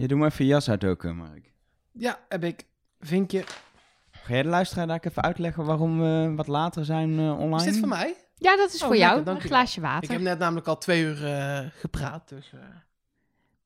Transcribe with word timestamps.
Je 0.00 0.08
doet 0.08 0.18
maar 0.18 0.28
even 0.30 0.44
je 0.44 0.50
jas 0.50 0.70
uit 0.70 0.84
ook, 0.84 1.04
eh, 1.04 1.12
Mark. 1.12 1.52
Ja, 1.92 2.18
heb 2.28 2.44
ik. 2.44 2.64
Vinkje. 3.00 3.44
Ga 4.10 4.32
jij 4.32 4.42
de 4.42 4.48
luisteraar 4.48 4.86
daar 4.86 5.00
even 5.02 5.22
uitleggen 5.22 5.64
waarom 5.64 6.00
we 6.00 6.32
wat 6.36 6.46
later 6.46 6.84
zijn 6.84 7.18
eh, 7.18 7.38
online? 7.38 7.56
Is 7.56 7.64
dit 7.64 7.78
voor 7.78 7.88
mij? 7.88 8.14
Ja, 8.36 8.56
dat 8.56 8.72
is 8.72 8.80
Oh, 8.82 8.86
voor 8.86 8.96
jou. 8.96 9.08
lekker, 9.14 9.24
dank 9.32 9.42
Een 9.42 9.48
glaasje 9.48 9.76
Ik 9.76 9.82
water. 9.84 10.10
heb 10.12 10.20
net 10.20 10.38
namelijk 10.38 10.66
al 10.66 10.78
twee 10.78 11.02
uur 11.02 11.26
eh, 11.26 11.66
gepraat. 11.74 12.28
Dus, 12.28 12.52
eh. 12.52 12.60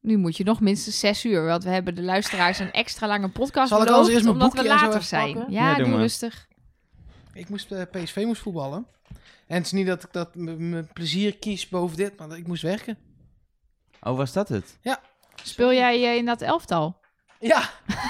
Nu 0.00 0.16
moet 0.16 0.36
je 0.36 0.44
nog 0.44 0.60
minstens 0.60 0.98
zes 0.98 1.24
uur, 1.24 1.44
want 1.44 1.64
we 1.64 1.70
hebben 1.70 1.94
de 1.94 2.02
luisteraars 2.02 2.58
een 2.58 2.72
extra 2.72 3.06
lange 3.06 3.28
podcast 3.28 3.68
Zal 3.68 3.78
ik 3.78 3.84
beloofd, 3.84 4.00
anders 4.06 4.14
eerst 4.24 4.24
mijn 4.36 4.42
omdat 4.44 4.62
we 4.62 4.68
later 4.68 5.02
zijn. 5.02 5.32
pakken? 5.34 5.52
Ja, 5.52 5.70
Ja, 5.70 5.76
doe 5.76 5.86
doe 5.86 5.96
rustig. 5.96 6.48
Ik 7.32 7.48
moest 7.48 7.72
eh, 7.72 7.82
PSV 7.90 8.22
moest 8.26 8.42
voetballen. 8.42 8.86
En 9.46 9.56
het 9.56 9.64
is 9.66 9.72
niet 9.72 9.86
dat 9.86 10.02
ik 10.02 10.12
dat 10.12 10.34
mijn 10.34 10.88
plezier 10.92 11.36
kies 11.38 11.68
boven 11.68 11.96
dit, 11.96 12.18
maar 12.18 12.28
dat 12.28 12.38
ik 12.38 12.46
moest 12.46 12.62
werken. 12.62 12.98
Oh, 14.00 14.16
was 14.16 14.32
dat 14.32 14.48
het? 14.48 14.78
Speel 15.42 15.72
jij 15.72 16.04
eh, 16.10 16.16
in 16.16 16.24
dat 16.24 16.40
elftal? 16.40 17.00
Ja, 17.40 17.60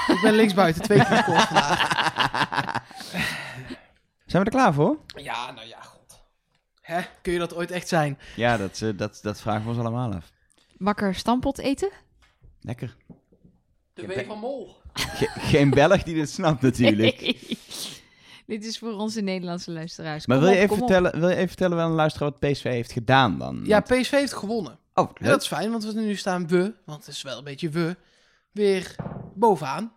ik 0.08 0.18
ben 0.22 0.34
linksbuiten. 0.34 0.82
Twee 0.82 0.98
keer 0.98 1.06
gescoord 1.06 1.42
vandaag. 1.52 2.82
Zijn 4.26 4.42
we 4.44 4.50
er 4.50 4.56
klaar 4.56 4.74
voor? 4.74 4.98
Ja, 5.16 5.50
nou 5.50 5.68
ja, 5.68 5.80
god. 5.80 6.22
Hè, 6.80 7.00
kun 7.22 7.32
je 7.32 7.38
dat 7.38 7.54
ooit 7.54 7.70
echt 7.70 7.88
zijn? 7.88 8.18
Ja, 8.36 8.56
dat, 8.56 8.80
eh, 8.80 8.88
dat, 8.96 9.18
dat 9.22 9.40
vragen 9.40 9.62
we 9.62 9.68
ons 9.68 9.78
allemaal 9.78 10.12
af. 10.14 10.30
Wakker 10.78 11.14
stampot 11.14 11.58
eten? 11.58 11.90
Lekker. 12.60 12.96
De 13.94 14.06
W 14.06 14.26
van 14.26 14.38
Mol. 14.38 14.76
Ge- 14.94 15.30
geen 15.34 15.70
Belg 15.70 16.02
die 16.02 16.14
dit 16.14 16.30
snapt 16.30 16.62
natuurlijk. 16.62 17.20
Dit 18.46 18.64
is 18.64 18.78
voor 18.78 18.92
onze 18.92 19.20
Nederlandse 19.20 19.70
luisteraars. 19.70 20.26
Maar 20.26 20.40
wil 20.40 20.48
je, 20.48 20.54
op, 20.56 20.62
even 20.62 20.76
vertellen, 20.76 21.20
wil 21.20 21.28
je 21.28 21.34
even 21.34 21.48
vertellen 21.48 21.76
wel 21.76 21.86
een 21.86 21.92
luisteraar 21.92 22.30
wat 22.30 22.50
PSV 22.50 22.62
heeft 22.62 22.92
gedaan 22.92 23.38
dan? 23.38 23.60
Ja, 23.64 23.82
Want- 23.86 24.00
PSV 24.00 24.10
heeft 24.10 24.32
gewonnen. 24.32 24.78
Oh, 24.94 25.10
En 25.14 25.28
dat 25.28 25.40
is 25.40 25.46
fijn, 25.46 25.70
want 25.70 25.84
we 25.84 26.00
nu 26.00 26.14
staan 26.14 26.48
we, 26.48 26.74
want 26.84 27.06
het 27.06 27.14
is 27.14 27.22
wel 27.22 27.38
een 27.38 27.44
beetje 27.44 27.68
we, 27.68 27.96
weer 28.50 28.94
bovenaan 29.34 29.92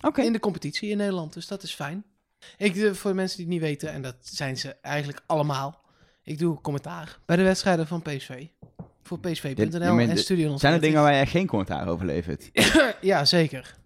Oké. 0.00 0.22
in 0.22 0.32
de 0.32 0.40
competitie 0.40 0.90
in 0.90 0.96
Nederland. 0.96 1.32
Dus 1.32 1.46
dat 1.46 1.62
is 1.62 1.74
fijn. 1.74 2.04
Ik, 2.56 2.76
eh, 2.76 2.92
voor 2.92 3.10
de 3.10 3.16
mensen 3.16 3.36
die 3.36 3.46
het 3.46 3.54
niet 3.54 3.64
weten, 3.64 3.92
en 3.92 4.02
dat 4.02 4.16
zijn 4.20 4.56
ze 4.56 4.76
eigenlijk 4.80 5.22
allemaal, 5.26 5.80
ik 6.22 6.38
doe 6.38 6.60
commentaar 6.60 7.18
bij 7.26 7.36
de 7.36 7.42
wedstrijden 7.42 7.86
van 7.86 8.02
PSV. 8.02 8.46
Voor 9.02 9.20
psv.nl 9.20 9.98
en 9.98 10.18
Studio 10.18 10.56
Zijn 10.56 10.74
er 10.74 10.80
dingen 10.80 11.02
waar 11.02 11.12
jij 11.12 11.26
geen 11.26 11.46
commentaar 11.46 11.88
over 11.88 12.06
levert? 12.06 12.50
Ja, 13.00 13.24
zeker. 13.24 13.76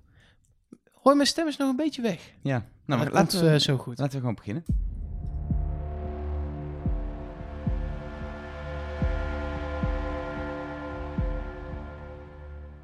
Hoor, 0.93 1.17
mijn 1.17 1.29
stem 1.29 1.47
is 1.47 1.57
nog 1.57 1.69
een 1.69 1.77
beetje 1.77 2.03
weg. 2.03 2.33
Ja. 2.43 2.67
Nou, 2.87 3.11
laten, 3.11 3.45
we, 3.45 3.51
eh, 3.51 3.59
zo 3.59 3.77
goed. 3.77 3.99
laten 3.99 4.13
we 4.13 4.21
gewoon 4.21 4.35
beginnen. 4.35 4.65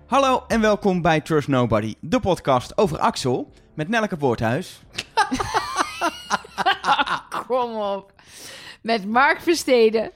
Hallo 0.07 0.45
en 0.49 0.61
welkom 0.61 1.03
bij 1.03 1.21
Trust 1.21 1.49
Nobody, 1.49 1.95
de 2.01 2.21
podcast 2.21 2.79
over 2.79 2.99
Axel 2.99 3.51
met 3.75 3.89
Nelleke 3.89 4.17
Poorthuis. 4.17 4.83
Kom 7.47 7.75
op. 7.75 8.13
Met 8.81 9.07
Mark 9.07 9.41
Versteden. 9.41 10.11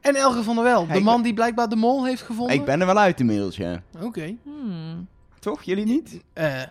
En 0.00 0.14
Elge 0.14 0.42
van 0.42 0.54
der 0.54 0.64
Wel, 0.64 0.86
de 0.86 0.94
ik 0.94 1.02
man 1.02 1.22
die 1.22 1.34
blijkbaar 1.34 1.68
de 1.68 1.76
mol 1.76 2.04
heeft 2.04 2.22
gevonden. 2.22 2.56
Ik 2.56 2.64
ben 2.64 2.80
er 2.80 2.86
wel 2.86 2.98
uit 2.98 3.20
inmiddels, 3.20 3.56
ja. 3.56 3.82
Oké. 4.00 4.36
Hmm. 4.42 5.08
Toch? 5.38 5.62
Jullie 5.62 5.86
niet? 5.86 6.20
Eh, 6.32 6.62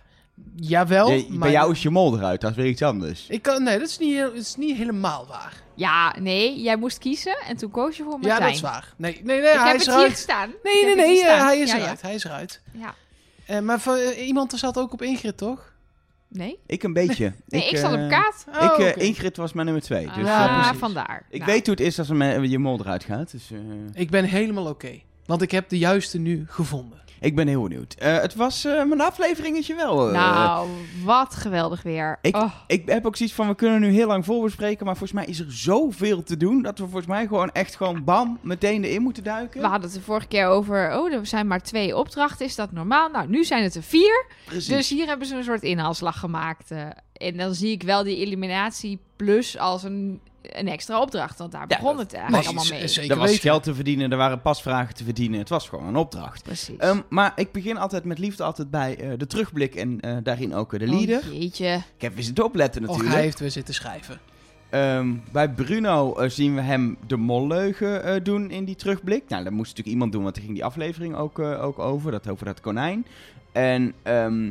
jawel, 0.56 1.10
Je- 1.10 1.26
maar... 1.28 1.38
bij 1.38 1.50
jou 1.50 1.72
is 1.72 1.82
je 1.82 1.90
mol 1.90 2.16
eruit, 2.16 2.40
dat 2.40 2.50
is 2.50 2.56
weer 2.56 2.66
iets 2.66 2.82
anders. 2.82 3.26
Ik 3.28 3.42
kan, 3.42 3.62
nee, 3.62 3.78
dat 3.78 3.88
is, 3.88 3.98
niet, 3.98 4.14
heel- 4.14 4.26
dat 4.32 4.42
is 4.42 4.56
niet 4.56 4.76
helemaal 4.76 5.26
waar. 5.26 5.52
Ja, 5.74 6.14
nee, 6.20 6.60
jij 6.60 6.76
moest 6.76 6.98
kiezen 6.98 7.36
en 7.46 7.56
toen 7.56 7.70
koos 7.70 7.96
je 7.96 8.02
voor 8.02 8.12
Martijn. 8.12 8.34
Ja, 8.38 8.44
dat 8.46 8.54
is 8.54 8.60
waar. 8.60 8.94
Nee, 8.96 9.20
nee, 9.24 9.40
nee 9.40 9.52
Ik 9.52 9.58
hij 9.58 9.66
heb 9.66 9.76
is 9.80 9.86
het 9.86 9.94
hier 9.94 10.04
eruit. 10.04 10.18
staan. 10.18 10.50
Nee, 10.62 10.72
Ik 10.80 10.80
nee, 10.80 10.88
heb 10.88 10.98
het 10.98 11.06
nee, 11.06 11.24
eh, 11.24 11.44
hij 11.44 11.58
is 11.58 11.70
Ja, 11.70 11.76
eruit. 11.78 12.02
Hij 12.02 12.14
is 12.14 12.24
eruit. 12.24 12.60
Ja. 12.72 12.94
Eh, 13.46 13.60
maar 13.60 13.80
voor, 13.80 13.94
eh, 13.96 14.26
iemand 14.26 14.52
er 14.52 14.58
zat 14.58 14.78
ook 14.78 14.92
op 14.92 15.02
Ingrid, 15.02 15.36
toch? 15.36 15.72
Nee? 16.28 16.58
Ik 16.66 16.82
een 16.82 16.92
beetje. 16.92 17.32
Nee, 17.46 17.68
ik, 17.68 17.76
zat 17.76 17.92
op 17.92 18.08
kaart. 18.08 18.44
Oh, 18.60 18.78
ik, 18.86 18.96
eh. 18.96 19.06
Ingrid 19.06 19.36
was 19.36 19.52
mijn 19.52 19.66
nummer 19.66 19.84
twee. 19.84 20.06
Dus, 20.06 20.26
Ja, 20.26 20.46
ah, 20.60 20.74
vandaar. 20.76 21.26
ik 21.30 21.40
Nou, 21.40 21.52
weet 21.52 21.66
hoe 21.66 21.74
het 21.74 21.84
is 21.84 21.98
als 21.98 22.08
er 22.08 22.16
me- 22.16 22.48
je 22.48 22.58
mol 22.58 22.80
eruit 22.80 23.04
gaat. 23.04 23.30
Dus, 23.30 23.50
eh, 23.50 23.58
Ik 23.94 24.10
ben 24.10 24.24
helemaal 24.24 24.66
oké. 24.66 24.98
Want 25.26 25.42
ik 25.42 25.50
heb 25.50 25.68
de 25.68 25.78
juiste 25.78 26.18
nu 26.18 26.44
gevonden. 26.48 26.98
Ik 27.20 27.36
ben 27.36 27.48
heel 27.48 27.62
benieuwd. 27.62 27.94
Eh, 27.98 28.20
het 28.20 28.34
was 28.34 28.64
eh, 28.64 28.72
mijn 28.84 29.00
afleveringetje 29.00 29.74
wel. 29.74 30.06
eh, 30.08 30.12
Nou, 30.14 30.68
wat 31.04 31.34
geweldig 31.34 31.82
weer. 31.82 32.18
Ik- 32.22 32.36
Oh, 32.36 32.52
Ik 32.66 32.88
heb 32.88 33.06
ook 33.06 33.16
zoiets 33.16 33.34
van, 33.34 33.48
we 33.48 33.54
kunnen 33.54 33.80
nu 33.80 33.88
heel 33.90 34.06
lang 34.06 34.24
voorbespreken, 34.24 34.86
maar 34.86 34.96
volgens 34.96 35.18
mij 35.20 35.28
is 35.28 35.38
er 35.40 35.52
zoveel 35.52 36.22
te 36.22 36.36
doen, 36.36 36.62
dat 36.62 36.78
we 36.78 36.84
volgens 36.84 37.06
mij 37.06 37.26
gewoon 37.26 37.50
echt 37.52 37.76
gewoon 37.76 38.04
bam, 38.04 38.38
meteen 38.40 38.84
erin 38.84 39.02
moeten 39.02 39.24
duiken. 39.24 39.60
we 39.60 39.66
hadden 39.66 39.88
het 39.90 39.98
de 39.98 40.04
vorige 40.04 40.26
keer 40.28 40.46
over, 40.46 40.96
oh, 40.98 41.12
er 41.12 41.26
zijn 41.26 41.46
maar 41.46 41.62
twee 41.62 41.96
opdrachten. 41.96 42.46
Is 42.46 42.54
dat 42.54 42.72
normaal? 42.72 43.08
Nou, 43.08 43.28
nu 43.28 43.44
zijn 43.44 43.62
het 43.62 43.74
er 43.74 43.82
vier. 43.82 44.26
Precies. 44.44 44.66
Dus 44.66 44.88
hier 44.88 45.06
hebben 45.06 45.26
ze 45.26 45.36
een 45.36 45.44
soort 45.44 45.62
inhaalslag 45.62 46.18
gemaakt. 46.18 46.70
en 47.12 47.36
dan 47.36 47.54
zie 47.54 47.70
ik 47.70 47.82
wel 47.82 48.02
die 48.04 48.16
eliminatie 48.16 48.98
plus 49.16 49.58
als 49.58 49.82
een, 49.82 50.20
een 50.42 50.68
extra 50.68 51.00
opdracht. 51.00 51.38
Want 51.38 51.52
daar 51.52 51.64
Ja, 51.68 51.76
begon 51.78 51.98
het 51.98 52.12
eigenlijk 52.14 52.46
allemaal 52.46 52.64
mee. 52.70 52.88
zeker 52.88 53.10
er 53.10 53.16
was 53.16 53.26
weten. 53.28 53.42
geld 53.42 53.62
te 53.62 53.74
verdienen, 53.74 54.10
er 54.10 54.16
waren 54.16 54.40
pasvragen 54.42 54.94
te 54.94 55.04
verdienen, 55.04 55.38
het 55.38 55.48
was 55.48 55.68
gewoon 55.68 55.86
een 55.86 55.96
opdracht. 55.96 56.42
Precies. 56.42 56.76
Ehm, 56.76 57.00
maar 57.08 57.32
ik 57.36 57.52
begin 57.52 57.76
altijd 57.78 58.04
met 58.04 58.18
liefde 58.18 58.42
altijd 58.42 58.70
bij 58.70 58.96
eh, 58.98 59.10
de 59.16 59.26
terugblik 59.26 59.74
en 59.74 60.00
eh, 60.00 60.16
daarin 60.22 60.54
ook 60.54 60.72
eh, 60.72 60.78
de 60.80 60.86
leader. 60.86 61.18
Oh, 61.28 61.32
jeetje. 61.40 61.82
Ik 61.96 62.02
heb 62.02 62.14
weer 62.14 62.24
zitten 62.24 62.44
opletten 62.44 62.80
Och, 62.82 62.86
natuurlijk. 62.88 63.14
hij 63.14 63.24
heeft 63.24 63.40
weer 63.40 63.50
zitten 63.50 63.74
schrijven. 63.74 64.20
Ehm, 64.70 65.14
bij 65.32 65.48
Bruno 65.50 66.28
zien 66.28 66.54
we 66.54 66.60
hem 66.60 66.96
de 67.06 67.16
molleugen 67.16 68.04
eh, 68.04 68.14
doen 68.22 68.50
in 68.50 68.64
die 68.64 68.74
terugblik. 68.76 69.22
Nou, 69.28 69.44
dat 69.44 69.52
moest 69.52 69.68
natuurlijk 69.68 69.88
iemand 69.94 70.12
doen, 70.12 70.22
want 70.22 70.34
daar 70.34 70.44
ging 70.44 70.56
die 70.56 70.64
aflevering 70.64 71.14
ook, 71.16 71.38
eh, 71.38 71.64
ook 71.64 71.78
over. 71.78 72.10
Dat 72.10 72.28
over 72.28 72.44
dat 72.46 72.60
konijn. 72.60 73.06
En 73.52 73.92
ehm, 74.02 74.50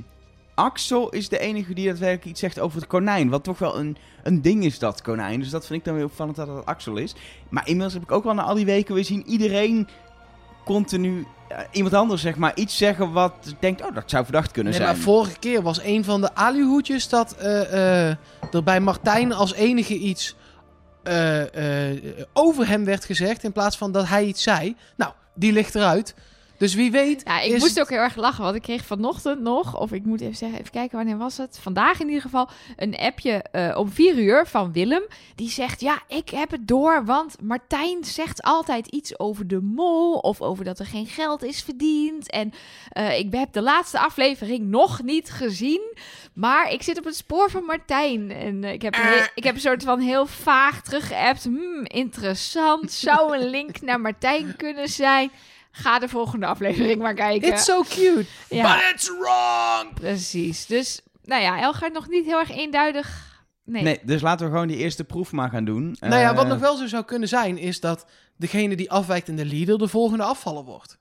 Axel 0.58 1.10
is 1.10 1.30
de 1.30 1.40
enige 1.40 1.74
die 1.74 1.86
daadwerkelijk 1.88 2.26
iets 2.26 2.40
zegt 2.40 2.60
over 2.60 2.80
het 2.80 2.88
konijn. 2.88 3.30
Wat 3.30 3.44
toch 3.44 3.60
wel 3.60 3.78
een, 3.80 3.98
een 4.24 4.42
ding 4.42 4.64
is, 4.64 4.80
dat 4.80 5.02
konijn. 5.02 5.40
Dus 5.40 5.50
dat 5.50 5.66
vind 5.66 5.80
ik 5.80 5.86
dan 5.86 5.96
weer 5.96 6.04
opvallend 6.04 6.36
dat 6.36 6.48
het 6.48 6.66
Axel 6.66 6.98
is. 6.98 7.16
Maar 7.50 7.64
inmiddels 7.68 7.94
heb 7.94 8.04
ik 8.04 8.12
ook 8.12 8.24
wel 8.24 8.34
na 8.34 8.42
al 8.44 8.56
die 8.56 8.66
weken 8.66 8.94
weer 8.96 9.06
zien 9.06 9.28
iedereen 9.28 9.88
continu... 10.66 11.26
eh, 11.50 11.60
iemand 11.72 11.94
anders, 11.94 12.22
zeg 12.22 12.36
maar, 12.36 12.52
iets 12.56 12.78
zeggen 12.78 13.12
wat 13.12 13.34
denkt... 13.60 13.82
Oh, 13.86 13.96
dat 13.96 14.10
zou 14.10 14.24
verdacht 14.24 14.52
kunnen 14.52 14.72
Nee, 14.74 14.82
zijn. 14.82 14.94
maar 14.96 15.04
vorige 15.04 15.40
keer 15.40 15.62
was 15.62 15.84
een 15.84 16.04
van 16.04 16.22
de 16.22 16.36
aluhoedjes 16.36 17.10
dat 17.10 17.36
eh, 17.36 18.10
er 18.52 18.64
bij 18.64 18.80
Martijn 18.80 19.34
als 19.34 19.54
enige 19.54 19.98
iets 19.98 20.36
over 22.34 22.68
hem 22.68 22.86
werd 22.86 23.06
gezegd. 23.06 23.44
In 23.44 23.52
plaats 23.52 23.78
van 23.78 23.92
dat 23.92 24.08
hij 24.08 24.26
iets 24.26 24.44
zei. 24.44 24.76
Nou, 24.96 25.12
die 25.36 25.52
ligt 25.52 25.76
eruit. 25.76 26.16
Dus 26.58 26.74
wie 26.74 26.92
weet. 26.92 27.22
Ja, 27.26 27.40
ik 27.40 27.52
is- 27.52 27.60
moest 27.62 27.80
ook 27.80 27.90
heel 27.90 28.00
erg 28.00 28.16
lachen, 28.16 28.44
want 28.44 28.56
ik 28.56 28.62
kreeg 28.62 28.86
vanochtend 28.86 29.42
nog, 29.42 29.80
of 29.80 29.92
ik 29.92 30.06
moet 30.06 30.22
even 30.22 30.36
zeggen, 30.36 30.60
even 30.60 30.72
kijken 30.72 30.98
wanneer 30.98 31.18
was 31.18 31.38
het? 31.38 31.60
Vandaag 31.62 32.00
in 32.00 32.08
ieder 32.08 32.22
geval, 32.22 32.50
een 32.76 32.96
appje 32.98 33.32
eh, 33.32 33.78
om 33.78 33.90
vier 33.92 34.18
uur 34.18 34.48
van 34.48 34.72
Willem. 34.72 35.04
Die 35.36 35.50
zegt, 35.50 35.82
ja, 35.82 36.02
ik 36.08 36.30
heb 36.30 36.52
het 36.52 36.68
door, 36.68 37.06
want 37.06 37.42
Martijn 37.42 38.04
zegt 38.04 38.42
altijd 38.42 38.88
iets 38.88 39.20
over 39.20 39.48
de 39.48 39.62
mol 39.62 40.14
of 40.14 40.42
over 40.42 40.66
dat 40.66 40.80
er 40.80 40.86
geen 40.86 41.06
geld 41.06 41.44
is 41.44 41.62
verdiend. 41.64 42.30
En 42.32 42.54
eh, 42.92 43.20
ik 43.20 43.34
heb 43.34 43.54
de 43.54 43.62
laatste 43.62 44.00
aflevering 44.00 44.68
nog 44.68 45.04
niet 45.04 45.30
gezien, 45.32 45.82
maar 46.34 46.72
ik 46.72 46.82
zit 46.84 46.98
op 46.98 47.04
het 47.04 47.16
spoor 47.16 47.50
van 47.52 47.64
Martijn. 47.64 48.32
En 48.32 48.64
eh, 48.64 48.72
ik, 48.74 48.82
heb 48.82 48.96
ik 49.36 49.44
heb 49.44 49.56
een 49.56 49.62
soort 49.62 49.84
van 49.84 50.00
heel 50.00 50.26
vaag 50.26 50.82
teruggeappt. 50.82 51.44
Hmm, 51.44 51.84
interessant, 51.84 52.92
zou 52.92 53.38
een 53.38 53.50
link 53.50 53.82
naar 53.82 54.02
Martijn 54.02 54.56
kunnen 54.56 54.88
zijn. 54.90 55.32
Ga 55.72 56.00
de 56.00 56.08
volgende 56.10 56.46
aflevering 56.46 57.02
maar 57.02 57.14
kijken. 57.14 57.48
It's 57.54 57.66
so 57.66 57.82
cute. 57.82 58.26
Ja, 58.50 58.74
But 58.76 58.92
it's 58.94 59.10
wrong. 59.20 59.94
precies. 59.94 60.66
Dus, 60.66 61.02
nou 61.24 61.42
ja, 61.42 61.62
Elgaard 61.62 61.94
nog 61.94 62.08
niet 62.10 62.26
heel 62.26 62.40
erg 62.40 62.52
eenduidig. 62.52 63.26
Nee. 63.64 63.84
Nee, 63.84 64.00
dus 64.04 64.22
laten 64.22 64.46
we 64.46 64.52
gewoon 64.52 64.68
die 64.68 64.78
eerste 64.78 65.04
proef 65.04 65.32
maar 65.32 65.50
gaan 65.50 65.66
doen. 65.66 65.96
Nou 66.00 66.16
ja, 66.22 66.34
wat 66.34 66.44
Eh, 66.44 66.50
nog 66.50 66.60
wel 66.60 66.76
zo 66.76 66.88
zou 66.88 67.04
kunnen 67.04 67.28
zijn, 67.28 67.58
is 67.58 67.80
dat 67.80 68.06
degene 68.36 68.76
die 68.76 68.92
afwijkt 68.92 69.28
in 69.28 69.36
de 69.36 69.46
leader 69.46 69.78
de 69.78 69.88
volgende 69.88 70.24
afvallen 70.24 70.64
wordt. 70.66 71.00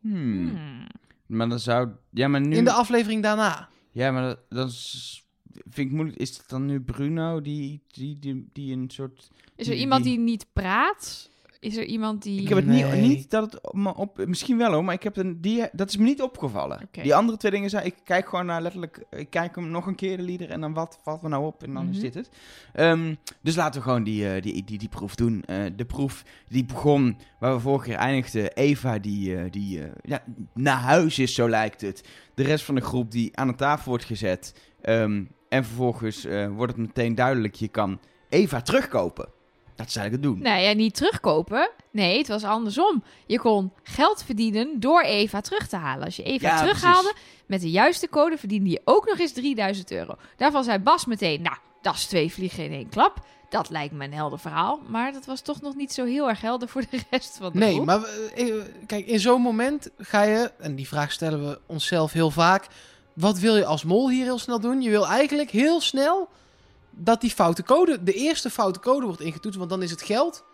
Hmm. 0.00 0.48
Hmm. 0.48 0.86
Maar 1.26 1.48
dan 1.48 1.58
zou... 1.58 1.88
Ja, 2.10 2.28
maar 2.28 2.40
nu... 2.40 2.56
In 2.56 2.64
de 2.64 2.72
aflevering 2.72 3.22
daarna. 3.22 3.68
Ja, 3.90 4.10
maar 4.10 4.22
dat, 4.22 4.38
dat 4.48 4.68
is, 4.68 5.24
vind 5.70 5.88
ik 5.90 5.92
moeilijk. 5.94 6.18
Is 6.18 6.36
het 6.36 6.48
dan 6.48 6.66
nu 6.66 6.80
Bruno 6.80 7.40
die, 7.40 7.82
die, 7.88 8.18
die, 8.18 8.48
die 8.52 8.72
een 8.76 8.90
soort... 8.90 9.28
Is 9.56 9.66
er 9.66 9.72
Die- 9.72 9.80
iemand 9.80 10.04
die- 10.04 10.14
die 10.16 10.24
niet 10.24 10.46
praat? 10.52 11.30
Is 11.64 11.76
er 11.76 11.84
iemand 11.84 12.22
die... 12.22 12.40
Ik 12.40 12.48
heb 12.48 12.56
het 12.58 12.66
Nee. 12.66 12.84
niet, 12.84 13.08
niet 13.08 13.30
dat 13.30 13.52
het 13.52 13.72
me 13.72 13.94
op... 13.94 14.24
Misschien 14.26 14.58
wel 14.58 14.72
hoor, 14.72 14.84
maar 14.84 14.94
ik 14.94 15.02
heb 15.02 15.16
een, 15.16 15.40
die, 15.40 15.64
dat 15.72 15.88
is 15.88 15.96
me 15.96 16.04
niet 16.04 16.22
opgevallen. 16.22 16.88
Die 16.90 17.14
andere 17.14 17.38
twee 17.38 17.50
dingen 17.52 17.70
zijn... 17.70 17.84
Ik 17.86 17.94
kijk 18.04 18.28
gewoon 18.28 18.46
naar 18.46 18.62
letterlijk... 18.62 19.04
Ik 19.10 19.30
kijk 19.30 19.54
hem 19.54 19.70
nog 19.70 19.86
een 19.86 19.94
keer, 19.94 20.16
de 20.16 20.22
lieder, 20.22 20.50
en 20.50 20.60
dan 20.60 20.72
wat 20.72 20.98
valt 21.02 21.22
er 21.22 21.28
nou 21.28 21.46
op? 21.46 21.62
En 21.62 21.74
dan 21.74 21.88
is 21.88 21.94
Mhm. 21.94 22.00
dit 22.04 22.14
het. 22.14 22.28
Ehm, 22.72 23.14
dus 23.42 23.56
laten 23.56 23.80
we 23.80 23.86
gewoon 23.86 24.04
die, 24.04 24.28
eh, 24.34 24.42
die, 24.42 24.64
die, 24.64 24.78
die 24.78 24.88
proef 24.88 25.14
doen. 25.14 25.42
Eh, 25.46 25.56
de 25.76 25.84
proef 25.84 26.24
die 26.48 26.64
begon 26.64 27.16
waar 27.38 27.54
we 27.54 27.60
vorige 27.60 27.88
keer 27.88 27.96
eindigden. 27.98 28.52
Eva 28.54 28.98
die, 28.98 29.36
eh, 29.36 29.50
die 29.50 29.82
ja, 30.02 30.22
naar 30.54 30.78
huis 30.78 31.18
is, 31.18 31.34
zo 31.34 31.48
lijkt 31.48 31.80
het. 31.80 32.04
De 32.34 32.42
rest 32.42 32.64
van 32.64 32.74
de 32.74 32.80
groep 32.80 33.10
die 33.10 33.36
aan 33.36 33.48
de 33.48 33.54
tafel 33.54 33.88
wordt 33.88 34.04
gezet. 34.04 34.54
Ehm, 34.80 35.24
en 35.48 35.64
vervolgens 35.64 36.24
eh, 36.24 36.48
wordt 36.48 36.72
het 36.72 36.80
meteen 36.86 37.14
duidelijk, 37.14 37.54
je 37.54 37.68
kan 37.68 38.00
Eva 38.28 38.60
terugkopen. 38.60 39.28
Dat 39.76 39.96
eigenlijk 39.96 40.12
het 40.12 40.22
doen. 40.22 40.38
Nou 40.42 40.60
ja, 40.62 40.72
niet 40.72 40.94
terugkopen. 40.94 41.70
Nee, 41.90 42.18
het 42.18 42.28
was 42.28 42.44
andersom. 42.44 43.02
Je 43.26 43.38
kon 43.38 43.72
geld 43.82 44.22
verdienen 44.24 44.80
door 44.80 45.02
Eva 45.02 45.40
terug 45.40 45.68
te 45.68 45.76
halen. 45.76 46.04
Als 46.04 46.16
je 46.16 46.22
Eva 46.22 46.48
Ja, 46.48 46.58
terughaalde 46.62 47.08
precies. 47.12 47.42
met 47.46 47.60
de 47.60 47.70
juiste 47.70 48.08
code, 48.08 48.38
verdiende 48.38 48.70
je 48.70 48.80
ook 48.84 49.06
nog 49.06 49.18
eens 49.18 49.32
3000 49.32 49.90
euro. 49.90 50.14
Daarvan 50.36 50.64
zei 50.64 50.78
Bas 50.78 51.04
meteen, 51.06 51.42
nou, 51.42 51.56
dat 51.82 51.94
is 51.94 52.06
twee 52.06 52.32
vliegen 52.32 52.64
in 52.64 52.72
één 52.72 52.88
klap. 52.88 53.26
Dat 53.48 53.70
lijkt 53.70 53.94
me 53.94 54.04
een 54.04 54.12
helder 54.12 54.38
verhaal. 54.38 54.80
Maar 54.88 55.12
dat 55.12 55.24
was 55.26 55.40
toch 55.40 55.60
nog 55.60 55.74
niet 55.74 55.92
zo 55.92 56.04
heel 56.04 56.28
erg 56.28 56.40
helder 56.40 56.68
voor 56.68 56.82
de 56.90 57.00
rest 57.10 57.36
van 57.40 57.52
de 57.52 57.58
Nee, 57.58 57.72
groep. 57.74 57.86
maar 57.86 58.02
eh, 58.34 58.48
eh, 58.48 58.62
kijk, 58.86 59.06
in 59.06 59.20
zo'n 59.20 59.40
moment 59.42 59.90
ga 59.98 60.22
je, 60.22 60.52
en 60.58 60.74
die 60.74 60.88
vraag 60.88 61.12
stellen 61.12 61.48
we 61.48 61.60
onszelf 61.66 62.12
heel 62.12 62.30
vaak. 62.30 62.66
Wat 63.14 63.38
wil 63.38 63.56
je 63.56 63.64
als 63.64 63.84
mol 63.84 64.10
hier 64.10 64.24
heel 64.24 64.38
snel 64.38 64.60
doen? 64.60 64.82
Je 64.82 64.90
wil 64.90 65.06
eigenlijk 65.06 65.50
heel 65.50 65.80
snel 65.80 66.28
dat 66.96 67.20
die 67.20 67.30
foute 67.30 67.62
code, 67.62 68.02
de 68.02 68.12
eerste 68.12 68.50
foute 68.50 68.80
code 68.80 69.06
wordt 69.06 69.20
ingetoetst, 69.20 69.58
want 69.58 69.70
dan 69.70 69.82
is 69.82 69.90
het 69.90 70.02
geld 70.02 70.44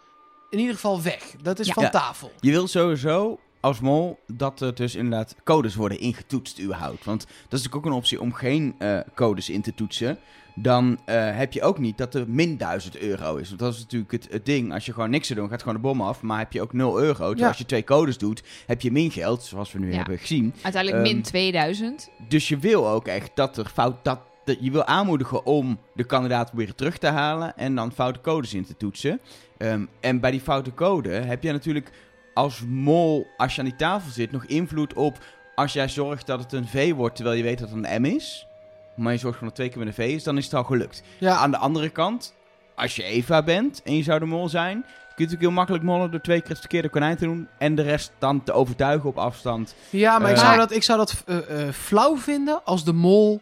in 0.51 0.59
ieder 0.59 0.75
geval 0.75 1.03
weg. 1.03 1.35
Dat 1.43 1.59
is 1.59 1.67
Ja. 1.67 1.73
van 1.73 1.83
Ja. 1.83 1.91
tafel. 1.91 2.33
Je 2.41 2.51
wil 2.51 2.69
sowieso 2.69 3.39
als 3.61 3.81
mol 3.81 4.19
dat 4.27 4.61
er 4.61 4.75
dus 4.75 4.95
inderdaad 4.95 5.35
codes 5.45 5.75
worden 5.75 6.01
ingetoetst 6.01 6.61
überhaupt. 6.61 7.05
Want 7.05 7.21
dat 7.21 7.31
is 7.33 7.43
natuurlijk 7.51 7.77
ook 7.77 7.85
een 7.87 7.93
optie 7.99 8.21
om 8.21 8.33
geen 8.33 8.75
eh, 8.79 8.99
codes 9.15 9.49
in 9.49 9.63
te 9.63 9.75
toetsen. 9.75 10.19
Dan 10.55 11.01
eh, 11.05 11.37
heb 11.37 11.53
je 11.53 11.63
ook 11.63 11.79
niet 11.79 11.99
dat 11.99 12.15
er 12.15 12.25
min 12.29 12.57
1000 12.57 12.99
euro 12.99 13.37
is. 13.37 13.49
Want 13.49 13.61
dat 13.61 13.75
is 13.75 13.81
natuurlijk 13.81 14.13
het, 14.13 14.27
het 14.31 14.47
ding. 14.47 14.73
Als 14.73 14.87
je 14.87 14.93
gewoon 14.93 15.11
niks 15.11 15.27
te 15.27 15.35
doen, 15.35 15.49
gaat 15.49 15.61
gewoon 15.61 15.75
de 15.75 15.81
bom 15.81 16.01
af. 16.01 16.23
Maar 16.23 16.39
heb 16.39 16.53
je 16.53 16.61
ook 16.63 16.73
0 16.73 16.99
euro. 17.01 17.15
Terwijl 17.15 17.39
Ja. 17.39 17.49
als 17.49 17.59
je 17.59 17.67
twee 17.67 17.85
codes 17.85 18.19
doet, 18.19 18.43
heb 18.67 18.81
je 18.81 18.93
min 18.93 19.11
geld. 19.11 19.43
Zoals 19.43 19.73
we 19.73 19.79
nu 19.79 19.91
Ja. 19.91 19.97
hebben 19.97 20.19
gezien. 20.19 20.55
Uiteindelijk 20.63 21.03
min 21.03 21.15
Ehm, 21.17 21.23
2000. 21.25 22.11
Dus 22.29 22.49
je 22.49 22.59
wil 22.59 22.89
ook 22.89 23.07
echt 23.07 23.31
dat 23.35 23.57
er 23.57 23.67
fout... 23.67 24.05
Dat, 24.05 24.19
dat, 24.55 24.65
je 24.65 24.71
wil 24.71 24.85
aanmoedigen 24.85 25.45
om 25.47 25.79
de 25.95 26.05
kandidaat 26.05 26.51
weer 26.53 26.75
terug 26.75 26.99
te 26.99 27.07
halen. 27.07 27.57
En 27.57 27.75
dan 27.75 27.93
foute 27.93 28.21
codes 28.21 28.55
in 28.55 28.65
te 28.67 28.77
toetsen. 28.77 29.21
Ehm, 29.59 29.85
en 30.01 30.21
bij 30.21 30.31
die 30.31 30.41
foute 30.41 30.75
code 30.75 31.11
heb 31.11 31.43
je 31.43 31.53
natuurlijk 31.53 31.91
als 32.35 32.63
mol, 32.69 33.27
als 33.37 33.55
je 33.55 33.61
aan 33.61 33.67
die 33.67 33.77
tafel 33.77 34.11
zit, 34.11 34.33
nog 34.33 34.45
invloed 34.45 34.95
op... 34.95 35.19
Als 35.55 35.73
jij 35.73 35.89
zorgt 35.89 36.27
dat 36.27 36.41
het 36.41 36.53
een 36.53 36.67
V 36.69 36.93
wordt, 36.93 37.15
terwijl 37.17 37.37
je 37.37 37.43
weet 37.43 37.59
dat 37.59 37.71
het 37.71 37.85
een 37.85 38.03
M 38.03 38.05
is... 38.05 38.47
Maar 38.95 39.13
je 39.13 39.19
zorgt 39.19 39.39
gewoon 39.39 39.55
dat 39.55 39.59
het 39.59 39.69
twee 39.69 39.69
keer 39.69 39.79
met 39.79 39.99
een 39.99 40.05
V 40.15 40.17
is, 40.17 40.25
dan 40.25 40.37
is 40.37 40.45
het 40.45 40.55
al 40.55 40.65
gelukt. 40.65 41.03
Ja, 41.19 41.37
Aan 41.37 41.51
de 41.51 41.57
andere 41.57 41.89
kant, 41.89 42.35
als 42.75 42.97
je 42.97 43.03
Eva 43.03 43.43
bent 43.43 43.83
en 43.83 43.97
je 43.97 44.03
zou 44.03 44.19
de 44.19 44.25
mol 44.25 44.49
zijn... 44.49 44.81
Kun 44.83 45.29
je 45.29 45.35
natuurlijk 45.35 45.41
heel 45.41 45.51
makkelijk 45.51 45.85
mollen 45.85 46.11
door 46.11 46.21
twee 46.21 46.41
keer 46.41 46.49
het 46.51 46.59
verkeerde 46.59 46.89
konijn 46.89 47.17
te 47.17 47.25
doen... 47.25 47.49
en 47.59 47.75
de 47.75 47.83
rest 47.83 48.13
dan 48.19 48.43
te 48.43 48.53
overtuigen 48.53 49.09
op 49.09 49.19
afstand. 49.19 49.75
ja 49.91 50.19
maar 50.19 50.31
ik 50.31 50.37
Eh, 50.37 50.43
zou 50.43 50.57
dat, 50.57 50.73
ik 50.73 50.83
zou 50.83 50.99
dat 50.99 51.23
eh, 51.27 51.67
eh, 51.67 51.73
flauw 51.75 52.17
vinden 52.17 52.65
als 52.65 52.85
de 52.85 52.93
mol 52.93 53.41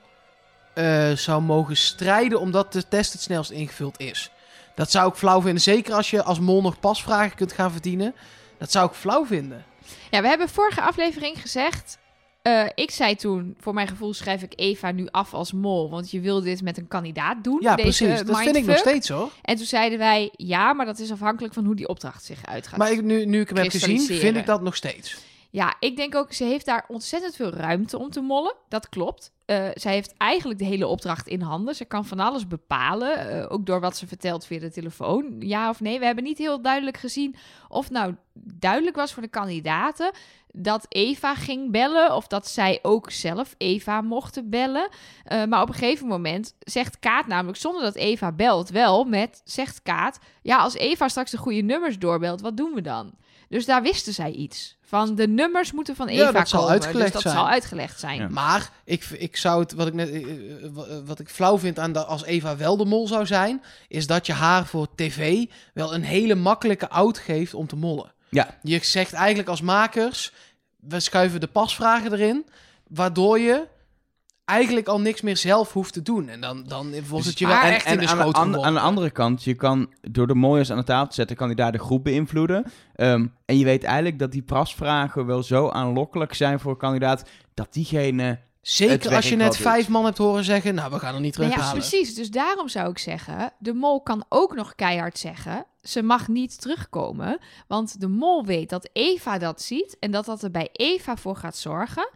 eh, 0.79 1.17
zou 1.17 1.43
mogen 1.43 1.77
strijden 1.77 2.41
omdat 2.41 2.73
de 2.73 2.89
test 2.89 3.13
het 3.13 3.23
snelst 3.23 3.51
ingevuld 3.51 4.01
is. 4.01 4.31
Dat 4.75 4.91
zou 4.91 5.09
ik 5.09 5.15
flauw 5.15 5.41
vinden. 5.41 5.63
Zeker 5.63 5.95
als 5.95 6.11
je 6.11 6.23
als 6.23 6.41
mol 6.41 6.63
nog 6.63 6.81
pasvragen 6.81 7.37
kunt 7.37 7.53
gaan 7.53 7.73
verdienen. 7.73 8.15
Dat 8.59 8.71
zou 8.71 8.89
ik 8.89 8.95
flauw 8.95 9.27
vinden. 9.27 9.65
Ja, 10.11 10.21
we 10.23 10.29
hebben 10.29 10.49
vorige 10.49 10.81
aflevering 10.81 11.41
gezegd. 11.41 11.99
eh, 12.43 12.65
ik 12.75 12.91
zei 12.91 13.15
toen, 13.15 13.55
voor 13.61 13.75
mijn 13.75 13.89
gevoel 13.89 14.15
schrijf 14.15 14.43
ik 14.43 14.53
Eva 14.57 14.91
nu 14.91 15.07
af 15.11 15.35
als 15.35 15.53
mol. 15.53 15.91
Want 15.91 16.11
je 16.11 16.21
wil 16.21 16.41
dit 16.41 16.63
met 16.63 16.79
een 16.79 16.89
kandidaat 16.89 17.45
doen. 17.45 17.59
Ja, 17.61 17.75
deze 17.75 18.05
precies. 18.05 18.27
Dat 18.27 18.39
vind 18.39 18.57
ik 18.57 18.67
nog 18.67 18.79
steeds 18.79 19.09
hoor. 19.09 19.31
En 19.43 19.57
toen 19.57 19.67
zeiden 19.67 19.99
wij, 19.99 20.31
ja, 20.37 20.73
maar 20.73 20.87
dat 20.87 20.99
is 20.99 21.13
afhankelijk 21.13 21.55
van 21.55 21.65
hoe 21.65 21.77
die 21.77 21.89
opdracht 21.89 22.25
zich 22.25 22.47
uitgaat. 22.47 22.79
Maar 22.79 22.93
ik, 22.93 23.03
nu, 23.03 23.25
nu 23.27 23.41
ik 23.41 23.49
hem 23.49 23.59
heb 23.59 23.71
gezien, 23.71 24.01
vind 24.01 24.37
ik 24.37 24.47
dat 24.47 24.63
nog 24.63 24.77
steeds. 24.77 25.17
Ja, 25.51 25.77
ik 25.81 25.97
denk 25.97 26.15
ook, 26.15 26.33
ze 26.33 26.45
heeft 26.45 26.67
daar 26.67 26.85
ontzettend 26.89 27.37
veel 27.37 27.51
ruimte 27.51 27.99
om 27.99 28.11
te 28.11 28.21
mollen. 28.21 28.55
Dat 28.69 28.89
klopt. 28.89 29.33
Eh, 29.45 29.69
zij 29.75 29.93
heeft 29.93 30.15
eigenlijk 30.17 30.59
de 30.59 30.65
hele 30.65 30.87
opdracht 30.87 31.27
in 31.27 31.41
handen. 31.41 31.75
Ze 31.75 31.85
kan 31.85 32.05
van 32.05 32.21
alles 32.21 32.47
bepalen, 32.47 33.17
eh, 33.19 33.53
ook 33.53 33.67
door 33.67 33.81
wat 33.81 33.97
ze 33.97 34.07
vertelt 34.07 34.47
via 34.47 34.59
de 34.59 34.71
telefoon. 34.71 35.37
Ja 35.39 35.69
of 35.69 35.81
nee, 35.81 35.99
we 35.99 36.05
hebben 36.05 36.25
niet 36.25 36.39
heel 36.39 36.63
duidelijk 36.63 36.97
gezien 36.97 37.35
of 37.69 37.91
nou 37.91 38.15
duidelijk 38.35 38.97
was 38.97 39.13
voor 39.13 39.23
de 39.23 39.29
kandidaten 39.29 40.11
dat 40.53 40.87
Eva 40.89 41.35
ging 41.35 41.71
bellen 41.71 42.15
of 42.15 42.27
dat 42.27 42.49
zij 42.49 42.79
ook 42.83 43.11
zelf 43.11 43.55
Eva 43.59 44.01
mochten 44.01 44.51
bellen. 44.51 44.89
Eh, 45.25 45.45
maar 45.45 45.63
op 45.63 45.69
een 45.69 45.75
gegeven 45.75 46.07
moment 46.07 46.55
zegt 46.59 46.99
Kaat 46.99 47.27
namelijk, 47.27 47.59
zonder 47.59 47.83
dat 47.83 47.95
Eva 47.95 48.33
belt, 48.33 48.69
wel 48.69 49.05
met, 49.05 49.41
zegt 49.45 49.83
Kaat, 49.83 50.19
ja, 50.43 50.59
als 50.59 50.75
Eva 50.75 51.09
straks 51.09 51.31
de 51.31 51.37
goede 51.37 51.61
nummers 51.61 51.99
doorbelt, 51.99 52.41
wat 52.41 52.57
doen 52.57 52.75
we 52.75 52.81
dan? 52.81 53.15
Dus 53.49 53.67
daar 53.67 53.83
wisten 53.83 54.13
zij 54.13 54.33
iets. 54.33 54.78
Van 54.89 55.15
de 55.15 55.29
nummers 55.29 55.73
moeten 55.73 55.97
van 55.97 56.09
Ja, 56.09 56.23
Eva 56.23 56.33
dat 56.33 56.49
zal 56.49 56.61
komen. 56.61 56.75
uitgelegd 56.75 57.03
dus 57.05 57.13
dat 57.13 57.23
zijn. 57.23 57.35
zal 57.35 57.49
uitgelegd 57.49 58.01
zijn. 58.01 58.19
Ja. 58.21 58.29
Maar 58.29 58.71
ik, 58.85 59.05
ik 59.05 59.37
zou 59.37 59.61
het, 59.61 59.73
wat 59.73 59.87
ik 59.87 59.95
net, 59.95 60.09
eh, 60.11 60.17
eh, 60.17 60.65
eh, 60.65 60.81
wat 61.05 61.19
ik 61.19 61.29
flauw 61.29 61.59
vind 61.59 61.79
aan 61.79 61.93
de, 61.93 62.05
als 62.05 62.25
Eva 62.25 62.57
wel 62.57 62.77
de 62.77 62.85
mol 62.85 63.09
zou 63.09 63.27
zijn, 63.27 63.63
is 63.89 64.07
dat 64.07 64.27
je 64.27 64.33
haar 64.33 64.67
voor 64.67 64.87
tv 64.95 65.45
wel 65.75 65.95
een 65.95 66.03
hele 66.03 66.35
makkelijke 66.35 66.89
out 66.89 67.19
geeft 67.19 67.55
om 67.55 67.67
te 67.67 67.77
mollen. 67.77 68.13
Ja. 68.29 68.59
Je 68.63 68.79
zegt 68.83 69.13
eigenlijk 69.13 69.49
als 69.49 69.61
makers, 69.61 70.33
we 70.77 71.01
schuiven 71.01 71.41
de 71.41 71.47
pasvragen 71.47 72.13
erin, 72.13 72.47
waardoor 72.87 73.39
je 73.39 73.67
eigenlijk 74.49 74.89
al 74.89 75.01
niks 75.01 75.21
meer 75.21 75.37
zelf 75.37 75.73
hoeft 75.73 75.93
te 75.93 76.03
doen. 76.03 76.29
En 76.29 76.41
dan, 76.41 76.65
dan 76.67 76.95
wordt 77.09 77.27
het 77.27 77.39
je 77.39 77.47
wel 77.47 77.61
echt 77.61 77.87
in 77.87 77.99
de 77.99 78.07
aan, 78.07 78.19
schoot 78.19 78.35
aan, 78.35 78.43
geworpen. 78.43 78.65
aan 78.65 78.75
de 78.75 78.81
andere 78.81 79.11
kant, 79.11 79.45
je 79.45 79.55
kan 79.55 79.93
door 80.01 80.27
de 80.27 80.35
mooiers 80.35 80.71
aan 80.71 80.77
de 80.77 80.85
tafel 80.85 81.09
te 81.09 81.15
zetten, 81.15 81.37
kan 81.37 81.49
je 81.49 81.55
daar 81.55 81.73
de 81.73 81.79
groep 81.79 82.05
beïnvloeden. 82.05 82.65
Ehm, 82.95 83.27
en 83.45 83.59
je 83.59 83.65
weet 83.65 83.85
eigenlijk 83.85 84.19
dat 84.19 84.33
die 84.33 84.43
prasvragen 84.43 85.27
wel 85.27 85.43
zo 85.43 85.69
aanlokkelijk 85.69 86.35
zijn 86.35 86.61
voor 86.61 86.71
een 86.71 86.77
kandidaat, 86.77 87.25
dat 87.55 87.73
diegene... 87.73 88.39
Zeker 88.61 89.15
als 89.15 89.29
je 89.29 89.37
net 89.37 89.57
vijf 89.57 89.89
man 89.89 90.05
hebt 90.05 90.19
horen 90.19 90.45
zeggen, 90.45 90.75
nou, 90.75 90.91
we 90.91 90.99
gaan 90.99 91.15
er 91.15 91.21
niet 91.21 91.37
Nou 91.37 91.49
ja, 91.49 91.55
terughalen. 91.55 91.89
precies. 91.89 92.15
Dus 92.15 92.31
daarom 92.31 92.69
zou 92.69 92.91
ik 92.91 92.99
zeggen, 92.99 93.53
de 93.59 93.73
mol 93.73 94.03
kan 94.03 94.25
ook 94.29 94.55
nog 94.55 94.75
keihard 94.75 95.19
zeggen, 95.19 95.65
ze 95.83 96.03
mag 96.03 96.29
niet 96.29 96.61
terugkomen. 96.61 97.39
Want 97.67 98.01
de 98.01 98.09
mol 98.09 98.45
weet 98.45 98.69
dat 98.69 98.89
Eva 98.93 99.39
dat 99.39 99.63
ziet 99.63 99.97
en 100.01 100.11
dat 100.11 100.25
dat 100.25 100.43
er 100.43 100.51
bij 100.51 100.69
Eva 100.73 101.17
voor 101.17 101.37
gaat 101.37 101.57
zorgen 101.57 102.09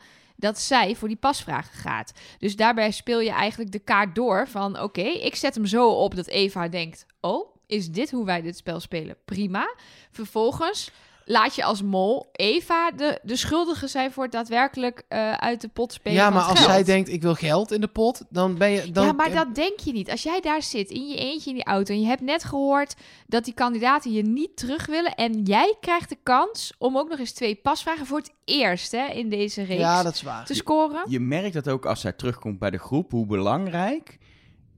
dat 0.43 0.59
zij 0.59 0.97
voor 0.97 1.09
die 1.09 1.17
pasvragen 1.17 1.79
gaat. 1.79 2.13
Dus 2.39 2.57
daarbij 2.57 2.91
speel 2.91 3.21
je 3.21 3.31
eigenlijk 3.31 3.73
de 3.73 3.79
kaart 3.79 4.15
door 4.15 4.49
van, 4.49 4.81
oké, 4.81 5.01
ik 5.01 5.35
zet 5.35 5.55
hem 5.55 5.67
zo 5.67 5.89
op 5.89 6.15
dat 6.15 6.27
Eva 6.27 6.69
denkt, 6.69 7.07
oh, 7.21 7.57
is 7.67 7.91
dit 7.91 8.11
hoe 8.11 8.25
wij 8.25 8.43
dit 8.43 8.57
spel 8.57 8.81
spelen? 8.81 9.17
Prima. 9.25 9.75
Vervolgens 10.11 10.91
laat 11.25 11.55
je 11.55 11.65
als 11.65 11.83
mol 11.83 12.29
Eva 12.33 12.91
de, 12.91 13.19
de 13.23 13.37
schuldige 13.37 13.87
zijn 13.87 14.13
voor 14.13 14.23
het 14.23 14.33
daadwerkelijk 14.33 15.03
eh, 15.09 15.33
uit 15.33 15.61
de 15.61 15.69
pot 15.69 15.93
spelen 15.93 16.19
ja, 16.19 16.31
maar 16.31 16.43
als 16.43 16.59
geld. 16.59 16.71
zij 16.71 16.85
denkt, 16.85 17.09
ik 17.09 17.23
wil 17.23 17.35
geld 17.35 17.73
in 17.73 17.81
de 17.81 17.89
pot, 17.89 18.23
dan 18.31 18.59
ben 18.59 18.71
je... 18.71 18.91
Dan, 18.91 19.07
ja, 19.07 19.13
maar 19.13 19.33
dat 19.33 19.55
denk 19.55 19.81
je 19.81 19.93
niet. 19.93 20.11
Als 20.11 20.23
jij 20.23 20.41
daar 20.41 20.63
zit 20.63 20.91
in 20.91 21.09
je 21.09 21.17
eentje 21.17 21.51
in 21.51 21.57
die 21.57 21.65
auto 21.65 21.95
en 21.95 22.01
je 22.01 22.07
hebt 22.07 22.21
net 22.21 22.45
gehoord 22.45 22.95
dat 23.27 23.45
die 23.45 23.55
kandidaten 23.55 24.13
je 24.13 24.23
niet 24.23 24.57
terug 24.57 24.87
willen 24.87 25.15
en 25.15 25.43
jij 25.43 25.77
krijgt 25.81 26.09
de 26.09 26.19
kans 26.23 26.73
om 26.79 26.99
ook 26.99 27.09
nog 27.09 27.19
eens 27.19 27.33
twee 27.33 27.55
pasvragen 27.55 28.07
voor 28.07 28.19
het 28.19 28.33
eerst 28.45 28.93
hè, 28.93 29.07
in 29.07 29.29
deze 29.29 29.63
reeks 29.63 29.81
Ja, 29.81 30.03
dat 30.03 30.15
is 30.15 30.23
waar. 30.23 30.47
te 30.47 30.55
scoren. 30.55 31.05
Je 31.09 31.21
merkt 31.21 31.55
dat 31.55 31.69
ook 31.69 31.87
als 31.87 32.01
zij 32.01 32.13
terugkomt 32.13 32.59
bij 32.59 32.71
de 32.71 32.79
groep, 32.79 33.11
hoe 33.11 33.27
belangrijk 33.27 34.19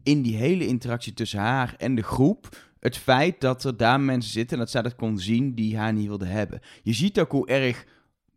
in 0.02 0.22
die 0.22 0.36
hele 0.36 0.66
interactie 0.66 1.14
tussen 1.14 1.38
haar 1.38 1.74
en 1.78 1.94
de 1.94 2.02
groep 2.02 2.48
het 2.84 2.96
feit 2.98 3.40
dat 3.40 3.64
er 3.64 3.76
daar 3.76 4.00
mensen 4.00 4.32
zitten 4.32 4.56
en 4.56 4.62
dat 4.62 4.70
zij 4.72 4.82
dat 4.82 4.94
kon 4.96 5.18
zien 5.18 5.54
die 5.54 5.76
haar 5.78 5.92
niet 5.92 6.06
wilden 6.06 6.28
hebben. 6.28 6.60
Je 6.82 6.92
ziet 6.92 7.20
ook 7.20 7.30
hoe 7.30 7.46
erg 7.46 7.84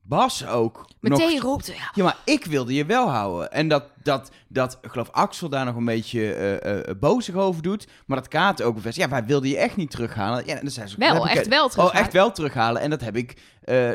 Bas 0.02 0.46
ook 0.48 0.90
Meteen 1.00 1.34
nog... 1.34 1.42
roept 1.44 1.68
ja. 1.68 1.92
Ja, 1.94 2.04
maar 2.04 2.18
ik 2.26 2.46
wilde 2.46 2.74
je 2.74 2.86
wel 2.86 3.10
houden. 3.10 3.52
En 3.52 3.68
dat, 3.68 3.84
dat, 4.04 4.32
dat 4.48 4.78
ik 4.82 4.92
geloof 4.92 5.10
Axel 5.12 5.50
daar 5.50 5.66
nog 5.66 5.76
een 5.76 5.86
beetje 5.86 6.96
bozig 7.00 7.36
over 7.36 7.62
doet. 7.62 7.88
Maar 8.06 8.18
dat 8.18 8.28
Kaat 8.28 8.62
ook 8.62 8.76
bevestigt. 8.76 9.10
Ja, 9.10 9.16
wij 9.18 9.26
wilden 9.26 9.50
je 9.50 9.58
echt 9.58 9.76
niet 9.76 9.92
terughalen. 9.92 10.46
Ja, 10.46 10.56
en 10.56 10.62
dan 10.62 10.72
zei 10.72 10.88
ze, 10.88 11.00
dat 11.00 11.10
Wel, 11.12 11.24
heb 11.24 11.32
ik- 11.32 11.38
echt 11.40 11.48
wel. 11.48 11.86
Oh, 11.86 11.96
echt 11.96 12.14
wel 12.14 12.32
terughalen. 12.32 12.82
En 12.82 12.90
dat 12.90 13.02
heb 13.02 13.16
ik, 13.16 13.42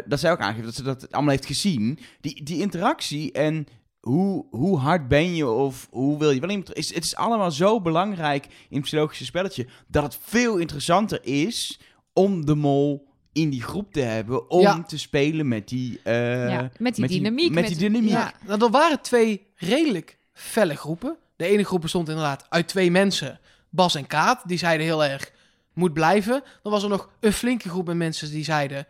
dat 0.07 0.21
zij 0.21 0.31
ook 0.31 0.39
aangegeven 0.41 0.65
dat 0.65 0.75
ze 0.75 0.83
dat 0.83 1.13
allemaal 1.13 1.31
heeft 1.31 1.47
gezien. 1.47 1.99
Die, 2.21 2.43
die 2.43 2.61
interactie 2.61 3.33
en 3.33 3.67
hoe, 4.03 4.47
hoe 4.51 4.79
hard 4.79 5.09
ben 5.09 5.35
je 5.35 5.49
of 5.49 5.89
hoe 5.91 6.19
wil 6.19 6.31
je 6.31 6.41
wel. 6.41 6.63
Is, 6.73 6.95
het 6.95 7.05
is 7.05 7.17
allemaal 7.17 7.51
zo 7.51 7.81
belangrijk 7.81 8.45
in 8.45 8.77
het 8.77 8.81
psychologische 8.81 9.25
spelletje... 9.25 9.67
dat 9.87 10.03
het 10.03 10.19
veel 10.23 10.57
interessanter 10.57 11.19
is 11.23 11.81
om 12.13 12.47
de 12.47 12.55
mol 12.55 13.09
in 13.33 13.51
die 13.51 13.63
groep 13.63 13.93
te 13.93 14.01
hebben... 14.01 14.51
om 14.51 14.61
Ja. 14.61 14.83
te 14.83 14.99
spelen 14.99 15.49
met 15.49 15.69
die... 15.69 16.01
eh, 16.03 16.51
ja, 16.51 16.71
met 16.79 16.95
die 16.95 17.09
dynamiek. 17.09 17.53
met 17.53 17.67
die 17.67 17.77
dynamiek. 17.77 18.11
Ja, 18.11 18.33
nou, 18.47 18.65
er 18.65 18.71
waren 18.71 19.01
twee 19.01 19.47
redelijk 19.55 20.19
felle 20.33 20.75
groepen. 20.77 21.17
De 21.37 21.47
ene 21.47 21.65
groep 21.65 21.81
bestond 21.81 22.09
inderdaad 22.09 22.47
uit 22.49 22.69
twee 22.69 22.91
mensen, 22.91 23.41
Bas 23.71 23.95
en 23.95 24.07
Kaat. 24.07 24.43
Die 24.49 24.59
zeiden 24.59 24.87
heel 24.87 25.05
erg, 25.05 25.33
moet 25.75 25.93
blijven. 25.93 26.43
Dan 26.63 26.73
was 26.73 26.83
er 26.83 26.89
nog 26.89 27.11
een 27.21 27.33
flinke 27.33 27.69
groep 27.69 27.87
met 27.87 27.97
mensen 27.97 28.31
die 28.31 28.45
zeiden, 28.45 28.87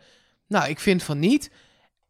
nou, 0.47 0.69
ik 0.69 0.79
vind 0.79 1.03
van 1.03 1.19
niet. 1.19 1.51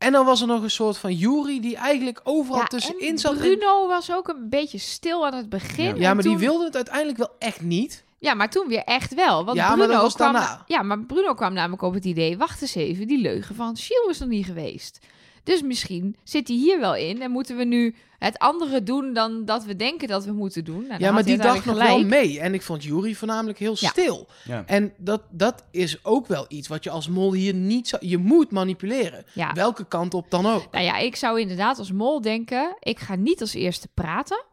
En 0.03 0.11
dan 0.11 0.25
was 0.25 0.41
er 0.41 0.47
nog 0.47 0.61
een 0.63 0.71
soort 0.71 0.97
van 0.97 1.13
jury 1.13 1.59
die 1.59 1.75
eigenlijk 1.75 2.19
overal 2.23 2.59
Ja, 2.59 2.65
tussenin 2.65 3.09
en 3.09 3.17
zat. 3.17 3.37
Bruno 3.37 3.87
was 3.87 4.11
ook 4.11 4.27
een 4.27 4.49
beetje 4.49 4.77
stil 4.77 5.25
aan 5.25 5.33
het 5.33 5.49
begin. 5.49 5.95
Ja. 5.95 6.13
Maar 6.13 6.23
toen- 6.23 6.37
die 6.37 6.47
wilde 6.47 6.63
het 6.65 6.75
uiteindelijk 6.75 7.17
wel 7.17 7.31
echt 7.39 7.61
niet. 7.61 8.03
Ja, 8.19 8.33
maar 8.33 8.49
toen 8.49 8.67
weer 8.67 8.83
echt 8.83 9.13
wel. 9.13 9.45
Want 9.45 9.57
Ja, 9.57 9.67
maar 9.67 9.77
Bruno 9.77 9.91
dat 9.93 10.01
was 10.01 10.13
kwam, 10.13 10.33
daarna. 10.33 10.63
Ja, 10.67 10.81
maar 10.81 10.99
Bruno 10.99 11.33
kwam 11.33 11.53
namelijk 11.53 11.81
op 11.81 11.93
het 11.93 12.05
idee... 12.05 12.37
wacht 12.37 12.61
eens 12.61 12.75
even, 12.75 13.07
die 13.07 13.17
leugen 13.21 13.55
van 13.55 13.77
Shiel 13.77 14.09
is 14.09 14.19
nog 14.19 14.29
niet 14.29 14.45
geweest. 14.45 14.99
Dus 15.43 15.61
misschien 15.61 16.15
zit 16.23 16.47
hij 16.47 16.57
hier 16.57 16.79
wel 16.79 16.95
in 16.95 17.21
en 17.21 17.31
moeten 17.31 17.57
we 17.57 17.63
nu 17.63 17.95
het 18.23 18.37
andere 18.39 18.83
doen 18.83 19.13
dan 19.13 19.45
dat 19.45 19.63
we 19.63 19.75
denken 19.75 20.07
dat 20.07 20.25
we 20.25 20.31
moeten 20.31 20.63
doen. 20.63 20.85
Nou, 20.87 20.99
ja, 20.99 21.05
had 21.05 21.13
maar 21.13 21.23
die 21.23 21.37
dacht 21.37 21.65
nog 21.65 21.77
wel 21.77 22.03
mee. 22.03 22.39
En 22.39 22.53
ik 22.53 22.61
vond 22.61 22.83
Jury 22.83 23.13
voornamelijk 23.13 23.59
heel 23.59 23.75
Ja. 23.79 23.89
stil. 23.89 24.27
Ja. 24.43 24.63
En 24.65 24.93
dat, 24.97 25.21
dat 25.31 25.63
is 25.71 26.05
ook 26.05 26.27
wel 26.27 26.45
iets 26.47 26.67
wat 26.67 26.83
je 26.83 26.89
als 26.89 27.07
mol 27.07 27.33
hier 27.33 27.53
niet 27.53 27.87
zou... 27.87 28.07
Je 28.07 28.17
moet 28.17 28.51
manipuleren. 28.51 29.25
Ja. 29.33 29.53
Welke 29.53 29.85
kant 29.85 30.13
op 30.13 30.29
dan 30.31 30.45
ook. 30.45 30.71
Nou 30.71 30.83
ja, 30.85 30.97
ik 30.97 31.15
zou 31.15 31.39
inderdaad 31.39 31.79
als 31.79 31.91
mol 31.91 32.21
denken: 32.21 32.75
ik 32.79 32.99
ga 32.99 33.15
niet 33.15 33.41
als 33.41 33.53
eerste 33.53 33.87
praten. 33.93 34.43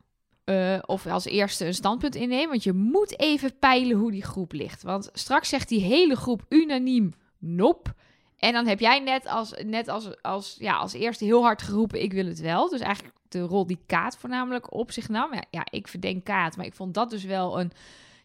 eh, 0.44 0.78
of 0.86 1.06
als 1.06 1.24
eerste 1.24 1.66
een 1.66 1.74
standpunt 1.74 2.14
innemen. 2.14 2.48
Want 2.48 2.62
je 2.64 2.72
moet 2.72 3.20
even 3.20 3.58
peilen 3.58 3.96
hoe 3.96 4.10
die 4.10 4.22
groep 4.24 4.52
ligt. 4.52 4.82
Want 4.82 5.10
straks 5.12 5.48
zegt 5.48 5.68
die 5.68 5.80
hele 5.80 6.16
groep 6.16 6.42
unaniem 6.48 7.12
nop. 7.38 7.92
En 8.40 8.52
dan 8.52 8.66
heb 8.66 8.80
jij 8.80 8.98
net 8.98 9.26
als, 9.26 9.54
net 9.64 9.88
als, 9.88 10.22
als, 10.22 10.56
ja, 10.58 10.76
als 10.76 10.92
eerste 10.92 11.24
heel 11.24 11.42
hard 11.42 11.62
geroepen: 11.62 12.02
ik 12.02 12.12
wil 12.12 12.26
het 12.26 12.40
wel. 12.40 12.68
Dus 12.68 12.80
eigenlijk 12.80 13.14
de 13.28 13.40
rol 13.40 13.66
die 13.66 13.78
Kaat 13.86 14.16
voornamelijk 14.16 14.74
op 14.74 14.92
zich 14.92 15.08
nam. 15.08 15.34
Ja, 15.34 15.44
ja, 15.50 15.66
ik 15.70 15.88
verdenk 15.88 16.24
Kaat. 16.24 16.56
Maar 16.56 16.66
ik 16.66 16.74
vond 16.74 16.94
dat 16.94 17.10
dus 17.10 17.24
wel 17.24 17.60
een 17.60 17.72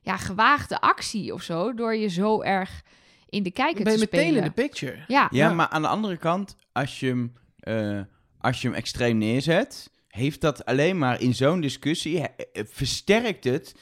ja, 0.02 0.18
gewaagde 0.18 0.82
actie 0.82 1.34
of 1.34 1.42
zo. 1.42 1.74
Door 1.74 1.96
je 1.96 2.08
zo 2.08 2.42
erg 2.42 2.82
in 3.30 3.44
de 3.44 3.52
kijker 3.52 3.84
ben 3.84 3.94
je 3.94 4.08
te 4.08 4.08
meteen 4.12 4.36
in 4.36 4.44
de 4.44 4.52
picture. 4.52 4.96
Ja, 4.96 5.04
Ja, 5.08 5.28
Ja. 5.32 5.54
maar 5.54 5.68
aan 5.68 5.82
de 5.82 5.88
andere 5.88 6.18
kant, 6.18 6.56
als 6.72 7.00
je 7.00 7.08
hem, 7.08 7.34
eh, 7.60 8.00
als 8.40 8.62
je 8.62 8.68
hem 8.68 8.78
extreem 8.78 9.18
neerzet, 9.18 9.90
heeft 10.08 10.42
dat 10.42 10.66
alleen 10.66 10.98
maar 10.98 11.22
in 11.22 11.34
zo'n 11.34 11.62
discussie, 11.62 12.20
eh, 12.20 12.64
versterkt 12.70 13.44
het 13.44 13.76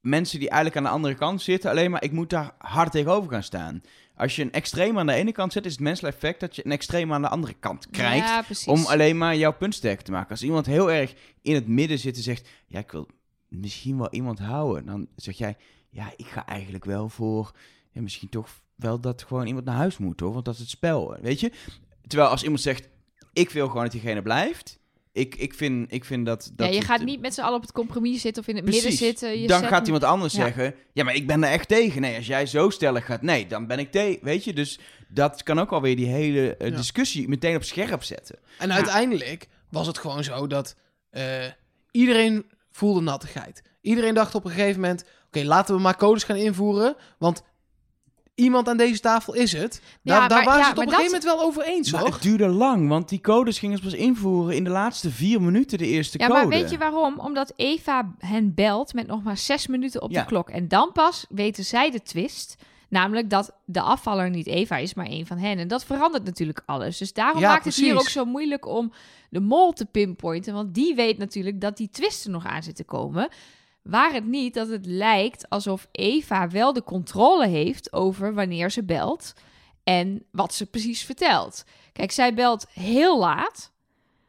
mensen 0.00 0.38
die 0.38 0.48
eigenlijk 0.48 0.78
aan 0.78 0.90
de 0.92 0.96
andere 0.96 1.14
kant 1.14 1.42
zitten, 1.42 1.70
alleen 1.70 1.90
maar 1.90 2.02
ik 2.04 2.12
moet 2.12 2.30
daar 2.30 2.54
hard 2.58 2.92
tegenover 2.92 3.30
gaan 3.30 3.42
staan. 3.42 3.82
Als 4.16 4.36
je 4.36 4.42
een 4.42 4.52
extreem 4.52 4.98
aan 4.98 5.06
de 5.06 5.12
ene 5.12 5.32
kant 5.32 5.52
zet, 5.52 5.64
is 5.64 5.72
het 5.72 5.80
menselijk 5.80 6.14
effect 6.14 6.40
dat 6.40 6.56
je 6.56 6.64
een 6.64 6.72
extreem 6.72 7.12
aan 7.12 7.22
de 7.22 7.28
andere 7.28 7.52
kant 7.52 7.90
krijgt. 7.90 8.28
Ja, 8.28 8.72
om 8.72 8.86
alleen 8.86 9.18
maar 9.18 9.36
jouw 9.36 9.52
punt 9.52 9.74
sterker 9.74 10.04
te 10.04 10.10
maken. 10.10 10.30
Als 10.30 10.42
iemand 10.42 10.66
heel 10.66 10.90
erg 10.90 11.14
in 11.42 11.54
het 11.54 11.66
midden 11.66 11.98
zit 11.98 12.16
en 12.16 12.22
zegt, 12.22 12.48
ja, 12.66 12.78
ik 12.78 12.90
wil 12.90 13.08
misschien 13.48 13.98
wel 13.98 14.10
iemand 14.10 14.38
houden, 14.38 14.86
dan 14.86 15.08
zeg 15.16 15.38
jij, 15.38 15.56
ja, 15.90 16.12
ik 16.16 16.26
ga 16.26 16.46
eigenlijk 16.46 16.84
wel 16.84 17.08
voor, 17.08 17.52
ja, 17.90 18.00
misschien 18.00 18.28
toch 18.28 18.48
wel 18.74 19.00
dat 19.00 19.22
gewoon 19.22 19.46
iemand 19.46 19.64
naar 19.64 19.76
huis 19.76 19.98
moet, 19.98 20.20
hoor, 20.20 20.32
want 20.32 20.44
dat 20.44 20.54
is 20.54 20.60
het 20.60 20.68
spel, 20.68 21.16
weet 21.20 21.40
je? 21.40 21.52
Terwijl 22.06 22.30
als 22.30 22.42
iemand 22.42 22.60
zegt, 22.60 22.88
ik 23.32 23.50
wil 23.50 23.66
gewoon 23.66 23.82
dat 23.82 23.92
diegene 23.92 24.22
blijft, 24.22 24.78
ik, 25.16 25.34
ik, 25.34 25.54
vind, 25.54 25.92
ik 25.92 26.04
vind 26.04 26.26
dat... 26.26 26.50
dat 26.54 26.66
ja, 26.66 26.72
je 26.72 26.78
het- 26.78 26.86
gaat 26.88 27.04
niet 27.04 27.20
met 27.20 27.34
z'n 27.34 27.40
allen 27.40 27.56
op 27.56 27.62
het 27.62 27.72
compromis 27.72 28.20
zitten 28.20 28.42
of 28.42 28.48
in 28.48 28.54
het 28.56 28.64
Precies. 28.64 28.82
midden 28.82 28.98
zitten. 29.06 29.40
Je 29.40 29.48
dan 29.48 29.58
zet 29.60 29.68
gaat 29.68 29.86
iemand 29.86 30.04
anders 30.04 30.34
Ja. 30.34 30.40
zeggen, 30.42 30.74
ja, 30.92 31.04
maar 31.04 31.14
ik 31.14 31.26
ben 31.26 31.44
er 31.44 31.50
echt 31.50 31.68
tegen. 31.68 32.00
Nee, 32.00 32.16
als 32.16 32.26
jij 32.26 32.46
zo 32.46 32.70
stellig 32.70 33.04
gaat, 33.04 33.22
nee, 33.22 33.46
dan 33.46 33.66
ben 33.66 33.78
ik 33.78 33.90
tegen, 33.90 34.24
weet 34.24 34.44
je? 34.44 34.52
Dus 34.52 34.78
dat 35.08 35.42
kan 35.42 35.58
ook 35.60 35.72
alweer 35.72 35.96
die 35.96 36.06
hele 36.06 36.56
eh, 36.56 36.68
Ja. 36.70 36.76
discussie 36.76 37.28
meteen 37.28 37.56
op 37.56 37.64
scherp 37.64 38.02
zetten. 38.02 38.38
En 38.58 38.72
uiteindelijk 38.72 39.46
was 39.70 39.86
het 39.86 39.98
gewoon 39.98 40.24
zo 40.24 40.46
dat 40.46 40.76
eh, 41.10 41.44
iedereen 41.90 42.44
voelde 42.70 43.00
nattigheid. 43.00 43.62
Iedereen 43.80 44.14
dacht 44.14 44.34
op 44.34 44.44
een 44.44 44.50
gegeven 44.50 44.80
moment: 44.80 45.04
oké, 45.26 45.42
laten 45.44 45.74
we 45.74 45.80
maar 45.80 45.96
codes 45.96 46.22
gaan 46.24 46.36
invoeren. 46.36 46.96
Want 47.18 47.42
iemand 48.36 48.68
aan 48.68 48.76
deze 48.76 49.00
tafel 49.00 49.34
is 49.34 49.52
het. 49.52 49.80
Daar, 50.02 50.22
Ja, 50.22 50.28
daar 50.28 50.36
maar- 50.36 50.46
waren 50.46 50.58
ja, 50.60 50.64
ze 50.64 50.70
het 50.70 50.78
op 50.78 50.84
een 50.84 50.90
gegeven 50.90 51.12
moment 51.12 51.24
wel 51.36 51.40
over 51.46 51.62
eens, 51.64 51.92
Maar 51.92 52.04
het 52.04 52.22
duurde 52.22 52.46
lang, 52.48 52.88
want 52.88 53.08
die 53.08 53.20
codes 53.20 53.58
gingen 53.58 53.76
ze 53.76 53.82
pas 53.82 53.92
invoeren 53.92 54.56
in 54.56 54.64
de 54.64 54.70
laatste 54.70 55.10
vier 55.10 55.42
minuten, 55.42 55.78
de 55.78 55.86
eerste 55.86 56.18
Ja, 56.18 56.26
code. 56.26 56.38
maar 56.38 56.48
weet 56.48 56.70
je 56.70 56.78
waarom? 56.78 57.18
Omdat 57.18 57.52
Eva 57.56 58.14
hen 58.18 58.54
belt 58.54 58.94
met 58.94 59.06
nog 59.06 59.22
maar 59.22 59.36
zes 59.36 59.66
minuten 59.66 60.02
op 60.02 60.10
Ja. 60.10 60.20
de 60.20 60.26
klok. 60.26 60.50
En 60.50 60.68
dan 60.68 60.90
pas 60.92 61.26
weten 61.28 61.64
zij 61.64 61.90
de 61.90 62.02
twist. 62.02 62.56
Namelijk 62.88 63.30
dat 63.30 63.52
de 63.64 63.80
afvaller 63.80 64.30
niet 64.30 64.46
Eva 64.46 64.76
is, 64.76 64.94
maar 64.94 65.06
een 65.08 65.26
van 65.26 65.38
hen. 65.38 65.58
En 65.58 65.68
dat 65.68 65.84
verandert 65.84 66.24
natuurlijk 66.24 66.62
alles. 66.66 66.98
Dus 66.98 67.12
daarom 67.12 67.40
Ja, 67.40 67.48
maakt 67.48 67.64
het 67.64 67.74
hier 67.74 67.94
ook 67.94 68.08
zo 68.08 68.24
moeilijk 68.24 68.66
om 68.66 68.92
de 69.30 69.40
mol 69.40 69.72
te 69.72 69.84
pinpointen. 69.86 70.54
Want 70.54 70.74
die 70.74 70.94
weet 70.94 71.18
natuurlijk 71.18 71.60
dat 71.60 71.76
die 71.76 71.88
twist 71.90 72.24
er 72.24 72.30
nog 72.30 72.46
aan 72.46 72.62
zit 72.62 72.76
te 72.76 72.84
komen. 72.84 73.28
Waar 73.86 74.12
het 74.12 74.26
niet 74.26 74.54
dat 74.54 74.68
het 74.68 74.86
lijkt 74.86 75.48
alsof 75.48 75.88
Eva 75.92 76.48
wel 76.48 76.72
de 76.72 76.82
controle 76.82 77.46
heeft 77.46 77.92
over 77.92 78.34
wanneer 78.34 78.70
ze 78.70 78.84
belt 78.84 79.32
en 79.84 80.26
wat 80.30 80.54
ze 80.54 80.66
precies 80.66 81.02
vertelt. 81.02 81.64
Kijk, 81.92 82.10
zij 82.10 82.34
belt 82.34 82.66
heel 82.72 83.18
laat. 83.18 83.72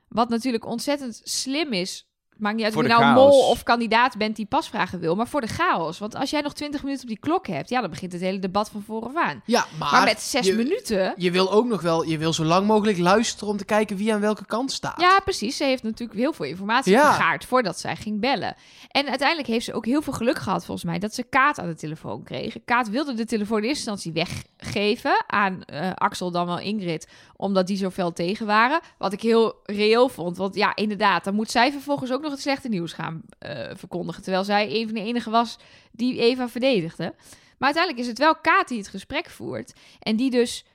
Wat 0.07 0.29
natuurlijk 0.29 0.65
ontzettend 0.65 1.21
slim 1.23 1.73
is. 1.73 2.06
Maakt 2.39 2.55
niet 2.55 2.63
uit 2.65 2.73
Voor 2.73 2.83
of 2.83 2.89
je 2.89 2.95
nou 2.95 3.05
chaos. 3.05 3.31
mol 3.31 3.49
of 3.49 3.63
kandidaat 3.63 4.17
bent 4.17 4.35
die 4.35 4.45
pasvragen 4.45 4.99
wil. 4.99 5.15
Maar 5.15 5.27
voor 5.27 5.41
de 5.41 5.47
chaos. 5.47 5.99
Want 5.99 6.15
als 6.15 6.29
jij 6.29 6.41
nog 6.41 6.53
20 6.53 6.83
minuten 6.83 7.03
op 7.03 7.09
die 7.09 7.19
klok 7.19 7.47
hebt... 7.47 7.69
ja, 7.69 7.81
dan 7.81 7.89
begint 7.89 8.11
het 8.11 8.21
hele 8.21 8.39
debat 8.39 8.69
van 8.69 8.81
vooraf 8.87 9.15
aan. 9.15 9.41
Ja, 9.45 9.65
maar, 9.79 9.91
Maar, 9.91 10.03
met 10.03 10.21
zes 10.21 10.45
je, 10.45 10.53
minuten... 10.53 11.13
je 11.17 11.31
wil 11.31 11.51
ook 11.51 11.65
nog 11.65 11.81
wel, 11.81 12.03
je 12.03 12.17
wil 12.17 12.33
zo 12.33 12.43
lang 12.43 12.67
mogelijk 12.67 12.97
luisteren 12.97 13.49
om 13.49 13.57
te 13.57 13.65
kijken 13.65 13.97
wie 13.97 14.13
aan 14.13 14.19
welke 14.21 14.45
kant 14.45 14.71
staat. 14.71 15.01
Ja, 15.01 15.19
precies. 15.23 15.57
Ze 15.57 15.63
heeft 15.63 15.83
natuurlijk 15.83 16.19
heel 16.19 16.33
veel 16.33 16.45
informatie 16.45 16.91
Ja. 16.91 17.05
vergaard 17.13 17.45
voordat 17.45 17.79
zij 17.79 17.95
ging 17.95 18.19
bellen. 18.19 18.55
En 18.91 19.07
uiteindelijk 19.07 19.47
heeft 19.47 19.65
ze 19.65 19.73
ook 19.73 19.85
heel 19.85 20.01
veel 20.01 20.13
geluk 20.13 20.37
gehad, 20.39 20.65
volgens 20.65 20.85
mij, 20.87 20.99
dat 20.99 21.13
ze 21.13 21.23
Kaat 21.23 21.59
aan 21.59 21.67
de 21.67 21.75
telefoon 21.75 22.23
kreeg. 22.23 22.55
Kaat 22.65 22.89
wilde 22.89 23.13
de 23.13 23.25
telefoon 23.25 23.57
in 23.57 23.63
eerste 23.67 23.89
instantie 23.89 24.23
weggeven 24.57 25.23
aan 25.27 25.63
eh, 25.63 25.91
Axel, 25.93 26.31
dan 26.31 26.45
wel 26.45 26.59
Ingrid, 26.59 27.07
omdat 27.35 27.67
die 27.67 27.77
zo 27.77 27.89
fel 27.89 28.13
tegen 28.13 28.45
waren. 28.45 28.79
Wat 28.97 29.13
ik 29.13 29.21
heel 29.21 29.55
reëel 29.63 30.09
vond. 30.09 30.37
Want 30.37 30.55
ja, 30.55 30.75
inderdaad, 30.75 31.23
dan 31.23 31.33
moet 31.35 31.51
zij 31.51 31.71
vervolgens 31.71 32.11
ook 32.11 32.21
nog 32.21 32.26
het 32.31 32.41
slechte 32.41 32.69
nieuws 32.69 32.93
gaan 32.93 33.21
eh, 33.39 33.69
verkondigen. 33.73 34.23
Terwijl 34.23 34.43
zij 34.43 34.69
een 34.69 34.85
van 34.85 34.93
de 34.93 35.03
enige 35.03 35.29
was 35.29 35.57
die 35.91 36.19
Eva 36.19 36.49
verdedigde. 36.49 37.15
Maar 37.57 37.73
uiteindelijk 37.73 38.03
is 38.03 38.07
het 38.07 38.17
wel 38.17 38.35
Kaat 38.35 38.67
die 38.67 38.77
het 38.77 38.87
gesprek 38.87 39.29
voert. 39.29 39.73
En 39.99 40.15
die 40.15 40.31
dus. 40.31 40.65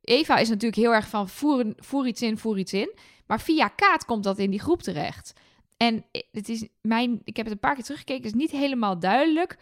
Eva 0.00 0.36
is 0.36 0.48
natuurlijk 0.48 0.82
heel 0.82 0.94
erg 0.94 1.08
van 1.08 1.28
voer, 1.28 1.74
voer 1.76 2.06
iets 2.06 2.22
in, 2.22 2.38
voer 2.38 2.58
iets 2.58 2.72
in. 2.72 2.90
Maar 3.26 3.40
via 3.40 3.68
Kaat 3.68 4.04
komt 4.04 4.24
dat 4.24 4.38
in 4.38 4.50
die 4.50 4.60
groep 4.60 4.82
terecht. 4.82 5.32
En 5.76 6.04
het 6.32 6.48
is 6.48 6.66
mijn, 6.80 7.20
ik 7.24 7.36
heb 7.36 7.44
het 7.44 7.54
een 7.54 7.60
paar 7.60 7.74
keer 7.74 7.84
teruggekeken, 7.84 8.22
het 8.22 8.34
is 8.34 8.40
niet 8.40 8.50
helemaal 8.50 8.98
duidelijk 8.98 9.56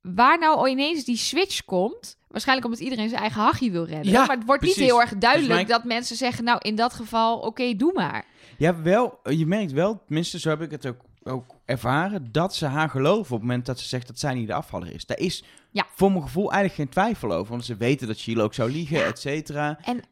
waar 0.00 0.38
nou 0.38 0.68
ineens 0.68 1.04
die 1.04 1.16
switch 1.16 1.64
komt. 1.64 2.16
Waarschijnlijk 2.28 2.66
omdat 2.66 2.82
iedereen 2.82 3.08
zijn 3.08 3.20
eigen 3.20 3.40
hachje 3.40 3.70
wil 3.70 3.84
redden. 3.84 4.12
Ja, 4.12 4.26
maar 4.26 4.36
het 4.36 4.46
wordt 4.46 4.62
niet 4.62 4.74
heel 4.74 5.00
erg 5.00 5.18
duidelijk 5.18 5.68
dat 5.68 5.84
mensen 5.84 6.16
zeggen, 6.16 6.44
nou 6.44 6.58
in 6.62 6.74
dat 6.74 6.92
geval, 6.92 7.38
oké, 7.38 7.74
doe 7.76 7.92
maar. 7.92 8.24
Ja, 8.58 8.82
wel, 8.82 9.18
je 9.22 9.46
merkt 9.46 9.72
wel, 9.72 10.02
tenminste 10.06 10.38
zo 10.38 10.48
heb 10.48 10.62
ik 10.62 10.70
het 10.70 10.86
ook, 10.86 11.00
ook 11.22 11.54
ervaren, 11.64 12.32
dat 12.32 12.54
ze 12.54 12.66
haar 12.66 12.90
geloven 12.90 13.34
op 13.34 13.40
het 13.40 13.48
moment 13.48 13.66
dat 13.66 13.78
ze 13.80 13.88
zegt 13.88 14.06
dat 14.06 14.18
zij 14.18 14.34
niet 14.34 14.46
de 14.46 14.54
afvaller 14.54 14.94
is. 14.94 15.06
Daar 15.06 15.18
is 15.18 15.44
Ja. 15.70 15.86
voor 15.94 16.10
mijn 16.10 16.22
gevoel 16.22 16.52
eigenlijk 16.52 16.74
geen 16.74 16.88
twijfel 17.04 17.32
over, 17.32 17.50
want 17.50 17.64
ze 17.64 17.76
weten 17.76 18.06
dat 18.06 18.16
Sheila 18.16 18.42
ook 18.42 18.54
zou 18.54 18.70
liegen, 18.70 19.04
et 19.04 19.18
cetera. 19.18 19.78
En 19.82 20.02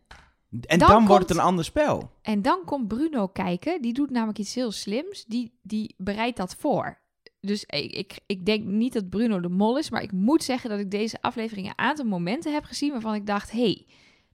En 0.67 0.79
dan 0.79 0.89
dan, 0.89 1.07
wordt 1.07 1.29
het 1.29 1.39
een 1.39 1.45
ander 1.45 1.65
spel. 1.65 2.11
En 2.23 2.43
dan 2.43 2.63
komt 2.65 2.89
Bruno 2.89 3.27
kijken. 3.27 3.83
Die 3.83 3.93
doet 3.93 4.11
namelijk 4.11 4.39
iets 4.39 4.55
heel 4.55 4.73
slims. 4.73 5.25
Die, 5.25 5.59
die 5.63 5.95
bereidt 5.99 6.37
dat 6.37 6.57
voor. 6.59 6.99
Dus 7.41 7.65
ik, 7.65 7.93
ik, 7.93 8.19
ik 8.27 8.47
denk 8.47 8.65
niet 8.65 8.93
dat 8.93 9.09
Bruno 9.09 9.41
de 9.41 9.49
mol 9.49 9.79
is. 9.79 9.91
Maar 9.91 10.03
ik 10.03 10.13
moet 10.13 10.45
zeggen 10.45 10.71
dat 10.71 10.79
ik 10.79 10.91
deze 10.91 11.19
aflevering 11.21 11.67
een 11.67 11.79
aantal 11.79 12.05
momenten 12.05 12.53
heb 12.53 12.65
gezien... 12.65 12.93
waarvan 12.93 13.15
ik 13.15 13.27
dacht, 13.27 13.51
hé, 13.51 13.59
hey, 13.63 13.87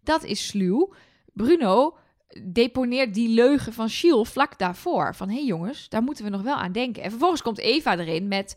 dat 0.02 0.24
is 0.24 0.46
sluw. 0.46 0.92
Bruno 1.32 1.96
deponeert 2.42 3.14
die 3.14 3.28
leugen 3.28 3.72
van 3.72 3.88
Shiel 3.88 4.24
vlak 4.24 4.58
daarvoor. 4.58 5.14
Van, 5.14 5.28
hé 5.28 5.34
hey 5.34 5.44
jongens, 5.44 5.88
daar 5.88 6.02
moeten 6.02 6.24
we 6.24 6.30
nog 6.30 6.42
wel 6.42 6.54
aan 6.54 6.72
denken. 6.72 7.02
En 7.02 7.10
vervolgens 7.10 7.42
komt 7.42 7.58
Eva 7.58 7.98
erin 7.98 8.28
met... 8.28 8.56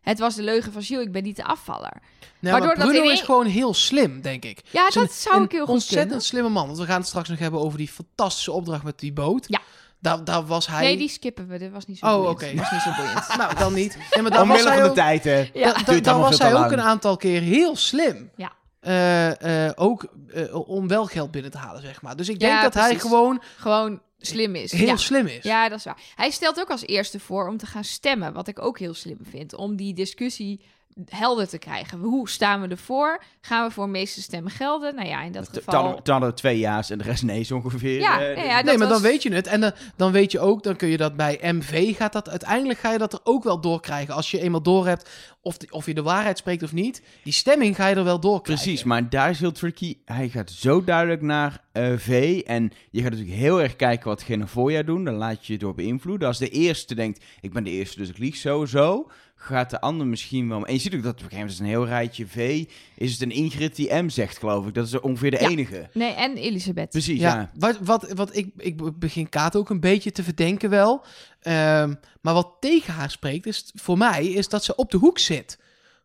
Het 0.00 0.18
was 0.18 0.34
de 0.34 0.42
leugen 0.42 0.72
van 0.72 0.82
Shiel, 0.82 1.00
ik 1.00 1.12
ben 1.12 1.22
niet 1.22 1.36
de 1.36 1.44
afvaller. 1.44 1.92
Nee, 2.38 2.52
Waardoor 2.52 2.68
maar 2.68 2.78
dat 2.78 2.88
Bruno 2.88 3.04
in 3.04 3.12
is 3.12 3.20
gewoon 3.20 3.46
heel 3.46 3.74
slim, 3.74 4.20
denk 4.20 4.44
ik. 4.44 4.60
Ja, 4.70 4.84
een- 4.86 4.90
dat 4.94 5.12
zou 5.12 5.36
een 5.36 5.42
ik 5.44 5.52
heel 5.52 5.60
goed 5.64 5.74
ontzettend 5.74 6.06
kunnen. 6.06 6.24
slimme 6.26 6.48
man. 6.48 6.66
Want 6.66 6.78
we 6.78 6.84
gaan 6.86 6.98
het 6.98 7.06
straks 7.08 7.28
nog 7.28 7.38
hebben 7.38 7.60
over 7.60 7.78
die 7.78 7.88
fantastische 7.88 8.52
opdracht 8.52 8.82
met 8.82 8.98
die 8.98 9.12
boot. 9.12 9.44
Ja. 9.48 9.60
Daar, 9.98 10.24
daar 10.24 10.46
was 10.46 10.66
hij... 10.66 10.82
Nee, 10.82 10.96
die 10.96 11.08
skippen 11.08 11.48
we. 11.48 11.58
Dat 11.58 11.70
was 11.70 11.86
niet 11.86 11.98
zo 11.98 12.06
Oh, 12.06 12.28
oké. 12.28 12.46
Dat 12.46 12.54
was 12.54 12.70
niet 12.70 12.80
zo 12.80 12.90
boeiend. 12.96 13.28
Nou, 13.38 13.54
dan 13.54 13.74
niet. 13.74 13.96
Nee, 13.96 14.22
maar 14.22 14.30
daar 14.30 14.46
was 14.46 14.60
van 14.62 14.76
de 14.76 14.82
ook... 14.82 14.94
tijd, 14.94 15.24
hè. 15.24 15.50
Ja. 15.54 15.72
Da- 16.00 16.18
was 16.18 16.38
hij 16.38 16.52
ook 16.54 16.58
lang. 16.60 16.72
een 16.72 16.80
aantal 16.80 17.16
keer 17.16 17.40
heel 17.40 17.76
slim. 17.76 18.30
Ja. 18.36 18.52
Eh, 18.82 19.66
eh, 19.66 19.72
ook 19.74 20.06
eh, 20.28 20.68
om 20.68 20.88
wel 20.88 21.06
geld 21.06 21.30
binnen 21.30 21.50
te 21.50 21.58
halen, 21.58 21.82
zeg 21.82 22.02
maar. 22.02 22.16
Dus 22.16 22.28
ik 22.28 22.38
denk 22.38 22.52
Ja, 22.52 22.62
dat 22.62 22.74
hij 22.74 22.98
gewoon 22.98 23.42
Gewoon 23.56 24.00
slim 24.18 24.54
is. 24.54 24.72
heel 24.72 24.86
ja. 24.86 24.96
slim 24.96 25.26
is. 25.26 25.42
Ja, 25.42 25.68
dat 25.68 25.78
is 25.78 25.84
waar. 25.84 26.00
Hij 26.14 26.30
stelt 26.30 26.60
ook 26.60 26.70
als 26.70 26.86
eerste 26.86 27.20
voor 27.20 27.48
om 27.48 27.56
te 27.56 27.66
gaan 27.66 27.84
stemmen, 27.84 28.32
wat 28.32 28.48
ik 28.48 28.58
ook 28.62 28.78
heel 28.78 28.94
slim 28.94 29.18
vind. 29.22 29.54
Om 29.54 29.76
die 29.76 29.94
discussie 29.94 30.60
helder 31.08 31.48
te 31.48 31.58
krijgen. 31.58 31.98
Hoe 31.98 32.28
staan 32.28 32.60
we 32.60 32.68
ervoor? 32.68 33.22
Gaan 33.40 33.66
we 33.66 33.72
voor 33.72 33.88
meeste 33.88 34.22
stemmen 34.22 34.52
gelden? 34.52 34.94
Nou 34.94 35.08
ja, 35.08 35.22
in 35.22 35.32
dat 35.32 35.48
Dan 35.64 36.02
geval... 36.02 36.20
we 36.20 36.34
twee 36.34 36.58
ja's 36.58 36.90
en 36.90 36.98
de 36.98 37.04
rest 37.04 37.22
nee, 37.22 37.42
zo 37.42 37.54
ongeveer. 37.54 38.00
Ja, 38.00 38.20
eh, 38.20 38.36
ja, 38.36 38.42
ja, 38.42 38.62
nee, 38.62 38.78
maar 38.78 38.88
dan 38.88 39.02
weet 39.02 39.22
je 39.22 39.32
het. 39.32 39.46
En 39.46 39.60
dan, 39.60 39.72
dan 39.96 40.12
weet 40.12 40.32
je 40.32 40.40
ook, 40.40 40.62
dan 40.62 40.76
kun 40.76 40.88
je 40.88 40.96
dat 40.96 41.16
bij 41.16 41.38
MV 41.42 41.96
gaat 41.96 42.12
dat 42.12 42.30
uiteindelijk 42.30 42.78
ga 42.78 42.92
je 42.92 42.98
dat 42.98 43.12
er 43.12 43.20
ook 43.22 43.44
wel 43.44 43.60
doorkrijgen. 43.60 44.14
Als 44.14 44.30
je 44.30 44.40
eenmaal 44.40 44.62
door 44.62 44.86
hebt 44.86 45.10
of, 45.42 45.56
of 45.70 45.86
je 45.86 45.94
de 45.94 46.02
waarheid 46.02 46.38
spreekt 46.38 46.62
of 46.62 46.72
niet, 46.72 47.02
die 47.22 47.32
stemming 47.32 47.76
ga 47.76 47.86
je 47.86 47.94
er 47.94 48.04
wel 48.04 48.20
doorkrijgen. 48.20 48.64
Precies, 48.64 48.84
maar 48.84 49.08
daar 49.08 49.30
is 49.30 49.40
heel 49.40 49.52
tricky. 49.52 49.96
Hij 50.04 50.28
gaat 50.28 50.50
zo 50.50 50.84
duidelijk 50.84 51.22
naar 51.22 51.64
eh, 51.72 51.92
V. 51.96 52.40
En 52.46 52.72
je 52.90 53.02
gaat 53.02 53.10
natuurlijk 53.10 53.38
heel 53.38 53.62
erg 53.62 53.76
kijken 53.76 54.08
wat 54.08 54.24
voor 54.44 54.72
jou 54.72 54.84
doen. 54.84 55.04
Dan 55.04 55.14
laat 55.14 55.46
je 55.46 55.52
je 55.52 55.58
door 55.58 55.74
beïnvloeden. 55.74 56.28
Als 56.28 56.38
de 56.38 56.48
eerste 56.48 56.94
denkt, 56.94 57.24
ik 57.40 57.52
ben 57.52 57.64
de 57.64 57.70
eerste, 57.70 57.98
dus 57.98 58.08
ik 58.08 58.18
lieg 58.18 58.36
sowieso. 58.36 59.10
Gaat 59.44 59.70
de 59.70 59.80
ander 59.80 60.06
misschien 60.06 60.48
wel... 60.48 60.66
En 60.66 60.72
je 60.72 60.78
ziet 60.80 60.94
ook 60.94 61.02
dat 61.02 61.12
op 61.12 61.18
een 61.22 61.28
gegeven 61.30 61.38
moment 61.38 61.54
is 61.54 61.58
een 61.58 61.66
heel 61.66 61.86
rijtje 61.86 62.26
V. 62.26 62.64
Is 62.96 63.12
het 63.12 63.22
een 63.22 63.30
Ingrid 63.30 63.76
die 63.76 63.94
M 63.94 64.08
zegt, 64.08 64.38
geloof 64.38 64.66
ik. 64.66 64.74
Dat 64.74 64.86
is 64.86 65.00
ongeveer 65.00 65.30
de 65.30 65.40
Ja. 65.40 65.48
enige. 65.48 65.88
Nee, 65.92 66.12
en 66.12 66.36
Elisabeth. 66.36 66.90
Precies, 66.90 67.20
Ja, 67.20 67.34
ja. 67.34 67.50
Wat, 67.58 67.78
wat, 67.80 68.12
wat 68.12 68.36
ik, 68.36 68.52
ik 68.56 68.98
begin 68.98 69.28
Kaat 69.28 69.56
ook 69.56 69.70
een 69.70 69.80
beetje 69.80 70.12
te 70.12 70.22
verdenken 70.22 70.70
wel. 70.70 71.04
Ehm, 71.40 71.94
maar 72.20 72.34
wat 72.34 72.56
tegen 72.60 72.92
haar 72.94 73.10
spreekt, 73.10 73.46
is 73.46 73.70
voor 73.74 73.98
mij, 73.98 74.26
is 74.26 74.48
dat 74.48 74.64
ze 74.64 74.74
op 74.76 74.90
de 74.90 74.96
hoek 74.96 75.18
zit. 75.18 75.58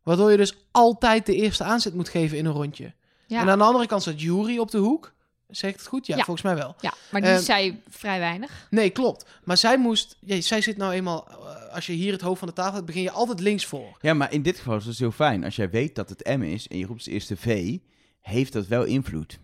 Waardoor 0.03 0.31
je 0.31 0.37
dus 0.37 0.57
altijd 0.71 1.25
de 1.25 1.35
eerste 1.35 1.63
aanzet 1.63 1.93
moet 1.93 2.09
geven 2.09 2.37
in 2.37 2.45
een 2.45 2.51
rondje. 2.53 2.93
Ja. 3.27 3.41
En 3.41 3.49
aan 3.49 3.57
de 3.57 3.63
andere 3.63 3.87
kant 3.87 4.01
staat 4.01 4.21
Jury 4.21 4.57
op 4.57 4.71
de 4.71 4.77
hoek. 4.77 5.13
Zeg 5.49 5.69
ik 5.71 5.77
het 5.77 5.87
goed? 5.87 6.05
Ja, 6.07 6.15
Ja. 6.17 6.23
volgens 6.23 6.45
mij 6.45 6.55
wel. 6.55 6.75
Ja, 6.79 6.93
maar 7.11 7.21
die 7.21 7.29
Ehm, 7.29 7.41
zei 7.41 7.81
vrij 7.89 8.19
weinig. 8.19 8.67
Nee, 8.69 8.89
klopt. 8.89 9.25
Maar 9.43 9.57
zij 9.57 9.77
moest... 9.77 10.17
Ja, 10.19 10.41
zij 10.41 10.61
zit 10.61 10.77
nou 10.77 10.93
eenmaal... 10.93 11.27
eh, 11.29 11.73
Als 11.73 11.85
je 11.85 11.93
hier 11.93 12.11
het 12.11 12.21
hoofd 12.21 12.39
van 12.39 12.47
de 12.47 12.53
tafel 12.53 12.73
hebt, 12.73 12.85
begin 12.85 13.01
je 13.01 13.11
altijd 13.11 13.39
links 13.39 13.65
voor. 13.65 13.97
Ja, 14.01 14.13
maar 14.13 14.31
in 14.33 14.41
dit 14.41 14.57
geval 14.57 14.77
is 14.77 14.85
het 14.85 14.97
heel 14.97 15.11
fijn. 15.11 15.43
Als 15.43 15.55
jij 15.55 15.69
weet 15.69 15.95
dat 15.95 16.09
het 16.09 16.25
M 16.37 16.41
is 16.41 16.67
en 16.67 16.77
je 16.77 16.85
roept 16.85 17.05
de 17.05 17.11
eerste 17.11 17.37
V, 17.37 17.77
heeft 18.21 18.53
dat 18.53 18.67
wel 18.67 18.83
invloed. 18.83 19.39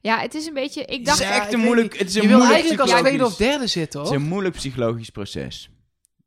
Ja, 0.00 0.18
het 0.20 0.34
is 0.34 0.46
een 0.46 0.54
beetje... 0.54 0.80
Ik 0.84 0.96
Het 0.96 1.04
dacht... 1.04 1.20
is 1.20 1.26
Ja, 1.26 1.34
echt 1.42 1.52
een 1.52 1.60
moeilijk... 1.60 1.98
Het 1.98 2.08
is 2.08 2.14
een 2.14 2.22
Je 2.22 2.28
wil 2.28 2.36
moeilijk 2.36 2.60
eigenlijk 2.62 2.90
als 2.92 3.00
tweede 3.00 3.24
of 3.24 3.36
derde 3.36 3.66
zitten, 3.66 4.00
Het 4.00 4.08
is 4.08 4.14
hoor. 4.14 4.22
een 4.24 4.28
moeilijk 4.30 4.54
psychologisch 4.54 5.10
proces. 5.10 5.70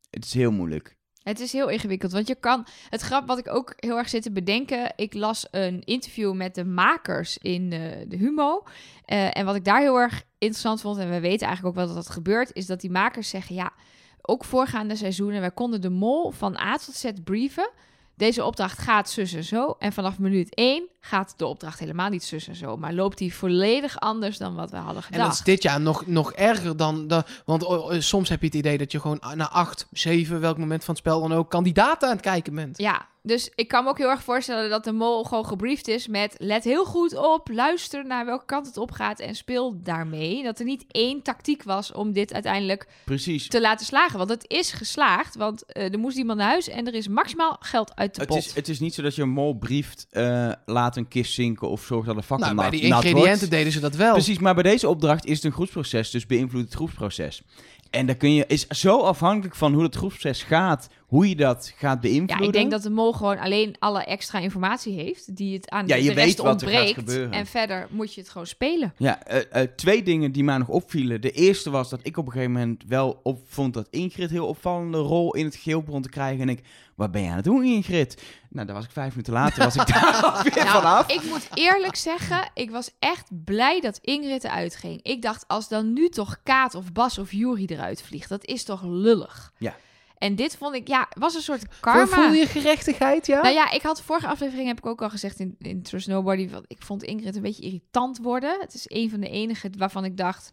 Het 0.09 0.25
is 0.25 0.33
heel 0.33 0.51
moeilijk. 0.51 0.96
Het 1.27 1.39
is 1.39 1.53
heel 1.53 1.69
ingewikkeld, 1.69 2.11
want 2.11 2.27
je 2.27 2.35
kan... 2.35 2.65
Het 2.89 3.01
grap 3.01 3.27
wat 3.27 3.37
ik 3.37 3.47
ook 3.47 3.73
heel 3.75 3.97
erg 3.97 4.09
zit 4.09 4.21
te 4.23 4.31
bedenken... 4.31 4.93
Ik 4.95 5.13
las 5.13 5.47
een 5.51 5.83
interview 5.83 6.33
met 6.33 6.55
de 6.55 6.65
makers 6.65 7.37
in 7.37 7.71
eh, 7.71 7.79
de 8.07 8.17
Humo. 8.17 8.63
Eh, 9.05 9.37
en 9.37 9.45
wat 9.45 9.55
ik 9.55 9.65
daar 9.65 9.79
heel 9.79 9.97
erg 9.97 10.23
interessant 10.37 10.81
vond... 10.81 10.97
en 10.97 11.09
we 11.09 11.19
weten 11.19 11.47
eigenlijk 11.47 11.77
ook 11.77 11.85
wel 11.85 11.93
dat 11.93 12.03
dat 12.03 12.13
gebeurt... 12.13 12.53
is 12.53 12.65
dat 12.65 12.81
die 12.81 12.91
makers 12.91 13.29
zeggen... 13.29 13.55
ja, 13.55 13.73
ook 14.21 14.43
voorgaande 14.43 14.95
seizoenen... 14.95 15.39
wij 15.39 15.51
konden 15.51 15.81
de 15.81 15.89
mol 15.89 16.31
van 16.31 16.57
A 16.57 16.77
tot 16.77 16.95
Z 16.95 17.11
brieven... 17.23 17.69
Deze 18.17 18.43
opdracht 18.43 18.79
gaat 18.79 19.09
zus 19.09 19.33
en 19.33 19.43
zo. 19.43 19.75
En 19.79 19.93
vanaf 19.93 20.19
minuut 20.19 20.55
1 20.55 20.87
gaat 20.99 21.33
de 21.37 21.45
opdracht 21.45 21.79
helemaal 21.79 22.09
niet 22.09 22.23
zus 22.23 22.47
en 22.47 22.55
zo. 22.55 22.77
Maar 22.77 22.93
loopt 22.93 23.17
die 23.17 23.33
volledig 23.33 23.99
anders 23.99 24.37
dan 24.37 24.55
wat 24.55 24.71
we 24.71 24.77
hadden 24.77 25.03
En 25.11 25.19
dat 25.19 25.33
is 25.33 25.41
dit 25.41 25.63
jaar 25.63 25.81
nog, 25.81 26.05
nog 26.05 26.33
erger 26.33 26.77
dan... 26.77 27.07
De, 27.07 27.23
want 27.45 27.63
oh, 27.63 27.85
oh, 27.85 27.99
soms 27.99 28.29
heb 28.29 28.39
je 28.39 28.45
het 28.45 28.55
idee 28.55 28.77
dat 28.77 28.91
je 28.91 28.99
gewoon 28.99 29.21
na 29.35 29.49
acht, 29.49 29.87
zeven, 29.91 30.39
welk 30.39 30.57
moment 30.57 30.83
van 30.83 30.93
het 30.93 31.03
spel 31.03 31.21
dan 31.21 31.33
ook, 31.33 31.49
kandidaten 31.49 32.07
aan 32.07 32.13
het 32.13 32.23
kijken 32.23 32.55
bent. 32.55 32.77
Ja, 32.77 33.07
dus 33.27 33.51
ik 33.55 33.67
kan 33.67 33.83
me 33.83 33.89
ook 33.89 33.97
heel 33.97 34.09
erg 34.09 34.23
voorstellen 34.23 34.69
dat 34.69 34.83
de 34.83 34.91
mol 34.91 35.23
gewoon 35.23 35.45
gebriefd 35.45 35.87
is 35.87 36.07
met... 36.07 36.35
let 36.37 36.63
heel 36.63 36.85
goed 36.85 37.15
op, 37.17 37.49
luister 37.51 38.05
naar 38.05 38.25
welke 38.25 38.45
kant 38.45 38.65
het 38.65 38.77
op 38.77 38.91
gaat 38.91 39.19
en 39.19 39.35
speel 39.35 39.81
daarmee. 39.83 40.43
Dat 40.43 40.59
er 40.59 40.65
niet 40.65 40.85
één 40.91 41.21
tactiek 41.21 41.63
was 41.63 41.91
om 41.91 42.11
dit 42.11 42.33
uiteindelijk 42.33 42.87
Precies. 43.05 43.47
te 43.47 43.61
laten 43.61 43.85
slagen. 43.85 44.17
Want 44.17 44.29
het 44.29 44.45
is 44.47 44.71
geslaagd, 44.71 45.35
want 45.35 45.65
eh, 45.65 45.93
er 45.93 45.99
moest 45.99 46.17
iemand 46.17 46.39
naar 46.39 46.47
huis 46.47 46.69
en 46.69 46.87
er 46.87 46.93
is 46.93 47.07
maximaal 47.07 47.57
geld 47.59 47.95
uit 47.95 48.15
de 48.15 48.21
Het 48.21 48.29
pot. 48.29 48.37
is, 48.37 48.53
het 48.53 48.67
is 48.67 48.79
niet 48.79 48.93
zo 48.93 49.01
dat 49.01 49.15
je 49.15 49.21
een 49.21 49.29
mol 49.29 49.53
brieft, 49.53 50.07
eh, 50.09 50.51
laat 50.65 50.97
een 50.97 51.07
kist 51.07 51.33
zinken 51.33 51.69
of 51.69 51.83
zorg 51.83 52.05
dat 52.05 52.15
de 52.15 52.23
fakkel 52.23 52.45
Nou, 52.45 52.55
nat, 52.59 52.69
bij 52.69 52.79
die 52.79 52.89
ingrediënten 52.89 53.37
wordt. 53.37 53.49
deden 53.51 53.71
ze 53.71 53.79
dat 53.79 53.95
wel. 53.95 54.13
Precies, 54.13 54.39
maar 54.39 54.53
bij 54.53 54.63
deze 54.63 54.87
opdracht 54.87 55.25
is 55.25 55.35
het 55.35 55.43
een 55.43 55.51
groepsproces, 55.51 56.09
dus 56.09 56.25
beïnvloedt 56.25 56.65
het 56.65 56.75
groepsproces. 56.75 57.41
En 57.89 58.05
daar 58.05 58.15
kun 58.15 58.33
je, 58.33 58.45
is 58.47 58.67
zo 58.67 58.99
afhankelijk 59.01 59.55
van 59.55 59.73
hoe 59.73 59.83
het 59.83 59.95
groepsproces 59.95 60.43
gaat, 60.43 60.89
hoe 61.07 61.29
je 61.29 61.35
dat 61.35 61.73
gaat 61.77 61.93
Ja, 62.03 62.09
beïnvloeden. 62.09 62.47
ik 62.47 62.53
denk 62.53 62.71
dat 62.71 62.81
de 62.83 62.89
mol 62.89 63.13
gewoon 63.13 63.37
alleen 63.39 63.75
alle 63.79 64.03
extra 64.03 64.39
informatie 64.39 64.93
heeft 64.93 65.35
die 65.35 65.53
het 65.53 65.69
aan 65.69 65.87
Ja, 65.87 65.95
de 65.95 66.03
je 66.03 66.11
rest 66.11 66.25
weet 66.25 66.37
wat 66.37 66.61
er 66.61 66.67
gaat 66.67 66.77
ontbreekt. 66.77 66.99
gebeuren. 67.09 67.31
En 67.31 67.45
verder 67.45 67.87
moet 67.89 68.13
je 68.13 68.21
het 68.21 68.29
gewoon 68.29 68.47
spelen. 68.47 68.93
Ja, 68.97 69.23
eh, 69.23 69.61
eh, 69.61 69.69
twee 69.75 70.03
dingen 70.03 70.31
die 70.31 70.43
mij 70.43 70.57
nog 70.57 70.67
opvielen. 70.67 71.21
De 71.21 71.31
eerste 71.31 71.69
was 71.69 71.89
dat 71.89 71.99
ik 72.03 72.17
op 72.17 72.25
een 72.25 72.31
gegeven 72.31 72.51
moment 72.53 72.83
wel 72.87 73.19
op 73.23 73.39
vond 73.47 73.73
dat 73.73 73.87
Ingrid 73.89 74.29
heel 74.29 74.47
opvallende 74.47 74.97
rol 74.97 75.35
in 75.35 75.45
het 75.45 75.55
geheel 75.55 75.83
begon 75.83 76.01
te 76.01 76.09
krijgen. 76.09 76.41
En 76.41 76.49
ik, 76.49 76.63
wat 76.95 77.11
ben 77.11 77.21
je 77.21 77.29
aan 77.29 77.35
het 77.35 77.45
doen, 77.45 77.63
Ingrid? 77.63 78.21
Nou, 78.49 78.65
daar 78.65 78.75
was 78.75 78.85
ik 78.85 78.91
vijf 78.91 79.09
minuten 79.09 79.33
later, 79.33 79.63
was 79.63 79.75
ik 79.75 79.87
daar 79.93 80.11
Nou, 80.55 80.67
vanaf. 80.69 81.11
ik 81.11 81.23
moet 81.29 81.47
eerlijk 81.53 81.95
zeggen, 81.95 82.51
ik 82.53 82.71
was 82.71 82.91
echt 82.99 83.27
blij 83.45 83.81
dat 83.81 83.97
Ingrid 84.01 84.43
eruit 84.43 84.75
ging. 84.75 84.99
Ik 85.03 85.21
dacht, 85.21 85.47
als 85.47 85.67
dan 85.67 85.93
nu 85.93 86.09
toch 86.09 86.37
Kaat 86.43 86.75
of 86.75 86.91
Bas 86.91 87.17
of 87.17 87.31
Jury 87.31 87.65
eruit 87.67 88.01
vliegt, 88.01 88.29
dat 88.29 88.45
is 88.45 88.63
toch 88.63 88.81
lullig. 88.83 89.53
Ja. 89.57 89.75
En 90.17 90.35
dit 90.35 90.57
vond 90.57 90.75
ik, 90.75 90.87
ja, 90.87 91.07
was 91.19 91.35
een 91.35 91.41
soort 91.41 91.79
karma. 91.79 92.05
voel 92.05 92.31
je 92.33 92.45
gerechtigheid, 92.45 93.25
ja? 93.25 93.41
Nou 93.41 93.53
ja, 93.53 93.71
ik 93.71 93.81
had 93.81 94.01
vorige 94.01 94.27
aflevering, 94.27 94.67
heb 94.67 94.77
ik 94.77 94.85
ook 94.85 95.01
al 95.01 95.09
gezegd 95.09 95.39
in, 95.39 95.55
in 95.59 95.81
Trust 95.83 96.07
Nobody, 96.07 96.49
want 96.49 96.65
ik 96.67 96.81
vond 96.81 97.03
Ingrid 97.03 97.35
een 97.35 97.41
beetje 97.41 97.63
irritant 97.63 98.17
worden. 98.21 98.57
Het 98.59 98.73
is 98.73 98.83
een 98.87 99.09
van 99.09 99.19
de 99.19 99.29
enige 99.29 99.69
waarvan 99.77 100.05
ik 100.05 100.17
dacht, 100.17 100.49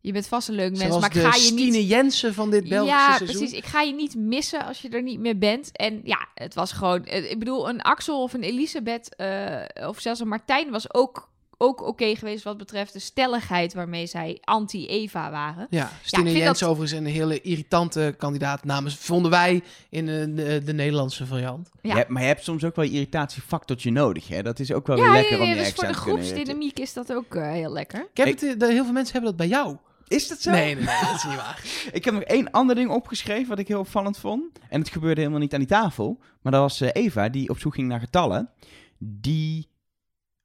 je 0.00 0.12
bent 0.12 0.26
vast 0.26 0.48
een 0.48 0.54
leuk 0.54 0.70
mens, 0.70 0.82
Zoals 0.82 1.00
maar 1.00 1.16
ik 1.16 1.22
ga 1.22 1.34
je 1.36 1.52
niet... 1.52 1.72
Stine 1.72 1.86
Jensen 1.86 2.34
van 2.34 2.50
dit 2.50 2.68
Belgische 2.68 2.96
ja, 2.98 3.16
seizoen. 3.16 3.36
precies. 3.38 3.58
Ik 3.58 3.64
ga 3.64 3.80
je 3.80 3.92
niet 3.92 4.14
missen 4.16 4.64
als 4.64 4.80
je 4.80 4.88
er 4.88 5.02
niet 5.02 5.20
meer 5.20 5.38
bent. 5.38 5.76
En 5.76 6.00
ja, 6.04 6.28
het 6.34 6.54
was 6.54 6.72
gewoon... 6.72 7.04
eh, 7.04 7.30
Ik 7.30 7.38
bedoel, 7.38 7.68
een 7.68 7.82
Axel 7.82 8.22
of 8.22 8.32
een 8.32 8.42
Elisabeth... 8.42 9.16
eh, 9.16 9.88
of 9.88 10.00
zelfs 10.00 10.20
een 10.20 10.28
Martijn 10.28 10.70
was 10.70 10.94
ook, 10.94 11.30
ook 11.60 11.82
oké 11.86 12.16
geweest... 12.16 12.44
wat 12.44 12.56
betreft 12.56 12.92
de 12.92 12.98
stelligheid 12.98 13.74
waarmee 13.74 14.06
zij 14.06 14.38
anti-Eva 14.44 15.30
waren. 15.30 15.66
Ja, 15.70 15.90
Stine 16.02 16.32
Jensen 16.32 16.44
dat- 16.60 16.62
overigens 16.62 17.00
een 17.00 17.06
hele 17.06 17.40
irritante 17.40 18.14
kandidaat 18.18 18.64
namens, 18.64 18.96
vonden 18.96 19.30
wij, 19.30 19.62
in 19.90 20.08
eh, 20.08 20.14
de, 20.36 20.62
de 20.64 20.72
Nederlandse 20.72 21.26
variant. 21.26 21.70
Ja. 21.82 21.90
Je 21.90 21.96
hebt- 21.96 22.08
maar 22.10 22.22
je 22.22 22.28
hebt 22.28 22.44
soms 22.44 22.64
ook 22.64 22.76
wel 22.76 22.84
je 22.84 22.90
irritatiefactortje 22.90 23.90
nodig, 23.90 24.28
hè? 24.28 24.42
Dat 24.42 24.58
is 24.58 24.72
ook 24.72 24.86
wel 24.86 24.96
Ja, 24.96 25.02
weer 25.02 25.12
ja, 25.12 25.18
lekker 25.18 25.36
ja, 25.36 25.42
om 25.42 25.48
je 25.48 25.54
dus 25.54 25.72
voor 25.72 25.86
de 25.86 25.92
groepsdynamiek 25.94 26.78
is 26.78 26.92
dat 26.92 27.12
ook 27.12 27.34
eh, 27.34 27.50
heel 27.50 27.72
lekker. 27.72 28.00
Ik 28.00 28.16
heb 28.16 28.26
Ik- 28.26 28.40
het, 28.40 28.62
eh, 28.62 28.68
heel 28.68 28.84
veel 28.84 28.92
mensen 28.92 29.12
hebben 29.12 29.36
dat 29.36 29.48
bij 29.48 29.48
jou. 29.58 29.76
Is 30.08 30.28
dat 30.28 30.40
zo? 30.40 30.50
Nee, 30.50 30.74
nee, 30.74 30.84
nee, 30.84 31.00
dat 31.00 31.14
is 31.14 31.24
niet 31.24 31.36
waar. 31.36 31.62
Ik 31.92 32.04
heb 32.04 32.14
nog 32.14 32.22
één 32.22 32.50
ander 32.50 32.74
ding 32.74 32.90
opgeschreven 32.90 33.48
wat 33.48 33.58
ik 33.58 33.68
heel 33.68 33.78
opvallend 33.78 34.18
vond. 34.18 34.58
En 34.68 34.80
het 34.80 34.88
gebeurde 34.90 35.20
helemaal 35.20 35.40
niet 35.40 35.52
aan 35.52 35.58
die 35.58 35.68
tafel. 35.68 36.18
Maar 36.42 36.52
dat 36.52 36.60
was 36.60 36.80
Eva, 36.80 37.28
die 37.28 37.48
op 37.48 37.58
zoek 37.58 37.74
ging 37.74 37.88
naar 37.88 38.00
getallen. 38.00 38.50
Die 38.98 39.68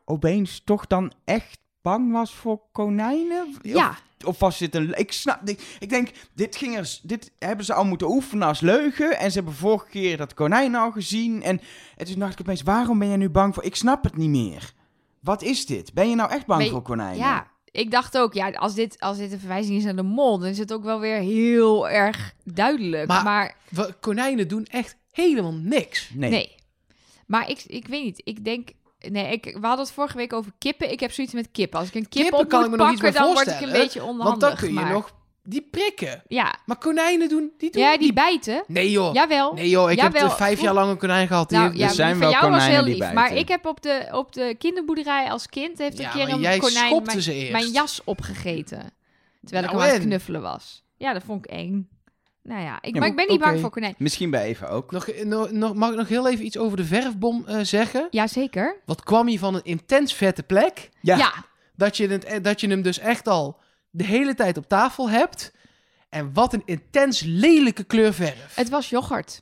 opeens 0.05 0.61
toch 0.63 0.87
dan 0.87 1.11
echt 1.25 1.59
bang 1.81 2.11
was 2.11 2.33
voor 2.35 2.61
konijnen? 2.71 3.47
Of- 3.47 3.57
Ja, 3.61 3.97
Of 4.25 4.39
was 4.39 4.57
dit 4.57 4.75
een... 4.75 4.99
Ik 4.99 5.11
snap... 5.11 5.49
Ik, 5.49 5.75
ik 5.79 5.89
denk, 5.89 6.09
dit, 6.35 6.55
ging 6.55 6.77
er, 6.77 6.99
dit 7.03 7.31
hebben 7.39 7.65
ze 7.65 7.73
al 7.73 7.85
moeten 7.85 8.07
oefenen 8.09 8.47
als 8.47 8.59
leugen. 8.59 9.17
En 9.19 9.31
ze 9.31 9.37
hebben 9.37 9.53
vorige 9.55 9.85
keer 9.89 10.17
dat 10.17 10.33
konijn 10.33 10.75
al 10.75 10.91
gezien. 10.91 11.43
En, 11.43 11.61
en 11.97 12.05
toen 12.05 12.19
dacht 12.19 12.33
ik 12.33 12.39
opeens, 12.39 12.61
waarom 12.61 12.99
ben 12.99 13.07
je 13.07 13.17
nu 13.17 13.29
bang 13.29 13.53
voor... 13.53 13.63
Ik 13.63 13.75
snap 13.75 14.03
het 14.03 14.17
niet 14.17 14.29
meer. 14.29 14.73
Wat 15.19 15.41
is 15.41 15.65
dit? 15.65 15.93
Ben 15.93 16.09
je 16.09 16.15
nou 16.15 16.31
echt 16.31 16.45
bang 16.45 16.61
Ben 16.61 16.69
voor 16.71 16.81
konijnen? 16.81 17.17
ja. 17.17 17.51
Ik 17.71 17.91
dacht 17.91 18.17
ook, 18.17 18.33
ja, 18.33 18.49
als 18.49 18.73
dit, 18.75 18.99
als 18.99 19.17
dit 19.17 19.31
een 19.31 19.39
verwijzing 19.39 19.77
is 19.77 19.83
naar 19.83 19.95
de 19.95 20.01
mol... 20.03 20.39
dan 20.39 20.49
is 20.49 20.57
het 20.57 20.73
ook 20.73 20.83
wel 20.83 20.99
weer 20.99 21.17
heel 21.19 21.89
erg 21.89 22.33
duidelijk. 22.43 23.07
Maar- 23.07 23.23
maar 23.23 23.55
We- 23.69 23.95
konijnen 23.99 24.47
doen 24.47 24.65
echt 24.65 24.97
helemaal 25.11 25.53
niks. 25.53 26.09
Nee. 26.13 26.29
Nee. 26.29 26.55
Maar 27.27 27.49
ik, 27.49 27.63
ik 27.67 27.87
weet 27.87 28.03
niet. 28.03 28.21
Ik 28.23 28.43
denk... 28.45 28.69
Nee, 29.11 29.31
ik, 29.31 29.43
we 29.43 29.67
hadden 29.67 29.85
het 29.85 29.91
vorige 29.93 30.17
week 30.17 30.33
over 30.33 30.51
kippen. 30.57 30.91
Ik 30.91 30.99
heb 30.99 31.11
zoiets 31.11 31.33
met 31.33 31.51
kippen. 31.51 31.79
Als 31.79 31.87
ik 31.87 31.95
een 31.95 32.09
kip 32.09 32.21
Kippen 32.21 32.39
op 32.39 32.49
kan 32.49 32.59
moet 32.59 32.69
ik 32.69 32.77
me 32.77 32.83
nog 32.83 32.91
iets 32.91 33.01
pakken, 33.01 33.21
dan 33.21 33.33
word 33.33 33.47
ik 33.47 33.53
een 33.53 33.57
voorstellen, 33.59 33.83
beetje 33.83 34.03
onhandig. 34.03 34.25
Want 34.27 34.41
dan 34.41 34.55
kun 34.55 34.67
je 34.67 34.73
maar- 34.73 34.91
nog 34.91 35.11
die 35.43 35.67
prikken. 35.71 36.23
Ja. 36.27 36.55
Maar 36.65 36.77
konijnen 36.77 37.29
doen, 37.29 37.51
die 37.57 37.71
doen 37.71 37.81
ja, 37.81 37.97
die 37.97 38.13
bijten. 38.13 38.63
Nee 38.67 38.91
joh. 38.91 39.13
Jawel. 39.13 39.53
Nee 39.53 39.69
joh, 39.69 39.91
ik 39.91 39.99
heb 39.99 40.13
Jawel. 40.13 40.29
vijf 40.29 40.61
jaar 40.61 40.73
lang 40.73 40.89
een 40.91 40.97
konijn 40.97 41.27
gehad. 41.27 41.49
Die 41.49 41.57
Nou, 41.57 41.75
ja, 41.75 41.87
Er 41.87 41.93
zijn 41.93 42.11
die 42.11 42.19
wel 42.19 42.29
jou 42.31 42.41
was 42.41 42.51
konijnen 42.51 42.75
heel 42.75 42.85
die 42.85 42.93
lief. 43.03 43.13
Maar 43.13 43.23
bijten. 43.23 43.37
ik 43.37 43.47
heb 43.47 43.65
op 43.65 43.81
de, 43.81 44.07
op 44.11 44.33
de 44.33 44.55
kinderboerderij 44.59 45.31
als 45.31 45.47
kind... 45.49 45.77
heeft 45.77 45.97
Ja, 45.97 46.05
een 46.05 46.11
keer 46.11 46.25
maar 46.25 46.33
een 46.35 46.41
jij 46.41 46.57
konijn 46.57 47.03
mijn, 47.05 47.21
ze 47.21 47.33
eerst. 47.33 47.51
mijn 47.51 47.67
jas 47.71 48.01
opgegeten. 48.03 48.93
Terwijl 49.41 49.63
ik 49.63 49.69
Nou, 49.71 49.71
hem 49.71 49.79
aan 49.81 49.87
het 49.93 50.01
en? 50.01 50.07
knuffelen 50.07 50.41
was. 50.41 50.83
Ja, 50.97 51.13
dat 51.13 51.23
vond 51.23 51.45
ik 51.45 51.51
eng. 51.51 51.89
Nou 52.43 52.61
ja, 52.61 52.81
ik, 52.81 52.93
Ja, 52.93 52.99
maar 52.99 53.09
ik 53.09 53.15
ben 53.15 53.27
niet 53.27 53.39
bang 53.39 53.59
voor 53.59 53.69
konijn. 53.69 53.95
Misschien 53.97 54.29
bij 54.29 54.43
Eva 54.43 54.67
ook. 54.67 54.91
Nog, 54.91 55.07
nog, 55.23 55.51
nog, 55.51 55.73
mag 55.73 55.89
ik 55.89 55.97
nog 55.97 56.07
heel 56.07 56.27
even 56.27 56.45
iets 56.45 56.57
over 56.57 56.77
de 56.77 56.85
verfbom 56.85 57.43
eh, 57.47 57.59
zeggen? 57.61 58.07
Jazeker. 58.11 58.81
Wat 58.85 59.03
kwam 59.03 59.27
hier 59.27 59.39
van 59.39 59.55
een 59.55 59.63
intens 59.63 60.13
vette 60.13 60.43
plek? 60.43 60.89
Ja. 61.01 61.17
ja. 61.17 61.33
Dat 61.75 61.97
je, 61.97 62.07
het, 62.07 62.23
eh, 62.23 62.43
dat 62.43 62.61
je 62.61 62.67
hem 62.67 62.81
dus 62.81 62.99
echt 62.99 63.27
al 63.27 63.59
de 63.89 64.03
hele 64.03 64.33
tijd 64.33 64.57
op 64.57 64.67
tafel 64.67 65.09
hebt. 65.09 65.53
En 66.09 66.33
wat 66.33 66.53
een 66.53 66.61
intens 66.65 67.21
lelijke 67.21 67.83
kleur 67.83 68.13
verf. 68.13 68.55
Het 68.55 68.69
was 68.69 68.89
yoghurt. 68.89 69.41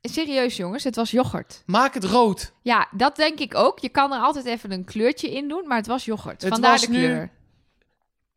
Serieus 0.00 0.56
jongens, 0.56 0.84
het 0.84 0.96
was 0.96 1.10
yoghurt. 1.10 1.62
Maak 1.66 1.94
het 1.94 2.04
rood. 2.04 2.52
Ja, 2.62 2.88
dat 2.90 3.16
denk 3.16 3.38
ik 3.38 3.54
ook. 3.54 3.78
Je 3.78 3.88
kan 3.88 4.12
er 4.12 4.18
altijd 4.18 4.44
even 4.44 4.72
een 4.72 4.84
kleurtje 4.84 5.30
in 5.30 5.48
doen, 5.48 5.66
maar 5.66 5.76
het 5.76 5.86
was 5.86 6.04
yoghurt. 6.04 6.42
Het 6.42 6.52
Vandaar 6.52 6.70
was 6.70 6.80
de 6.80 6.90
nu 6.90 6.98
kleur. 6.98 7.30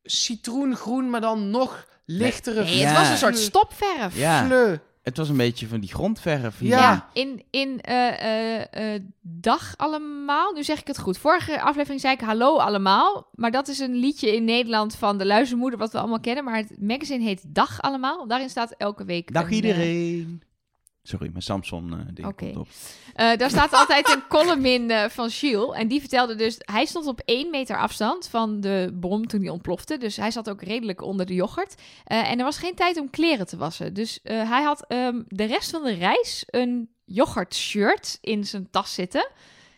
Citroengroen, 0.03 1.09
maar 1.09 1.21
dan 1.21 1.49
nog 1.49 1.87
lichtere 2.07 2.63
Nee, 2.63 2.77
Ja. 2.77 2.87
het 2.87 2.97
was 2.97 3.09
een 3.09 3.17
soort 3.17 3.37
stopverf. 3.37 4.17
Ja. 4.17 4.45
Fleur. 4.45 4.81
Het 5.03 5.17
was 5.17 5.29
een 5.29 5.37
beetje 5.37 5.67
van 5.67 5.79
die 5.79 5.89
grondverf. 5.89 6.55
Ja. 6.59 6.77
Ja, 6.79 7.09
in, 7.13 7.43
in 7.49 7.81
eh, 7.81 8.21
eh, 8.21 8.93
eh, 8.95 9.01
Dag 9.21 9.73
Allemaal. 9.77 10.53
Nu 10.53 10.63
zeg 10.63 10.79
ik 10.79 10.87
het 10.87 10.99
goed. 10.99 11.17
Vorige 11.17 11.61
aflevering 11.61 12.01
zei 12.01 12.13
ik 12.13 12.21
Hallo 12.21 12.57
Allemaal. 12.57 13.27
Maar 13.33 13.51
dat 13.51 13.67
is 13.67 13.79
een 13.79 13.95
liedje 13.95 14.35
in 14.35 14.43
Nederland 14.45 14.95
van 14.95 15.17
de 15.17 15.25
luizenmoeder, 15.25 15.79
wat 15.79 15.91
we 15.91 15.97
allemaal 15.99 16.19
kennen. 16.19 16.43
Maar 16.43 16.55
het 16.55 16.75
magazine 16.79 17.23
heet 17.23 17.43
Dag 17.47 17.81
Allemaal. 17.81 18.27
Daarin 18.27 18.49
staat 18.49 18.71
elke 18.77 19.05
week... 19.05 19.33
Dag 19.33 19.45
een, 19.45 19.53
iedereen. 19.53 20.41
Sorry, 21.07 21.29
mijn 21.29 21.41
Samson 21.41 21.93
eh 21.93 21.99
ding 22.13 22.27
Oké. 22.27 22.45
komt 22.45 22.57
op. 22.57 22.67
Eh, 23.13 23.37
daar 23.37 23.49
staat 23.49 23.73
altijd 23.73 24.09
een 24.09 24.27
column 24.37 24.65
in 24.65 24.91
eh, 24.91 25.09
van 25.09 25.29
Gilles. 25.29 25.75
En 25.75 25.87
die 25.87 25.99
vertelde 25.99 26.35
dus... 26.35 26.55
Hij 26.57 26.85
stond 26.85 27.07
op 27.07 27.21
één 27.25 27.49
meter 27.49 27.77
afstand 27.77 28.27
van 28.27 28.61
de 28.61 28.89
bom 28.93 29.27
toen 29.27 29.39
die 29.39 29.51
ontplofte. 29.51 29.97
Dus 29.97 30.17
hij 30.17 30.31
zat 30.31 30.49
ook 30.49 30.61
redelijk 30.61 31.01
onder 31.01 31.25
de 31.25 31.33
yoghurt. 31.33 31.75
En 32.03 32.37
er 32.37 32.43
was 32.43 32.57
geen 32.57 32.75
tijd 32.75 32.99
om 32.99 33.09
kleren 33.09 33.47
te 33.47 33.57
wassen. 33.57 33.93
Dus 33.93 34.19
hij 34.23 34.63
had 34.63 34.85
ehm, 34.87 35.21
de 35.27 35.43
rest 35.43 35.71
van 35.71 35.83
de 35.83 35.93
reis 35.93 36.43
een 36.45 36.89
yoghurt-shirt 37.05 38.17
in 38.21 38.45
zijn 38.45 38.69
tas 38.69 38.93
zitten. 38.93 39.29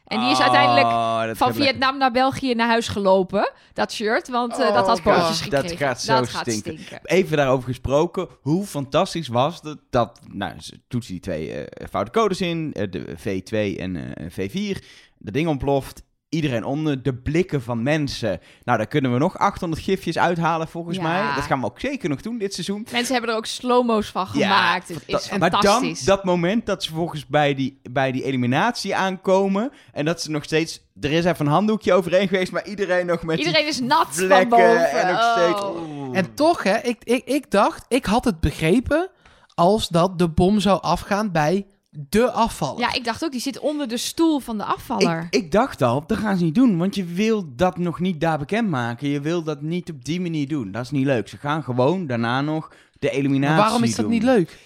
En 0.10 0.20
die 0.20 0.30
is 0.30 0.40
uiteindelijk 0.40 0.86
Oh, 0.86 1.24
dat 1.26 1.38
van 1.38 1.48
gaat 1.48 1.58
lekker. 1.58 1.74
Vietnam 1.74 1.98
naar 1.98 2.12
België 2.12 2.54
naar 2.56 2.68
huis 2.68 2.88
gelopen. 2.88 3.52
Dat 3.74 3.92
shirt, 3.92 4.28
want 4.30 4.60
eh, 4.60 4.68
Oh, 4.68 4.74
dat 4.74 4.88
had 4.88 5.00
God. 5.02 5.14
pootjes 5.14 5.40
Dat 5.50 5.60
gekregen. 5.60 5.78
gaat 5.78 6.02
zo 6.02 6.24
stinken. 6.24 6.80
Even 7.04 7.38
daarover 7.38 7.68
gesproken, 7.68 8.28
hoe 8.42 8.66
fantastisch 8.66 9.28
was 9.28 9.60
het 9.62 9.80
dat, 9.90 10.20
nou, 10.28 10.54
ze 10.60 10.80
toetsen 10.88 11.14
die 11.14 11.22
twee 11.22 11.54
eh, 11.54 11.88
foute 11.88 12.12
codes 12.12 12.42
in, 12.42 12.74
eh, 12.74 12.92
de 12.92 13.06
V2 13.18 13.80
en 13.80 14.16
eh, 14.16 14.26
V4, 14.30 14.84
dat 15.18 15.34
ding 15.34 15.48
ontploft, 15.48 16.04
iedereen 16.30 16.64
onder, 16.64 17.04
de 17.04 17.14
blikken 17.14 17.62
van 17.62 17.84
mensen. 17.84 18.40
Nou, 18.64 18.78
daar 18.78 18.88
kunnen 18.88 19.14
we 19.14 19.20
nog 19.20 19.38
800 19.38 19.82
gifjes 19.82 20.18
uithalen 20.18 20.68
volgens 20.68 20.98
Ja. 20.98 21.02
mij. 21.04 21.36
Dat 21.36 21.44
gaan 21.44 21.60
we 21.60 21.66
ook 21.66 21.80
zeker 21.80 22.10
nog 22.10 22.22
doen 22.22 22.38
dit 22.38 22.54
seizoen. 22.54 22.88
Mensen 22.92 23.14
hebben 23.14 23.32
er 23.32 23.38
ook 23.38 23.46
slow-mo's 23.46 24.08
van 24.08 24.28
Ja, 24.34 24.56
gemaakt. 24.56 24.88
het 24.88 25.04
is 25.06 25.16
fanta- 25.28 25.38
maar 25.38 25.50
dan, 25.50 25.62
fantastisch. 25.62 26.04
dat 26.04 26.24
moment 26.24 26.66
dat 26.66 26.84
ze 26.84 26.94
volgens 26.94 27.28
bij 27.28 27.56
die, 27.56 27.80
bij 27.92 28.12
die 28.12 28.24
eliminatie 28.24 28.96
aankomen 28.96 29.72
en 29.94 30.06
dat 30.06 30.22
ze 30.22 30.32
nog 30.32 30.44
steeds, 30.44 30.82
er 31.02 31.12
is 31.12 31.26
even 31.26 31.46
een 31.46 31.52
handdoekje 31.52 31.94
overheen 31.94 32.28
geweest, 32.28 32.52
maar 32.52 32.68
iedereen 32.68 33.06
nog 33.06 33.24
met 33.24 33.38
Iedereen 33.38 33.68
is 33.68 33.80
nat 33.80 34.08
van 34.28 34.50
boven. 34.50 34.92
en 34.92 35.14
nog 35.14 35.32
steeds... 35.38 35.62
Oh. 35.62 36.18
En 36.18 36.34
toch, 36.34 36.64
hè, 36.64 36.78
ik, 36.78 36.98
ik, 37.04 37.24
ik 37.26 37.52
dacht, 37.52 37.86
ik 37.88 38.06
had 38.06 38.26
het 38.26 38.40
begrepen 38.40 39.10
als 39.56 39.88
dat 39.88 40.20
de 40.20 40.28
bom 40.30 40.60
zou 40.60 40.82
afgaan 40.82 41.32
bij 41.32 41.66
de 42.10 42.32
afvaller. 42.32 42.80
Ja, 42.80 42.94
ik 42.94 43.04
dacht 43.04 43.24
ook, 43.24 43.32
die 43.32 43.42
zit 43.42 43.60
onder 43.60 43.88
de 43.88 43.98
stoel 43.98 44.40
van 44.40 44.58
de 44.58 44.64
afvaller. 44.64 45.28
Ik, 45.30 45.44
ik 45.44 45.52
dacht 45.52 45.82
al, 45.82 46.04
dat 46.08 46.18
gaan 46.18 46.38
ze 46.38 46.44
niet 46.44 46.56
doen. 46.56 46.78
Want 46.78 46.96
je 46.96 47.06
wil 47.06 47.56
dat 47.56 47.78
nog 47.78 48.00
niet 48.00 48.22
daar 48.22 48.38
bekendmaken. 48.38 49.10
Je 49.10 49.22
wil 49.22 49.44
dat 49.44 49.62
niet 49.62 49.90
op 49.90 50.06
die 50.06 50.22
manier 50.22 50.48
doen. 50.48 50.72
Dat 50.72 50.84
is 50.84 50.92
niet 50.92 51.06
leuk. 51.06 51.28
Ze 51.28 51.38
gaan 51.38 51.64
gewoon 51.64 52.08
daarna 52.08 52.42
nog 52.42 52.72
de 53.00 53.10
eliminatie 53.10 53.56
maar 53.56 53.64
waarom 53.66 53.84
is 53.84 53.96
dat 53.96 54.06
doen. 54.06 54.14
niet 54.14 54.24
leuk? 54.24 54.58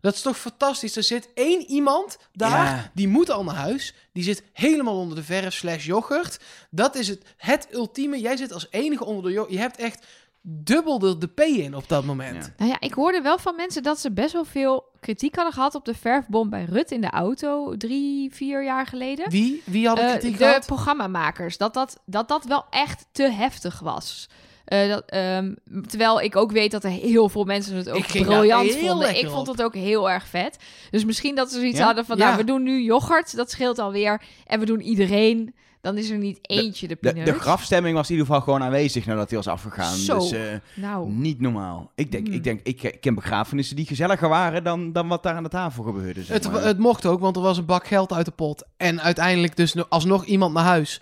Dat 0.00 0.14
is 0.14 0.22
toch 0.22 0.38
fantastisch? 0.38 0.96
Er 0.96 1.02
zit 1.02 1.28
één 1.34 1.70
iemand 1.70 2.18
daar, 2.32 2.50
Ja. 2.66 2.90
die 2.94 3.08
moet 3.08 3.30
al 3.30 3.44
naar 3.44 3.54
huis. 3.54 3.94
Die 4.12 4.22
zit 4.22 4.42
helemaal 4.52 4.98
onder 4.98 5.16
de 5.16 5.22
verf 5.22 5.54
slash 5.54 5.86
yoghurt. 5.86 6.40
Dat 6.70 6.94
is 6.94 7.08
het, 7.08 7.22
het 7.36 7.68
ultieme. 7.72 8.20
Jij 8.20 8.36
zit 8.36 8.52
als 8.52 8.66
enige 8.70 9.04
onder 9.04 9.24
de 9.24 9.30
yoghurt. 9.30 9.54
Je 9.54 9.60
hebt 9.60 9.76
echt 9.76 10.06
dubbel 10.48 10.98
de, 10.98 11.18
de 11.18 11.26
P 11.26 11.40
in 11.40 11.74
op 11.74 11.88
dat 11.88 12.04
moment. 12.04 12.44
Ja. 12.44 12.52
Nou 12.56 12.70
ja, 12.70 12.76
ik 12.80 12.92
hoorde 12.92 13.20
wel 13.20 13.38
van 13.38 13.56
mensen 13.56 13.82
dat 13.82 13.98
ze 13.98 14.12
best 14.12 14.32
wel 14.32 14.44
veel 14.44 14.84
kritiek 15.00 15.34
hadden 15.34 15.52
gehad 15.54 15.74
op 15.74 15.84
de 15.84 15.94
verfbom 15.94 16.50
bij 16.50 16.64
Rut 16.64 16.90
in 16.90 17.00
de 17.00 17.10
auto 17.10 17.76
drie, 17.76 18.34
vier 18.34 18.64
jaar 18.64 18.86
geleden. 18.86 19.30
Wie, 19.30 19.62
wie 19.64 19.88
had 19.88 19.98
Eh, 19.98 20.10
kritiek 20.10 20.38
de 20.38 20.44
gehad? 20.44 20.66
programmamakers. 20.66 21.56
Dat 21.56 21.74
dat, 21.74 22.00
dat 22.04 22.28
dat 22.28 22.44
wel 22.44 22.64
echt 22.70 23.06
te 23.12 23.30
heftig 23.30 23.78
was. 23.78 24.28
Eh, 24.64 24.88
dat, 24.88 25.02
ehm, 25.06 25.54
terwijl 25.86 26.20
ik 26.20 26.36
ook 26.36 26.52
weet 26.52 26.70
dat 26.70 26.84
er 26.84 26.90
heel 26.90 27.28
veel 27.28 27.44
mensen 27.44 27.76
het 27.76 27.90
ook 27.90 27.96
Ik 27.96 28.22
briljant 28.22 28.74
heel 28.74 28.88
vonden. 28.88 29.18
Ik 29.18 29.28
vond 29.28 29.46
het 29.46 29.62
ook 29.62 29.74
heel 29.74 30.10
erg 30.10 30.26
vet. 30.26 30.56
Dus 30.90 31.04
misschien 31.04 31.34
dat 31.34 31.50
ze 31.50 31.58
zoiets 31.58 31.78
Ja? 31.78 31.84
hadden 31.84 32.04
van... 32.04 32.16
Ja. 32.16 32.24
Nou, 32.24 32.36
we 32.36 32.44
doen 32.44 32.62
nu 32.62 32.82
yoghurt, 32.82 33.36
dat 33.36 33.50
scheelt 33.50 33.78
alweer. 33.78 34.22
En 34.46 34.60
we 34.60 34.66
doen 34.66 34.80
iedereen. 34.80 35.54
Dan 35.86 35.98
is 35.98 36.10
er 36.10 36.18
niet 36.18 36.38
eentje 36.42 36.88
de 36.88 36.96
De, 37.00 37.08
pineut. 37.10 37.26
de 37.26 37.32
grafstemming 37.40 37.94
was 37.96 38.06
in 38.06 38.10
ieder 38.10 38.26
geval 38.26 38.42
gewoon 38.42 38.62
aanwezig 38.62 39.06
nadat 39.06 39.28
hij 39.28 39.38
was 39.38 39.48
afgegaan. 39.48 39.96
Zo. 39.96 40.18
Dus 40.18 40.32
eh, 40.32 40.40
Nou, 40.74 41.10
niet 41.10 41.40
normaal. 41.40 41.90
Ik 41.94 42.12
denk, 42.12 42.26
Hmm. 42.26 42.36
ik, 42.36 42.44
denk 42.44 42.60
ik, 42.62 42.96
ken 43.00 43.14
begrafenissen 43.14 43.76
die 43.76 43.86
gezelliger 43.86 44.28
waren 44.28 44.64
dan, 44.64 44.92
dan 44.92 45.08
wat 45.08 45.22
daar 45.22 45.34
aan 45.34 45.42
de 45.42 45.48
tafel 45.48 45.82
gebeurde. 45.84 46.22
Zeg 46.22 46.36
Het, 46.36 46.52
maar. 46.52 46.64
het 46.64 46.78
mocht 46.78 47.06
ook, 47.06 47.20
want 47.20 47.36
er 47.36 47.42
was 47.42 47.58
een 47.58 47.64
bak 47.64 47.86
geld 47.86 48.12
uit 48.12 48.24
de 48.24 48.30
pot. 48.30 48.64
En 48.76 49.00
uiteindelijk 49.00 49.56
dus 49.56 49.74
no- 49.74 49.86
alsnog 49.88 50.24
iemand 50.24 50.54
naar 50.54 50.64
huis. 50.64 51.00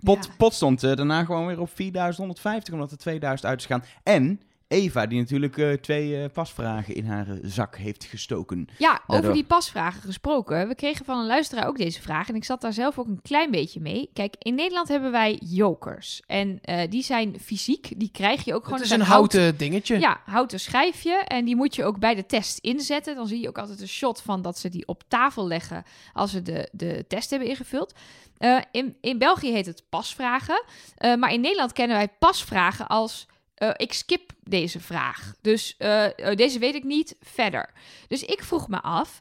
pot, 0.00 0.24
ja. 0.24 0.30
pot 0.36 0.54
stond 0.54 0.82
eh, 0.82 0.96
daarna 0.96 1.24
gewoon 1.24 1.46
weer 1.46 1.60
op 1.60 1.70
4150, 1.74 2.74
omdat 2.74 2.90
er 2.90 2.96
2000 2.98 3.48
uit 3.50 3.60
is 3.60 3.66
gaan. 3.66 3.84
En 4.02 4.40
Eva, 4.68 5.06
die 5.06 5.18
natuurlijk 5.18 5.58
eh, 5.58 5.72
twee 5.72 6.22
eh, 6.22 6.30
pasvragen 6.32 6.94
in 6.94 7.06
haar 7.06 7.28
eh, 7.28 7.36
zak 7.42 7.76
heeft 7.76 8.04
gestoken. 8.04 8.68
Ja, 8.78 9.02
over 9.06 9.32
die 9.32 9.44
pasvragen 9.44 10.02
gesproken. 10.02 10.68
We 10.68 10.74
kregen 10.74 11.04
van 11.04 11.18
een 11.18 11.26
luisteraar 11.26 11.66
ook 11.66 11.76
deze 11.76 12.02
vraag. 12.02 12.28
En 12.28 12.34
ik 12.34 12.44
zat 12.44 12.60
daar 12.60 12.72
zelf 12.72 12.98
ook 12.98 13.06
een 13.06 13.22
klein 13.22 13.50
beetje 13.50 13.80
mee. 13.80 14.10
Kijk, 14.12 14.34
in 14.38 14.54
Nederland 14.54 14.88
hebben 14.88 15.10
wij 15.10 15.40
jokers. 15.44 16.22
En 16.26 16.58
eh, 16.62 16.90
die 16.90 17.02
zijn 17.02 17.40
fysiek. 17.40 17.92
Die 17.96 18.10
krijg 18.12 18.44
je 18.44 18.54
ook 18.54 18.64
gewoon. 18.64 18.78
Het 18.78 18.86
is 18.86 18.94
een 18.94 19.00
houten 19.00 19.56
dingetje. 19.56 19.98
Ja, 19.98 20.20
houten 20.24 20.60
schijfje. 20.60 21.14
En 21.14 21.44
die 21.44 21.56
moet 21.56 21.74
je 21.74 21.84
ook 21.84 21.98
bij 21.98 22.14
de 22.14 22.26
test 22.26 22.58
inzetten. 22.58 23.14
Dan 23.14 23.26
zie 23.26 23.40
je 23.40 23.48
ook 23.48 23.58
altijd 23.58 23.80
een 23.80 23.88
shot 23.88 24.22
van 24.22 24.42
dat 24.42 24.58
ze 24.58 24.68
die 24.68 24.86
op 24.86 25.02
tafel 25.08 25.46
leggen 25.46 25.84
als 26.12 26.30
ze 26.30 26.42
de, 26.42 26.68
de 26.72 27.04
test 27.08 27.30
hebben 27.30 27.48
ingevuld. 27.48 27.94
Eh, 28.38 28.58
in, 28.70 28.96
in 29.00 29.18
België 29.18 29.52
heet 29.52 29.66
het 29.66 29.82
pasvragen. 29.88 30.64
Eh, 30.96 31.14
maar 31.14 31.32
in 31.32 31.40
Nederland 31.40 31.72
kennen 31.72 31.96
wij 31.96 32.08
pasvragen 32.18 32.86
als... 32.86 33.26
eh, 33.54 33.70
ik 33.76 33.92
skip 33.92 34.32
deze 34.42 34.80
vraag. 34.80 35.34
Dus 35.40 35.74
eh, 35.78 36.30
eh, 36.30 36.36
deze 36.36 36.58
weet 36.58 36.74
ik 36.74 36.84
niet 36.84 37.16
verder. 37.20 37.70
Dus 38.08 38.22
ik 38.22 38.42
vroeg 38.42 38.68
me 38.68 38.82
af... 38.82 39.20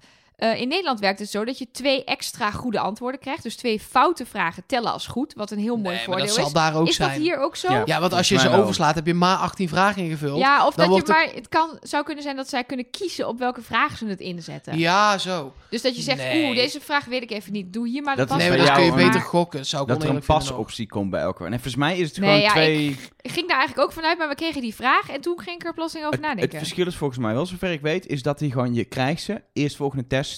eh, 0.52 0.62
in 0.62 0.68
Nederland 0.68 1.00
werkt 1.00 1.20
het 1.20 1.30
zo 1.30 1.46
dat 1.46 1.58
je 1.58 1.68
twee 1.72 2.04
extra 2.04 2.52
goede 2.52 2.80
antwoorden 2.80 3.20
krijgt. 3.20 3.44
Dus 3.44 3.56
twee 3.56 3.80
foute 3.80 4.26
vragen 4.26 4.64
tellen 4.66 4.92
als 4.92 5.08
goed. 5.08 5.34
Wat 5.34 5.52
een 5.52 5.60
heel 5.60 5.76
mooi 5.78 5.82
Nee, 5.88 5.94
maar 5.96 6.04
voordeel 6.04 6.26
dat 6.26 6.36
zal 6.36 6.46
is. 6.46 6.52
daar 6.54 6.76
ook 6.76 6.88
is 6.88 6.96
zijn. 6.96 7.10
dat 7.10 7.18
hier 7.20 7.38
ook 7.38 7.56
zo? 7.56 7.72
Ja. 7.72 7.78
Ja, 7.78 7.84
Ja, 7.86 8.00
want 8.00 8.14
als 8.14 8.30
je 8.30 8.40
ze 8.40 8.50
overslaat, 8.50 8.96
heb 8.96 9.06
je 9.06 9.14
maar 9.14 9.38
18 9.38 9.70
vragen 9.70 10.04
ingevuld. 10.04 10.38
of 10.40 10.44
Dan 10.46 10.72
dat 10.76 10.86
je 10.86 10.92
wordt 10.92 11.08
het- 11.08 11.16
maar... 11.18 11.28
Het 11.34 11.50
kan, 11.50 11.78
zou 11.82 12.04
kunnen 12.04 12.24
zijn 12.24 12.36
dat 12.36 12.50
zij 12.50 12.64
kunnen 12.64 12.90
kiezen 12.90 13.28
op 13.28 13.40
welke 13.40 13.62
vragen 13.62 13.98
ze 13.98 14.06
het 14.06 14.20
inzetten. 14.20 14.78
Ja, 14.78 15.18
zo. 15.18 15.54
Dus 15.70 15.82
dat 15.82 15.96
je 15.96 16.02
zegt, 16.02 16.18
Nee. 16.18 16.46
oeh, 16.46 16.56
deze 16.56 16.82
vraag 16.82 17.06
weet 17.06 17.22
ik 17.24 17.32
even 17.32 17.52
niet. 17.52 17.74
Doe 17.74 17.88
hier 17.88 18.02
maar 18.04 18.16
de 18.16 18.26
Dat 18.26 18.30
is 18.32 18.36
Nee, 18.38 18.48
pas. 18.48 18.58
maar 18.58 18.66
jou 18.68 18.78
kun 18.80 18.86
je 18.98 19.02
een- 19.04 19.08
beter 19.12 19.22
gokken. 19.28 19.66
Zou 19.66 19.82
ik 19.84 19.88
Dat 19.88 20.04
er 20.04 20.10
een 20.10 20.24
pasoptie 20.26 20.88
komt 20.88 21.10
bij 21.10 21.22
elke. 21.22 21.44
En 21.44 21.52
volgens 21.52 21.76
mij 21.76 21.98
is 21.98 22.08
het 22.10 22.18
Nee, 22.18 22.28
gewoon 22.30 22.42
ja, 22.44 22.52
twee... 22.52 22.98
Ik 23.22 23.32
ging 23.32 23.48
daar 23.48 23.58
eigenlijk 23.58 23.88
ook 23.88 23.94
vanuit, 23.96 24.18
maar 24.18 24.28
we 24.30 24.36
kregen 24.36 24.62
die 24.62 24.76
vraag 24.76 25.10
en 25.10 25.22
toen 25.22 25.40
ging 25.40 25.56
ik 25.60 25.66
er 25.66 25.74
plotseling 25.74 26.08
over 26.08 26.20
Het, 26.20 26.28
het 26.28 26.36
nadenken. 26.38 26.60
verschil 26.60 26.88
is 26.88 26.96
volgens 26.96 27.20
mij 27.20 27.34
wel, 27.34 27.46
zover 27.46 27.72
ik 27.72 27.82
weet, 27.82 28.06
is 28.08 28.22
dat 28.22 28.40
hij 28.40 28.50
gewoon, 28.50 28.74
je 28.74 28.84
krijgt 28.86 29.22
ze, 29.22 29.42
eerst 29.54 29.76
volgende 29.76 30.08
test 30.08 30.33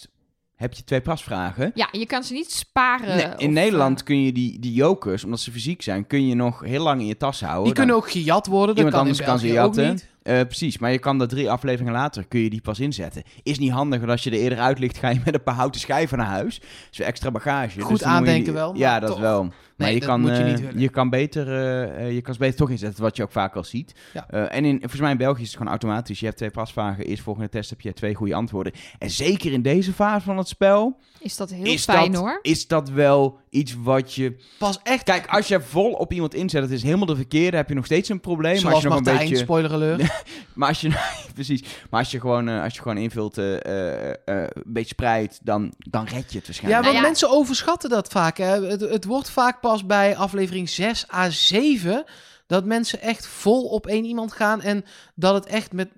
heb 0.55 0.73
je 0.73 0.83
twee 0.83 1.01
pasvragen. 1.01 1.71
Ja, 1.73 1.87
je 1.91 2.05
kan 2.05 2.23
ze 2.23 2.33
niet 2.33 2.51
sparen. 2.51 3.15
Nee, 3.15 3.27
of, 3.33 3.39
in 3.39 3.53
Nederland 3.53 3.99
eh, 3.99 4.05
kun 4.05 4.21
je 4.21 4.31
die, 4.31 4.59
die 4.59 4.73
jokers, 4.73 5.23
omdat 5.23 5.39
ze 5.39 5.51
fysiek 5.51 5.81
zijn, 5.81 6.07
kun 6.07 6.27
je 6.27 6.35
nog 6.35 6.59
heel 6.59 6.83
lang 6.83 7.01
in 7.01 7.07
je 7.07 7.17
tas 7.17 7.41
houden. 7.41 7.63
Die 7.63 7.73
Dan- 7.73 7.85
kunnen 7.85 7.95
ook 8.03 8.11
gejat 8.11 8.47
worden. 8.47 8.75
Dat 8.75 8.77
Iemand 8.77 8.93
kan 8.95 9.01
anders 9.05 9.21
kan 9.27 9.39
ze 9.39 9.47
jatten. 9.47 9.99
Eh, 10.25 10.41
precies, 10.41 10.77
maar 10.77 10.91
je 10.91 10.99
kan 10.99 11.17
dat 11.17 11.29
drie 11.29 11.51
afleveringen 11.51 11.93
later, 11.93 12.25
kun 12.27 12.39
je 12.39 12.49
die 12.49 12.61
pas 12.61 12.79
inzetten. 12.79 13.23
Is 13.43 13.59
niet 13.59 13.71
handig, 13.71 13.99
want 13.99 14.11
als 14.11 14.23
je 14.23 14.29
er 14.29 14.37
eerder 14.37 14.59
uit 14.59 14.79
ligt, 14.79 14.97
ga 14.97 15.09
je 15.09 15.19
met 15.25 15.33
een 15.33 15.43
paar 15.43 15.55
houten 15.55 15.81
schijven 15.81 16.17
naar 16.17 16.27
huis. 16.27 16.61
Dus 16.89 16.99
extra 16.99 17.31
bagage. 17.31 17.81
Goed 17.81 17.89
dus 17.89 17.99
je 17.99 18.05
aandenken 18.05 18.53
wel, 18.53 18.75
Ja, 18.75 18.99
dat 18.99 19.09
toch. 19.09 19.19
wel. 19.19 19.43
Maar 19.43 19.53
Nee, 19.77 19.93
je 19.93 19.99
kan, 19.99 20.25
je 20.25 20.31
eh, 20.31 20.79
je 20.79 20.89
kan 20.89 21.09
beter, 21.09 21.47
eh, 21.95 22.13
je 22.13 22.21
kan 22.21 22.33
ze 22.33 22.39
beter 22.39 22.57
toch 22.57 22.69
inzetten, 22.69 23.03
wat 23.03 23.15
je 23.15 23.23
ook 23.23 23.31
vaak 23.31 23.55
al 23.55 23.63
ziet. 23.63 23.95
Ja. 24.13 24.27
En 24.27 24.65
in, 24.65 24.79
volgens 24.79 25.01
mij 25.01 25.11
in 25.11 25.17
België 25.17 25.41
is 25.41 25.47
het 25.47 25.57
gewoon 25.57 25.71
automatisch. 25.71 26.19
Je 26.19 26.25
hebt 26.25 26.37
twee 26.37 26.51
pasvragen, 26.51 27.05
eerst 27.05 27.23
volgende 27.23 27.49
test 27.49 27.69
heb 27.69 27.81
je 27.81 27.93
twee 27.93 28.15
goede 28.15 28.35
antwoorden. 28.35 28.73
En 28.97 29.09
zeker 29.09 29.51
in 29.51 29.61
deze 29.61 29.93
fase 29.93 30.25
van 30.25 30.37
het 30.37 30.47
spel, 30.47 30.99
Is 31.25 31.35
dat 31.35 31.49
heel 31.49 31.65
is, 31.65 31.83
fijn 31.83 32.11
dat, 32.11 32.21
hoor. 32.21 32.39
is 32.41 32.67
dat 32.67 32.89
wel 32.89 33.39
iets 33.49 33.75
wat 33.83 34.13
je... 34.13 34.35
Pas 34.57 34.79
echt. 34.83 35.03
Kijk, 35.03 35.27
als 35.27 35.47
je 35.47 35.61
vol 35.61 35.91
op 35.91 36.13
iemand 36.13 36.33
inzet, 36.33 36.61
het 36.61 36.71
is 36.71 36.83
helemaal 36.83 37.05
de 37.05 37.15
verkeerde, 37.15 37.57
heb 37.57 37.69
je 37.69 37.75
nog 37.75 37.85
steeds 37.85 38.09
een 38.09 38.19
probleem. 38.19 38.63
Maar 38.63 38.73
als 38.73 38.81
Zoals 38.81 38.83
je 38.83 38.87
nog 38.89 38.95
Martijn, 38.97 39.21
een 39.21 39.29
beetje... 39.29 39.43
spoiler 39.43 39.73
alert. 39.73 40.23
Maar 40.53 40.67
als 40.67 40.81
je, 40.81 40.89
precies, 41.33 41.61
maar 41.89 41.99
als 41.99 42.11
je 42.11 42.19
gewoon, 42.19 42.49
eh, 42.49 42.63
als 42.63 42.73
je 42.73 42.81
gewoon 42.81 42.97
invult, 42.97 43.37
eh, 43.37 44.09
eh, 44.09 44.15
een 44.25 44.63
beetje 44.65 44.89
spreidt, 44.89 45.39
dan, 45.43 45.73
dan 45.77 46.03
red 46.03 46.11
je 46.11 46.19
het 46.19 46.31
Ja, 46.31 46.41
waarschijnlijk. 46.45 46.83
want 46.83 46.83
Nou 46.83 46.95
ja. 46.95 47.01
mensen 47.01 47.29
overschatten 47.29 47.89
dat 47.89 48.07
vaak. 48.07 48.37
Hè. 48.37 48.65
Het, 48.65 48.81
het 48.81 49.05
wordt 49.05 49.29
vaak 49.29 49.61
pas 49.61 49.85
bij 49.85 50.17
aflevering 50.17 50.69
6 50.69 51.11
à 51.13 51.29
7 51.29 52.03
dat 52.47 52.65
mensen 52.65 53.01
echt 53.01 53.27
vol 53.27 53.63
op 53.63 53.87
één 53.87 54.05
iemand 54.05 54.33
gaan. 54.33 54.61
En 54.61 54.85
dat 55.15 55.33
het 55.33 55.45
echt 55.45 55.73
met. 55.73 55.89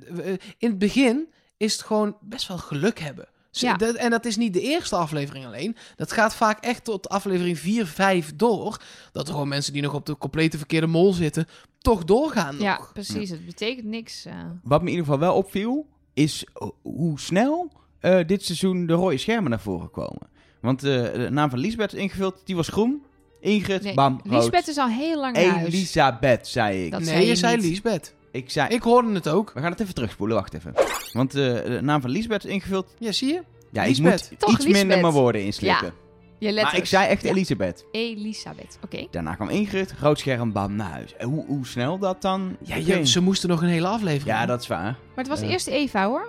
In 0.58 0.70
het 0.70 0.80
begin 0.80 1.34
is 1.58 1.74
het 1.74 1.82
gewoon 1.82 2.18
best 2.22 2.48
wel 2.48 2.58
geluk 2.58 3.00
hebben. 3.00 3.28
Ze- 3.58 3.66
Ja. 3.66 3.74
dat- 3.76 3.96
en 3.96 4.10
dat 4.10 4.26
is 4.26 4.38
niet 4.38 4.54
de 4.54 4.62
eerste 4.62 4.96
aflevering 4.96 5.46
alleen. 5.46 5.76
Dat 5.96 6.12
gaat 6.12 6.36
vaak 6.36 6.64
echt 6.64 6.84
tot 6.84 7.10
aflevering 7.10 7.60
4, 7.60 7.86
5 7.88 8.36
door. 8.36 8.82
Dat 9.12 9.28
er 9.28 9.34
gewoon 9.34 9.48
mensen 9.48 9.74
die 9.74 9.82
nog 9.82 9.94
op 9.94 10.06
de 10.06 10.18
complete 10.18 10.58
verkeerde 10.58 10.88
mol 10.88 11.14
zitten, 11.14 11.48
toch 11.80 12.04
doorgaan 12.04 12.54
nog. 12.54 12.64
Ja, 12.64 12.80
precies. 12.94 13.30
Het 13.30 13.46
betekent 13.46 13.86
niks. 13.88 14.26
eh. 14.26 14.34
Wat 14.64 14.80
me 14.82 14.86
in 14.90 14.92
ieder 14.96 15.06
geval 15.06 15.20
wel 15.20 15.36
opviel, 15.36 15.86
is 16.14 16.46
ho- 16.54 16.76
hoe 16.82 17.20
snel 17.20 17.72
eh, 18.00 18.20
dit 18.26 18.44
seizoen 18.44 18.86
de 18.86 18.94
rode 18.94 19.18
schermen 19.18 19.50
naar 19.50 19.60
voren 19.60 19.92
komen. 19.92 20.28
Want 20.62 20.84
eh, 20.84 20.90
de 21.14 21.28
naam 21.32 21.50
van 21.50 21.60
Lisbeth 21.60 21.94
is 21.94 22.00
ingevuld, 22.00 22.42
die 22.46 22.56
was 22.56 22.68
groen. 22.68 23.02
Ingrid, 23.40 23.84
Nee, 23.84 23.94
bam, 23.94 24.20
rood. 24.24 24.34
Lisbeth 24.42 24.68
is 24.68 24.78
al 24.78 24.88
heel 24.88 25.20
lang 25.20 25.36
huis. 25.36 25.74
Elisabeth, 25.74 26.48
zei 26.48 26.86
ik. 26.86 26.92
Dat 26.92 27.00
nee, 27.00 27.10
zei 27.10 27.22
je 27.22 27.28
je 27.28 27.36
zei. 27.36 27.58
Lisbeth. 27.62 28.14
Ik 28.38 28.50
zei... 28.50 28.68
Ik 28.70 28.82
hoorde 28.82 29.14
het 29.14 29.28
ook. 29.30 29.52
We 29.54 29.60
gaan 29.62 29.72
het 29.72 29.80
even 29.80 29.94
terugspoelen, 29.94 30.36
wacht 30.38 30.54
even. 30.54 30.74
Want 31.14 31.36
eh, 31.36 31.44
de 31.54 31.80
naam 31.82 32.02
van 32.02 32.10
Lisbeth 32.10 32.46
is 32.46 32.52
ingevuld. 32.52 32.94
Ja, 33.00 33.12
zie 33.12 33.34
je? 33.34 33.42
Ja, 33.72 33.84
Lisbeth. 33.86 34.24
ik 34.24 34.30
moet 34.30 34.40
Toch 34.40 34.50
iets 34.58 34.66
minder 34.68 35.00
mijn 35.02 35.14
woorden 35.14 35.44
inslikken. 35.44 35.94
Je 36.40 36.46
letters. 36.52 36.72
maar 36.72 36.82
ik 36.82 36.88
zei 36.88 37.08
echt 37.08 37.24
Ja. 37.24 37.30
Elisabeth. 37.30 37.86
Elisabeth. 37.92 38.80
Oké. 38.84 39.08
Daarna 39.12 39.36
kwam 39.36 39.50
Ingrid, 39.50 39.94
rood 40.00 40.20
scherm, 40.20 40.52
bam, 40.52 40.76
naar 40.76 40.90
huis. 40.92 41.16
En 41.16 41.28
hoe, 41.30 41.46
hoe 41.46 41.66
snel 41.68 41.98
dat 41.98 42.22
dan 42.22 42.58
Ja, 42.64 42.76
je- 42.76 43.08
ze 43.08 43.22
moesten 43.22 43.50
nog 43.50 43.62
een 43.62 43.68
hele 43.68 43.88
aflevering. 43.88 44.38
Ja, 44.38 44.46
dat 44.46 44.62
is 44.62 44.68
waar. 44.68 44.82
Maar 44.84 44.98
het 45.16 45.28
was 45.28 45.40
Ja. 45.40 45.48
eerst 45.48 45.68
Eva 45.68 46.06
hoor. 46.08 46.28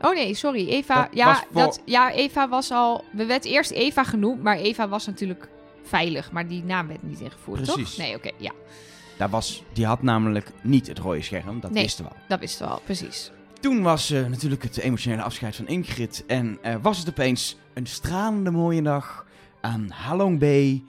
Oh 0.00 0.14
nee, 0.14 0.34
sorry. 0.34 0.68
Eva. 0.68 0.94
Dat 1.02 1.08
ja, 1.12 1.34
voor- 1.34 1.62
dat, 1.62 1.80
ja, 1.84 2.12
Eva 2.12 2.48
was 2.48 2.70
al. 2.70 3.04
We 3.12 3.26
werd 3.26 3.44
eerst 3.44 3.70
Eva 3.70 4.04
genoemd, 4.04 4.42
maar 4.42 4.56
Eva 4.56 4.88
was 4.88 5.06
natuurlijk 5.06 5.48
veilig. 5.82 6.32
Maar 6.32 6.48
die 6.48 6.64
naam 6.64 6.86
werd 6.86 7.02
niet 7.02 7.20
ingevoerd, 7.20 7.62
Precies. 7.62 7.94
toch? 7.94 8.04
Nee, 8.06 8.14
oké. 8.16 8.30
ja, 8.38 8.52
Daar 9.20 9.30
was, 9.30 9.62
die 9.72 9.86
had 9.86 10.02
namelijk 10.02 10.50
niet 10.62 10.86
het 10.86 10.98
rode 10.98 11.22
scherm, 11.22 11.60
dat 11.60 11.70
Nee. 11.70 11.82
wisten 11.82 12.04
we 12.04 12.10
al. 12.10 12.16
dat 12.28 12.40
wisten 12.40 12.66
we 12.66 12.72
al, 12.72 12.80
precies. 12.84 13.30
Toen 13.60 13.82
was 13.82 14.10
eh, 14.10 14.26
natuurlijk 14.26 14.62
het 14.62 14.78
emotionele 14.78 15.22
afscheid 15.22 15.56
van 15.56 15.66
Ingrid. 15.68 16.24
En 16.26 16.58
eh, 16.62 16.74
was 16.82 16.98
het 16.98 17.08
opeens 17.08 17.56
een 17.74 17.86
stralende 17.86 18.50
mooie 18.50 18.82
dag 18.82 19.26
aan 19.60 19.90
Halong 19.90 20.38
Bay. 20.38 20.82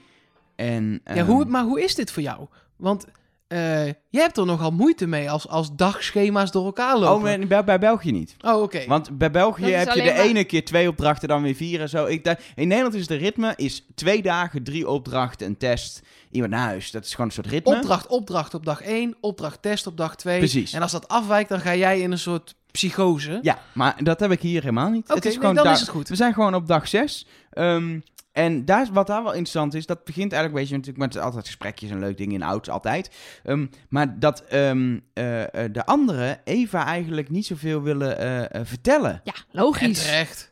En, 0.55 1.01
Ja, 1.05 1.13
ehm, 1.15 1.25
hoe, 1.25 1.45
maar 1.45 1.63
hoe 1.63 1.83
is 1.83 1.95
dit 1.95 2.11
voor 2.11 2.23
jou? 2.23 2.47
Want 2.75 3.05
eh 3.51 3.85
jij 3.85 4.21
hebt 4.21 4.37
er 4.37 4.45
nogal 4.45 4.71
moeite 4.71 5.07
mee 5.07 5.31
als, 5.31 5.47
als 5.47 5.75
dagschema's 5.75 6.51
door 6.51 6.65
elkaar 6.65 6.97
lopen. 6.97 7.41
Oh, 7.41 7.47
bij, 7.47 7.63
bij 7.63 7.79
België 7.79 8.11
niet. 8.11 8.35
Oh, 8.41 8.61
oké. 8.61 8.85
Want 8.87 9.17
bij 9.17 9.31
België 9.31 9.71
heb 9.71 9.91
je 9.91 10.01
de 10.01 10.09
maar- 10.09 10.19
ene 10.19 10.43
keer 10.43 10.65
twee 10.65 10.87
opdrachten, 10.87 11.27
dan 11.27 11.41
weer 11.41 11.55
vier 11.55 11.81
en 11.81 11.89
zo. 11.89 12.05
Ik, 12.05 12.35
in 12.55 12.67
Nederland 12.67 12.95
is 12.95 13.07
de 13.07 13.15
ritme 13.15 13.53
is 13.55 13.85
twee 13.95 14.21
dagen, 14.21 14.63
drie 14.63 14.87
opdrachten, 14.87 15.47
een 15.47 15.57
test, 15.57 16.01
iemand 16.31 16.51
naar 16.51 16.65
huis. 16.65 16.91
Dat 16.91 17.05
is 17.05 17.11
gewoon 17.11 17.25
een 17.25 17.33
soort 17.33 17.47
ritme. 17.47 17.75
Opdracht, 17.75 18.07
opdracht 18.07 18.53
op 18.53 18.65
dag 18.65 18.81
1, 18.81 19.15
opdracht, 19.21 19.61
test 19.61 19.87
op 19.87 19.97
dag 19.97 20.15
2. 20.15 20.37
Precies. 20.37 20.73
En 20.73 20.81
als 20.81 20.91
dat 20.91 21.07
afwijkt, 21.07 21.49
dan 21.49 21.59
ga 21.59 21.75
jij 21.75 21.99
in 21.99 22.11
een 22.11 22.19
soort 22.19 22.55
psychose. 22.71 23.39
Ja, 23.41 23.59
maar 23.73 24.03
dat 24.03 24.19
heb 24.19 24.31
ik 24.31 24.41
hier 24.41 24.61
helemaal 24.61 24.89
niet. 24.89 25.03
Oké, 25.03 25.13
het 25.13 25.25
is 25.25 25.31
nee, 25.31 25.39
gewoon 25.39 25.55
dan 25.55 25.73
is 25.73 25.79
het 25.79 25.89
goed. 25.89 26.09
We 26.09 26.15
zijn 26.15 26.33
gewoon 26.33 26.55
op 26.55 26.67
dag 26.67 26.87
zes. 26.87 27.27
Ehm, 27.51 27.99
en 28.31 28.65
daar, 28.65 28.87
wat 28.93 29.07
daar 29.07 29.23
wel 29.23 29.31
interessant 29.31 29.73
is, 29.73 29.85
dat 29.85 30.03
begint 30.03 30.31
eigenlijk 30.33 30.53
een 30.53 30.59
beetje 30.69 30.87
natuurlijk 30.87 31.13
met 31.13 31.23
altijd 31.23 31.45
gesprekjes 31.45 31.89
en 31.89 31.99
leuke 31.99 32.15
dingen 32.15 32.33
in 32.33 32.39
de 32.39 32.45
auto's, 32.45 32.73
altijd. 32.73 33.11
Ehm, 33.43 33.65
maar 33.89 34.19
dat 34.19 34.39
ehm, 34.45 34.99
eh, 35.13 35.63
eh, 35.65 35.73
de 35.73 35.85
anderen 35.85 36.39
Eva 36.43 36.85
eigenlijk 36.85 37.29
niet 37.29 37.45
zoveel 37.45 37.81
willen 37.81 38.19
eh, 38.49 38.61
vertellen. 38.65 39.21
Ja, 39.23 39.33
En 39.33 39.43
logisch. 39.51 40.03
terecht. 40.05 40.49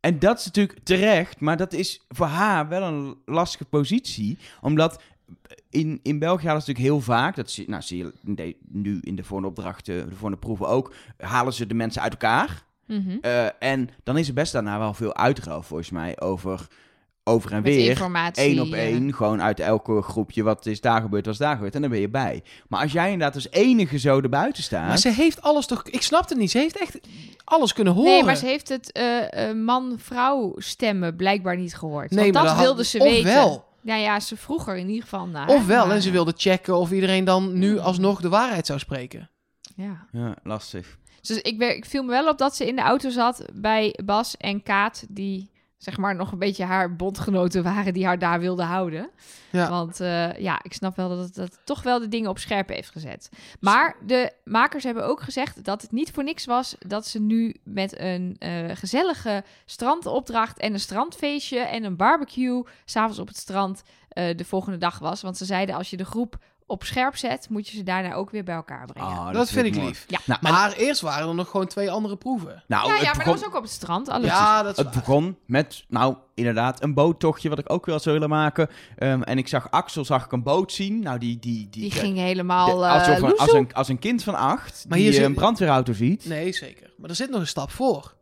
En 0.00 0.18
dat 0.18 0.38
is 0.38 0.44
natuurlijk 0.44 0.78
terecht, 0.82 1.40
maar 1.40 1.56
dat 1.56 1.72
is 1.72 2.04
voor 2.08 2.26
haar 2.26 2.68
wel 2.68 2.82
een 2.82 3.16
lastige 3.24 3.64
positie. 3.64 4.38
Omdat 4.60 5.02
in, 5.70 6.00
in 6.02 6.18
België 6.18 6.46
halen 6.46 6.62
ze 6.62 6.68
natuurlijk 6.68 6.94
heel 6.94 7.04
vaak, 7.14 7.36
dat 7.36 7.50
zie, 7.50 7.68
nou, 7.68 7.82
zie 7.82 7.98
je 7.98 8.12
de- 8.22 8.56
nu 8.68 8.98
in 9.00 9.16
de 9.16 9.24
volgende 9.24 9.48
opdrachten, 9.50 9.94
de 10.08 10.10
volgende 10.14 10.36
proeven 10.36 10.68
ook, 10.68 10.94
halen 11.18 11.52
ze 11.52 11.66
de 11.66 11.74
mensen 11.74 12.02
uit 12.02 12.12
elkaar. 12.12 12.64
Mhm. 12.86 13.16
Eh, 13.20 13.46
en 13.58 13.88
dan 14.02 14.18
is 14.18 14.28
er 14.28 14.34
best 14.34 14.52
daarna 14.52 14.78
wel 14.78 14.94
veel 14.94 15.16
uitruil 15.16 15.62
volgens 15.62 15.90
mij 15.90 16.20
over, 16.20 16.66
over 17.24 17.52
en 17.52 17.62
Met 17.62 17.74
weer. 17.74 18.00
Eén 18.34 18.60
op 18.60 18.72
één, 18.72 19.14
gewoon 19.14 19.42
uit 19.42 19.60
elke 19.60 20.02
groepje, 20.02 20.42
wat 20.42 20.66
is 20.66 20.80
daar 20.80 21.00
gebeurd, 21.00 21.24
wat 21.24 21.34
is 21.34 21.40
daar 21.40 21.54
gebeurd, 21.54 21.74
en 21.74 21.80
dan 21.80 21.90
ben 21.90 22.00
je 22.00 22.08
bij. 22.08 22.42
Maar 22.68 22.80
als 22.82 22.92
jij 22.92 23.04
inderdaad 23.10 23.34
als 23.34 23.50
enige 23.50 23.98
zo 23.98 24.20
erbuiten 24.20 24.62
staat... 24.62 24.86
Maar 24.88 24.98
ze 24.98 25.08
heeft 25.08 25.42
alles 25.42 25.66
toch... 25.66 25.82
Ik 25.88 26.02
snap 26.02 26.28
het 26.28 26.38
niet. 26.38 26.50
Ze 26.50 26.58
heeft 26.58 26.78
echt 26.78 26.98
alles 27.44 27.72
kunnen 27.72 27.92
horen. 27.92 28.10
Nee, 28.12 28.24
maar 28.24 28.36
ze 28.36 28.46
heeft 28.46 28.68
het 28.68 28.92
eh, 28.92 29.48
eh, 29.48 29.56
man-vrouw 29.56 30.52
stemmen 30.56 31.16
blijkbaar 31.16 31.56
niet 31.56 31.76
gehoord. 31.76 32.10
Nee, 32.10 32.32
Want 32.32 32.46
maar 32.46 32.54
dat 32.54 32.64
wilde 32.64 32.84
ze 32.84 32.98
weten. 32.98 33.18
Ofwel, 33.18 33.64
Ja, 33.80 33.96
ja, 33.96 34.20
ze 34.20 34.36
vroeg 34.36 34.68
er 34.68 34.76
in 34.76 34.88
ieder 34.88 35.02
geval 35.02 35.26
naar. 35.26 35.48
ofwel. 35.48 35.86
maar- 35.86 35.94
En 35.96 36.02
ze 36.02 36.10
wilde 36.10 36.32
checken 36.36 36.76
of 36.76 36.90
iedereen 36.90 37.24
dan 37.24 37.58
nu 37.58 37.78
alsnog 37.78 38.20
de 38.20 38.28
waarheid 38.28 38.66
zou 38.66 38.78
spreken. 38.78 39.30
Ja. 39.76 40.06
Ja, 40.12 40.34
lastig. 40.42 40.96
Dus 41.20 41.40
ik, 41.40 41.60
ik 41.62 41.84
viel 41.84 42.02
me 42.02 42.10
wel 42.10 42.28
op 42.28 42.38
dat 42.38 42.56
ze 42.56 42.66
in 42.66 42.76
de 42.76 42.82
auto 42.82 43.10
zat 43.10 43.44
bij 43.54 43.98
Bas 44.04 44.36
en 44.36 44.62
Kaat, 44.62 45.04
die 45.08 45.50
zeg 45.78 45.96
maar 45.96 46.14
nog 46.14 46.32
een 46.32 46.38
beetje 46.38 46.64
haar 46.64 46.96
bondgenoten 46.96 47.62
waren 47.62 47.92
die 47.92 48.06
haar 48.06 48.18
daar 48.18 48.40
wilden 48.40 48.66
houden. 48.66 49.10
Ja. 49.50 49.68
Want 49.68 50.00
eh, 50.00 50.38
ja, 50.38 50.60
ik 50.62 50.72
snap 50.72 50.96
wel 50.96 51.08
dat 51.08 51.18
het 51.18 51.34
dat 51.34 51.58
toch 51.64 51.82
wel 51.82 51.98
de 51.98 52.08
dingen 52.08 52.30
op 52.30 52.38
scherp 52.38 52.68
heeft 52.68 52.90
gezet. 52.90 53.28
Maar 53.60 53.96
de 54.06 54.32
makers 54.44 54.84
hebben 54.84 55.06
ook 55.06 55.22
gezegd 55.22 55.64
dat 55.64 55.82
het 55.82 55.92
niet 55.92 56.10
voor 56.10 56.24
niks 56.24 56.46
was 56.46 56.76
dat 56.78 57.06
ze 57.06 57.20
nu 57.20 57.54
met 57.64 57.98
een 57.98 58.36
eh, 58.38 58.70
gezellige 58.74 59.44
strandopdracht 59.64 60.58
en 60.58 60.72
een 60.72 60.80
strandfeestje 60.80 61.58
en 61.58 61.84
een 61.84 61.96
barbecue 61.96 62.62
s'avonds 62.84 63.18
op 63.18 63.28
het 63.28 63.36
strand 63.36 63.82
eh, 64.08 64.36
de 64.36 64.44
volgende 64.44 64.78
dag 64.78 64.98
was. 64.98 65.22
Want 65.22 65.36
ze 65.36 65.44
zeiden 65.44 65.74
als 65.74 65.90
je 65.90 65.96
de 65.96 66.04
groep 66.04 66.38
op 66.66 66.84
scherp 66.84 67.16
zet, 67.16 67.46
moet 67.50 67.68
je 67.68 67.76
ze 67.76 67.82
daarna 67.82 68.14
ook 68.14 68.30
weer 68.30 68.44
bij 68.44 68.54
elkaar 68.54 68.86
brengen. 68.86 69.08
Ah, 69.10 69.32
dat 69.32 69.50
vind 69.50 69.66
ik 69.66 69.74
mooi. 69.74 69.86
lief. 69.86 70.04
Ja. 70.08 70.18
Nou, 70.24 70.38
Maar 70.42 70.72
eerst 70.72 71.00
waren 71.00 71.28
er 71.28 71.34
nog 71.34 71.48
gewoon 71.50 71.66
twee 71.66 71.90
andere 71.90 72.16
proeven. 72.16 72.62
nou, 72.66 72.86
ja, 72.86 72.92
het 72.92 73.00
ja, 73.00 73.06
maar 73.06 73.16
begon- 73.16 73.32
dat 73.32 73.40
was 73.40 73.48
ook 73.50 73.56
op 73.56 73.62
het 73.62 73.72
strand. 73.72 74.08
Alles 74.08 74.26
Ja, 74.26 74.62
dat 74.62 74.70
is 74.72 74.76
Het 74.76 74.86
waar. 74.86 74.94
begon 74.94 75.38
met, 75.46 75.84
nou, 75.88 76.16
inderdaad, 76.34 76.82
een 76.82 76.94
boottochtje 76.94 77.48
wat 77.48 77.58
ik 77.58 77.72
ook 77.72 77.86
wel 77.86 77.98
zou 77.98 78.14
willen 78.14 78.28
maken. 78.30 78.68
Ehm, 78.98 79.22
en 79.22 79.38
ik 79.38 79.48
zag 79.48 79.70
Axel, 79.70 80.04
zag 80.04 80.24
ik 80.24 80.32
een 80.32 80.42
boot 80.42 80.72
zien. 80.72 80.98
Nou, 81.02 81.18
die... 81.18 81.38
Die, 81.38 81.68
die, 81.70 81.82
Die 81.82 81.90
de- 81.92 81.98
ging 81.98 82.14
de- 82.14 82.20
helemaal 82.20 82.86
als, 82.86 83.06
eh 83.06 83.14
je 83.14 83.20
van- 83.20 83.30
als, 83.30 83.38
loezoe. 83.38 83.58
een, 83.58 83.74
als 83.74 83.88
een 83.88 83.98
kind 83.98 84.22
van 84.22 84.34
acht, 84.34 84.84
Maar 84.88 84.98
die 84.98 85.06
hier 85.06 85.16
eh, 85.16 85.20
zit- 85.20 85.28
een 85.28 85.34
brandweerauto 85.34 85.92
ziet. 85.92 86.24
Nee, 86.24 86.52
zeker. 86.52 86.92
Maar 86.96 87.10
er 87.10 87.16
zit 87.16 87.30
nog 87.30 87.40
een 87.40 87.46
stap 87.46 87.70
voor. 87.70 88.14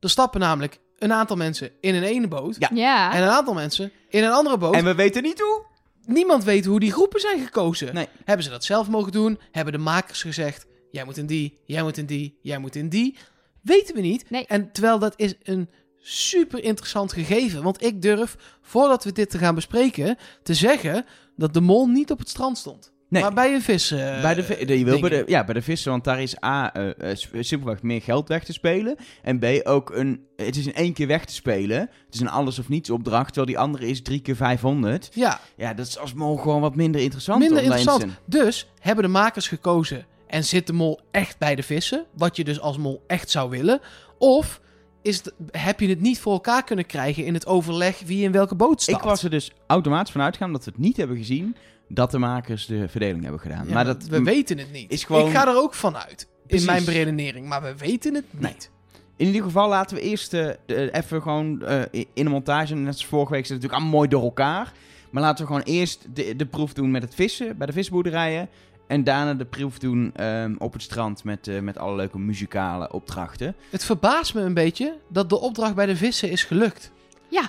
Er 0.00 0.10
stappen 0.10 0.40
namelijk 0.40 0.78
een 0.98 1.12
aantal 1.12 1.36
mensen 1.36 1.70
in 1.80 1.94
een 1.94 2.02
ene 2.02 2.28
boot. 2.28 2.56
Ja. 2.58 2.70
Ja. 2.74 3.12
En 3.14 3.22
een 3.22 3.28
aantal 3.28 3.54
mensen 3.54 3.92
in 4.08 4.24
een 4.24 4.32
andere 4.32 4.56
boot. 4.58 4.74
En 4.74 4.84
we 4.84 4.94
weten 4.94 5.22
niet 5.22 5.40
hoe. 5.40 5.62
Niemand 6.06 6.44
weet 6.44 6.64
hoe 6.64 6.80
die 6.80 6.92
groepen 6.92 7.20
zijn 7.20 7.44
gekozen. 7.44 7.94
Nee. 7.94 8.08
Hebben 8.24 8.44
ze 8.44 8.50
dat 8.50 8.64
zelf 8.64 8.88
mogen 8.88 9.12
doen? 9.12 9.38
Hebben 9.50 9.72
de 9.72 9.78
makers 9.78 10.22
gezegd: 10.22 10.66
jij 10.90 11.04
moet 11.04 11.16
in 11.16 11.26
die, 11.26 11.58
jij 11.64 11.82
moet 11.82 11.98
in 11.98 12.06
die, 12.06 12.38
jij 12.42 12.58
moet 12.58 12.76
in 12.76 12.88
die? 12.88 13.16
Weten 13.62 13.94
we 13.94 14.00
niet. 14.00 14.30
Nee. 14.30 14.46
En 14.46 14.72
terwijl 14.72 14.98
dat 14.98 15.14
is 15.16 15.34
een 15.42 15.68
super 15.98 16.64
interessant 16.64 17.12
gegeven. 17.12 17.62
Want 17.62 17.82
ik 17.82 18.02
durf, 18.02 18.36
voordat 18.60 19.04
we 19.04 19.12
dit 19.12 19.30
te 19.30 19.38
gaan 19.38 19.54
bespreken, 19.54 20.16
te 20.42 20.54
zeggen 20.54 21.04
dat 21.36 21.54
de 21.54 21.60
mol 21.60 21.86
niet 21.86 22.10
op 22.10 22.18
het 22.18 22.28
strand 22.28 22.58
stond. 22.58 22.91
Nee. 23.12 23.22
Maar 23.22 23.32
bij 23.32 23.54
een 23.54 23.62
vis. 23.62 23.90
eh, 23.90 24.20
bij 24.22 24.34
de, 24.34 24.42
vi- 24.42 24.64
de- 24.64 24.78
je 24.78 24.84
wil 24.84 25.00
bij 25.00 25.10
de, 25.10 25.22
ja, 25.26 25.44
bij 25.44 25.54
de 25.54 25.62
vissen, 25.62 25.90
want 25.90 26.04
daar 26.04 26.22
is 26.22 26.44
A, 26.44 26.72
eh, 26.74 27.10
eh, 27.10 27.16
s- 27.16 27.28
simpelweg 27.40 27.82
meer 27.82 28.02
geld 28.02 28.28
weg 28.28 28.44
te 28.44 28.52
spelen. 28.52 28.96
En 29.22 29.38
B, 29.38 29.44
ook 29.62 29.90
een, 29.90 30.24
het 30.36 30.56
is 30.56 30.66
in 30.66 30.74
één 30.74 30.92
keer 30.92 31.06
weg 31.06 31.24
te 31.24 31.34
spelen. 31.34 31.78
Het 31.80 32.14
is 32.14 32.20
een 32.20 32.28
alles 32.30 32.58
of 32.58 32.68
niets 32.68 32.90
opdracht, 32.90 33.26
terwijl 33.26 33.46
die 33.46 33.58
andere 33.58 33.88
is 33.88 34.02
drie 34.02 34.20
keer 34.20 34.36
500. 34.36 35.08
Ja, 35.14 35.40
Ja, 35.56 35.74
dat 35.74 35.86
is 35.86 35.98
als 35.98 36.14
mol 36.14 36.36
gewoon 36.36 36.60
wat 36.60 36.74
minder 36.76 37.00
interessant. 37.00 37.38
minder 37.38 37.62
interessant. 37.62 38.06
Dus 38.26 38.70
hebben 38.78 39.04
de 39.04 39.10
makers 39.10 39.48
gekozen 39.48 40.06
en 40.26 40.44
zit 40.44 40.66
de 40.66 40.72
mol 40.72 41.00
echt 41.10 41.38
bij 41.38 41.54
de 41.54 41.62
vissen? 41.62 42.04
Wat 42.16 42.36
je 42.36 42.44
dus 42.44 42.60
als 42.60 42.76
mol 42.78 43.04
echt 43.06 43.30
zou 43.30 43.50
willen. 43.50 43.80
Of 44.18 44.60
is 45.02 45.16
het, 45.16 45.32
heb 45.50 45.80
je 45.80 45.88
het 45.88 46.00
niet 46.00 46.20
voor 46.20 46.32
elkaar 46.32 46.64
kunnen 46.64 46.86
krijgen 46.86 47.24
in 47.24 47.34
het 47.34 47.46
overleg 47.46 48.00
wie 48.06 48.22
in 48.24 48.32
welke 48.32 48.54
boot 48.54 48.82
staat? 48.82 48.96
Ik 48.96 49.02
was 49.02 49.22
er 49.24 49.30
dus 49.30 49.50
automatisch 49.66 50.12
van 50.12 50.20
uitgaan 50.20 50.52
dat 50.52 50.64
we 50.64 50.70
het 50.70 50.80
niet 50.80 50.96
hebben 50.96 51.16
gezien 51.16 51.56
dat 51.94 52.10
de 52.10 52.18
makers 52.18 52.66
de 52.66 52.88
verdeling 52.88 53.22
hebben 53.22 53.40
gedaan. 53.40 53.66
Ja, 53.66 53.74
maar 53.74 53.84
dat 53.84 54.02
we 54.04 54.22
weten 54.22 54.58
het 54.58 54.72
niet. 54.72 54.90
is 54.92 55.04
gewoon- 55.04 55.26
Ik 55.26 55.32
ga 55.32 55.48
er 55.48 55.56
ook 55.56 55.74
van 55.74 55.96
uit. 55.96 56.28
Precies. 56.46 56.66
In 56.66 56.72
mijn 56.72 56.84
beredenering. 56.84 57.46
Maar 57.48 57.62
we 57.62 57.76
weten 57.76 58.14
het 58.14 58.24
Nee. 58.30 58.52
niet. 58.52 58.70
In 59.16 59.26
ieder 59.26 59.42
geval 59.42 59.68
laten 59.68 59.96
we 59.96 60.02
eerst 60.02 60.34
eh, 60.34 60.48
de- 60.66 60.90
even 60.92 61.22
gewoon 61.22 61.62
eh, 61.62 61.82
in 61.92 62.24
de 62.24 62.30
montage, 62.30 62.74
net 62.74 62.86
als 62.92 63.06
vorige 63.06 63.32
week, 63.32 63.46
zit 63.46 63.52
het 63.52 63.62
natuurlijk 63.62 63.80
allemaal 63.82 63.98
mooi 63.98 64.08
door 64.08 64.22
elkaar. 64.22 64.72
Maar 65.10 65.22
laten 65.22 65.44
we 65.46 65.52
gewoon 65.52 65.66
eerst 65.66 66.06
de, 66.14 66.36
de 66.36 66.46
proef 66.46 66.72
doen 66.72 66.90
met 66.90 67.02
het 67.02 67.14
vissen, 67.14 67.56
bij 67.56 67.66
de 67.66 67.72
visboerderijen. 67.72 68.48
En 68.86 69.04
daarna 69.04 69.34
de 69.34 69.44
proef 69.44 69.78
doen 69.78 70.12
ehm, 70.16 70.54
op 70.58 70.72
het 70.72 70.82
strand 70.82 71.24
met, 71.24 71.48
eh, 71.48 71.60
met 71.60 71.78
alle 71.78 71.96
leuke 71.96 72.18
muzikale 72.18 72.92
opdrachten. 72.92 73.54
Het 73.70 73.84
verbaast 73.84 74.34
me 74.34 74.40
een 74.40 74.54
beetje 74.54 74.96
dat 75.08 75.28
de 75.28 75.40
opdracht 75.40 75.74
bij 75.74 75.86
de 75.86 75.96
vissen 75.96 76.30
is 76.30 76.44
gelukt. 76.44 76.92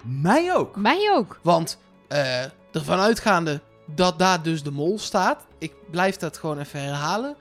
Mij 0.04 0.56
ook. 0.56 0.76
Mij 0.76 1.12
ook. 1.16 1.40
Want 1.42 1.80
eh 2.08 2.44
ervan 2.72 3.00
uitgaande 3.00 3.62
dat 3.86 4.19
daar 4.19 4.43
dus 4.43 4.63
de 4.63 4.72
mol 4.72 5.00
staat. 5.00 5.46
Ik 5.58 5.74
blijf 5.91 6.17
dat 6.17 6.38
gewoon 6.38 6.60
even 6.60 6.82
herhalen. 6.82 7.36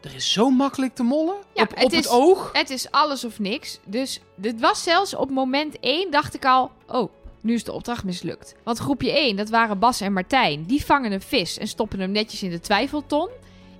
Er 0.00 0.14
is 0.14 0.32
zo 0.32 0.50
makkelijk 0.50 0.94
te 0.94 1.02
mollen. 1.02 1.34
Ja, 1.54 1.62
op 1.62 1.68
het 1.68 1.84
op 1.84 1.90
het, 1.90 2.00
is- 2.00 2.08
oog. 2.08 2.50
Het 2.52 2.70
is 2.70 2.90
alles 2.90 3.24
of 3.24 3.38
niks. 3.38 3.78
Dus 3.86 4.20
dit 4.34 4.60
was 4.60 4.82
zelfs 4.82 5.14
op 5.14 5.30
moment 5.30 5.80
1 5.80 6.10
dacht 6.10 6.34
ik 6.34 6.44
al... 6.44 6.70
Oh, 6.86 7.10
nu 7.40 7.54
is 7.54 7.64
de 7.64 7.72
opdracht 7.72 8.04
mislukt. 8.04 8.54
Want 8.62 8.78
groepje 8.78 9.12
1, 9.12 9.36
dat 9.36 9.48
waren 9.48 9.78
Bas 9.78 10.00
en 10.00 10.12
Martijn. 10.12 10.64
Die 10.64 10.84
vangen 10.84 11.12
een 11.12 11.20
vis 11.20 11.58
en 11.58 11.68
stoppen 11.68 12.00
hem 12.00 12.10
netjes 12.10 12.42
in 12.42 12.50
de 12.50 12.60
twijfelton. 12.60 13.28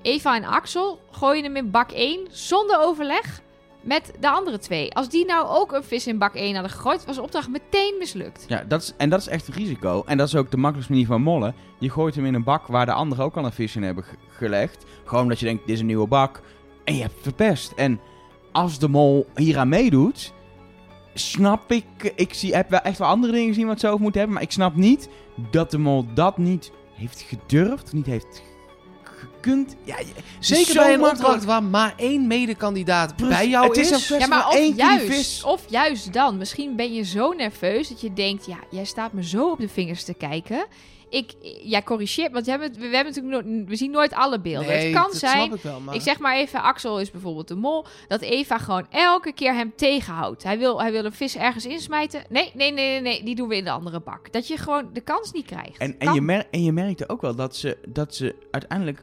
Eva 0.02 0.36
en 0.36 0.44
Axel 0.44 1.00
gooien 1.10 1.44
hem 1.44 1.56
in 1.56 1.70
bak 1.70 1.90
1 1.90 2.26
zonder 2.30 2.78
overleg 2.80 3.40
met 3.82 4.12
de 4.20 4.30
andere 4.30 4.58
twee. 4.58 4.94
Als 4.94 5.08
die 5.08 5.24
nou 5.26 5.46
ook 5.48 5.72
een 5.72 5.84
vis 5.84 6.06
in 6.06 6.18
bak 6.18 6.34
1 6.34 6.52
hadden 6.54 6.70
gegooid... 6.72 7.04
was 7.04 7.16
de 7.16 7.22
opdracht 7.22 7.48
meteen 7.48 7.94
mislukt. 7.98 8.44
Ja, 8.48 8.64
dat 8.68 8.82
is, 8.82 8.92
en 8.96 9.10
dat 9.10 9.20
is 9.20 9.26
echt 9.28 9.48
een 9.48 9.54
risico. 9.54 10.02
En 10.06 10.16
dat 10.16 10.26
is 10.28 10.36
ook 10.36 10.50
de 10.50 10.56
makkelijkste 10.56 10.92
manier 10.92 11.06
van 11.08 11.22
mollen. 11.22 11.54
Je 11.78 11.90
gooit 11.90 12.14
hem 12.14 12.24
in 12.26 12.34
een 12.34 12.44
bak 12.44 12.66
waar 12.66 12.86
de 12.86 12.92
anderen 12.92 13.24
ook 13.24 13.36
al 13.36 13.44
een 13.44 13.52
vis 13.52 13.76
in 13.76 13.82
hebben 13.82 14.04
ge- 14.04 14.16
gelegd. 14.28 14.84
Gewoon 15.04 15.22
omdat 15.22 15.38
je 15.38 15.46
denkt, 15.46 15.66
dit 15.66 15.74
is 15.74 15.80
een 15.80 15.86
nieuwe 15.86 16.06
bak. 16.06 16.40
En 16.84 16.94
je 16.94 17.00
hebt 17.00 17.14
het 17.14 17.22
verpest. 17.22 17.72
En 17.76 18.00
als 18.52 18.78
de 18.78 18.88
mol 18.88 19.26
hieraan 19.34 19.68
meedoet, 19.68 20.32
snap 21.14 21.72
ik... 21.72 22.12
Ik 22.14 22.34
zie, 22.34 22.54
heb 22.54 22.70
wel 22.70 22.80
echt 22.80 22.98
wel 22.98 23.08
andere 23.08 23.32
dingen 23.32 23.48
gezien 23.48 23.66
wat 23.66 23.80
ze 23.80 23.86
over 23.88 24.00
moeten 24.00 24.18
hebben. 24.20 24.38
Maar 24.38 24.46
ik 24.48 24.52
snap 24.54 24.74
niet 24.74 25.08
dat 25.50 25.70
de 25.70 25.78
mol 25.78 26.04
dat 26.14 26.38
niet 26.38 26.72
heeft 26.94 27.20
gedurfd. 27.20 27.92
Niet 27.92 28.06
heeft 28.06 28.42
gekund. 29.20 29.76
Ja, 29.84 29.96
Zeker 30.38 30.74
bij 30.74 30.92
een 30.92 31.00
makkelijk. 31.00 31.24
opdracht 31.26 31.44
waar 31.44 31.62
maar 31.62 31.94
één 31.96 32.26
medekandidaat 32.26 33.16
bij 33.16 33.48
jou 33.48 33.66
Het 33.68 33.76
is 33.76 34.08
Ja, 34.08 34.26
maar 34.26 34.48
of 34.48 34.76
juist, 34.76 35.44
of 35.44 35.62
juist 35.68 36.12
dan. 36.12 36.36
Misschien 36.38 36.76
ben 36.76 36.94
je 36.94 37.02
zo 37.04 37.32
nerveus 37.32 37.88
dat 37.88 38.00
je 38.00 38.12
denkt... 38.12 38.46
ja, 38.46 38.58
jij 38.70 38.84
staat 38.84 39.12
me 39.12 39.24
zo 39.24 39.50
op 39.50 39.58
de 39.58 39.68
vingers 39.68 40.04
te 40.04 40.14
kijken. 40.14 40.66
Ik, 41.10 41.32
jij 41.62 41.82
corrigeert, 41.82 42.32
want 42.32 42.44
we 42.44 42.50
hebben, 42.50 42.72
we 42.72 42.96
hebben 42.96 43.14
natuurlijk 43.14 43.68
we 43.68 43.76
zien 43.76 43.90
nooit 43.90 44.14
alle 44.14 44.40
beelden. 44.40 44.68
Nee, 44.68 44.94
het 44.94 45.02
kan 45.02 45.12
zijn, 45.12 45.52
ik 45.52 45.62
wel, 45.62 45.80
maar... 45.80 45.94
ik 45.94 46.00
zeg 46.00 46.18
maar 46.18 46.36
even, 46.36 46.62
Axel 46.62 47.00
is 47.00 47.10
bijvoorbeeld 47.10 47.48
de 47.48 47.54
mol, 47.54 47.84
dat 48.08 48.20
Eva 48.20 48.58
gewoon 48.58 48.86
elke 48.90 49.32
keer 49.32 49.54
hem 49.54 49.72
tegenhoudt. 49.76 50.42
Hij 50.42 50.58
wil, 50.58 50.80
hij 50.80 50.92
wil 50.92 51.04
een 51.04 51.12
vis 51.12 51.36
ergens 51.36 51.66
insmijten. 51.66 52.24
Nee, 52.28 52.50
nee, 52.54 52.72
nee, 52.72 52.90
nee, 52.90 53.00
nee, 53.00 53.24
die 53.24 53.34
doen 53.34 53.48
we 53.48 53.56
in 53.56 53.64
de 53.64 53.70
andere 53.70 54.00
bak. 54.00 54.32
Dat 54.32 54.48
je 54.48 54.56
gewoon 54.56 54.90
de 54.92 55.00
kans 55.00 55.32
niet 55.32 55.46
krijgt. 55.46 55.78
En, 55.78 55.98
en, 55.98 56.06
Kan. 56.06 56.14
je 56.14 56.20
mer 56.20 56.46
en 56.50 56.62
je 56.62 56.72
merkte 56.72 57.08
ook 57.08 57.20
wel 57.20 57.34
dat 57.34 57.56
ze, 57.56 57.78
dat 57.88 58.14
ze 58.14 58.34
uiteindelijk... 58.50 59.02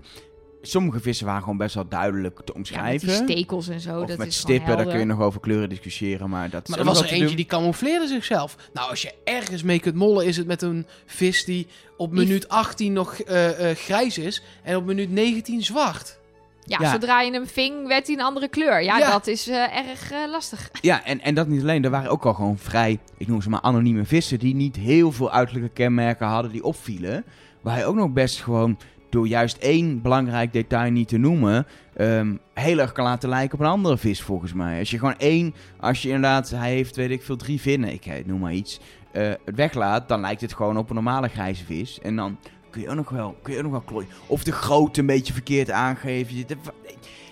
Sommige 0.70 1.00
vissen 1.00 1.26
waren 1.26 1.42
gewoon 1.42 1.58
best 1.58 1.76
wel 1.76 1.88
duidelijk 1.88 2.36
te 2.36 2.42
ja, 2.46 2.48
met 2.48 2.56
omschrijven. 2.56 3.08
die 3.08 3.16
stekels 3.36 3.68
en 3.68 3.80
zo. 3.80 4.00
of 4.02 4.08
dat 4.08 4.18
met 4.18 4.28
is 4.28 4.38
stippen, 4.38 4.78
daar 4.78 4.86
kun 4.88 5.00
je 5.00 5.06
nog 5.06 5.20
over 5.22 5.40
kleuren 5.40 5.70
discussiëren. 5.70 6.30
Maar 6.30 6.50
dat 6.50 6.68
Maar 6.68 6.80
er 6.80 6.86
was 6.86 7.00
er 7.02 7.08
eentje 7.08 7.26
doen. 7.26 7.36
die 7.36 7.46
camoufleerde 7.46 8.08
zichzelf. 8.08 8.56
Nou, 8.74 8.90
als 8.90 9.02
je 9.02 9.14
ergens 9.24 9.64
mee 9.64 9.80
kunt 9.80 9.96
mollen, 9.96 10.26
is 10.26 10.38
het 10.38 10.48
met 10.48 10.62
een 10.62 10.86
vis 11.06 11.46
die 11.46 11.68
op 11.98 12.12
Die 12.16 12.20
minuut 12.20 12.50
18 12.50 12.94
nog 12.94 13.14
eh, 13.20 13.70
eh, 13.72 13.78
grijs 13.78 14.18
is 14.18 14.44
en 14.64 14.76
op 14.76 14.86
minuut 14.86 15.12
19 15.12 15.64
zwart. 15.64 16.20
Ja, 16.64 16.78
Ja. 16.82 16.92
zodra 16.92 17.22
je 17.22 17.32
hem 17.32 17.48
ving, 17.48 17.88
werd 17.88 18.08
hij 18.08 18.16
een 18.16 18.22
andere 18.22 18.48
kleur. 18.48 18.84
Ja, 18.84 18.98
Ja. 18.98 19.12
dat 19.12 19.28
is 19.28 19.48
eh, 19.48 19.78
erg 19.90 20.12
eh, 20.12 20.18
lastig. 20.30 20.70
Ja, 20.82 21.06
en, 21.06 21.22
en 21.22 21.36
dat 21.36 21.48
niet 21.48 21.62
alleen. 21.62 21.84
Er 21.84 21.90
waren 21.90 22.10
ook 22.12 22.26
al 22.26 22.34
gewoon 22.34 22.58
vrij, 22.58 23.00
ik 23.18 23.28
noem 23.28 23.42
ze 23.42 23.50
maar 23.50 23.62
anonieme 23.62 24.06
vissen... 24.06 24.40
die 24.40 24.56
niet 24.56 24.76
heel 24.76 25.12
veel 25.12 25.32
uiterlijke 25.32 25.70
kenmerken 25.70 26.28
hadden 26.28 26.52
die 26.52 26.64
opvielen. 26.64 27.24
Waar 27.62 27.78
je 27.78 27.86
ook 27.86 27.96
nog 27.96 28.10
best 28.12 28.42
gewoon 28.44 28.78
door 29.10 29.28
juist 29.28 29.58
één 29.58 30.02
belangrijk 30.02 30.54
detail 30.54 30.92
niet 30.92 31.08
te 31.08 31.18
noemen... 31.18 31.68
ehm, 31.96 32.36
heel 32.54 32.80
erg 32.80 32.92
kan 32.92 33.04
laten 33.04 33.30
lijken 33.30 33.60
op 33.60 33.66
een 33.66 33.72
andere 33.72 33.98
vis 33.98 34.22
volgens 34.22 34.54
mij. 34.54 34.80
Als 34.80 34.92
je 34.92 34.98
gewoon 34.98 35.18
één, 35.18 35.56
als 35.80 36.02
je 36.02 36.08
inderdaad, 36.08 36.50
hij 36.50 36.72
heeft 36.72 36.96
weet 36.96 37.10
ik 37.10 37.24
veel 37.24 37.36
drie 37.36 37.62
vinnen, 37.62 37.94
ik 37.94 38.06
eh, 38.06 38.26
noem 38.26 38.40
maar 38.40 38.54
iets... 38.54 38.80
eh, 39.12 39.30
het 39.46 39.56
weglaat, 39.56 40.08
dan 40.08 40.20
lijkt 40.22 40.42
het 40.42 40.54
gewoon 40.54 40.78
op 40.78 40.90
een 40.90 40.96
normale 40.96 41.28
grijze 41.28 41.66
vis. 41.66 42.00
En 42.02 42.16
dan 42.16 42.38
kun 42.70 42.82
je 42.82 42.90
ook 42.90 42.96
nog 42.96 43.10
wel, 43.10 43.38
kun 43.42 43.54
je 43.54 43.58
ook 43.58 43.64
nog 43.64 43.74
wel 43.74 43.82
klooien. 43.82 44.10
Of 44.28 44.44
de 44.44 44.52
grootte 44.52 45.00
een 45.00 45.06
beetje 45.06 45.34
verkeerd 45.34 45.72
aangeven. 45.72 46.46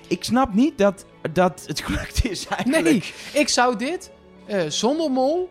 Ik 0.08 0.24
snap 0.24 0.54
niet 0.54 0.78
dat, 0.78 1.06
dat 1.32 1.64
het 1.68 1.82
gelukt 1.82 2.26
is 2.26 2.48
eigenlijk. 2.48 2.84
Nee, 2.84 3.42
ik 3.42 3.50
zou 3.50 3.78
dit, 3.78 4.12
eh, 4.46 4.62
zonder 4.68 5.12
mol, 5.12 5.50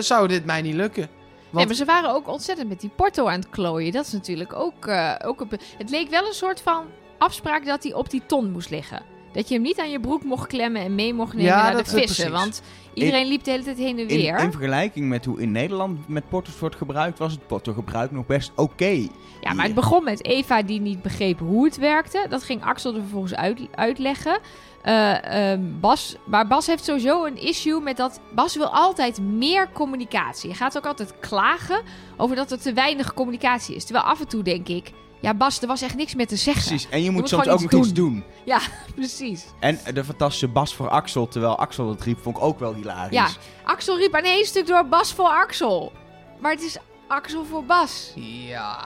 zou 0.00 0.28
dit 0.28 0.44
mij 0.44 0.62
niet 0.62 0.74
lukken. 0.74 1.08
Nee, 1.54 1.66
maar 1.66 1.74
ze 1.74 1.84
waren 1.84 2.10
ook 2.10 2.28
ontzettend 2.28 2.68
met 2.68 2.80
die 2.80 2.90
porto 2.96 3.26
aan 3.28 3.40
het 3.40 3.50
klooien. 3.50 3.92
Dat 3.92 4.06
is 4.06 4.12
natuurlijk 4.12 4.52
ook... 4.52 4.86
eh, 4.86 5.14
ook 5.24 5.44
het 5.78 5.90
leek 5.90 6.10
wel 6.10 6.26
een 6.26 6.32
soort 6.32 6.60
van 6.60 6.84
afspraak 7.18 7.64
dat 7.66 7.82
hij 7.82 7.92
op 7.92 8.10
die 8.10 8.26
ton 8.26 8.50
moest 8.50 8.70
liggen. 8.70 9.02
Dat 9.34 9.48
je 9.48 9.54
hem 9.54 9.62
niet 9.62 9.80
aan 9.80 9.90
je 9.90 10.00
broek 10.00 10.24
mocht 10.24 10.46
klemmen 10.46 10.82
en 10.82 10.94
mee 10.94 11.14
mocht 11.14 11.32
nemen 11.32 11.50
Ja, 11.50 11.62
naar 11.62 11.72
dat 11.72 11.86
de 11.86 12.02
is 12.02 12.06
vissen. 12.06 12.32
Want 12.32 12.62
iedereen 12.94 13.26
liep 13.26 13.44
de 13.44 13.50
hele 13.50 13.62
tijd 13.62 13.78
heen 13.78 13.98
en 13.98 14.06
weer. 14.06 14.38
in 14.38 14.50
vergelijking 14.50 15.08
met 15.08 15.24
hoe 15.24 15.40
in 15.40 15.52
Nederland 15.52 16.08
met 16.08 16.28
porto's 16.28 16.58
wordt 16.58 16.76
gebruikt, 16.76 17.18
was 17.18 17.32
het 17.32 17.46
portogebruik 17.46 18.10
nog 18.10 18.26
best 18.26 18.52
oké. 18.56 19.08
Ja, 19.40 19.52
maar 19.52 19.64
het 19.64 19.74
begon 19.74 20.04
met 20.04 20.24
Eva 20.24 20.62
die 20.62 20.80
niet 20.80 21.02
begreep 21.02 21.38
hoe 21.38 21.64
het 21.64 21.76
werkte. 21.76 22.26
Dat 22.28 22.42
ging 22.42 22.64
Axel 22.64 22.94
er 22.94 23.00
vervolgens 23.00 23.34
uit, 23.34 23.60
uitleggen. 23.74 24.38
Eh, 24.82 25.50
ehm, 25.52 25.60
Bas, 25.80 26.16
maar 26.24 26.46
Bas 26.46 26.66
heeft 26.66 26.84
sowieso 26.84 27.24
een 27.24 27.36
issue 27.36 27.80
met 27.80 27.96
dat... 27.96 28.20
Bas 28.34 28.56
wil 28.56 28.68
altijd 28.68 29.20
meer 29.20 29.68
communicatie. 29.72 30.48
Hij 30.48 30.58
gaat 30.58 30.76
ook 30.76 30.86
altijd 30.86 31.14
klagen 31.20 31.82
over 32.16 32.36
dat 32.36 32.50
er 32.50 32.60
te 32.60 32.72
weinig 32.72 33.14
communicatie 33.14 33.74
is. 33.74 33.84
Terwijl 33.84 34.04
af 34.04 34.20
en 34.20 34.28
toe 34.28 34.42
denk 34.42 34.68
ik... 34.68 34.92
Ja, 35.24 35.34
Bas, 35.34 35.60
er 35.60 35.66
was 35.66 35.82
echt 35.82 35.94
niks 35.94 36.14
meer 36.14 36.26
te 36.26 36.36
zeggen. 36.36 36.66
Precies, 36.66 36.88
en 36.90 37.02
je 37.02 37.10
moet, 37.10 37.28
soms 37.28 37.48
ook 37.48 37.60
nog 37.60 37.72
iets 37.72 37.92
doen. 37.92 38.24
Precies. 38.94 39.44
En 39.60 39.78
de 39.94 40.04
fantastische 40.04 40.48
Bas 40.48 40.74
voor 40.74 40.88
Axel, 40.88 41.28
terwijl 41.28 41.58
Axel 41.58 41.88
het 41.88 42.02
riep, 42.02 42.22
vond 42.22 42.36
ik 42.36 42.42
ook 42.42 42.58
wel 42.58 42.74
hilarisch. 42.74 43.16
Ja. 43.16 43.28
Axel 43.64 43.98
riep 43.98 44.14
aan 44.14 44.22
één 44.22 44.46
stuk 44.46 44.66
door 44.66 44.86
Bas 44.86 45.12
voor 45.12 45.28
Axel. 45.28 45.92
Maar 46.40 46.52
het 46.52 46.62
is 46.62 46.76
Axel 47.14 47.44
voor 47.44 47.64
Bas. 47.64 48.12
ja... 48.14 48.78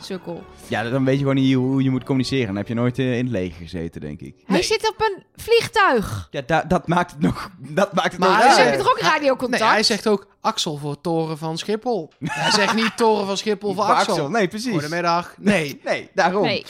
Sukkel. 0.00 0.44
Ja, 0.68 0.82
dan 0.90 1.04
weet 1.04 1.14
je 1.14 1.20
gewoon 1.20 1.34
niet 1.34 1.54
hoe 1.54 1.82
je 1.82 1.90
moet 1.90 2.04
communiceren. 2.04 2.46
Dan 2.46 2.56
heb 2.56 2.68
je 2.68 2.74
nooit 2.74 2.98
eh, 2.98 3.16
in 3.18 3.24
het 3.24 3.32
leger 3.32 3.56
gezeten, 3.62 4.00
denk 4.00 4.20
ik. 4.20 4.34
Hij 4.36 4.54
Nee. 4.56 4.62
zit 4.62 4.88
op 4.90 5.00
een 5.00 5.22
vliegtuig. 5.36 6.28
Ja, 6.30 6.42
da- 6.46 6.62
dat 6.62 6.88
maakt 6.88 7.10
het 7.10 7.20
nog... 7.20 7.50
Dat 7.58 7.92
maakt 7.94 8.10
het 8.12 8.18
Maar 8.20 8.28
nog 8.28 8.38
hij 8.38 8.46
Dus 8.48 8.56
raar. 8.56 8.64
heb 8.66 8.74
je 8.74 8.80
toch 8.82 8.90
ook 8.90 8.98
radiocontact? 9.00 9.62
Nee, 9.62 9.70
hij 9.72 9.82
zegt 9.82 10.06
ook 10.08 10.26
Axel 10.40 10.76
voor 10.76 11.00
Toren 11.00 11.38
van 11.38 11.58
Schiphol. 11.58 12.10
hij 12.24 12.50
zegt 12.50 12.74
niet 12.74 12.96
Toren 12.96 13.26
van 13.26 13.36
Schiphol 13.36 13.74
voor 13.74 13.84
Axel. 13.84 14.28
Nee, 14.30 14.48
precies. 14.48 14.72
Goedemiddag. 14.72 15.34
Nee. 15.38 15.80
Nee, 15.84 16.10
daarom. 16.14 16.42
Nee. 16.42 16.64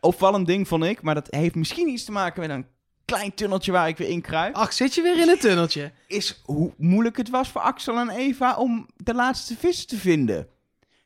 Opvallend 0.00 0.46
ding 0.46 0.68
vond 0.68 0.84
ik, 0.84 1.02
maar 1.02 1.14
dat 1.14 1.26
heeft 1.30 1.54
misschien 1.54 1.88
iets 1.88 2.04
te 2.04 2.12
maken 2.12 2.40
met 2.40 2.50
een 2.50 2.66
klein 3.06 3.34
tunneltje 3.34 3.72
waar 3.72 3.88
ik 3.88 3.96
weer 3.96 4.08
in 4.08 4.20
kruip. 4.20 4.54
Ach, 4.54 4.72
zit 4.72 4.94
je 4.94 5.02
weer 5.02 5.18
in 5.20 5.28
het 5.28 5.40
tunneltje? 5.40 5.92
Is 6.06 6.40
hoe 6.44 6.72
moeilijk 6.76 7.16
het 7.16 7.30
was 7.30 7.48
voor 7.48 7.60
Axel 7.60 7.98
en 7.98 8.10
Eva 8.10 8.56
om 8.56 8.86
de 8.96 9.14
laatste 9.14 9.56
vis 9.58 9.86
te 9.86 9.96
vinden. 9.96 10.48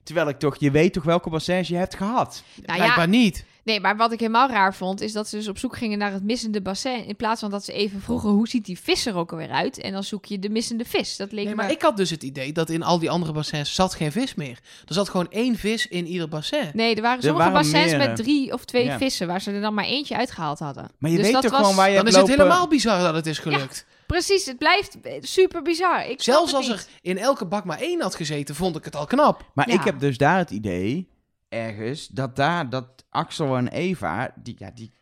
Terwijl 0.03 0.29
ik 0.29 0.39
toch, 0.39 0.57
je 0.59 0.71
weet 0.71 0.93
toch 0.93 1.05
welke 1.05 1.31
bassins 1.31 1.69
je 1.69 1.77
hebt 1.77 1.97
gehad. 1.97 2.43
Nou 2.55 2.79
Blijkbaar 2.79 3.05
ja, 3.05 3.07
niet. 3.07 3.45
Nee, 3.65 3.81
maar 3.81 3.97
wat 3.97 4.13
ik 4.13 4.21
helemaal 4.21 4.49
raar 4.49 4.75
vond, 4.75 5.01
is 5.01 5.13
dat 5.13 5.29
ze 5.29 5.37
dus 5.37 5.49
op 5.49 5.59
zoek 5.59 5.77
gingen 5.77 5.99
naar 5.99 6.13
het 6.13 6.23
missende 6.23 6.61
bassin. 6.63 7.07
In 7.07 7.17
plaats 7.17 7.41
van 7.41 7.51
dat 7.51 7.65
ze 7.65 7.73
even 7.73 8.01
vroegen, 8.01 8.29
hoe 8.31 8.49
ziet 8.49 8.65
die 8.65 8.79
vis 8.81 9.07
er 9.07 9.17
ook 9.17 9.31
alweer 9.31 9.51
uit? 9.51 9.79
En 9.81 9.93
dan 9.93 10.05
zoek 10.05 10.25
je 10.25 10.39
de 10.39 10.49
missende 10.49 10.85
vis. 10.85 11.17
Dat 11.17 11.33
leek 11.33 11.45
Nee, 11.45 11.55
me... 11.55 11.63
maar 11.63 11.71
ik 11.71 11.83
had 11.83 11.97
dus 11.97 12.11
het 12.11 12.23
idee 12.23 12.53
dat 12.53 12.71
in 12.71 12.83
al 12.83 12.99
die 12.99 13.11
andere 13.11 13.33
bassins 13.33 13.75
zat 13.75 13.95
geen 13.95 14.13
vis 14.13 14.35
meer. 14.35 14.59
Er 14.87 14.95
zat 14.95 15.09
gewoon 15.09 15.31
één 15.31 15.57
vis 15.57 15.87
in 15.89 16.07
ieder 16.07 16.29
bassin. 16.29 16.71
Nee, 16.73 16.95
er 16.95 17.03
waren 17.03 17.17
Er 17.17 17.23
sommige 17.25 17.51
waren 17.51 17.63
bassins 17.73 17.97
met 17.97 18.17
drie 18.17 18.53
of 18.53 18.65
twee 18.65 18.85
Ja. 18.85 18.99
vissen, 18.99 19.27
waar 19.27 19.41
ze 19.41 19.51
er 19.53 19.61
dan 19.61 19.75
maar 19.75 19.85
eentje 19.85 20.17
uitgehaald 20.17 20.59
hadden. 20.59 20.91
Maar 20.99 21.11
je 21.11 21.17
Dus 21.17 21.25
weet 21.25 21.35
dat 21.35 21.43
toch 21.43 21.51
was- 21.51 21.61
gewoon 21.61 21.77
waar 21.77 21.91
je 21.91 21.97
Dan 21.97 22.07
is 22.07 22.17
het 22.17 22.29
helemaal 22.29 22.69
bizar 22.69 23.03
dat 23.03 23.15
het 23.15 23.27
is 23.27 23.39
gelukt. 23.39 23.87
Precies, 24.07 24.45
het 24.47 24.59
blijft 24.59 25.01
eh, 25.01 25.13
super 25.21 25.63
bizar. 25.63 26.07
Ik 26.09 26.23
Zelfs 26.23 26.55
als 26.55 26.69
niet. 26.69 26.77
er 26.77 26.87
in 27.01 27.19
elke 27.19 27.45
bak 27.47 27.65
maar 27.65 27.79
één 27.81 28.01
had 28.03 28.15
gezeten, 28.15 28.55
vond 28.55 28.77
ik 28.77 28.85
het 28.85 28.97
al 28.97 29.07
knap. 29.07 29.51
Maar 29.55 29.69
Ja. 29.69 29.75
ik 29.75 29.85
heb 29.85 30.01
dus 30.01 30.17
daar 30.19 30.39
het 30.39 30.51
idee, 30.51 31.09
ergens, 31.51 32.09
dat 32.09 32.37
daar, 32.37 32.71
dat 32.71 33.05
Axel 33.09 33.57
en 33.57 33.69
Eva, 33.69 34.35
die, 34.37 34.55
ja, 34.59 34.71
die 34.71 35.00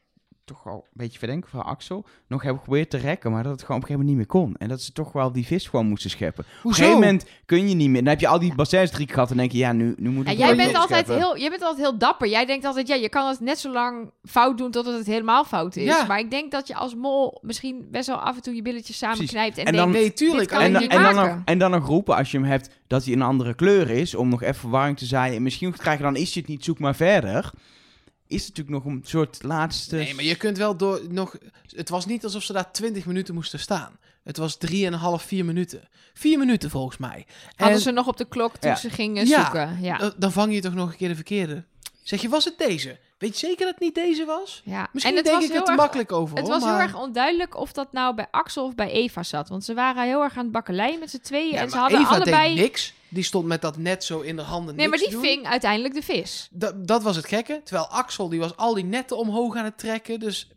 toch 0.49 0.65
wel 0.65 0.75
een 0.75 0.91
beetje 0.93 1.19
verdenken 1.19 1.51
van 1.51 1.65
Axel, 1.65 2.05
nog 2.29 2.43
hebben 2.43 2.59
geprobeerd 2.59 2.91
te 2.91 2.97
rekken, 2.97 3.31
maar 3.33 3.43
dat 3.43 3.53
het 3.53 3.61
gewoon 3.63 3.77
op 3.77 3.83
een 3.83 3.89
gegeven 3.89 4.07
moment 4.15 4.29
niet 4.31 4.41
meer 4.43 4.43
kon. 4.51 4.57
En 4.59 4.69
dat 4.69 4.83
ze 4.83 4.93
toch 4.93 5.13
wel 5.13 5.33
die 5.33 5.47
vis 5.47 5.67
gewoon 5.67 5.87
moesten 5.87 6.11
scheppen. 6.11 6.45
Op 6.45 6.51
een 6.51 6.61
Hoezo? 6.63 6.79
gegeven 6.83 7.01
moment 7.01 7.25
kun 7.47 7.69
je 7.69 7.75
niet 7.75 7.89
meer. 7.91 8.01
Dan 8.01 8.11
heb 8.11 8.21
je 8.21 8.29
al 8.29 8.39
die 8.39 8.55
bassins 8.55 8.91
drie 8.91 9.09
gehad 9.09 9.31
en 9.31 9.37
denk 9.37 9.53
je, 9.53 9.59
ja, 9.59 9.73
nu, 9.73 9.95
nu 9.99 10.11
moet 10.11 10.29
ik 10.29 10.39
jij, 10.39 10.47
wel 10.47 10.57
bent 10.57 10.77
altijd 10.77 11.07
scheppen. 11.07 11.17
heel, 11.17 11.39
jij 11.39 11.51
bent 11.51 11.63
altijd 11.63 11.81
heel 11.89 11.99
dapper. 11.99 12.29
Jij 12.29 12.45
denkt 12.47 12.65
altijd, 12.65 12.89
ja, 12.89 12.95
je 12.95 13.09
kan 13.09 13.29
het 13.29 13.41
net 13.41 13.59
zo 13.59 13.73
lang 13.73 14.11
fout 14.25 14.59
doen 14.59 14.71
totdat 14.71 14.95
het 14.95 15.07
helemaal 15.07 15.45
fout 15.45 15.77
is. 15.77 15.85
Ja. 15.85 16.05
Maar 16.07 16.19
ik 16.19 16.31
denk 16.31 16.51
dat 16.51 16.67
je 16.67 16.75
als 16.75 16.95
mol 16.95 17.39
misschien 17.43 17.89
best 17.91 18.07
wel 18.07 18.17
af 18.17 18.37
en 18.37 18.43
toe 18.43 18.55
je 18.55 18.63
billetjes 18.63 18.99
samenknijpt 18.99 19.59
en, 19.59 19.65
En 19.65 19.75
dan- 19.75 19.93
denkt, 19.93 19.99
Nee, 19.99 20.13
tuurlijk. 20.13 20.39
Dit 20.49 20.49
kan 20.49 20.61
En 20.61 20.73
je 20.73 20.89
dan, 20.89 20.99
en, 20.99 21.15
dan 21.15 21.25
nog, 21.27 21.39
en 21.45 21.59
dan 21.59 21.71
nog 21.71 21.87
roepen 21.87 22.17
als 22.17 22.31
je 22.31 22.39
hem 22.39 22.47
hebt 22.47 22.71
dat 22.87 23.05
hij 23.05 23.13
een 23.13 23.23
andere 23.23 23.55
kleur 23.55 23.91
is, 23.91 24.15
om 24.15 24.29
nog 24.29 24.43
even 24.43 24.55
verwarring 24.55 24.97
te 24.99 25.05
zaaien. 25.05 25.37
En 25.37 25.43
misschien 25.43 25.73
krijg 25.73 25.97
je 25.97 26.05
dan, 26.05 26.17
is 26.17 26.33
hij 26.33 26.43
het 26.43 26.51
niet, 26.51 26.65
zoek 26.65 26.79
maar 26.79 26.95
verder. 26.97 27.51
Is 28.29 28.47
het 28.47 28.57
natuurlijk 28.57 28.85
nog 28.85 28.95
een 28.95 29.03
soort 29.07 29.43
laatste... 29.43 29.97
Nee, 29.97 30.15
maar 30.15 30.25
je 30.25 30.37
kunt 30.37 30.57
wel 30.57 30.77
door 30.77 31.01
nog... 31.09 31.37
Het 31.77 31.89
was 31.89 32.07
niet 32.07 32.25
alsof 32.25 32.43
ze 32.43 32.53
daar 32.53 32.73
20 32.73 33.07
minuten 33.07 33.35
moesten 33.35 33.59
staan. 33.59 33.99
Het 34.25 34.37
was 34.37 34.59
3,5, 34.73 34.77
4 35.27 35.45
minuten. 35.45 35.89
4 36.15 36.39
minuten 36.39 36.71
volgens 36.71 36.97
mij. 36.97 37.27
hadden 37.57 37.77
En 37.77 37.83
ze 37.83 37.91
nog 37.91 38.07
op 38.07 38.17
de 38.17 38.29
klok 38.29 38.57
toen 38.57 38.71
Ja. 38.71 38.77
ze 38.77 38.91
gingen 38.91 39.27
Ja. 39.27 39.43
zoeken. 39.43 39.79
Ja. 39.81 39.97
dan- 39.99 40.13
dan 40.17 40.33
vang 40.33 40.55
je 40.55 40.61
toch 40.61 40.75
nog 40.75 40.91
een 40.91 40.97
keer 40.97 41.09
de 41.09 41.15
verkeerde. 41.15 41.65
Zeg 42.03 42.23
je, 42.23 42.29
was 42.29 42.45
het 42.45 42.59
deze? 42.59 42.99
Weet 43.19 43.41
je 43.41 43.47
zeker 43.47 43.65
dat 43.65 43.75
het 43.75 43.81
niet 43.83 43.95
deze 43.95 44.25
was? 44.25 44.63
ja. 44.65 44.89
Misschien 44.93 45.17
en 45.17 45.17
het 45.19 45.25
denk 45.27 45.37
was 45.37 45.45
ik 45.45 45.51
er 45.51 45.57
heel 45.57 45.65
te 45.65 45.71
erg, 45.73 45.81
makkelijk 45.81 46.13
over. 46.13 46.37
Het 46.37 46.47
hoor, 46.49 46.61
was 46.61 46.71
heel 46.71 46.79
erg 46.81 46.95
onduidelijk 46.97 47.57
of 47.57 47.73
dat 47.73 47.93
nou 47.93 48.15
bij 48.15 48.27
Axel 48.31 48.65
of 48.65 48.75
bij 48.75 48.91
Eva 48.91 49.23
zat. 49.23 49.49
Want 49.49 49.65
ze 49.65 49.75
waren 49.75 50.03
heel 50.05 50.23
erg 50.23 50.37
aan 50.37 50.43
het 50.43 50.53
bakkeleien 50.53 50.99
met 50.99 51.11
z'n 51.11 51.19
tweeën. 51.21 51.53
Ja, 51.55 51.61
en 51.61 51.71
ze 51.71 51.77
hadden 51.77 52.01
Eva 52.01 52.15
allebei... 52.15 52.55
deed 52.55 52.65
niks. 52.65 52.95
Die 53.09 53.23
stond 53.23 53.47
met 53.47 53.63
dat 53.63 53.77
net 53.77 54.05
zo 54.05 54.21
in 54.21 54.37
de 54.37 54.43
handen 54.43 54.75
Nee, 54.77 54.89
maar 54.89 54.99
die 54.99 55.11
doen. 55.11 55.21
ving 55.23 55.47
uiteindelijk 55.47 55.95
de 55.95 56.03
vis. 56.03 56.49
Dat, 56.51 56.87
dat 56.89 57.03
was 57.03 57.17
het 57.17 57.27
gekke. 57.29 57.61
Terwijl 57.65 57.87
Axel, 57.89 58.29
die 58.29 58.41
was 58.41 58.57
al 58.57 58.75
die 58.75 58.85
netten 58.85 59.17
omhoog 59.19 59.57
aan 59.57 59.65
het 59.65 59.79
trekken. 59.79 60.21
Dus 60.21 60.51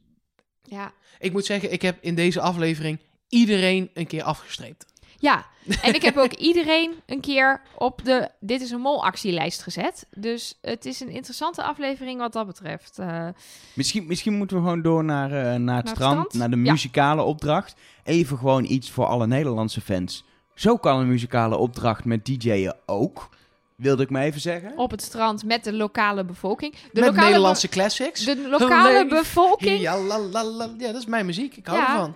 Ja. 0.64 0.92
ik 1.20 1.32
moet 1.32 1.46
zeggen, 1.46 1.72
ik 1.72 1.82
heb 1.82 1.98
in 2.02 2.16
deze 2.16 2.42
aflevering 2.42 3.00
iedereen 3.28 3.90
een 3.94 4.08
keer 4.08 4.24
afgestreept. 4.24 4.86
Ja, 5.20 5.46
en 5.82 5.94
ik 5.94 6.02
heb 6.02 6.18
ook 6.18 6.34
iedereen 6.34 6.92
een 7.06 7.20
keer 7.22 7.62
op 7.78 8.04
de 8.04 8.30
Dit 8.40 8.62
is 8.62 8.72
een 8.72 8.80
Mol 8.82 9.04
actielijst 9.06 9.62
gezet. 9.64 10.06
Dus 10.16 10.58
het 10.62 10.86
is 10.86 11.00
een 11.00 11.10
interessante 11.10 11.64
aflevering 11.64 12.20
wat 12.20 12.34
dat 12.34 12.48
betreft. 12.48 13.00
Eh, 13.00 13.28
Misschien, 13.74 14.08
misschien 14.08 14.34
moeten 14.34 14.58
we 14.58 14.64
gewoon 14.64 14.82
door 14.82 15.04
naar, 15.04 15.32
eh, 15.54 15.60
naar 15.60 15.78
het 15.78 15.90
strand, 15.90 16.12
strand? 16.12 16.34
naar 16.34 16.50
de 16.50 16.64
Ja. 16.66 16.72
muzikale 16.72 17.22
opdracht. 17.22 17.76
Even 18.04 18.38
gewoon 18.38 18.64
iets 18.66 18.90
voor 18.92 19.06
alle 19.06 19.28
Nederlandse 19.28 19.82
fans. 19.82 20.24
Zo 20.62 20.78
kan 20.78 21.00
een 21.00 21.08
muzikale 21.08 21.58
opdracht 21.58 22.06
met 22.06 22.26
DJ'en 22.26 22.76
ook. 22.86 23.30
Wilde 23.76 24.04
ik 24.04 24.10
maar 24.10 24.24
even 24.24 24.42
zeggen. 24.42 24.74
op 24.78 24.92
het 24.92 25.02
strand 25.02 25.44
met 25.46 25.64
de 25.64 25.74
lokale 25.74 26.24
bevolking. 26.26 26.74
De 26.74 26.80
met 26.94 27.04
lokale 27.04 27.26
Nederlandse 27.26 27.68
classics. 27.70 28.26
de 28.26 28.48
lokale 28.50 28.92
Leef. 28.94 29.10
bevolking. 29.10 29.80
Ja, 29.80 30.00
la, 30.00 30.20
la, 30.20 30.44
la. 30.44 30.70
ja, 30.78 30.92
dat 30.92 31.02
is 31.02 31.06
mijn 31.06 31.26
muziek. 31.26 31.56
Ik 31.58 31.66
hou 31.68 31.80
Ja. 31.80 31.92
ervan. 31.94 32.16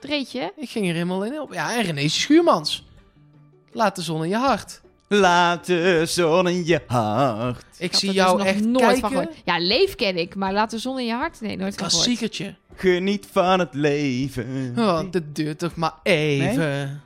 Dreetje. 0.00 0.52
Ik 0.56 0.70
ging 0.70 0.86
er 0.88 0.92
helemaal 0.92 1.24
in 1.24 1.40
op. 1.40 1.52
Ja, 1.52 1.76
en 1.76 1.82
Renéetje 1.82 2.20
Schuurmans. 2.20 2.86
Laat 3.72 3.96
de 3.96 4.02
zon 4.02 4.22
in 4.22 4.28
je 4.28 4.36
hart. 4.36 4.80
Laat 5.08 5.66
de 5.66 6.02
zon 6.06 6.48
in 6.48 6.64
je 6.66 6.80
hart. 6.86 7.64
Ik, 7.78 7.94
zie 7.94 8.12
jou 8.12 8.36
dus 8.36 8.44
nog 8.46 8.54
echt 8.54 8.64
nooit 8.64 9.00
kijken. 9.00 9.10
van. 9.10 9.28
Ja, 9.44 9.58
Leef 9.58 9.94
ken 9.94 10.16
ik, 10.16 10.34
maar 10.34 10.52
Laat 10.52 10.70
de 10.70 10.78
zon 10.78 10.98
in 10.98 11.06
je 11.06 11.12
hart? 11.14 11.40
Nee, 11.40 11.56
nooit 11.56 11.74
van. 11.76 11.88
Klassiekertje. 11.88 12.54
Geniet 12.74 13.26
van 13.32 13.58
het 13.58 13.74
leven. 13.74 14.74
Oh, 14.78 15.00
dat 15.10 15.22
duurt 15.34 15.58
toch 15.58 15.74
maar 15.76 15.94
even. 16.02 17.02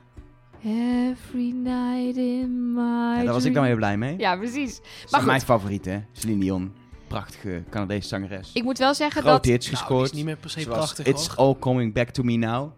Every 0.65 1.51
night 1.51 2.17
in 2.17 2.73
my 2.73 3.17
Ja, 3.17 3.23
daar 3.23 3.33
was 3.33 3.45
ik 3.45 3.53
dan 3.53 3.63
weer 3.63 3.75
blij 3.75 3.97
mee. 3.97 4.17
Ja, 4.17 4.35
precies. 4.37 4.75
Dat 4.75 4.85
is 5.05 5.11
Maar 5.11 5.19
goed, 5.19 5.29
mijn 5.29 5.41
favoriet, 5.41 5.85
hè? 5.85 5.99
Celine 6.11 6.39
Dion. 6.39 6.73
Prachtige 7.07 7.63
Canadese 7.69 8.07
zangeres. 8.07 8.51
ik 8.53 8.63
moet 8.63 8.77
wel 8.77 8.93
zeggen 8.93 9.21
Grote 9.21 9.35
dat... 9.35 9.45
hits 9.45 9.65
Nou, 9.65 9.77
gescoord. 9.77 10.05
is 10.05 10.11
niet 10.11 10.25
meer 10.25 10.37
per 10.37 10.49
se 10.49 10.61
Zoals 10.61 10.77
prachtig 10.77 11.05
It's 11.05 11.27
hoor. 11.27 11.45
All 11.45 11.55
Coming 11.59 11.93
Back 11.93 12.09
To 12.09 12.23
Me 12.23 12.35
Now. 12.35 12.71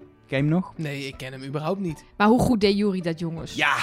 Ken 0.00 0.06
je 0.26 0.34
hem 0.36 0.46
nog? 0.46 0.72
Nee, 0.76 1.06
ik 1.06 1.16
ken 1.16 1.32
hem 1.32 1.44
überhaupt 1.44 1.80
niet. 1.80 2.04
Maar 2.16 2.28
hoe 2.28 2.40
goed 2.40 2.60
deed 2.60 2.76
Jury 2.76 3.00
dat, 3.00 3.18
jongens? 3.18 3.54
Ja! 3.54 3.74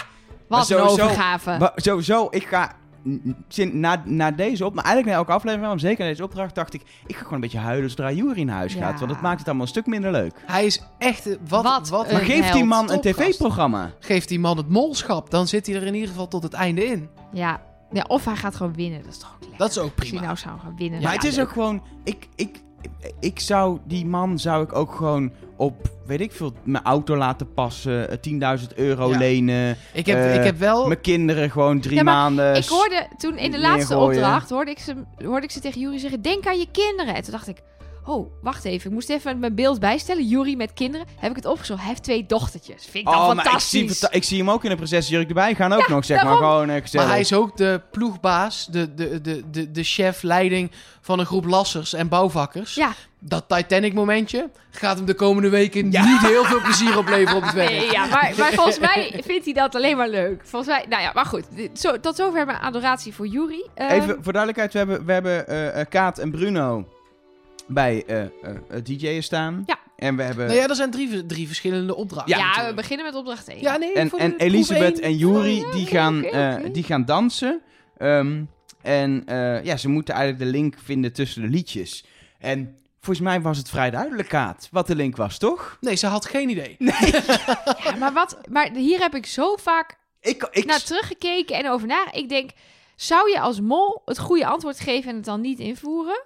Wat 0.47 0.69
een 0.69 0.77
overgave. 0.77 1.57
Maar 1.59 1.71
sowieso, 1.75 2.27
ik 2.29 2.43
ga... 2.43 2.75
Na, 3.71 4.01
na 4.05 4.31
deze 4.31 4.65
op, 4.65 4.73
maar 4.73 4.83
eigenlijk 4.83 5.13
na 5.15 5.19
elke 5.21 5.31
aflevering, 5.31 5.67
maar 5.69 5.79
zeker 5.79 6.03
na 6.03 6.09
deze 6.09 6.23
opdracht, 6.23 6.55
dacht 6.55 6.73
ik, 6.73 6.81
ik 7.05 7.15
ga 7.15 7.17
gewoon 7.21 7.33
een 7.33 7.39
beetje 7.39 7.57
huilen 7.57 7.89
zodra 7.89 8.11
Jury 8.11 8.41
naar 8.43 8.55
huis 8.55 8.73
Ja. 8.73 8.79
gaat. 8.85 8.99
Want 8.99 9.11
het 9.11 9.21
maakt 9.21 9.37
het 9.37 9.47
allemaal 9.47 9.63
een 9.65 9.71
stuk 9.71 9.85
minder 9.85 10.11
leuk. 10.11 10.33
Hij 10.45 10.65
is 10.65 10.81
echt... 10.97 11.27
eh, 11.27 11.35
Wat, 11.47 11.63
Wat 11.63 11.89
wat, 11.89 12.07
een 12.07 12.13
Maar 12.13 12.21
geef 12.21 12.51
die 12.51 12.63
man 12.63 12.91
een 12.91 13.01
tv-programma. 13.01 13.91
Geeft 13.99 14.27
die 14.29 14.39
man 14.39 14.57
het 14.57 14.69
molschap, 14.69 15.29
dan 15.29 15.47
zit 15.47 15.65
hij 15.67 15.75
er 15.75 15.83
in 15.85 15.93
ieder 15.93 16.09
geval 16.09 16.27
tot 16.27 16.43
het 16.43 16.53
einde 16.53 16.85
in. 16.85 17.09
Ja. 17.33 17.61
ja, 17.91 18.05
of 18.07 18.25
hij 18.25 18.35
gaat 18.35 18.55
gewoon 18.55 18.73
winnen. 18.73 19.01
Dat 19.03 19.11
is 19.11 19.17
toch 19.17 19.31
ook 19.35 19.39
lekker. 19.41 19.57
Dat 19.57 19.69
is 19.69 19.77
ook 19.77 19.83
Als 19.83 19.93
hij 19.99 20.05
prima. 20.09 20.25
nou 20.25 20.37
zou 20.37 20.59
gaan 20.59 20.75
winnen. 20.77 21.01
maar 21.01 21.09
Ja, 21.11 21.15
het 21.17 21.25
is 21.27 21.35
leuk. 21.35 21.45
ook 21.45 21.51
gewoon, 21.51 21.81
ik, 22.03 22.27
ik, 22.35 22.61
ik 23.19 23.39
zou, 23.39 23.79
die 23.85 24.05
man 24.05 24.39
zou 24.39 24.63
ik 24.63 24.75
ook 24.75 24.95
gewoon 24.95 25.31
op, 25.63 25.91
weet 26.05 26.21
ik 26.21 26.31
veel, 26.31 26.53
mijn 26.63 26.83
auto 26.83 27.15
laten 27.15 27.53
passen, 27.53 28.09
eh, 28.09 28.17
10.000 28.17 28.73
euro 28.75 29.09
Ja. 29.09 29.17
lenen, 29.17 29.77
Ik 29.93 30.05
heb, 30.05 30.17
Eh, 30.17 30.35
ik 30.35 30.43
heb 30.43 30.57
wel... 30.57 30.87
mijn 30.87 31.01
kinderen 31.01 31.51
gewoon 31.51 31.79
drie 31.79 31.95
Ja, 31.95 32.03
maanden... 32.03 32.55
Ik 32.55 32.67
hoorde 32.67 33.07
toen 33.17 33.37
in 33.37 33.51
de 33.51 33.59
laatste 33.59 33.93
neergooien. 33.93 34.21
opdracht, 34.23 34.49
hoorde 34.49 34.71
ik, 34.71 34.79
ze, 34.79 34.95
hoorde 35.25 35.45
ik 35.45 35.51
ze 35.51 35.59
tegen 35.59 35.81
Jury 35.81 35.97
zeggen, 35.97 36.21
denk 36.21 36.45
aan 36.47 36.59
je 36.59 36.67
kinderen. 36.71 37.15
En 37.15 37.21
toen 37.23 37.31
dacht 37.31 37.47
ik, 37.47 37.61
oh, 38.05 38.31
wacht 38.41 38.65
even. 38.65 38.87
Ik 38.87 38.93
moest 38.93 39.09
even 39.09 39.39
mijn 39.39 39.55
beeld 39.55 39.79
bijstellen. 39.79 40.27
Jury 40.27 40.55
met 40.55 40.73
kinderen. 40.73 41.07
Heb 41.19 41.29
ik 41.29 41.35
het 41.35 41.45
opgezocht. 41.45 41.79
Hij 41.79 41.89
heeft 41.89 42.03
twee 42.03 42.25
dochtertjes. 42.25 42.83
Vind 42.83 43.07
ik 43.07 43.13
dan 43.13 43.21
Oh, 43.21 43.27
maar 43.27 43.35
ik 43.35 43.41
fantastisch. 43.41 43.99
zie, 43.99 44.09
ik 44.09 44.23
zie 44.23 44.37
hem 44.37 44.49
ook 44.49 44.63
in 44.63 44.71
een 44.71 44.77
prinsessenjurk 44.77 45.27
erbij 45.27 45.55
gaan 45.55 45.73
ook 45.73 45.87
nog, 45.87 46.05
zeg 46.05 46.23
maar. 46.23 46.35
Gewoon 46.35 46.69
eh, 46.69 46.81
gezellig. 46.81 47.05
Maar 47.05 47.15
hij 47.15 47.23
is 47.23 47.33
ook 47.33 47.57
de 47.57 47.81
ploegbaas, 47.91 48.67
de, 48.71 48.93
de, 48.93 49.21
de, 49.21 49.43
de, 49.51 49.71
de 49.71 49.83
chef, 49.83 50.21
leiding 50.21 50.71
van 51.01 51.19
een 51.19 51.25
groep 51.25 51.45
lassers 51.45 51.93
en 51.93 52.07
bouwvakkers. 52.07 52.75
Ja. 52.75 52.93
Dat 53.19 53.43
Titanic-momentje 53.47 54.49
gaat 54.71 54.97
hem 54.97 55.05
de 55.05 55.13
komende 55.13 55.49
weken 55.49 55.85
niet 55.85 56.19
heel 56.19 56.43
veel 56.43 56.61
plezier 56.61 56.97
opleveren 56.97 57.35
op 57.35 57.43
het 57.43 57.53
werk. 57.53 57.69
Nee, 57.69 57.91
ja, 57.91 58.05
maar, 58.05 58.33
maar 58.39 58.53
volgens 58.53 58.79
mij 58.79 59.21
vindt 59.25 59.45
hij 59.45 59.53
dat 59.53 59.75
alleen 59.75 59.97
maar 59.97 60.09
leuk. 60.09 60.41
Volgens 60.45 60.75
mij, 60.75 60.85
nou 60.89 61.01
ja, 61.01 61.11
maar 61.13 61.25
goed. 61.25 61.43
Zo, 61.73 61.99
tot 61.99 62.15
zover 62.15 62.45
mijn 62.45 62.57
adoratie 62.59 63.13
voor 63.13 63.27
Jury. 63.27 63.67
Ehm, 63.73 63.91
Even 63.91 64.17
voor 64.21 64.33
duidelijkheid, 64.33 64.71
we 64.73 64.77
hebben, 64.77 65.05
we 65.05 65.11
hebben 65.13 65.47
eh, 65.47 65.79
eh, 65.79 65.87
Kaat 65.89 66.17
en 66.17 66.31
Bruno 66.31 66.87
bij 67.67 68.03
eh 68.07 68.21
eh, 68.21 68.29
eh, 68.69 68.83
DJ'en 68.83 69.23
staan. 69.23 69.63
Ja. 69.65 69.79
En 69.95 70.15
we 70.15 70.23
hebben... 70.23 70.45
Nou 70.45 70.57
ja, 70.57 70.67
er 70.67 70.75
zijn 70.75 70.91
drie, 70.91 71.25
drie 71.25 71.47
verschillende 71.47 71.95
opdrachten. 71.95 72.37
ja, 72.37 72.67
we 72.67 72.73
beginnen 72.73 73.05
met 73.05 73.15
opdracht 73.15 73.47
1. 73.47 73.61
Ja, 73.61 73.77
nee, 73.77 73.93
en 73.93 74.11
en 74.11 74.35
Elisabeth 74.37 74.99
en 74.99 75.17
Juri, 75.17 75.59
Oh, 75.59 75.65
ja, 75.65 75.71
die, 75.71 75.85
gaan, 75.85 76.23
eh, 76.23 76.55
die 76.71 76.83
gaan 76.83 77.05
dansen. 77.05 77.61
Ehm, 77.97 78.43
en 78.81 79.23
eh, 79.25 79.63
ja, 79.63 79.77
ze 79.77 79.89
moeten 79.89 80.13
eigenlijk 80.13 80.45
de 80.45 80.57
link 80.57 80.75
vinden 80.83 81.13
tussen 81.13 81.41
de 81.41 81.47
liedjes. 81.47 82.05
En 82.39 82.77
volgens 82.99 83.25
mij 83.25 83.41
was 83.41 83.57
het 83.57 83.69
vrij 83.69 83.89
duidelijk, 83.89 84.27
Kaat, 84.27 84.67
wat 84.71 84.87
de 84.87 84.95
link 84.95 85.15
was, 85.15 85.37
toch? 85.37 85.77
Nee, 85.81 85.95
ze 85.95 86.07
had 86.07 86.25
geen 86.25 86.49
idee. 86.49 86.75
Ja, 87.83 87.95
maar, 87.99 88.13
wat, 88.13 88.37
maar 88.49 88.71
hier 88.71 88.99
heb 88.99 89.15
ik 89.15 89.25
zo 89.25 89.55
vaak 89.55 89.97
Ik, 90.21 90.47
ik, 90.51 90.65
naar 90.65 90.83
teruggekeken 90.83 91.55
en 91.55 91.69
over 91.69 91.87
na. 91.87 92.11
Ik 92.11 92.29
denk, 92.29 92.51
zou 92.95 93.29
je 93.29 93.39
als 93.39 93.61
mol 93.61 94.01
het 94.05 94.19
goede 94.19 94.45
antwoord 94.45 94.79
geven 94.79 95.09
en 95.09 95.15
het 95.15 95.25
dan 95.25 95.41
niet 95.41 95.59
invoeren? 95.59 96.23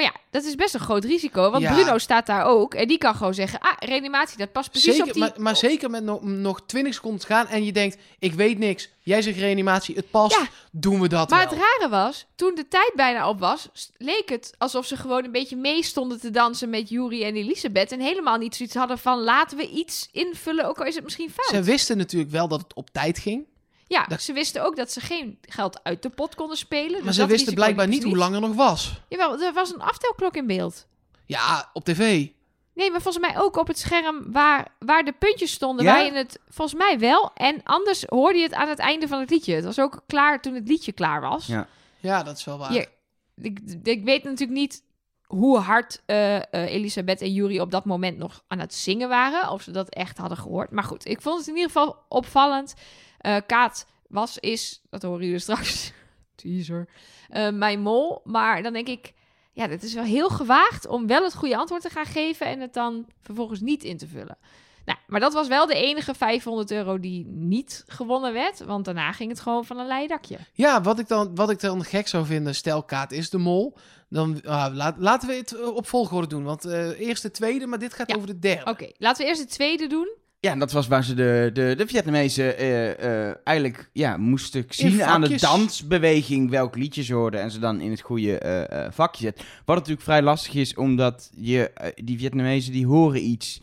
Maar 0.00 0.12
ja, 0.12 0.20
dat 0.30 0.44
is 0.44 0.54
best 0.54 0.74
een 0.74 0.80
groot 0.80 1.04
risico. 1.04 1.50
Want 1.50 1.62
Ja. 1.62 1.74
Bruno 1.74 1.98
staat 1.98 2.26
daar 2.26 2.44
ook. 2.44 2.74
En 2.74 2.88
die 2.88 2.98
kan 2.98 3.14
gewoon 3.14 3.34
zeggen, 3.34 3.58
ah, 3.60 3.72
reanimatie, 3.78 4.38
dat 4.38 4.52
past 4.52 4.70
precies 4.70 4.90
Zeker, 4.96 5.06
op 5.06 5.12
die... 5.12 5.22
maar, 5.22 5.32
maar 5.36 5.56
zeker 5.56 5.90
met 5.90 6.04
nog, 6.04 6.22
nog 6.22 6.60
20 6.66 6.94
seconden 6.94 7.20
te 7.20 7.26
gaan 7.26 7.46
en 7.46 7.64
je 7.64 7.72
denkt, 7.72 7.96
ik 8.18 8.32
weet 8.32 8.58
niks. 8.58 8.88
Jij 9.02 9.22
zegt 9.22 9.38
reanimatie, 9.38 9.94
het 9.94 10.10
past. 10.10 10.36
Ja. 10.36 10.48
Doen 10.72 11.00
we 11.00 11.08
dat 11.08 11.30
Maar 11.30 11.38
wel. 11.38 11.48
het 11.48 11.58
rare 11.58 11.90
was, 11.90 12.26
toen 12.34 12.54
de 12.54 12.68
tijd 12.68 12.92
bijna 12.94 13.28
op 13.28 13.40
was, 13.40 13.68
leek 13.96 14.28
het 14.28 14.54
alsof 14.58 14.86
ze 14.86 14.96
gewoon 14.96 15.24
een 15.24 15.32
beetje 15.32 15.56
mee 15.56 15.82
stonden 15.82 16.20
te 16.20 16.30
dansen 16.30 16.70
met 16.70 16.88
Yuri 16.88 17.24
en 17.24 17.36
Elisabeth. 17.36 17.92
En 17.92 18.00
helemaal 18.00 18.36
niet 18.38 18.56
zoiets 18.56 18.74
hadden 18.74 18.98
van, 18.98 19.22
laten 19.22 19.56
we 19.56 19.68
iets 19.68 20.08
invullen, 20.12 20.68
ook 20.68 20.78
al 20.78 20.86
is 20.86 20.94
het 20.94 21.04
misschien 21.04 21.30
fout. 21.30 21.64
Ze 21.64 21.70
wisten 21.70 21.96
natuurlijk 21.96 22.30
wel 22.30 22.48
dat 22.48 22.60
het 22.60 22.74
op 22.74 22.90
tijd 22.90 23.18
ging. 23.18 23.46
Ja, 23.90 24.04
dat- 24.06 24.22
ze 24.22 24.32
wisten 24.32 24.64
ook 24.64 24.76
dat 24.76 24.92
ze 24.92 25.00
geen 25.00 25.38
geld 25.42 25.80
uit 25.84 26.02
de 26.02 26.08
pot 26.10 26.34
konden 26.34 26.56
spelen. 26.56 26.92
Maar 26.92 27.02
dus 27.02 27.14
ze 27.14 27.20
dat 27.20 27.30
wisten 27.30 27.54
blijkbaar 27.54 27.88
niet 27.88 28.02
ze 28.02 28.08
hoe 28.08 28.16
lang 28.16 28.34
er 28.34 28.40
nog 28.40 28.54
was. 28.54 29.00
Jawel, 29.08 29.40
er 29.40 29.52
was 29.52 29.72
een 29.74 29.80
aftelklok 29.80 30.36
in 30.36 30.46
beeld. 30.46 30.86
Ja, 31.26 31.70
op 31.72 31.84
tv. 31.84 32.28
Nee, 32.74 32.90
maar 32.90 33.00
volgens 33.02 33.26
mij 33.26 33.38
ook 33.42 33.56
op 33.56 33.66
het 33.66 33.78
scherm 33.78 34.32
waar, 34.32 34.74
waar 34.78 35.04
de 35.04 35.12
puntjes 35.12 35.52
stonden. 35.52 35.84
Ja? 35.84 35.92
Waar 35.92 36.04
je 36.04 36.12
het 36.12 36.38
volgens 36.48 36.78
mij 36.80 36.98
wel. 36.98 37.30
En 37.34 37.60
anders 37.64 38.04
hoorde 38.08 38.38
je 38.38 38.44
het 38.44 38.54
aan 38.54 38.68
het 38.68 38.78
einde 38.78 39.08
van 39.08 39.20
het 39.20 39.30
liedje. 39.30 39.54
Het 39.54 39.64
was 39.64 39.78
ook 39.80 40.02
klaar 40.06 40.40
toen 40.42 40.54
het 40.54 40.68
liedje 40.68 40.92
klaar 40.92 41.20
was. 41.20 41.46
Ja. 41.46 41.68
Ja, 42.00 42.22
dat 42.22 42.36
is 42.36 42.44
wel 42.44 42.58
waar. 42.58 42.72
Je- 42.72 42.88
ik, 43.36 43.58
ik 43.82 44.04
weet 44.04 44.24
natuurlijk 44.24 44.58
niet 44.58 44.82
hoe 45.26 45.58
hard 45.58 46.02
eh, 46.06 46.36
eh, 46.36 46.42
Elisabeth 46.52 47.20
en 47.20 47.32
Yuri 47.32 47.60
op 47.60 47.70
dat 47.70 47.84
moment 47.84 48.18
nog 48.18 48.42
aan 48.48 48.58
het 48.58 48.74
zingen 48.74 49.08
waren. 49.08 49.50
Of 49.50 49.62
ze 49.62 49.70
dat 49.70 49.88
echt 49.88 50.18
hadden 50.18 50.38
gehoord. 50.38 50.70
Maar 50.70 50.84
goed, 50.84 51.06
ik 51.06 51.22
vond 51.22 51.38
het 51.38 51.48
in 51.48 51.54
ieder 51.54 51.70
geval 51.70 51.96
opvallend. 52.08 52.74
Eh, 53.20 53.36
Kaat 53.46 53.86
was, 54.08 54.38
is, 54.38 54.82
dat 54.90 55.02
horen 55.02 55.24
jullie 55.24 55.38
straks. 55.38 55.92
Teaser. 56.34 56.88
eh, 57.28 57.50
mijn 57.50 57.80
mol. 57.80 58.20
Maar 58.24 58.62
dan 58.62 58.72
denk 58.72 58.88
ik, 58.88 59.12
ja, 59.52 59.66
dit 59.66 59.82
is 59.82 59.94
wel 59.94 60.04
heel 60.04 60.28
gewaagd 60.28 60.86
om 60.86 61.06
wel 61.06 61.22
het 61.24 61.34
goede 61.34 61.56
antwoord 61.56 61.82
te 61.82 61.90
gaan 61.90 62.06
geven 62.06 62.46
en 62.46 62.60
het 62.60 62.74
dan 62.74 63.06
vervolgens 63.20 63.60
niet 63.60 63.84
in 63.84 63.96
te 63.98 64.06
vullen. 64.08 64.38
Nou, 64.84 64.98
maar 65.06 65.20
dat 65.20 65.32
was 65.32 65.48
wel 65.48 65.66
de 65.66 65.74
enige 65.74 66.14
500 66.14 66.70
euro 66.70 67.00
die 67.00 67.26
niet 67.26 67.84
gewonnen 67.86 68.32
werd. 68.32 68.64
Want 68.64 68.84
daarna 68.84 69.12
ging 69.12 69.30
het 69.30 69.40
gewoon 69.40 69.64
van 69.64 69.78
een 69.78 69.86
leien 69.86 70.08
dakje. 70.08 70.38
Ja, 70.52 70.80
wat 70.82 70.98
ik, 70.98 71.08
dan, 71.08 71.34
wat 71.34 71.50
ik 71.50 71.60
dan 71.60 71.84
gek 71.84 72.08
zou 72.08 72.26
vinden, 72.26 72.54
stel 72.54 72.82
Kaat 72.82 73.12
is 73.12 73.30
de 73.30 73.38
mol. 73.38 73.76
Dan 74.08 74.40
ah, 74.44 74.74
laat, 74.74 74.94
laten 74.98 75.28
we 75.28 75.34
het 75.34 75.52
eh, 75.56 75.66
op 75.76 75.86
volgorde 75.86 76.26
doen. 76.26 76.44
Want 76.44 76.64
eerst 76.64 77.22
de 77.22 77.30
tweede, 77.30 77.66
maar 77.66 77.78
dit 77.78 77.94
gaat 77.94 78.08
Ja. 78.10 78.14
over 78.16 78.26
de 78.26 78.38
derde. 78.38 78.70
Oké, 78.70 78.90
laten 78.98 79.22
we 79.22 79.28
eerst 79.28 79.42
de 79.42 79.48
tweede 79.48 79.86
doen. 79.86 80.16
Ja, 80.40 80.50
en 80.50 80.58
dat 80.58 80.72
was 80.72 80.88
waar 80.88 81.04
ze 81.04 81.14
de, 81.14 81.50
de, 81.52 81.74
de 81.76 81.86
Vietnamezen 81.86 82.58
eh, 82.58 83.28
eh, 83.28 83.34
eigenlijk 83.44 83.90
ja, 83.92 84.16
moesten 84.16 84.64
zien 84.68 85.02
aan 85.04 85.20
de 85.20 85.36
dansbeweging 85.40 86.50
welk 86.50 86.76
liedje 86.76 87.02
ze 87.02 87.14
hoorden 87.14 87.40
en 87.40 87.50
ze 87.50 87.58
dan 87.58 87.80
in 87.80 87.90
het 87.90 88.00
goede 88.00 88.38
eh, 88.38 88.84
eh, 88.84 88.92
vakje 88.92 89.22
zetten. 89.24 89.44
Wat 89.64 89.76
natuurlijk 89.76 90.02
vrij 90.02 90.22
lastig 90.22 90.54
is, 90.54 90.74
omdat 90.74 91.30
je, 91.36 91.70
die 92.04 92.18
Vietnamezen 92.18 92.72
die 92.72 92.86
horen 92.86 93.24
iets. 93.24 93.60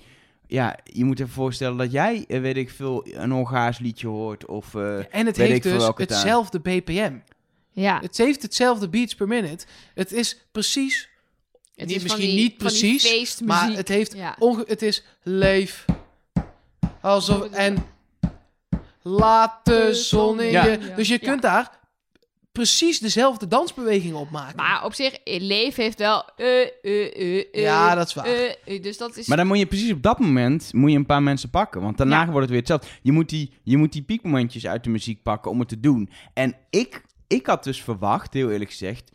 Ja, 0.47 0.77
je 0.83 1.03
moet 1.05 1.19
even 1.19 1.31
voorstellen 1.33 1.77
dat 1.77 1.91
jij, 1.91 2.25
weet 2.27 2.57
ik 2.57 2.69
veel, 2.69 3.07
een 3.11 3.31
Hongaars 3.31 3.79
liedje 3.79 4.07
hoort 4.07 4.45
of... 4.45 4.75
eh, 4.75 4.97
En 4.97 5.25
het 5.25 5.37
Weet 5.37 5.45
ik 5.45 5.51
heeft 5.51 5.63
dus 5.63 5.71
welke 5.77 6.05
taal. 6.05 6.17
hetzelfde 6.17 6.59
BPM. 6.59 7.13
Ja, 7.71 7.99
Het 8.01 8.17
heeft 8.17 8.41
hetzelfde 8.41 8.89
beats 8.89 9.15
per 9.15 9.27
minute. 9.27 9.65
Het 9.93 10.11
is 10.11 10.45
precies, 10.51 11.09
het 11.75 11.87
niet- 11.87 11.95
is 11.95 12.01
van 12.01 12.03
misschien 12.03 12.29
die- 12.35 12.43
niet 12.43 12.53
van 12.57 12.67
die 12.67 12.97
precies, 12.99 13.41
maar 13.41 13.71
het 13.71 13.87
heeft 13.87 14.13
Ja. 14.15 14.35
onge 14.39 14.63
het 14.67 14.81
is 14.81 15.03
leef. 15.23 15.85
Alsof, 17.01 17.49
en 17.51 17.77
laat 19.01 19.59
de 19.65 19.93
zon 19.93 20.41
in 20.41 20.51
Ja. 20.51 20.65
je. 20.65 20.93
Dus 20.95 21.07
je 21.07 21.17
Ja. 21.21 21.27
kunt 21.27 21.41
daar 21.41 21.75
precies 22.51 22.99
dezelfde 22.99 23.47
dansbewegingen 23.47 24.17
op 24.17 24.29
maken. 24.29 24.55
Maar 24.55 24.85
op 24.85 24.93
zich, 24.93 25.17
Leef 25.23 25.75
heeft 25.75 25.99
wel... 25.99 26.25
eh, 26.35 26.61
eh, 26.61 26.67
eh, 26.83 27.37
eh, 27.37 27.61
Ja, 27.61 27.95
dat 27.95 28.07
is 28.07 28.13
waar. 28.13 28.25
eh, 28.25 28.53
eh, 28.65 28.83
dus 28.83 28.97
dat 28.97 29.17
is... 29.17 29.27
Maar 29.27 29.37
dan 29.37 29.47
moet 29.47 29.57
je 29.57 29.65
precies 29.65 29.91
op 29.91 30.01
dat 30.01 30.19
moment 30.19 30.73
moet 30.73 30.91
je 30.91 30.97
een 30.97 31.05
paar 31.05 31.23
mensen 31.23 31.49
pakken. 31.49 31.81
Want 31.81 31.97
daarna 31.97 32.19
Ja. 32.19 32.25
wordt 32.25 32.39
het 32.39 32.49
weer 32.49 32.59
hetzelfde. 32.59 32.87
Je 33.01 33.11
moet, 33.11 33.29
die, 33.29 33.53
je 33.63 33.77
moet 33.77 33.91
die 33.91 34.01
piekmomentjes 34.01 34.67
uit 34.67 34.83
de 34.83 34.89
muziek 34.89 35.23
pakken 35.23 35.51
om 35.51 35.59
het 35.59 35.67
te 35.69 35.79
doen. 35.79 36.09
En 36.33 36.55
ik, 36.69 37.01
ik 37.27 37.45
had 37.45 37.63
dus 37.63 37.81
verwacht, 37.83 38.33
heel 38.33 38.51
eerlijk 38.51 38.69
gezegd... 38.69 39.11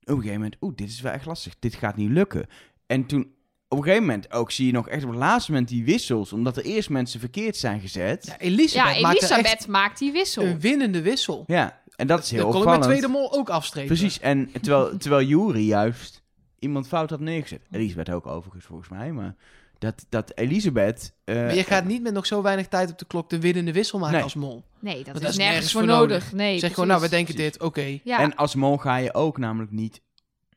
Op 0.00 0.14
een 0.14 0.20
gegeven 0.22 0.34
moment, 0.42 0.56
oeh, 0.60 0.74
dit 0.76 0.88
is 0.88 1.00
wel 1.00 1.12
echt 1.12 1.26
lastig. 1.26 1.54
Dit 1.58 1.74
gaat 1.74 1.96
niet 1.96 2.10
lukken. 2.10 2.46
En 2.86 3.06
toen, 3.06 3.32
op 3.68 3.78
een 3.78 3.84
gegeven 3.84 4.06
moment 4.06 4.32
ook, 4.32 4.50
zie 4.50 4.66
je 4.66 4.72
nog 4.72 4.88
echt 4.88 5.02
op 5.04 5.08
het 5.10 5.18
laatste 5.18 5.50
moment 5.50 5.68
die 5.68 5.84
wissels. 5.84 6.32
Omdat 6.32 6.56
er 6.56 6.64
eerst 6.64 6.90
mensen 6.90 7.20
verkeerd 7.20 7.56
zijn 7.56 7.80
gezet. 7.80 8.24
ja, 8.26 8.32
Ja, 8.32 8.38
Elisabeth, 8.38 8.94
ja, 8.94 9.00
maakt 9.00 9.16
Elisabeth 9.18 9.46
echt 9.46 9.66
maakt 9.68 9.98
die 9.98 10.12
wissel. 10.12 10.44
een 10.44 10.60
winnende 10.60 11.02
wissel. 11.02 11.44
en 11.96 12.06
dat 12.06 12.22
is 12.22 12.30
heel 12.30 12.42
Dat 12.42 12.50
kon 12.52 12.60
ik 12.60 12.66
met 12.68 12.76
opvallend. 12.76 12.84
Tweede 12.98 13.08
Mol 13.18 13.32
ook 13.32 13.48
afstrepen. 13.50 13.96
Precies, 13.96 14.20
en 14.20 14.50
terwijl, 14.60 14.96
terwijl 14.98 15.26
Jury 15.26 15.66
juist 15.66 16.22
iemand 16.58 16.88
fout 16.88 17.10
had 17.10 17.20
neergezet. 17.20 17.60
Elisabeth 17.70 18.10
ook 18.10 18.26
overigens, 18.26 18.64
volgens 18.64 18.88
mij. 18.88 19.12
Maar 19.12 19.34
dat, 19.78 20.04
dat 20.08 20.32
Elisabeth... 20.34 21.12
eh, 21.24 21.34
Maar 21.34 21.54
je 21.54 21.64
gaat 21.64 21.84
niet 21.84 22.02
met 22.02 22.12
nog 22.12 22.26
zo 22.26 22.42
weinig 22.42 22.66
tijd 22.68 22.90
op 22.90 22.98
de 22.98 23.04
klok 23.04 23.30
de 23.30 23.40
winnende 23.40 23.72
wissel 23.72 23.98
maken 23.98 24.14
Nee. 24.14 24.22
als 24.24 24.34
mol. 24.34 24.64
Nee, 24.80 25.04
dat, 25.04 25.22
is, 25.22 25.36
nergens 25.36 25.72
voor 25.72 25.84
nodig. 25.84 26.32
Nee, 26.32 26.58
zeg 26.58 26.70
gewoon, 26.74 26.88
nou, 26.88 27.00
we 27.00 27.08
precies. 27.08 27.26
denken 27.26 27.44
dit, 27.44 27.62
oké. 27.62 27.98
Ja, 28.04 28.18
En 28.20 28.34
als 28.36 28.54
mol 28.54 28.76
ga 28.76 28.96
je 28.96 29.14
ook 29.14 29.38
namelijk 29.38 29.70
niet 29.72 30.00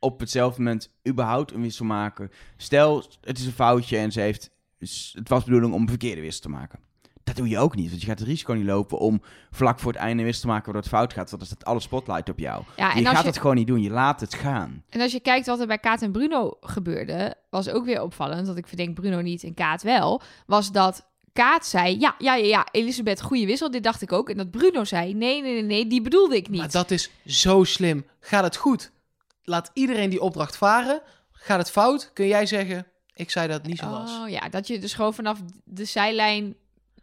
op 0.02 0.20
hetzelfde 0.20 0.62
moment 0.62 0.90
überhaupt 1.08 1.54
een 1.54 1.62
wissel 1.62 1.86
maken. 1.86 2.32
Stel, 2.58 3.06
het 3.22 3.38
is 3.38 3.46
een 3.46 3.52
foutje 3.52 3.98
en 3.98 4.12
ze 4.12 4.20
heeft, 4.20 4.50
het 4.80 5.30
was 5.30 5.40
de 5.40 5.46
bedoeling 5.46 5.74
om 5.74 5.82
een 5.82 5.88
verkeerde 5.88 6.22
wissel 6.22 6.42
te 6.42 6.50
maken. 6.50 6.80
Dat 7.24 7.36
doe 7.36 7.50
je 7.50 7.60
ook 7.60 7.76
niet, 7.76 7.90
want 7.90 8.02
je 8.02 8.08
gaat 8.08 8.20
het 8.20 8.28
risico 8.28 8.54
niet 8.54 8.66
lopen 8.66 8.98
om 8.98 9.22
vlak 9.52 9.80
voor 9.80 9.92
het 9.92 10.02
einde 10.02 10.20
een 10.20 10.26
wissel 10.26 10.42
te 10.42 10.48
maken 10.48 10.64
waardoor 10.66 10.84
het 10.84 10.92
fout 10.92 11.14
gaat. 11.14 11.30
Want 11.30 11.42
dan 11.42 11.52
staat 11.52 11.66
alle 11.66 11.80
spotlight 11.80 12.30
op 12.30 12.40
jou. 12.40 12.64
ja 12.76 12.90
je 12.90 13.00
en, 13.00 13.06
als 13.06 13.14
gaat 13.14 13.22
je, 13.22 13.30
het 13.30 13.40
gewoon 13.40 13.56
niet 13.56 13.68
doen, 13.68 13.82
je 13.82 13.90
laat 13.90 14.20
het 14.20 14.34
gaan. 14.34 14.84
en 14.90 15.02
als 15.02 15.12
je 15.12 15.20
kijkt 15.20 15.46
wat 15.46 15.60
er 15.60 15.68
bij 15.68 15.78
Kaat 15.78 16.02
en 16.02 16.12
Bruno 16.12 16.58
gebeurde, 16.62 17.36
was 17.50 17.70
ook 17.70 17.86
weer 17.86 18.02
opvallend, 18.02 18.46
want 18.46 18.58
ik 18.58 18.68
verdenk 18.68 18.94
Bruno 18.94 19.22
niet 19.22 19.44
en 19.44 19.54
Kaat 19.54 19.82
wel, 19.82 20.22
was 20.46 20.72
dat 20.72 21.10
Kaat 21.34 21.66
zei, 21.66 22.00
ja, 22.00 22.16
ja, 22.18 22.36
ja, 22.36 22.46
ja, 22.46 22.68
Elisabeth, 22.72 23.22
goede 23.22 23.46
wissel, 23.46 23.72
dit 23.72 23.84
dacht 23.84 24.02
ik 24.02 24.12
ook. 24.12 24.30
En 24.30 24.38
dat 24.38 24.52
Bruno 24.52 24.84
zei, 24.84 25.14
nee, 25.14 25.42
nee, 25.42 25.54
nee, 25.54 25.64
nee, 25.64 25.88
die 25.88 26.02
bedoelde 26.02 26.36
ik 26.36 26.50
niet. 26.50 26.60
Maar 26.60 26.72
dat 26.72 26.92
is 26.92 27.12
zo 27.26 27.64
slim. 27.64 28.06
Gaat 28.20 28.44
het 28.44 28.56
goed? 28.56 28.92
Laat 29.44 29.70
iedereen 29.74 30.10
die 30.10 30.22
opdracht 30.22 30.58
varen. 30.58 31.02
Gaat 31.32 31.58
het 31.60 31.72
fout? 31.72 32.10
Kun 32.14 32.28
jij 32.28 32.46
zeggen, 32.46 32.88
ik 33.14 33.30
zei 33.30 33.48
dat 33.48 33.58
het 33.58 33.68
niet 33.68 33.78
zo 33.80 33.90
was. 33.90 34.12
Oh 34.20 34.30
ja, 34.30 34.50
dat 34.50 34.68
je 34.68 34.80
dus 34.80 34.94
gewoon 34.94 35.14
vanaf 35.14 35.40
de 35.66 35.86
zijlijn 35.86 36.56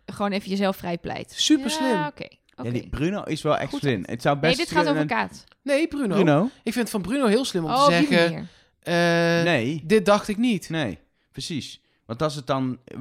gewoon 0.06 0.32
even 0.32 0.48
jezelf 0.50 0.76
vrij 0.76 0.98
pleit. 0.98 1.32
Super 1.36 1.70
slim. 1.70 1.88
Ja, 1.90 2.06
oké. 2.06 2.24
oké. 2.56 2.66
Ja, 2.68 2.70
die 2.72 2.88
Bruno 2.88 3.22
is 3.22 3.42
wel 3.42 3.56
echt 3.58 3.70
Goed 3.70 3.80
slim. 3.80 4.02
Het 4.06 4.22
zou 4.22 4.38
Nee, 4.40 4.50
best... 4.50 4.56
dit 4.68 4.70
gaat 4.76 4.86
over 4.88 5.00
een- 5.00 5.06
Kaat. 5.06 5.44
Nee, 5.62 5.88
Bruno. 5.88 6.14
Bruno? 6.14 6.44
Ik 6.44 6.72
vind 6.72 6.74
het 6.74 6.90
van 6.90 7.02
Bruno 7.02 7.26
heel 7.26 7.44
slim 7.44 7.64
om 7.64 7.70
Oh, 7.70 7.76
te 7.86 7.92
op 7.92 7.98
die 7.98 8.06
zeggen, 8.08 8.30
manier. 8.32 8.48
eh, 9.38 9.44
Nee, 9.44 9.82
dit 9.84 10.06
dacht 10.06 10.28
ik 10.28 10.36
niet. 10.36 10.68
nee, 10.68 10.98
precies. 11.32 11.80
Want 12.06 12.22
als 12.22 12.34
het 12.34 12.46
dan... 12.46 12.78
eh, 12.84 12.98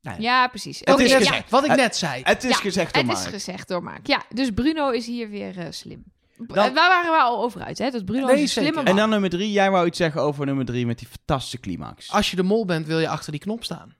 nou 0.00 0.20
ja. 0.22 0.48
Precies. 0.48 0.78
Het 0.78 0.90
Oké, 0.90 1.02
is 1.02 1.10
ja, 1.10 1.16
gezegd. 1.18 1.50
Wat 1.50 1.64
ik 1.64 1.74
net 1.76 1.96
zei. 1.96 2.22
Het 2.24 2.44
is 2.44 2.50
Ja, 2.50 2.56
gezegd 2.56 2.94
door 2.94 3.02
Het 3.02 3.12
is 3.12 3.18
Mark. 3.18 3.30
gezegd 3.34 3.68
door 3.68 3.82
Maak. 3.82 4.06
Ja, 4.06 4.22
dus 4.34 4.50
Bruno 4.50 4.90
is 4.90 5.06
hier 5.06 5.28
weer 5.30 5.58
eh, 5.58 5.66
slim. 5.70 6.04
Dan- 6.46 6.74
Waar 6.74 6.88
waren 6.88 7.10
we 7.10 7.16
al 7.18 7.42
over 7.42 7.62
uit, 7.62 7.78
hè? 7.78 7.90
Dat 7.90 8.04
Bruno 8.04 8.26
Nee, 8.26 8.34
is 8.34 8.40
een 8.40 8.48
zeker. 8.48 8.62
slimme 8.62 8.82
man. 8.82 8.86
En 8.90 8.96
dan 8.96 9.10
nummer 9.10 9.30
drie. 9.30 9.52
Jij 9.52 9.70
wou 9.70 9.86
iets 9.86 9.98
zeggen 9.98 10.20
over 10.22 10.46
nummer 10.46 10.64
drie 10.64 10.86
met 10.86 10.98
die 10.98 11.08
fantastische 11.08 11.58
climax. 11.60 12.10
Als 12.10 12.30
je 12.30 12.36
de 12.36 12.42
mol 12.42 12.64
bent, 12.64 12.86
wil 12.86 12.98
je 12.98 13.08
achter 13.08 13.32
die 13.32 13.40
knop 13.40 13.64
staan. 13.64 13.94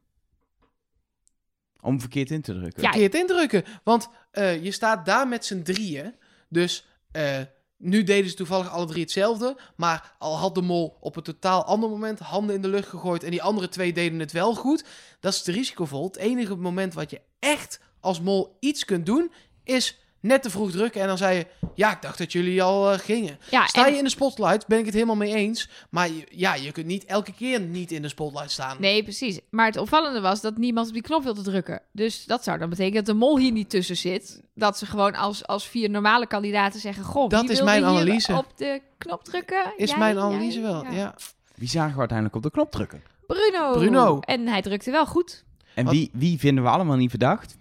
Om 1.81 2.01
verkeerd 2.01 2.31
in 2.31 2.43
te 2.43 2.53
drukken. 2.55 2.83
Ja. 2.83 2.91
Verkeerd 2.91 3.15
indrukken. 3.15 3.65
Want 3.85 4.09
eh, 4.31 4.65
je 4.65 4.71
staat 4.71 5.07
daar 5.07 5.29
met 5.29 5.45
z'n 5.45 5.63
drieën. 5.63 6.15
Dus 6.49 6.87
eh, 7.13 7.39
nu 7.77 8.03
deden 8.03 8.31
ze 8.31 8.37
toevallig 8.37 8.71
alle 8.71 8.87
drie 8.87 9.03
hetzelfde. 9.03 9.57
Maar 9.77 10.15
al 10.19 10.37
had 10.39 10.55
de 10.55 10.63
mol 10.63 10.97
op 11.01 11.17
een 11.17 11.23
totaal 11.23 11.65
ander 11.65 11.89
moment 11.91 12.19
handen 12.19 12.55
in 12.55 12.63
de 12.63 12.69
lucht 12.69 12.89
gegooid. 12.89 13.23
En 13.23 13.31
die 13.31 13.43
andere 13.43 13.69
twee 13.69 13.93
deden 13.93 14.19
het 14.19 14.33
wel 14.33 14.55
goed. 14.55 14.85
Dat 15.21 15.33
is 15.33 15.43
te 15.43 15.53
risicovol. 15.53 16.05
Het 16.05 16.17
enige 16.17 16.55
moment 16.57 16.95
wat 16.95 17.11
je 17.11 17.21
echt 17.39 17.81
als 18.01 18.21
mol 18.21 18.57
iets 18.61 18.85
kunt 18.85 19.07
doen. 19.07 19.33
Is 19.65 19.99
net 20.23 20.43
te 20.43 20.51
vroeg 20.51 20.71
drukken. 20.71 21.01
En 21.01 21.07
dan 21.07 21.19
zei 21.19 21.37
je. 21.37 21.47
Ja, 21.75 21.93
ik 21.93 22.03
dacht 22.03 22.19
dat 22.19 22.33
jullie 22.33 22.63
al 22.63 22.93
eh, 22.93 22.99
gingen. 22.99 23.39
Ja, 23.51 23.67
Sta 23.67 23.87
en- 23.87 23.93
je 23.93 23.99
in 23.99 24.05
de 24.05 24.11
spotlight, 24.11 24.67
ben 24.67 24.79
ik 24.79 24.85
het 24.85 24.95
helemaal 24.95 25.17
mee 25.17 25.35
eens. 25.35 25.69
Maar 25.91 26.09
ja, 26.31 26.55
je 26.55 26.73
kunt 26.73 26.87
niet 26.87 27.05
elke 27.05 27.33
keer 27.33 27.61
niet 27.61 27.91
in 27.93 28.03
de 28.03 28.09
spotlight 28.09 28.51
staan. 28.51 28.77
Nee, 28.81 29.03
precies. 29.03 29.39
Maar 29.51 29.67
het 29.67 29.77
opvallende 29.77 30.21
was 30.21 30.41
dat 30.41 30.57
niemand 30.57 30.87
op 30.87 30.93
die 30.93 31.03
knop 31.03 31.23
wilde 31.25 31.43
drukken. 31.43 31.83
Dus 31.93 32.25
dat 32.25 32.45
zou 32.45 32.59
dan 32.59 32.69
betekenen 32.69 33.05
dat 33.05 33.15
de 33.15 33.21
mol 33.21 33.39
hier 33.39 33.53
niet 33.53 33.71
tussen 33.71 33.97
zit. 33.97 34.41
Dat 34.55 34.79
ze 34.79 34.87
gewoon 34.87 35.15
als, 35.15 35.47
als 35.47 35.69
vier 35.69 35.91
normale 35.91 36.27
kandidaten 36.27 36.81
zeggen... 36.81 37.05
Goh, 37.05 37.29
Dat 37.29 37.41
wie 37.43 37.51
is 37.51 37.63
mijn 37.63 37.85
analyse. 37.85 38.33
op 38.37 38.47
de 38.57 38.81
knop 38.99 39.25
drukken? 39.25 39.73
Is 39.77 39.91
Jij, 39.91 39.99
mijn 39.99 40.15
jij, 40.15 40.23
analyse 40.23 40.61
wel. 40.61 40.85
Ja. 40.91 41.15
Wie 41.55 41.69
zagen 41.69 41.93
we 41.93 41.99
uiteindelijk 41.99 42.37
op 42.37 42.43
de 42.43 42.51
knop 42.51 42.71
drukken? 42.71 43.03
Bruno. 43.27 43.73
Bruno. 43.73 44.19
En 44.21 44.47
hij 44.49 44.63
drukte 44.63 44.91
wel 44.91 45.07
goed. 45.07 45.45
En 45.75 45.85
Wat- 45.85 45.95
wie, 45.95 46.11
wie 46.13 46.39
vinden 46.39 46.65
we 46.65 46.71
allemaal 46.71 46.97
niet 46.97 47.11
verdacht? 47.11 47.57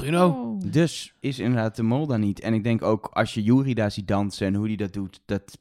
Bruno. 0.00 0.28
Oh. 0.28 0.60
Dus 0.70 1.12
is 1.20 1.38
inderdaad 1.38 1.76
de 1.76 1.82
mol 1.82 2.06
daar 2.06 2.18
niet. 2.18 2.40
En 2.40 2.54
ik 2.54 2.64
denk 2.64 2.82
ook 2.82 3.10
als 3.12 3.34
je 3.34 3.42
Jury 3.42 3.74
daar 3.74 3.90
ziet 3.90 4.08
dansen 4.08 4.46
en 4.46 4.54
hoe 4.54 4.66
die 4.66 4.76
dat 4.76 4.92
doet, 4.92 5.20
dat 5.26 5.58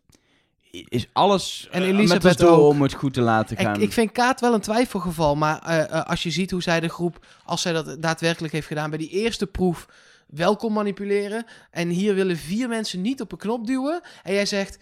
is 0.72 1.08
alles 1.14 1.68
En 1.72 1.82
eh, 1.82 1.88
Elisabeth 1.88 2.38
doel 2.38 2.50
ook. 2.50 2.70
om 2.70 2.82
het 2.82 2.94
goed 2.94 3.14
te 3.14 3.22
laten 3.22 3.58
gaan. 3.58 3.76
Ik, 3.76 3.82
ik 3.82 3.92
vind 3.92 4.12
Kaat 4.12 4.42
wel 4.42 4.54
een 4.54 4.62
twijfelgeval. 4.62 5.36
Maar 5.36 5.62
eh, 5.62 5.80
eh, 5.82 6.06
als 6.06 6.24
je 6.24 6.32
ziet 6.32 6.52
hoe 6.52 6.62
zij 6.62 6.80
de 6.80 6.90
groep, 6.90 7.26
als 7.44 7.62
zij 7.62 7.74
dat 7.74 8.02
daadwerkelijk 8.02 8.54
heeft 8.54 8.68
gedaan 8.68 8.90
bij 8.90 9.00
die 9.00 9.10
eerste 9.10 9.48
proef, 9.48 9.88
wel 10.28 10.56
kon 10.56 10.74
manipuleren. 10.74 11.46
En 11.72 11.90
hier 11.90 12.16
willen 12.16 12.38
vier 12.38 12.68
mensen 12.68 13.02
niet 13.02 13.22
op 13.22 13.32
een 13.32 13.38
knop 13.38 13.68
duwen. 13.68 14.02
En 14.24 14.34
jij 14.34 14.46
zegt, 14.46 14.80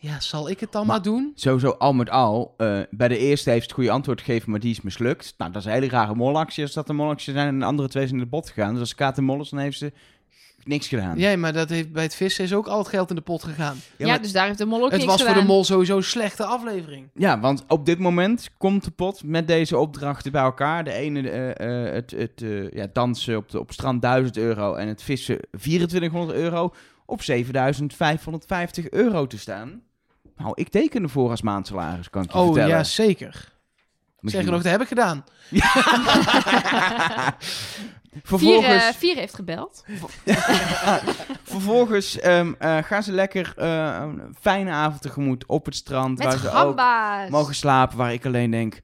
ja, 0.00 0.20
zal 0.20 0.50
ik 0.50 0.60
het 0.60 0.72
dan 0.72 0.86
maar, 0.86 0.94
Maar- 0.94 1.04
doen? 1.04 1.32
Sowieso 1.34 1.70
al 1.70 1.92
met 1.92 2.10
al, 2.10 2.54
eh, 2.56 2.80
bij 2.90 3.08
de 3.08 3.18
eerste 3.18 3.50
heeft 3.50 3.62
het 3.62 3.72
goede 3.72 3.90
antwoord 3.90 4.20
gegeven, 4.20 4.50
maar 4.50 4.60
die 4.60 4.70
is 4.70 4.80
mislukt. 4.80 5.34
Nou, 5.38 5.52
dat 5.52 5.60
is 5.60 5.66
een 5.68 5.74
hele 5.74 5.88
rare 5.88 6.14
molactie 6.14 6.62
als 6.62 6.72
dat 6.72 6.88
een 6.88 6.96
molactie 6.96 7.32
zijn 7.32 7.48
en 7.48 7.58
de 7.58 7.64
andere 7.64 7.88
twee 7.88 8.06
zijn 8.06 8.18
in 8.18 8.24
de 8.24 8.30
bot 8.30 8.48
gegaan. 8.48 8.70
Dus 8.72 8.80
als 8.80 8.94
Kaat 8.94 9.14
de 9.14 9.22
mol 9.22 9.40
is, 9.40 9.48
dan 9.48 9.58
heeft 9.58 9.78
ze 9.78 9.92
niks 10.64 10.88
gedaan. 10.88 11.18
Ja, 11.18 11.36
maar 11.36 11.52
dat 11.52 11.68
heeft, 11.68 11.92
bij 11.92 12.02
het 12.02 12.14
vissen 12.14 12.44
is 12.44 12.54
ook 12.54 12.66
al 12.66 12.78
het 12.78 12.88
geld 12.88 13.10
in 13.10 13.16
de 13.16 13.22
pot 13.22 13.42
gegaan. 13.44 13.76
Ja, 13.96 14.06
maar- 14.06 14.22
dus 14.22 14.32
daar 14.32 14.46
heeft 14.46 14.58
de 14.58 14.64
mol 14.66 14.78
ook 14.84 14.90
het 14.90 14.92
niks 15.00 15.04
was 15.04 15.16
voor 15.20 15.28
gedaan. 15.28 15.42
de 15.46 15.48
mol 15.52 15.64
sowieso 15.64 15.96
een 15.96 16.02
slechte 16.02 16.44
aflevering. 16.44 17.08
Ja, 17.14 17.40
want 17.40 17.64
op 17.68 17.86
dit 17.86 17.98
moment 17.98 18.50
komt 18.58 18.84
de 18.84 18.90
pot 18.90 19.22
met 19.24 19.46
deze 19.46 19.78
opdrachten 19.78 20.32
bij 20.32 20.42
elkaar. 20.42 20.84
De 20.84 20.92
ene, 20.92 21.30
eh, 21.30 21.86
eh, 21.86 21.92
het, 21.94 22.10
het 22.10 22.42
eh, 22.42 22.70
ja, 22.70 22.86
dansen 22.92 23.36
op, 23.36 23.50
de, 23.50 23.60
op 23.60 23.72
strand 23.72 24.02
1000 24.02 24.36
euro 24.36 24.74
en 24.74 24.88
het 24.88 25.02
vissen 25.02 25.38
2400 25.50 26.38
euro 26.38 26.74
op 27.06 27.22
7550 27.22 28.90
euro 28.90 29.26
te 29.26 29.38
staan. 29.38 29.82
Nou, 30.38 30.52
ik 30.54 30.68
teken 30.68 31.02
ervoor 31.02 31.30
als 31.30 31.42
maandsalaris, 31.42 32.10
kan 32.10 32.22
ik 32.22 32.32
je 32.32 32.38
Oh 32.38 32.44
vertellen. 32.44 32.68
ja, 32.68 32.84
zeker. 32.84 33.56
Misschien- 34.20 34.44
Zeggen 34.44 34.52
nog, 34.52 34.62
dat 34.62 34.72
heb 34.72 34.80
ik 34.80 34.88
gedaan. 34.88 35.24
Vier, 38.12 38.20
Vervolgens, 38.24 38.84
eh, 38.84 38.94
vier 38.94 39.16
heeft 39.16 39.34
gebeld. 39.34 39.84
vervolgens 41.52 42.18
ehm, 42.20 42.52
eh, 42.58 42.76
gaan 42.82 43.02
ze 43.02 43.12
lekker 43.12 43.52
eh, 43.56 43.96
een 44.00 44.36
fijne 44.40 44.70
avond 44.70 45.02
tegemoet 45.02 45.46
op 45.46 45.64
het 45.64 45.74
strand. 45.74 46.18
Met 46.18 46.26
waar 46.26 46.38
ze 46.38 46.50
ook 46.50 47.30
mogen 47.30 47.54
slapen. 47.54 47.96
Waar 47.98 48.12
ik 48.12 48.26
alleen 48.26 48.50
denk, 48.50 48.80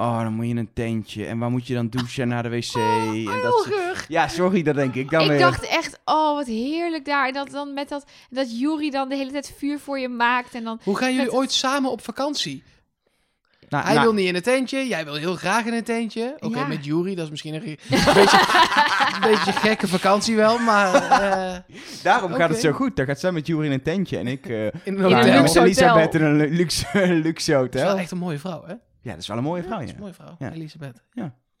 oh, 0.00 0.22
dan 0.22 0.32
moet 0.32 0.44
je 0.44 0.50
in 0.50 0.56
een 0.56 0.72
tentje. 0.74 1.26
En 1.26 1.38
waar 1.38 1.50
moet 1.50 1.66
je 1.66 1.74
dan 1.74 1.88
douchen 1.88 2.28
naar 2.28 2.42
de 2.42 2.48
wc? 2.48 2.74
en 2.74 3.40
dat 3.42 3.62
soort-. 3.64 4.04
Ja, 4.08 4.28
sorry, 4.28 4.62
dat 4.62 4.74
denk 4.74 4.94
ik 4.94 5.10
dan 5.10 5.20
Ik 5.22 5.28
weer. 5.28 5.38
dacht 5.38 5.66
echt, 5.66 6.00
oh, 6.04 6.34
wat 6.34 6.46
heerlijk 6.46 7.04
daar. 7.04 7.26
En 7.26 7.32
dat 7.32 7.50
dan 7.50 7.74
met 7.74 7.88
dat, 7.88 8.04
dat 8.30 8.58
Jury 8.58 8.90
dan 8.90 9.08
de 9.08 9.16
hele 9.16 9.30
tijd 9.32 9.54
vuur 9.58 9.78
voor 9.78 9.98
je 9.98 10.08
maakt. 10.08 10.54
En 10.54 10.64
dan, 10.64 10.80
Hoe 10.82 10.96
gaan 10.96 11.14
jullie 11.14 11.32
ooit 11.32 11.52
samen 11.52 11.90
op 11.90 12.02
vakantie? 12.04 12.62
Nou, 13.68 13.84
Hij 13.84 13.94
nou, 13.94 14.04
wil 14.06 14.14
niet 14.14 14.26
in 14.28 14.34
een 14.34 14.42
tentje, 14.42 14.86
jij 14.88 15.04
wil 15.04 15.14
heel 15.14 15.34
graag 15.36 15.64
in 15.64 15.72
een 15.72 15.84
tentje. 15.84 16.36
Oké, 16.40 16.58
Ja. 16.58 16.66
met 16.66 16.84
Jury, 16.84 17.14
dat 17.14 17.24
is 17.24 17.30
misschien 17.30 17.54
een, 17.54 17.62
een 17.66 17.78
beetje, 18.14 18.40
een 19.14 19.20
beetje 19.30 19.52
gekke 19.52 19.88
vakantie 19.88 20.36
wel, 20.36 20.58
maar 20.58 20.94
eh, 20.94 21.58
Daarom 22.02 22.32
gaat 22.32 22.48
het 22.48 22.60
zo 22.60 22.72
goed. 22.72 22.96
Dan 22.96 23.06
gaat 23.06 23.20
zij 23.20 23.32
met 23.32 23.46
Jury 23.46 23.66
in 23.66 23.72
een 23.72 23.82
tentje 23.82 24.18
en 24.18 24.26
ik 24.26 24.46
eh 24.46 24.64
in 24.66 24.72
een 24.84 24.98
een 24.98 25.02
hotel. 25.02 25.22
luxe 25.22 25.38
hotel. 25.40 25.62
Elisabeth 25.62 26.14
in 26.14 26.22
een 26.22 26.36
lu- 26.36 26.56
luxe, 26.56 26.86
luxe 27.26 27.30
Dat 27.30 27.34
is 27.40 27.46
wel 27.46 27.60
hotel. 27.60 27.96
echt 27.98 28.10
een 28.10 28.18
mooie 28.18 28.38
vrouw, 28.38 28.64
hè? 28.66 28.74
Ja, 29.02 29.10
dat 29.10 29.20
is 29.20 29.26
wel 29.28 29.36
een 29.36 29.42
mooie 29.42 29.62
vrouw, 29.62 29.72
Dat 29.78 29.82
is 29.82 29.88
ja. 29.88 29.94
een 29.94 30.00
mooie 30.00 30.12
vrouw, 30.14 30.36
Ja. 30.38 30.52
Elisabeth. 30.52 31.02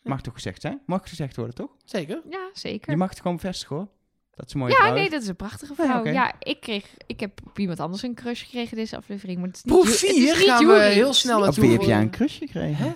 Mag 0.02 0.20
toch 0.20 0.34
gezegd 0.34 0.60
zijn? 0.60 0.80
Mag 0.86 1.08
gezegd 1.08 1.36
worden, 1.36 1.54
toch? 1.54 1.70
Zeker. 1.84 2.22
ja, 2.30 2.50
zeker. 2.52 2.90
Je 2.90 2.96
mag 2.96 3.08
het 3.10 3.20
gewoon 3.20 3.36
bevestigen, 3.36 3.76
hoor. 3.76 3.88
Dat 4.34 4.46
is 4.46 4.54
een 4.54 4.60
mooie 4.60 4.72
Ja, 4.72 4.78
vrouw. 4.78 4.94
nee, 4.94 5.10
dat 5.10 5.22
is 5.22 5.28
een 5.28 5.36
prachtige 5.36 5.74
Ja, 5.78 5.84
vrouw. 5.84 6.12
Ja, 6.12 6.34
ik, 6.38 6.60
kreeg, 6.60 6.94
ik 7.06 7.20
heb 7.20 7.40
op 7.46 7.58
iemand 7.58 7.80
anders 7.80 8.02
een 8.02 8.14
crush 8.14 8.42
gekregen 8.44 8.76
deze 8.76 8.96
aflevering. 8.96 9.38
Maar 9.38 9.46
het 9.46 9.56
is 9.56 9.62
niet 9.64 9.72
Proef 9.74 9.84
Ju- 10.00 10.06
het 10.06 10.16
is 10.16 10.22
4 10.24 10.36
niet 10.38 10.46
gaan 10.48 10.66
we 10.66 10.78
heel 10.82 11.12
snel 11.12 11.38
Op 11.38 11.44
naartoe. 11.44 11.62
wie 11.62 11.72
heb 11.72 11.82
jij 11.82 12.00
een 12.00 12.10
crush 12.10 12.38
gekregen? 12.38 12.84
Hè? 12.84 12.92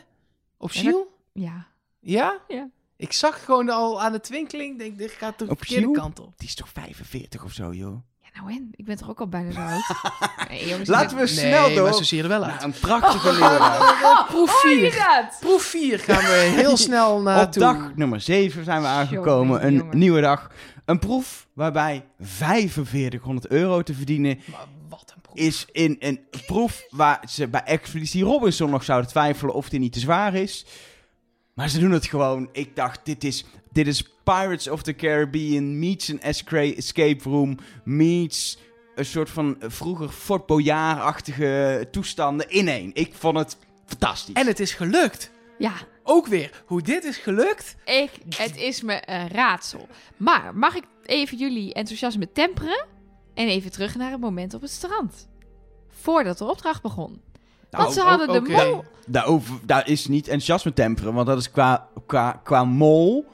Op 0.57 0.73
Ja, 0.73 0.81
Giel? 0.81 1.17
Ja. 1.33 1.67
Ja? 2.01 2.41
Ja. 2.49 2.71
Ik 2.97 3.13
zag 3.13 3.45
gewoon 3.45 3.69
al 3.69 4.03
aan 4.03 4.13
de 4.13 4.21
twinkeling, 4.21 4.79
denk 4.79 4.99
dit 4.99 5.11
gaat 5.11 5.39
de 5.39 5.45
Op 5.49 5.59
verkeerde 5.59 5.83
Giel? 5.83 5.93
kant 5.93 6.19
op. 6.21 6.39
Die 6.39 6.49
is 6.49 6.55
toch 6.55 6.69
45 6.69 7.45
of 7.45 7.53
zo, 7.53 7.73
joh? 7.73 7.97
Nou 8.35 8.53
en? 8.53 8.69
Ik 8.77 8.85
ben 8.85 8.97
toch 8.97 9.09
ook 9.11 9.21
al 9.21 9.29
bijna 9.29 9.53
zo 9.53 9.61
oud? 9.61 9.83
Nee, 10.49 10.69
jongens, 10.69 10.89
Laten 10.89 11.17
we 11.17 11.27
snel 11.27 11.67
nee, 11.67 11.75
door. 11.75 11.85
maar 11.85 11.95
ze 11.95 12.05
zien 12.05 12.23
er 12.23 12.29
wel 12.29 12.43
uit. 12.45 12.55
naar 12.55 12.63
een 12.65 12.73
prachtige 12.81 13.29
proef 14.29 14.51
Oh, 14.55 14.61
4. 14.61 14.77
inderdaad. 14.77 15.37
Proef 15.41 15.63
4 15.63 15.99
gaan 15.99 16.19
we 16.25 16.53
heel 16.57 16.77
snel 16.87 17.17
Op 17.17 17.23
naartoe. 17.23 17.63
dag 17.63 17.95
nummer 17.95 18.21
7 18.21 18.65
zijn 18.65 18.81
we 18.81 18.87
aangekomen. 18.87 19.61
Jongen, 19.73 19.89
Een 19.93 19.99
nieuwe 19.99 20.21
dag. 20.21 20.51
Een 20.85 20.99
proef 20.99 21.47
waarbij 21.53 22.05
4500 22.21 23.47
euro 23.49 23.83
te 23.83 23.95
verdienen 23.95 24.39
Maar 24.51 24.67
wat 24.89 25.13
een 25.15 25.21
proef. 25.21 25.37
is 25.37 25.67
in 25.73 25.97
een 25.99 26.21
proef 26.47 26.83
waar 26.91 27.21
ze 27.29 27.49
bij 27.49 27.63
Expeditie 27.65 28.25
Robinson 28.25 28.71
nog 28.71 28.85
zouden 28.85 29.11
twijfelen 29.11 29.55
of 29.55 29.69
die 29.69 29.81
niet 29.81 29.93
te 29.93 30.01
zwaar 30.01 30.35
is. 30.35 30.67
Maar 31.55 31.69
ze 31.69 31.79
doen 31.79 31.91
het 31.91 32.07
gewoon. 32.07 32.49
Ik 32.53 32.77
dacht, 32.77 33.01
dit 33.05 33.25
is, 33.25 33.45
dit 33.73 33.87
is 33.87 34.14
Pirates 34.25 34.69
of 34.69 34.83
the 34.83 34.95
Caribbean 34.95 35.79
meets 35.79 36.09
een 36.09 36.21
escape 36.21 37.23
room 37.23 37.59
meets 37.85 38.59
een 38.95 39.05
soort 39.05 39.31
van 39.31 39.57
vroeger 39.61 40.09
Fort 40.09 40.47
Boyard-achtige 40.47 41.89
toestanden 41.91 42.51
in 42.51 42.69
één. 42.69 42.91
Ik 42.95 43.15
vond 43.15 43.39
het 43.39 43.57
fantastisch. 43.87 44.35
En 44.35 44.47
het 44.47 44.61
is 44.61 44.73
gelukt. 44.73 45.31
Ja, 45.59 45.73
Ook 46.03 46.27
weer, 46.27 46.63
hoe 46.67 46.83
dit 46.83 47.05
is 47.05 47.17
gelukt. 47.17 47.77
ik, 47.85 48.11
het 48.37 48.57
is 48.57 48.83
me 48.83 49.03
een 49.11 49.29
raadsel. 49.29 49.89
Maar 50.17 50.57
mag 50.57 50.75
ik 50.75 50.85
even 51.05 51.37
jullie 51.39 51.75
enthousiasme 51.75 52.33
temperen? 52.33 52.87
En 53.35 53.49
even 53.49 53.71
terug 53.71 53.95
naar 53.95 54.11
het 54.11 54.21
moment 54.21 54.55
op 54.55 54.61
het 54.61 54.71
strand. 54.71 55.29
Voordat 55.89 56.39
de 56.39 56.45
opdracht 56.45 56.83
begon. 56.83 57.21
Nou, 57.71 57.83
Want 57.83 57.95
ze 57.95 58.01
hadden 58.01 58.45
de 58.45 58.51
mol... 58.51 58.85
Daarover, 59.07 59.55
daar 59.67 59.89
is 59.89 60.07
niet 60.07 60.25
enthousiasme 60.25 60.73
temperen, 60.73 61.15
want 61.15 61.27
dat 61.27 61.39
is 61.39 61.51
qua, 61.51 61.89
qua, 62.07 62.41
qua 62.45 62.65
mol 62.65 63.27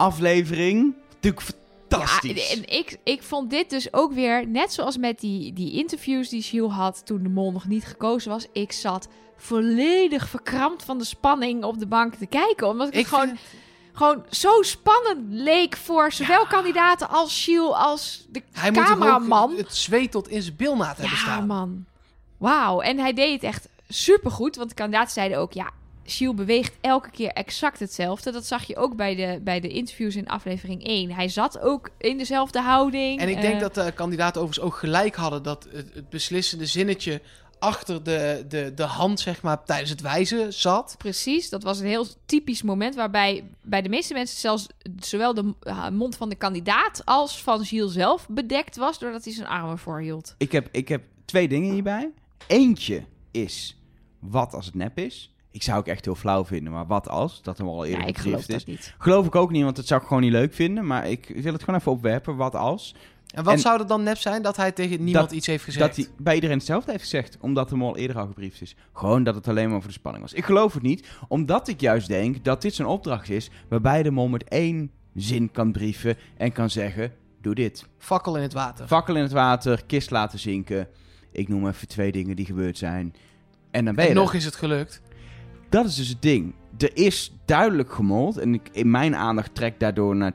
aflevering 0.00 0.94
natuurlijk 1.14 1.42
fantastisch. 1.88 2.48
Ja, 2.50 2.56
en 2.56 2.78
ik, 2.78 2.98
ik 3.04 3.22
vond 3.22 3.50
dit 3.50 3.70
dus 3.70 3.92
ook 3.92 4.12
weer, 4.12 4.46
net 4.48 4.72
zoals 4.72 4.96
met 4.96 5.20
die, 5.20 5.52
die 5.52 5.72
interviews 5.72 6.28
die 6.28 6.42
Gilles 6.42 6.72
had 6.72 7.06
toen 7.06 7.22
de 7.22 7.28
mol 7.28 7.52
nog 7.52 7.66
niet 7.68 7.84
gekozen 7.84 8.30
was. 8.30 8.46
Ik 8.52 8.72
zat 8.72 9.08
volledig 9.36 10.28
verkrampt 10.28 10.82
van 10.84 10.98
de 10.98 11.04
spanning 11.04 11.64
op 11.64 11.78
de 11.78 11.86
bank 11.86 12.14
te 12.14 12.26
kijken. 12.26 12.68
Omdat 12.68 12.94
ik, 12.94 13.06
gewoon, 13.06 13.26
vind- 13.26 13.38
gewoon 13.92 14.24
zo 14.30 14.62
spannend 14.62 15.18
leek 15.28 15.76
voor 15.76 16.12
zowel 16.12 16.46
kandidaten 16.46 17.08
als 17.08 17.44
Gilles 17.44 17.72
als 17.74 18.26
de 18.30 18.42
Hij 18.52 18.70
moet 18.70 18.84
cameraman. 18.84 19.50
ook 19.52 19.56
het 19.58 19.76
zweet 19.76 20.10
tot 20.10 20.28
in 20.28 20.42
zijn 20.42 20.56
bilnaad 20.56 20.96
hebben 20.96 21.16
Ja, 21.16 21.22
staan. 21.22 21.46
man. 21.46 21.84
Wauw. 22.38 22.80
En 22.80 22.98
hij 22.98 23.12
deed 23.12 23.32
het 23.32 23.42
echt 23.42 23.68
supergoed. 23.88 24.56
Want 24.56 24.68
de 24.68 24.74
kandidaten 24.74 25.12
zeiden 25.12 25.38
ook, 25.38 25.52
ja, 25.52 25.70
Giel 26.10 26.34
beweegt 26.34 26.76
elke 26.80 27.10
keer 27.10 27.30
exact 27.30 27.78
hetzelfde. 27.80 28.32
Dat 28.32 28.46
zag 28.46 28.64
je 28.64 28.76
ook 28.76 28.96
bij 28.96 29.14
de, 29.14 29.40
bij 29.42 29.60
de 29.60 29.68
interviews 29.68 30.16
in 30.16 30.28
aflevering 30.28 30.84
1. 30.84 31.10
Hij 31.10 31.28
zat 31.28 31.60
ook 31.60 31.90
in 31.98 32.18
dezelfde 32.18 32.60
houding. 32.60 33.20
En 33.20 33.28
ik 33.28 33.40
denk 33.40 33.54
Eh, 33.54 33.60
dat 33.60 33.74
de 33.74 33.92
kandidaten 33.92 34.40
overigens 34.40 34.66
ook 34.66 34.78
gelijk 34.78 35.14
hadden 35.14 35.42
dat 35.42 35.68
het, 35.70 35.94
het 35.94 36.08
beslissende 36.08 36.66
zinnetje 36.66 37.20
achter 37.58 38.02
de, 38.02 38.44
de, 38.48 38.72
de 38.74 38.82
hand, 38.82 39.20
zeg 39.20 39.42
maar, 39.42 39.64
tijdens 39.64 39.90
het 39.90 40.00
wijzen 40.00 40.52
zat. 40.52 40.94
Precies, 40.98 41.48
dat 41.50 41.62
was 41.62 41.78
een 41.78 41.86
heel 41.86 42.06
typisch 42.26 42.62
moment 42.62 42.94
waarbij 42.94 43.44
bij 43.62 43.82
de 43.82 43.88
meeste 43.88 44.12
mensen 44.14 44.38
zelfs 44.38 44.66
zowel 44.98 45.34
de 45.34 45.54
uh, 45.62 45.88
mond 45.88 46.16
van 46.16 46.28
de 46.28 46.34
kandidaat 46.34 47.02
als 47.04 47.42
van 47.42 47.64
Gilles 47.64 47.92
zelf 47.92 48.28
bedekt 48.28 48.76
was 48.76 48.98
doordat 48.98 49.24
hij 49.24 49.32
zijn 49.32 49.46
armen 49.46 49.78
voorhield. 49.78 50.34
Ik 50.38 50.52
heb, 50.52 50.68
ik 50.72 50.88
heb 50.88 51.02
twee 51.24 51.48
dingen 51.48 51.72
hierbij. 51.72 52.10
Eentje 52.46 53.04
is, 53.30 53.76
wat 54.18 54.54
als 54.54 54.66
het 54.66 54.74
nep 54.74 54.98
is? 54.98 55.34
Ik 55.52 55.62
zou 55.62 55.78
het 55.78 55.88
echt 55.88 56.04
heel 56.04 56.14
flauw 56.14 56.44
vinden, 56.44 56.72
maar 56.72 56.86
wat 56.86 57.08
als? 57.08 57.42
Dat 57.42 57.58
hem 57.58 57.66
al 57.68 57.84
eerder 57.84 58.00
Ja, 58.00 58.06
ik 58.06 58.18
geloof 58.18 58.48
is. 58.48 58.64
niet. 58.64 58.94
Geloof 58.98 59.26
ik 59.26 59.34
ook 59.34 59.50
niet, 59.50 59.62
want 59.62 59.76
dat 59.76 59.86
zou 59.86 60.00
ik 60.00 60.06
gewoon 60.06 60.22
niet 60.22 60.32
leuk 60.32 60.54
vinden. 60.54 60.86
Maar 60.86 61.08
ik 61.08 61.32
wil 61.36 61.52
het 61.52 61.62
gewoon 61.62 61.80
even 61.80 61.92
opwerpen, 61.92 62.36
wat 62.36 62.54
als? 62.54 62.94
En 63.34 63.44
wat 63.44 63.52
En- 63.54 63.58
zou 63.60 63.80
er 63.80 63.86
dan 63.86 64.02
nep 64.02 64.16
zijn? 64.16 64.42
Dat 64.42 64.56
hij 64.56 64.72
tegen 64.72 65.04
niemand 65.04 65.28
Dat- 65.28 65.36
iets 65.36 65.46
heeft 65.46 65.64
gezegd. 65.64 65.86
Dat 65.86 65.96
hij 65.96 66.14
bij 66.18 66.34
iedereen 66.34 66.56
hetzelfde 66.56 66.90
heeft 66.90 67.02
gezegd, 67.02 67.36
omdat 67.40 67.68
de 67.68 67.76
mol 67.76 67.96
eerder 67.96 68.18
al 68.18 68.26
gebriefd 68.26 68.60
is. 68.62 68.76
Gewoon 68.92 69.24
dat 69.24 69.34
het 69.34 69.48
alleen 69.48 69.70
maar 69.70 69.78
voor 69.78 69.88
de 69.88 69.94
spanning 69.94 70.24
was. 70.24 70.32
Ik 70.32 70.44
geloof 70.44 70.74
het 70.74 70.82
niet, 70.82 71.08
omdat 71.28 71.68
ik 71.68 71.80
juist 71.80 72.08
denk 72.08 72.44
dat 72.44 72.62
dit 72.62 72.74
zo'n 72.74 72.86
opdracht 72.86 73.28
is 73.28 73.50
waarbij 73.68 74.02
de 74.02 74.10
mol 74.10 74.28
met 74.28 74.44
één 74.44 74.90
zin 75.14 75.50
kan 75.50 75.72
brieven 75.72 76.16
en 76.36 76.52
kan 76.52 76.70
zeggen, 76.70 77.12
doe 77.40 77.54
dit. 77.54 77.86
Fakkel 77.98 78.36
in 78.36 78.42
het 78.42 78.52
water. 78.52 78.86
Fakkel 78.86 79.16
in 79.16 79.22
het 79.22 79.32
water, 79.32 79.84
kist 79.86 80.10
laten 80.10 80.38
zinken. 80.38 80.88
Ik 81.32 81.48
noem 81.48 81.66
even 81.68 81.88
twee 81.88 82.12
dingen 82.12 82.36
die 82.36 82.46
gebeurd 82.46 82.78
zijn. 82.78 83.14
En 83.70 83.84
dan 83.84 83.94
ben 83.94 84.04
je 84.04 84.10
en 84.10 84.16
er. 84.16 84.22
nog 84.22 84.34
is 84.34 84.44
het 84.44 84.56
gelukt. 84.56 85.02
Dat 85.70 85.86
is 85.86 85.94
dus 85.94 86.08
het 86.08 86.22
ding. 86.22 86.54
Er 86.78 86.96
is 86.96 87.32
duidelijk 87.44 87.92
gemold. 87.92 88.38
En 88.38 88.54
ik, 88.54 88.68
in 88.72 88.90
mijn 88.90 89.16
aandacht 89.16 89.54
trek 89.54 89.80
daardoor 89.80 90.16
naar 90.16 90.32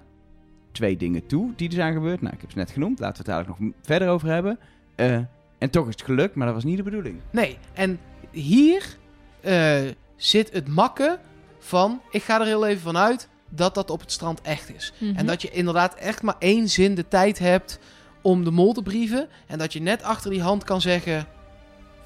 twee 0.71 0.97
dingen 0.97 1.25
toe 1.25 1.53
die 1.55 1.67
er 1.67 1.73
zijn 1.73 1.93
gebeurd. 1.93 2.21
Nou, 2.21 2.33
ik 2.33 2.41
heb 2.41 2.51
ze 2.51 2.57
net 2.57 2.71
genoemd. 2.71 2.99
Laten 2.99 3.25
we 3.25 3.31
het 3.31 3.37
eigenlijk 3.37 3.59
nog 3.59 3.71
verder 3.81 4.09
over 4.09 4.27
hebben. 4.27 4.59
Eh, 4.95 5.17
en 5.57 5.69
toch 5.69 5.87
is 5.87 5.93
het 5.93 6.03
gelukt, 6.03 6.35
maar 6.35 6.45
dat 6.45 6.55
was 6.55 6.63
niet 6.63 6.77
de 6.77 6.83
bedoeling. 6.83 7.19
Nee, 7.31 7.57
en 7.73 7.99
hier 8.31 8.97
eh, 9.41 9.81
zit 10.15 10.53
het 10.53 10.67
makken 10.67 11.19
van... 11.59 12.01
Ik 12.11 12.23
ga 12.23 12.39
er 12.39 12.45
heel 12.45 12.65
even 12.67 12.81
van 12.81 12.97
uit 12.97 13.29
dat 13.49 13.75
dat 13.75 13.89
op 13.89 13.99
het 13.99 14.11
strand 14.11 14.41
echt 14.41 14.75
is. 14.75 14.93
Mhm. 14.99 15.15
En 15.15 15.25
dat 15.25 15.41
je 15.41 15.49
inderdaad 15.51 15.95
echt 15.95 16.21
maar 16.21 16.35
één 16.39 16.69
zin 16.69 16.95
de 16.95 17.07
tijd 17.07 17.39
hebt 17.39 17.79
om 18.21 18.43
de 18.43 18.51
mol 18.51 18.73
te 18.73 18.81
brieven. 18.81 19.27
En 19.47 19.57
dat 19.57 19.73
je 19.73 19.81
net 19.81 20.03
achter 20.03 20.31
die 20.31 20.41
hand 20.41 20.63
kan 20.63 20.81
zeggen... 20.81 21.27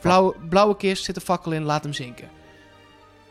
Blauwe, 0.01 0.35
blauwe 0.49 0.77
kist, 0.77 1.03
zit 1.03 1.15
een 1.15 1.21
fakkel 1.21 1.51
in, 1.51 1.63
laat 1.63 1.83
hem 1.83 1.93
zinken. 1.93 2.29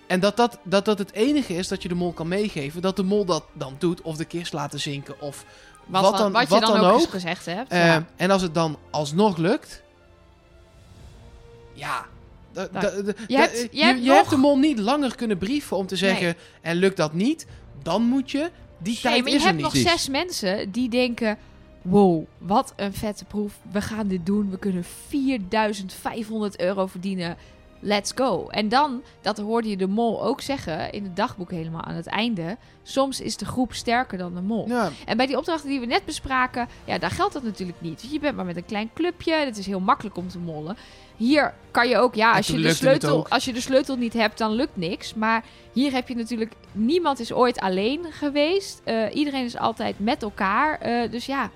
En 0.09 0.21
dat 0.21 0.37
dat, 0.37 0.59
dat 0.63 0.85
dat 0.85 0.99
het 0.99 1.13
enige 1.13 1.55
is 1.55 1.69
dat 1.69 1.83
je 1.83 1.89
de 1.89 1.95
mol 1.95 2.13
kan 2.13 2.29
meegeven. 2.29 2.83
Dat 2.83 2.97
de 2.97 3.03
mol 3.03 3.25
dat 3.25 3.45
dan 3.53 3.75
doet. 3.79 4.03
Of 4.03 4.17
de 4.17 4.25
kist 4.25 4.53
laten 4.53 4.81
zinken. 4.81 5.21
Of 5.21 5.45
wat, 5.87 6.03
wat 6.03 6.17
dan, 6.19 6.33
wat 6.33 6.43
je 6.43 6.49
wat 6.49 6.61
dan, 6.61 6.81
dan 6.81 6.91
ook, 6.91 7.09
gezegd 7.11 7.47
hebt. 7.47 7.71
Eh, 7.73 7.87
ja. 7.87 8.05
En 8.17 8.31
als 8.31 8.43
het 8.43 8.55
dan 8.55 8.79
alsnog 8.91 9.37
lukt. 9.37 9.83
Ja. 11.73 12.07
da- 12.53 12.69
Nou, 12.73 12.85
da- 12.97 13.03
da- 13.03 13.13
je 13.27 13.37
hebt- 13.37 13.69
je 13.71 13.85
hebt 13.85 14.05
je 14.05 14.11
hebt 14.11 14.31
de 14.31 14.37
mol 14.37 14.59
niet 14.59 14.79
langer 14.79 15.15
kunnen 15.17 15.39
brieven 15.39 15.77
om 15.77 15.87
te 15.87 15.97
zeggen. 15.97 16.35
En 16.61 16.77
lukt 16.77 16.97
dat 16.97 17.13
niet, 17.13 17.47
dan 17.83 18.03
moet 18.03 18.31
je. 18.31 18.51
Die 18.79 18.93
Nee, 18.93 19.03
tijd 19.03 19.21
maar 19.23 19.31
je 19.31 19.37
is 19.37 19.43
er 19.45 19.49
hebt 19.51 19.63
nog 19.63 19.77
zes 19.77 20.09
mensen 20.09 20.71
die 20.71 20.89
denken... 20.89 21.39
Wow, 21.83 22.25
wat 22.39 22.73
een 22.77 22.93
vette 22.95 23.25
proef. 23.25 23.53
We 23.73 23.81
gaan 23.83 24.09
dit 24.09 24.27
doen. 24.27 24.51
We 24.51 24.59
kunnen 24.59 24.85
4500 25.09 26.61
euro 26.61 26.87
verdienen. 26.87 27.37
Let's 27.81 28.13
go. 28.15 28.47
En 28.49 28.69
dan, 28.69 29.03
dat 29.21 29.39
hoorde 29.39 29.69
je 29.69 29.77
de 29.77 29.87
mol 29.87 30.23
ook 30.25 30.41
zeggen 30.41 30.93
in 30.93 31.03
het 31.03 31.17
dagboek 31.17 31.51
helemaal 31.51 31.83
aan 31.83 31.95
het 31.95 32.07
einde. 32.07 32.57
Soms 32.83 33.21
is 33.21 33.37
de 33.37 33.45
groep 33.45 33.73
sterker 33.75 34.19
dan 34.19 34.35
de 34.35 34.41
mol. 34.41 34.69
Ja, 34.69 34.91
En 35.07 35.17
bij 35.17 35.27
die 35.27 35.37
opdrachten 35.37 35.69
die 35.69 35.81
we 35.81 35.87
net 35.87 36.05
bespraken, 36.05 36.69
ja, 36.85 36.99
daar 36.99 37.11
geldt 37.11 37.33
dat 37.33 37.43
natuurlijk 37.43 37.81
niet. 37.81 38.07
Je 38.11 38.19
bent 38.19 38.37
maar 38.37 38.45
met 38.45 38.57
een 38.57 38.65
klein 38.65 38.91
clubje. 38.95 39.35
Het 39.35 39.59
is 39.59 39.67
heel 39.67 39.81
makkelijk 39.81 40.17
om 40.17 40.29
te 40.29 40.39
mollen. 40.39 40.77
Hier 41.17 41.55
kan 41.71 41.89
je 41.89 41.99
ook, 41.99 42.15
ja, 42.15 42.33
als 42.33 42.47
je, 42.47 42.61
de 42.61 42.75
sleutel, 42.75 43.29
als 43.29 43.45
je 43.45 43.53
de 43.53 43.61
sleutel 43.61 43.97
niet 43.97 44.13
hebt, 44.13 44.39
dan 44.39 44.53
lukt 44.53 44.77
niks. 44.77 45.15
Maar 45.15 45.45
hier 45.73 45.93
heb 45.93 46.09
je 46.09 46.15
natuurlijk, 46.15 46.53
niemand 46.73 47.21
is 47.21 47.33
ooit 47.33 47.59
alleen 47.61 48.07
geweest. 48.11 48.81
Eh, 48.85 49.15
iedereen 49.15 49.45
is 49.45 49.57
altijd 49.57 49.99
met 49.99 50.23
elkaar. 50.23 50.81
Eh, 50.81 51.11
dus 51.11 51.27
ja, 51.27 51.51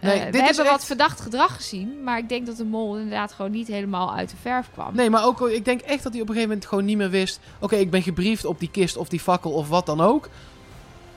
eh, 0.00 0.08
Nee, 0.08 0.24
we 0.24 0.30
dit 0.30 0.40
is 0.40 0.56
hebben 0.56 0.64
wat 0.74 0.84
verdacht 0.84 1.20
gedrag 1.20 1.54
gezien. 1.56 2.02
Maar 2.04 2.18
ik 2.18 2.28
denk 2.28 2.46
dat 2.46 2.56
de 2.56 2.64
mol 2.64 2.96
inderdaad 2.96 3.32
gewoon 3.32 3.50
niet 3.50 3.66
helemaal 3.66 4.14
uit 4.14 4.30
de 4.30 4.36
verf 4.40 4.70
kwam. 4.72 4.94
Nee, 4.94 5.10
maar 5.10 5.24
ook, 5.24 5.40
ik 5.40 5.64
denk 5.64 5.80
echt 5.80 6.02
dat 6.02 6.12
hij 6.12 6.22
op 6.22 6.28
een 6.28 6.34
gegeven 6.34 6.48
moment 6.48 6.66
gewoon 6.66 6.84
niet 6.84 6.96
meer 6.96 7.10
wist. 7.10 7.40
Oké, 7.58 7.76
ik 7.76 7.90
ben 7.90 8.02
gebriefd 8.02 8.44
op 8.44 8.58
die 8.60 8.70
kist 8.70 8.96
of 8.96 9.08
die 9.08 9.20
fakkel 9.20 9.50
of 9.50 9.68
wat 9.68 9.86
dan 9.86 10.00
ook. 10.00 10.28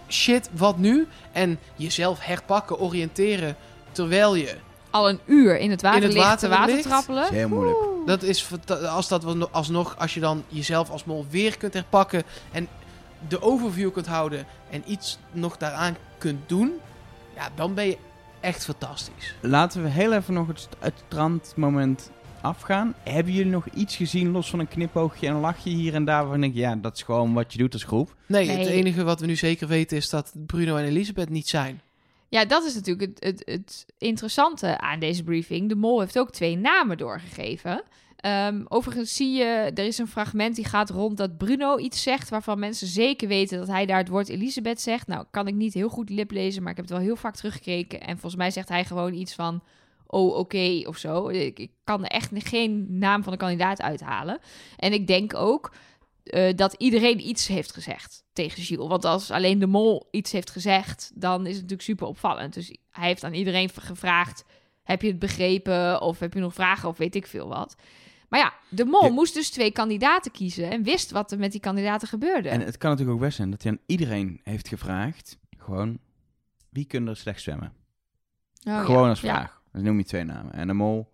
Shit, 0.07 0.49
wat 0.53 0.77
nu? 0.77 1.07
En 1.31 1.59
jezelf 1.75 2.19
herpakken, 2.19 2.79
oriënteren. 2.79 3.55
Terwijl 3.91 4.35
je. 4.35 4.55
Al 4.89 5.09
een 5.09 5.19
uur 5.25 5.57
in 5.57 5.71
het 5.71 5.81
water, 5.81 5.97
In 6.01 6.03
het 6.03 6.13
ligt 6.13 6.25
water 6.25 6.49
te 6.49 6.55
water 6.55 6.75
ligt. 6.75 6.89
Dat 6.89 6.91
trappelen. 6.91 7.23
is 7.23 7.29
heel 7.29 7.47
moeilijk. 7.47 7.77
Oeh. 7.77 8.07
Dat 8.07 8.23
is 8.23 8.47
als 8.87 9.07
dat 9.07 9.51
alsnog, 9.51 9.95
als 9.97 10.13
je 10.13 10.19
dan 10.19 10.43
jezelf 10.47 10.89
als 10.89 11.03
mol 11.03 11.25
weer 11.29 11.57
kunt 11.57 11.73
herpakken. 11.73 12.23
En 12.51 12.67
de 13.27 13.41
overview 13.41 13.91
kunt 13.91 14.07
houden. 14.07 14.45
En 14.69 14.83
iets 14.85 15.17
nog 15.31 15.57
daaraan 15.57 15.97
kunt 16.17 16.49
doen. 16.49 16.73
Ja, 17.35 17.49
dan 17.55 17.73
ben 17.73 17.85
je 17.85 17.97
echt 18.43 18.65
fantastisch. 18.65 19.35
Laten 19.41 19.83
we 19.83 19.89
heel 19.89 20.13
even 20.13 20.33
nog 20.33 20.47
het, 20.47 20.67
het 20.79 21.03
strandmoment 21.07 22.11
afgaan. 22.41 22.93
Hebben 23.03 23.33
jullie 23.33 23.51
nog 23.51 23.67
iets 23.67 23.95
gezien, 23.95 24.31
los 24.31 24.49
van 24.49 24.59
een 24.59 24.67
knipoogje 24.67 25.27
en 25.27 25.33
een 25.33 25.39
lachje 25.39 25.69
hier 25.69 25.93
en 25.93 26.05
daar, 26.05 26.21
waarvan 26.21 26.43
ik 26.43 26.53
denk, 26.53 26.65
ja, 26.65 26.75
dat 26.75 26.95
is 26.95 27.01
gewoon 27.03 27.33
wat 27.33 27.51
je 27.51 27.57
doet 27.57 27.73
als 27.73 27.83
groep. 27.83 28.15
Nee, 28.27 28.47
Nee. 28.47 28.57
het 28.57 28.67
enige 28.67 29.03
wat 29.03 29.19
we 29.19 29.25
nu 29.25 29.35
zeker 29.35 29.67
weten 29.67 29.97
is 29.97 30.09
dat 30.09 30.33
Bruno 30.45 30.75
en 30.75 30.85
Elisabeth 30.85 31.29
niet 31.29 31.47
zijn. 31.47 31.81
Ja, 32.29 32.45
dat 32.45 32.63
is 32.63 32.73
natuurlijk 32.75 33.09
het, 33.09 33.23
het, 33.23 33.41
het 33.45 33.85
interessante 33.97 34.77
aan 34.77 34.99
deze 34.99 35.23
briefing. 35.23 35.69
De 35.69 35.75
mol 35.75 35.99
heeft 35.99 36.19
ook 36.19 36.31
twee 36.31 36.57
namen 36.57 36.97
doorgegeven. 36.97 37.83
Ehm, 38.23 38.63
overigens 38.67 39.15
zie 39.15 39.31
je, 39.31 39.71
er 39.73 39.85
is 39.85 39.97
een 39.97 40.07
fragment 40.07 40.55
die 40.55 40.65
gaat 40.65 40.89
rond 40.89 41.17
dat 41.17 41.37
Bruno 41.37 41.77
iets 41.77 42.03
zegt... 42.03 42.29
waarvan 42.29 42.59
mensen 42.59 42.87
zeker 42.87 43.27
weten 43.27 43.57
dat 43.57 43.67
hij 43.67 43.85
daar 43.85 43.97
het 43.97 44.07
woord 44.07 44.29
Elisabeth 44.29 44.81
zegt. 44.81 45.07
Nou, 45.07 45.25
kan 45.31 45.47
ik 45.47 45.53
niet 45.53 45.73
heel 45.73 45.89
goed 45.89 46.09
liplezen, 46.09 46.61
maar 46.61 46.71
ik 46.71 46.77
heb 46.77 46.85
het 46.85 46.95
wel 46.95 47.03
heel 47.03 47.15
vaak 47.15 47.35
teruggekeken. 47.35 48.01
En 48.01 48.13
volgens 48.13 48.35
mij 48.35 48.51
zegt 48.51 48.69
hij 48.69 48.85
gewoon 48.85 49.13
iets 49.13 49.33
van... 49.33 49.63
Oh, 50.07 50.37
oké, 50.37 50.81
of 50.85 50.97
zo. 50.97 51.27
Ik, 51.27 51.59
ik 51.59 51.71
kan 51.83 52.05
echt 52.05 52.29
geen 52.33 52.97
naam 52.97 53.23
van 53.23 53.31
de 53.31 53.39
kandidaat 53.39 53.81
uithalen. 53.81 54.39
En 54.77 54.93
ik 54.93 55.07
denk 55.07 55.35
ook 55.35 55.73
eh, 56.23 56.55
dat 56.55 56.73
iedereen 56.77 57.27
iets 57.27 57.47
heeft 57.47 57.73
gezegd 57.73 58.23
tegen 58.33 58.63
Gilles. 58.63 58.87
Want 58.87 59.05
als 59.05 59.31
alleen 59.31 59.59
de 59.59 59.67
mol 59.67 60.07
iets 60.11 60.31
heeft 60.31 60.49
gezegd, 60.49 61.11
dan 61.15 61.41
is 61.41 61.53
het 61.53 61.61
natuurlijk 61.61 61.81
super 61.81 62.07
opvallend. 62.07 62.53
Dus 62.53 62.75
hij 62.89 63.07
heeft 63.07 63.23
aan 63.23 63.33
iedereen 63.33 63.69
gevraagd: 63.69 64.43
heb 64.83 65.01
je 65.01 65.07
het 65.07 65.19
begrepen? 65.19 66.01
Of 66.01 66.19
heb 66.19 66.33
je 66.33 66.39
nog 66.39 66.53
vragen? 66.53 66.89
Of 66.89 66.97
weet 66.97 67.15
ik 67.15 67.27
veel 67.27 67.47
wat. 67.47 67.75
Maar 68.33 68.41
ja, 68.41 68.53
de 68.69 68.85
mol 68.85 69.11
moest 69.11 69.33
dus 69.33 69.49
twee 69.49 69.71
kandidaten 69.71 70.31
kiezen 70.31 70.69
en 70.69 70.83
wist 70.83 71.11
wat 71.11 71.31
er 71.31 71.39
met 71.39 71.51
die 71.51 71.61
kandidaten 71.61 72.07
gebeurde. 72.07 72.49
En 72.49 72.61
het 72.61 72.77
kan 72.77 72.89
natuurlijk 72.89 73.17
ook 73.17 73.23
best 73.23 73.35
zijn 73.35 73.51
dat 73.51 73.63
hij 73.63 73.71
aan 73.71 73.79
iedereen 73.85 74.41
heeft 74.43 74.67
gevraagd, 74.67 75.39
gewoon, 75.57 75.99
wie 76.69 76.85
kunnen 76.85 77.09
er 77.09 77.17
slecht 77.17 77.41
zwemmen? 77.41 77.73
Oh, 78.63 78.85
gewoon 78.85 79.03
ja. 79.03 79.09
als 79.09 79.19
vraag. 79.19 79.61
Dan 79.71 79.83
noem 79.83 79.97
je 79.97 80.03
twee 80.03 80.23
namen. 80.23 80.53
En 80.53 80.67
de 80.67 80.73
mol, 80.73 81.13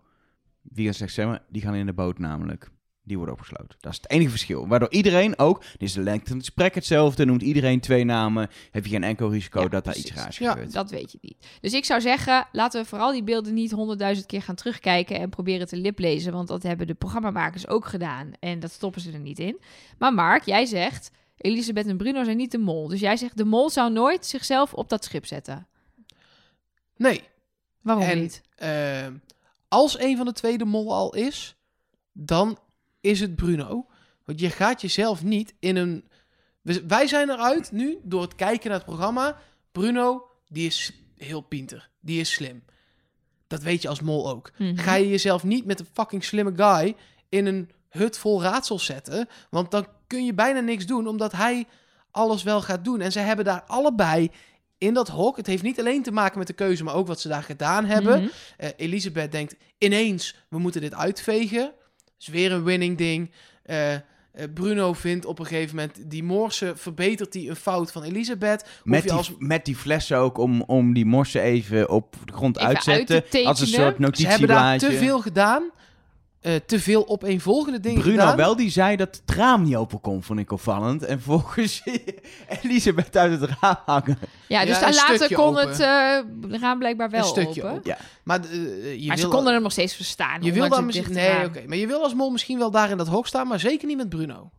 wie 0.62 0.84
kan 0.84 0.94
slecht 0.94 1.12
zwemmen? 1.12 1.42
Die 1.48 1.62
gaan 1.62 1.74
in 1.74 1.86
de 1.86 1.92
boot 1.92 2.18
namelijk. 2.18 2.70
Die 3.10 3.18
worden 3.18 3.36
opgesloten. 3.38 3.76
Dat 3.80 3.92
is 3.92 3.98
het 4.02 4.10
enige 4.10 4.30
verschil. 4.30 4.68
Waardoor 4.68 4.90
iedereen 4.90 5.38
ook, 5.38 5.60
dit 5.62 5.82
is 5.82 5.92
de 5.92 6.00
lengte 6.00 6.26
van 6.28 6.36
het 6.36 6.46
gesprek 6.46 6.74
hetzelfde, 6.74 7.24
noemt 7.24 7.42
iedereen 7.42 7.80
twee 7.80 8.04
namen, 8.04 8.48
heb 8.70 8.84
je 8.84 8.90
geen 8.90 9.04
enkel 9.04 9.30
risico 9.30 9.60
Ja, 9.60 9.68
dat 9.68 9.84
daar 9.84 9.92
precies. 9.92 10.10
iets 10.10 10.20
raars 10.20 10.38
Ja, 10.38 10.50
gebeurt. 10.52 10.72
Dat 10.72 10.90
weet 10.90 11.12
je 11.12 11.18
niet. 11.20 11.46
Dus 11.60 11.72
ik 11.72 11.84
zou 11.84 12.00
zeggen, 12.00 12.46
laten 12.52 12.82
we 12.82 12.88
vooral 12.88 13.12
die 13.12 13.22
beelden 13.22 13.54
niet 13.54 13.70
honderdduizend 13.70 14.26
keer 14.26 14.42
gaan 14.42 14.54
terugkijken 14.54 15.18
en 15.18 15.28
proberen 15.30 15.66
te 15.66 15.76
liplezen. 15.76 16.32
Want 16.32 16.48
dat 16.48 16.62
hebben 16.62 16.86
de 16.86 16.94
programmamakers 16.94 17.68
ook 17.68 17.84
gedaan. 17.86 18.30
En 18.40 18.60
dat 18.60 18.70
stoppen 18.70 19.00
ze 19.00 19.12
er 19.12 19.18
niet 19.18 19.38
in. 19.38 19.60
Maar 19.98 20.14
Mark, 20.14 20.44
jij 20.44 20.66
zegt, 20.66 21.10
Elisabeth 21.36 21.86
en 21.86 21.96
Bruno 21.96 22.24
zijn 22.24 22.36
niet 22.36 22.50
de 22.50 22.58
mol. 22.58 22.88
Dus 22.88 23.00
jij 23.00 23.16
zegt, 23.16 23.36
de 23.36 23.44
mol 23.44 23.70
zou 23.70 23.92
nooit 23.92 24.26
zichzelf 24.26 24.74
op 24.74 24.88
dat 24.88 25.04
schip 25.04 25.26
zetten. 25.26 25.66
Nee. 26.96 27.22
Waarom 27.82 28.04
En- 28.04 28.18
niet? 28.20 28.42
eh, 28.54 29.06
als 29.68 29.98
een 29.98 30.16
van 30.16 30.26
de 30.26 30.32
twee 30.32 30.58
de 30.58 30.64
mol 30.64 30.94
al 30.94 31.14
is, 31.14 31.54
dan 32.12 32.58
is 33.00 33.20
het 33.20 33.36
Bruno. 33.36 33.86
Want 34.24 34.40
je 34.40 34.50
gaat 34.50 34.80
jezelf 34.80 35.22
niet 35.22 35.54
in 35.58 35.76
een... 35.76 36.08
Wij 36.86 37.06
zijn 37.06 37.30
eruit 37.30 37.72
nu, 37.72 37.98
door 38.02 38.22
het 38.22 38.34
kijken 38.34 38.68
naar 38.68 38.78
het 38.78 38.86
programma. 38.86 39.38
Bruno, 39.72 40.28
die 40.48 40.66
is 40.66 40.92
heel 41.16 41.40
pinter. 41.40 41.90
Die 42.00 42.20
is 42.20 42.32
slim. 42.32 42.64
Dat 43.46 43.62
weet 43.62 43.82
je 43.82 43.88
als 43.88 44.00
mol 44.00 44.30
ook. 44.30 44.50
Mhm. 44.58 44.76
Ga 44.76 44.94
je 44.94 45.08
jezelf 45.08 45.44
niet 45.44 45.64
met 45.64 45.80
een 45.80 45.86
fucking 45.92 46.24
slimme 46.24 46.52
guy 46.56 46.96
in 47.28 47.46
een 47.46 47.70
hut 47.88 48.18
vol 48.18 48.42
raadsels 48.42 48.84
zetten. 48.84 49.28
Want 49.50 49.70
dan 49.70 49.86
kun 50.06 50.24
je 50.24 50.34
bijna 50.34 50.60
niks 50.60 50.86
doen, 50.86 51.06
omdat 51.06 51.32
hij 51.32 51.66
alles 52.10 52.42
wel 52.42 52.62
gaat 52.62 52.84
doen. 52.84 53.00
En 53.00 53.12
ze 53.12 53.18
hebben 53.18 53.44
daar 53.44 53.62
allebei 53.66 54.30
in 54.78 54.94
dat 54.94 55.08
hok. 55.08 55.36
Het 55.36 55.46
heeft 55.46 55.62
niet 55.62 55.78
alleen 55.78 56.02
te 56.02 56.12
maken 56.12 56.38
met 56.38 56.46
de 56.46 56.52
keuze, 56.52 56.84
maar 56.84 56.94
ook 56.94 57.06
wat 57.06 57.20
ze 57.20 57.28
daar 57.28 57.42
gedaan 57.42 57.84
hebben. 57.84 58.30
Eh, 58.56 58.68
Elisabeth 58.76 59.32
denkt 59.32 59.56
ineens, 59.78 60.36
we 60.48 60.58
moeten 60.58 60.80
dit 60.80 60.94
uitvegen. 60.94 61.72
Is 62.20 62.28
weer 62.28 62.52
een 62.52 62.64
winning 62.64 62.98
ding. 62.98 63.30
Eh, 63.62 63.94
eh, 63.94 64.00
Bruno 64.54 64.92
vindt 64.92 65.24
op 65.24 65.38
een 65.38 65.46
gegeven 65.46 65.76
moment 65.76 66.10
die 66.10 66.22
morse, 66.22 66.72
verbetert 66.76 67.34
hij 67.34 67.48
een 67.48 67.56
fout 67.56 67.92
van 67.92 68.02
Elisabeth. 68.02 68.68
Met 68.84 69.02
je 69.02 69.08
die, 69.08 69.16
als, 69.16 69.32
met 69.38 69.64
die 69.64 69.76
flessen 69.76 70.16
ook 70.16 70.38
om, 70.38 70.62
om 70.62 70.94
die 70.94 71.06
morsen 71.06 71.42
even 71.42 71.90
op 71.90 72.16
de 72.24 72.32
grond 72.32 72.56
Even 72.56 72.68
uit 72.68 72.82
te 72.82 72.90
uit 72.90 73.06
te 73.06 73.12
zetten. 73.12 73.44
als 73.44 73.60
een 73.60 73.66
soort 73.66 73.76
ze 73.76 73.82
hebben 73.82 73.98
daar 73.98 74.08
notitieblaadje. 74.08 74.88
te 74.88 74.94
veel 74.94 75.20
gedaan. 75.20 75.70
Eh, 76.40 76.54
te 76.66 76.80
veel 76.80 77.08
opeenvolgende 77.08 77.80
dingen 77.80 78.00
Bruno 78.00 78.18
gedaan. 78.20 78.36
wel, 78.36 78.56
die 78.56 78.70
zei 78.70 78.96
dat 78.96 79.20
het 79.26 79.36
raam 79.36 79.62
niet 79.62 79.76
open 79.76 80.00
kon, 80.00 80.22
vond 80.22 80.38
ik 80.38 80.52
opvallend. 80.52 81.02
En 81.04 81.20
volgens 81.20 81.82
Elisabeth 82.62 83.16
uit 83.16 83.40
het 83.40 83.50
raam 83.60 83.76
hangen. 83.86 84.18
Ja, 84.48 84.64
dus 84.64 84.78
Ja, 84.80 84.86
een 84.88 84.94
later 84.94 85.34
kon 85.34 85.46
open. 85.58 85.68
het 85.68 85.80
eh, 85.80 86.60
raam 86.60 86.78
blijkbaar 86.78 87.10
wel 87.10 87.20
Een 87.20 87.26
stukje 87.26 87.62
open. 87.62 87.76
open. 87.76 87.90
Ja. 87.90 87.98
Maar, 88.24 88.40
eh, 88.44 89.00
je 89.00 89.06
Maar 89.06 89.16
ze 89.16 89.22
wil, 89.22 89.32
konden 89.32 89.52
hem 89.52 89.62
nog 89.62 89.72
steeds 89.72 89.94
verstaan. 89.94 90.42
je 90.42 90.52
wil 90.52 90.68
dan 90.68 90.86
misschien, 90.86 91.12
nee, 91.14 91.44
oké, 91.44 91.62
maar 91.66 91.76
je 91.76 91.86
wil 91.86 92.02
als 92.02 92.14
mol 92.14 92.30
misschien 92.30 92.58
wel 92.58 92.70
daar 92.70 92.90
in 92.90 92.96
dat 92.96 93.08
hok 93.08 93.26
staan, 93.26 93.46
maar 93.46 93.60
zeker 93.60 93.86
niet 93.86 93.96
met 93.96 94.08
Bruno. 94.08 94.50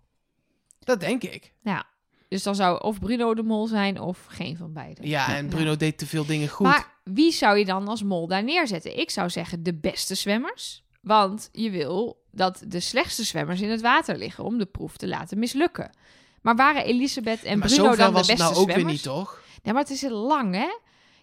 Dat 0.80 1.00
denk 1.00 1.24
ik. 1.24 1.54
Ja, 1.64 1.86
dus 2.28 2.44
dan 2.44 2.56
zou 2.56 2.82
of 2.82 3.00
Bruno 3.00 3.34
de 3.34 3.44
mol 3.44 3.68
zijn 3.68 4.00
of 4.00 4.26
geen 4.28 4.58
van 4.58 4.74
beiden. 4.74 5.08
Ja, 5.08 5.36
en 5.36 5.48
Bruno 5.48 5.76
deed 5.76 5.98
te 5.98 6.06
veel 6.08 6.26
dingen 6.26 6.48
goed. 6.48 6.66
Maar 6.68 6.88
wie 7.04 7.32
zou 7.32 7.58
je 7.58 7.66
dan 7.66 7.88
als 7.88 8.04
mol 8.04 8.28
daar 8.28 8.44
neerzetten? 8.44 9.00
Ik 9.00 9.10
zou 9.10 9.30
zeggen 9.30 9.64
de 9.64 9.74
beste 9.76 10.16
zwemmers. 10.16 10.84
Want 11.02 11.50
je 11.52 11.70
wil 11.70 12.22
dat 12.32 12.64
de 12.68 12.80
slechtste 12.80 13.24
zwemmers 13.24 13.62
in 13.62 13.70
het 13.70 13.82
water 13.82 14.18
liggen 14.18 14.44
om 14.44 14.58
de 14.58 14.66
proef 14.66 14.98
te 14.98 15.08
laten 15.08 15.40
mislukken. 15.40 15.92
Maar 16.42 16.56
waren 16.56 16.84
Elisabeth 16.84 17.44
en 17.44 17.60
maar 17.60 17.68
Bruno 17.68 17.96
dan 17.96 18.08
de 18.08 18.12
was 18.12 18.28
het 18.28 18.38
beste 18.38 18.44
nou 18.52 18.56
ook 18.56 18.66
weer 18.66 18.74
zwemmers? 18.76 18.94
niet, 18.94 19.14
toch? 19.14 19.42
Nee, 19.64 19.74
maar 19.74 19.84
het 19.84 19.92
is 19.92 20.02
heel 20.02 20.18
lang, 20.28 20.56
hè? 20.56 20.68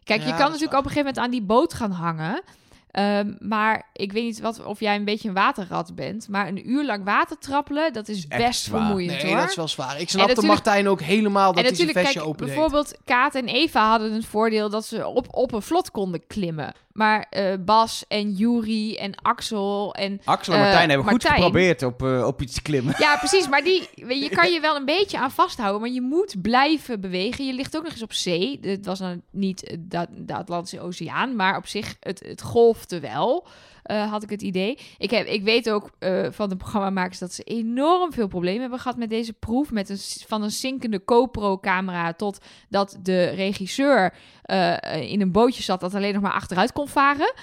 Kijk, 0.04 0.20
Ja, 0.20 0.26
je 0.26 0.32
kan 0.34 0.44
natuurlijk 0.44 0.70
waar. 0.70 0.80
op 0.80 0.86
een 0.86 0.90
gegeven 0.92 1.14
moment 1.14 1.18
aan 1.18 1.30
die 1.30 1.42
boot 1.42 1.74
gaan 1.74 1.90
hangen. 1.90 2.42
Ehm, 2.90 3.34
maar 3.38 3.88
ik 3.92 4.12
weet 4.12 4.24
niet 4.24 4.40
wat, 4.40 4.64
of 4.64 4.80
jij 4.80 4.96
een 4.96 5.04
beetje 5.04 5.28
een 5.28 5.34
waterrat 5.34 5.94
bent. 5.94 6.28
Maar 6.28 6.48
een 6.48 6.70
uur 6.70 6.84
lang 6.84 7.04
water 7.04 7.38
trappelen, 7.38 7.92
dat 7.92 8.08
is 8.08 8.26
echt 8.28 8.44
best 8.46 8.62
zwaar. 8.62 8.80
vermoeiend, 8.80 9.22
Nee, 9.22 9.26
hoor. 9.26 9.36
dat 9.40 9.48
is 9.48 9.54
wel 9.56 9.68
zwaar. 9.68 10.00
Ik 10.00 10.08
snapte 10.08 10.34
natuurlijk- 10.34 10.64
Martijn 10.64 10.88
ook 10.88 11.00
helemaal 11.00 11.52
dat 11.52 11.56
en 11.62 11.64
hij 11.66 11.74
zijn 11.74 11.86
natuurlijk, 11.86 11.98
vestje 11.98 12.18
kijk, 12.18 12.26
open 12.26 12.46
deed. 12.46 12.54
bijvoorbeeld 12.54 12.98
Kaat 13.04 13.34
en 13.34 13.46
Eva 13.48 13.88
hadden 13.88 14.12
het 14.12 14.24
voordeel 14.26 14.70
dat 14.70 14.86
ze 14.86 15.06
op, 15.06 15.26
op 15.30 15.52
een 15.52 15.62
vlot 15.62 15.90
konden 15.90 16.26
klimmen. 16.26 16.74
Maar 16.98 17.26
eh, 17.30 17.54
Bas 17.60 18.04
en 18.08 18.32
Juri 18.32 18.96
en 18.96 19.14
Axel 19.22 19.94
en... 19.94 20.20
Axel 20.24 20.52
en 20.52 20.58
Eh, 20.58 20.64
Martijn 20.64 20.88
hebben 20.88 21.08
goed 21.08 21.28
geprobeerd 21.28 21.82
op, 21.82 22.02
eh, 22.02 22.26
op 22.26 22.42
iets 22.42 22.54
te 22.54 22.62
klimmen. 22.62 22.94
Ja, 22.98 23.16
precies, 23.16 23.48
maar 23.48 23.62
die, 23.62 23.88
je 23.94 24.28
kan 24.28 24.52
je 24.52 24.60
wel 24.60 24.76
een 24.76 24.84
beetje 24.84 25.18
aan 25.18 25.30
vasthouden, 25.30 25.80
maar 25.80 25.90
je 25.90 26.00
moet 26.00 26.42
blijven 26.42 27.00
bewegen. 27.00 27.46
Je 27.46 27.52
ligt 27.52 27.76
ook 27.76 27.82
nog 27.82 27.92
eens 27.92 28.02
op 28.02 28.12
zee. 28.12 28.58
Het 28.62 28.86
was 28.86 28.98
dan 28.98 29.22
niet 29.30 29.76
de, 29.78 30.06
de 30.10 30.34
Atlantische 30.34 30.80
Oceaan, 30.80 31.36
maar 31.36 31.56
op 31.56 31.66
zich, 31.66 31.96
het, 32.00 32.20
het 32.26 32.42
golfde 32.42 33.00
wel. 33.00 33.46
Eh, 33.88 34.10
had 34.10 34.22
ik 34.22 34.30
het 34.30 34.42
idee. 34.42 34.78
Ik, 34.98 35.10
heb, 35.10 35.26
ik 35.26 35.42
weet 35.42 35.70
ook 35.70 35.90
eh, 35.98 36.26
van 36.30 36.48
de 36.48 36.56
programmamakers 36.56 37.18
dat 37.18 37.32
ze 37.32 37.42
enorm 37.42 38.12
veel 38.12 38.26
problemen 38.26 38.60
hebben 38.60 38.78
gehad 38.78 38.96
met 38.96 39.10
deze 39.10 39.32
proef. 39.32 39.70
Met 39.70 39.88
een, 39.88 39.98
van 40.26 40.42
een 40.42 40.50
zinkende 40.50 41.02
GoPro-camera 41.06 42.12
tot 42.12 42.38
dat 42.68 42.98
de 43.02 43.24
regisseur 43.24 44.14
eh, 44.42 45.10
in 45.10 45.20
een 45.20 45.32
bootje 45.32 45.62
zat 45.62 45.80
dat 45.80 45.94
alleen 45.94 46.12
nog 46.12 46.22
maar 46.22 46.32
achteruit 46.32 46.72
kon 46.72 46.88
varen. 46.88 47.34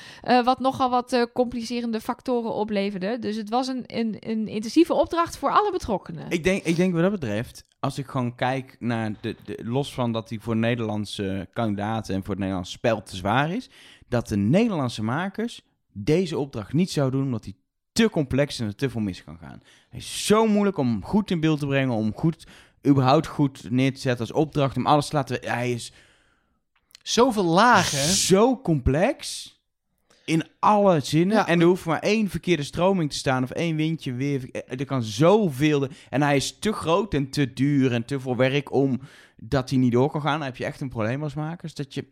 wat 0.43 0.59
nogal 0.59 0.89
wat 0.89 1.27
complicerende 1.33 2.01
factoren 2.01 2.53
opleverde. 2.53 3.19
Dus 3.19 3.35
het 3.35 3.49
was 3.49 3.67
een, 3.67 3.83
een, 3.85 4.17
een 4.19 4.47
intensieve 4.47 4.93
opdracht 4.93 5.37
voor 5.37 5.51
alle 5.51 5.71
betrokkenen. 5.71 6.25
Ik 6.29 6.43
denk, 6.43 6.63
ik 6.63 6.75
denk 6.75 6.93
wat 6.93 7.01
dat 7.01 7.11
betreft, 7.11 7.65
als 7.79 7.97
ik 7.97 8.07
gewoon 8.07 8.35
kijk 8.35 8.75
naar 8.79 9.13
de, 9.21 9.35
de 9.45 9.59
los 9.63 9.93
van 9.93 10.11
dat 10.11 10.29
hij 10.29 10.39
voor 10.39 10.55
Nederlandse 10.55 11.47
kandidaten 11.53 12.15
en 12.15 12.19
voor 12.19 12.29
het 12.29 12.39
Nederlandse 12.39 12.71
spel 12.71 13.03
te 13.03 13.15
zwaar 13.15 13.51
is, 13.51 13.69
dat 14.07 14.27
de 14.27 14.37
Nederlandse 14.37 15.03
makers 15.03 15.61
deze 15.97 16.37
opdracht 16.37 16.73
niet 16.73 16.91
zouden 16.91 17.17
doen 17.19 17.27
omdat 17.27 17.43
hij 17.43 17.53
te 17.91 18.09
complex 18.09 18.59
en 18.59 18.67
er 18.67 18.75
te 18.75 18.89
veel 18.89 19.01
mis 19.01 19.23
kan 19.23 19.37
gaan. 19.37 19.61
Het 19.89 20.01
is 20.01 20.25
zo 20.25 20.47
moeilijk 20.47 20.77
om 20.77 20.87
hem 20.89 21.03
goed 21.05 21.31
in 21.31 21.39
beeld 21.39 21.59
te 21.59 21.65
brengen, 21.67 21.93
om 21.95 22.13
goed, 22.15 22.47
überhaupt 22.87 23.27
goed 23.27 23.69
neer 23.71 23.93
te 23.93 23.99
zetten 23.99 24.25
als 24.27 24.35
opdracht, 24.35 24.77
om 24.77 24.85
alles 24.87 25.07
te 25.07 25.15
laten. 25.15 25.37
Hij 25.41 25.71
is 25.71 25.91
Zoveel 27.03 27.43
lagen. 27.43 27.97
zo 28.13 28.61
complex. 28.61 29.53
In 30.25 30.43
alle 30.59 30.99
zinnen. 30.99 31.37
Ja. 31.37 31.47
En 31.47 31.59
er 31.59 31.65
hoeft 31.65 31.85
maar 31.85 31.99
één 31.99 32.29
verkeerde 32.29 32.63
stroming 32.63 33.09
te 33.11 33.17
staan. 33.17 33.43
Of 33.43 33.51
één 33.51 33.75
windje 33.75 34.13
weer. 34.13 34.49
Eh, 34.51 34.79
Er 34.79 34.85
kan 34.85 35.03
zoveel. 35.03 35.79
de- 35.79 35.89
En 36.09 36.21
hij 36.21 36.35
is 36.35 36.59
te 36.59 36.71
groot 36.73 37.13
en 37.13 37.29
te 37.29 37.53
duur 37.53 37.93
en 37.93 38.05
te 38.05 38.19
veel 38.19 38.35
werk 38.35 38.71
om 38.73 38.99
dat 39.37 39.69
hij 39.69 39.79
niet 39.79 39.91
door 39.91 40.11
kan 40.11 40.21
gaan. 40.21 40.37
Dan 40.37 40.47
heb 40.47 40.57
je 40.57 40.65
echt 40.65 40.81
een 40.81 40.89
probleem 40.89 41.23
als 41.23 41.33
makers. 41.33 41.73
Dat 41.73 41.93
je... 41.93 42.05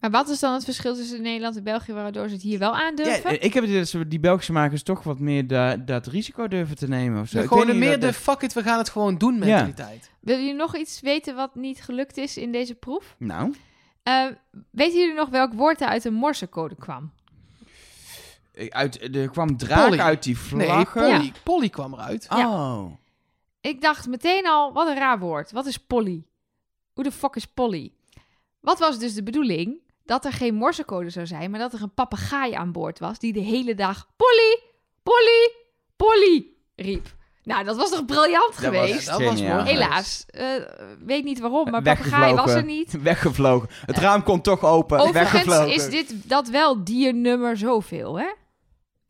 Maar 0.00 0.10
wat 0.10 0.28
is 0.28 0.38
dan 0.40 0.52
het 0.54 0.64
verschil 0.64 0.94
tussen 0.94 1.22
Nederland 1.22 1.56
en 1.56 1.62
België, 1.62 1.92
waardoor 1.92 2.28
ze 2.28 2.34
het 2.34 2.42
hier 2.42 2.58
wel 2.58 2.72
Ja, 2.72 2.82
aandurven? 2.82 3.24
eh, 3.24 3.32
ik 3.32 3.42
heb 3.42 3.52
het 3.54 3.64
idee 3.64 3.78
dat 3.78 3.88
ze- 3.88 4.08
die 4.08 4.20
Belgische 4.20 4.52
makers 4.52 4.82
toch 4.82 5.02
wat 5.02 5.18
meer 5.18 5.46
da- 5.46 5.76
dat 5.76 6.06
risico 6.06 6.48
durven 6.48 6.76
te 6.76 6.88
nemen. 6.88 7.20
Of 7.20 7.28
zo. 7.28 7.40
Ja, 7.40 7.46
gewoon 7.46 7.78
meer 7.78 7.90
dat- 7.90 8.00
de 8.00 8.12
fuck 8.12 8.40
it, 8.42 8.52
we 8.52 8.62
gaan 8.62 8.78
het 8.78 8.88
gewoon 8.88 9.18
doen 9.18 9.38
mentaliteit. 9.38 10.10
Willen 10.20 10.40
jullie 10.42 10.56
nog 10.58 10.76
iets 10.76 11.00
weten 11.00 11.34
wat 11.34 11.54
niet 11.54 11.82
gelukt 11.82 12.16
is 12.16 12.36
in 12.36 12.52
deze 12.52 12.74
proef? 12.74 13.14
Nou, 13.18 13.54
Eh, 14.02 14.26
weten 14.70 14.98
jullie 15.00 15.14
nog 15.14 15.28
welk 15.28 15.52
woord 15.52 15.80
er 15.80 15.86
uit 15.88 16.02
de 16.02 16.10
morsecode 16.10 16.74
kwam? 16.74 17.12
ik- 18.52 18.72
uit, 18.72 19.16
er 19.16 19.30
kwam 19.30 19.56
draak 19.56 19.84
Polly. 19.88 19.98
uit 20.00 20.22
die 20.22 20.34
Nee, 20.52 20.66
vlaggen. 20.66 21.02
Polly, 21.02 21.32
Polly 21.42 21.68
kwam 21.68 21.92
eruit. 21.92 22.26
Oh. 22.30 22.84
Ik 23.60 23.80
dacht 23.80 24.06
meteen 24.08 24.46
al, 24.46 24.72
wat 24.72 24.88
een 24.88 24.94
raar 24.96 25.18
woord. 25.18 25.52
Wat 25.52 25.66
is 25.66 25.78
Polly? 25.78 26.22
Hoe 26.92 27.04
de 27.04 27.12
fuck 27.12 27.34
is 27.36 27.44
Polly? 27.46 27.92
Wat 28.60 28.78
was 28.78 28.98
dus 28.98 29.14
de 29.14 29.22
bedoeling? 29.22 29.76
Dat 30.10 30.24
er 30.24 30.32
geen 30.32 30.54
morsecode 30.54 31.10
zou 31.10 31.26
zijn, 31.26 31.50
maar 31.50 31.60
dat 31.60 31.72
er 31.72 31.82
een 31.82 31.94
papegaai 31.94 32.52
aan 32.52 32.72
boord 32.72 32.98
was 32.98 33.18
die 33.18 33.32
de 33.32 33.40
hele 33.40 33.74
dag 33.74 34.08
Polly, 34.16 34.60
Polly, 35.02 35.52
Polly 35.96 36.46
riep. 36.76 37.06
Nou, 37.42 37.64
dat 37.64 37.76
was 37.76 37.90
toch 37.90 38.04
briljant 38.04 38.46
Dat 38.48 38.64
geweest? 38.64 39.06
Dat 39.06 39.22
was 39.22 39.42
mooi. 39.42 39.62
Helaas, 39.62 40.24
eh, 40.26 40.46
weet 41.04 41.24
niet 41.24 41.40
waarom, 41.40 41.70
maar 41.70 41.82
papegaai 41.82 42.34
was 42.34 42.52
er 42.52 42.64
niet. 42.64 42.96
Weggevlogen. 43.02 43.68
Het 43.86 43.98
raam 43.98 44.22
kon 44.22 44.40
toch 44.40 44.64
open. 44.64 44.98
Overigens 44.98 45.32
Weggevlogen. 45.32 45.74
is 45.74 45.88
dit 45.88 46.28
dat 46.28 46.48
wel 46.48 46.84
diernummer 46.84 47.56
zoveel, 47.56 48.18
hè? 48.18 48.28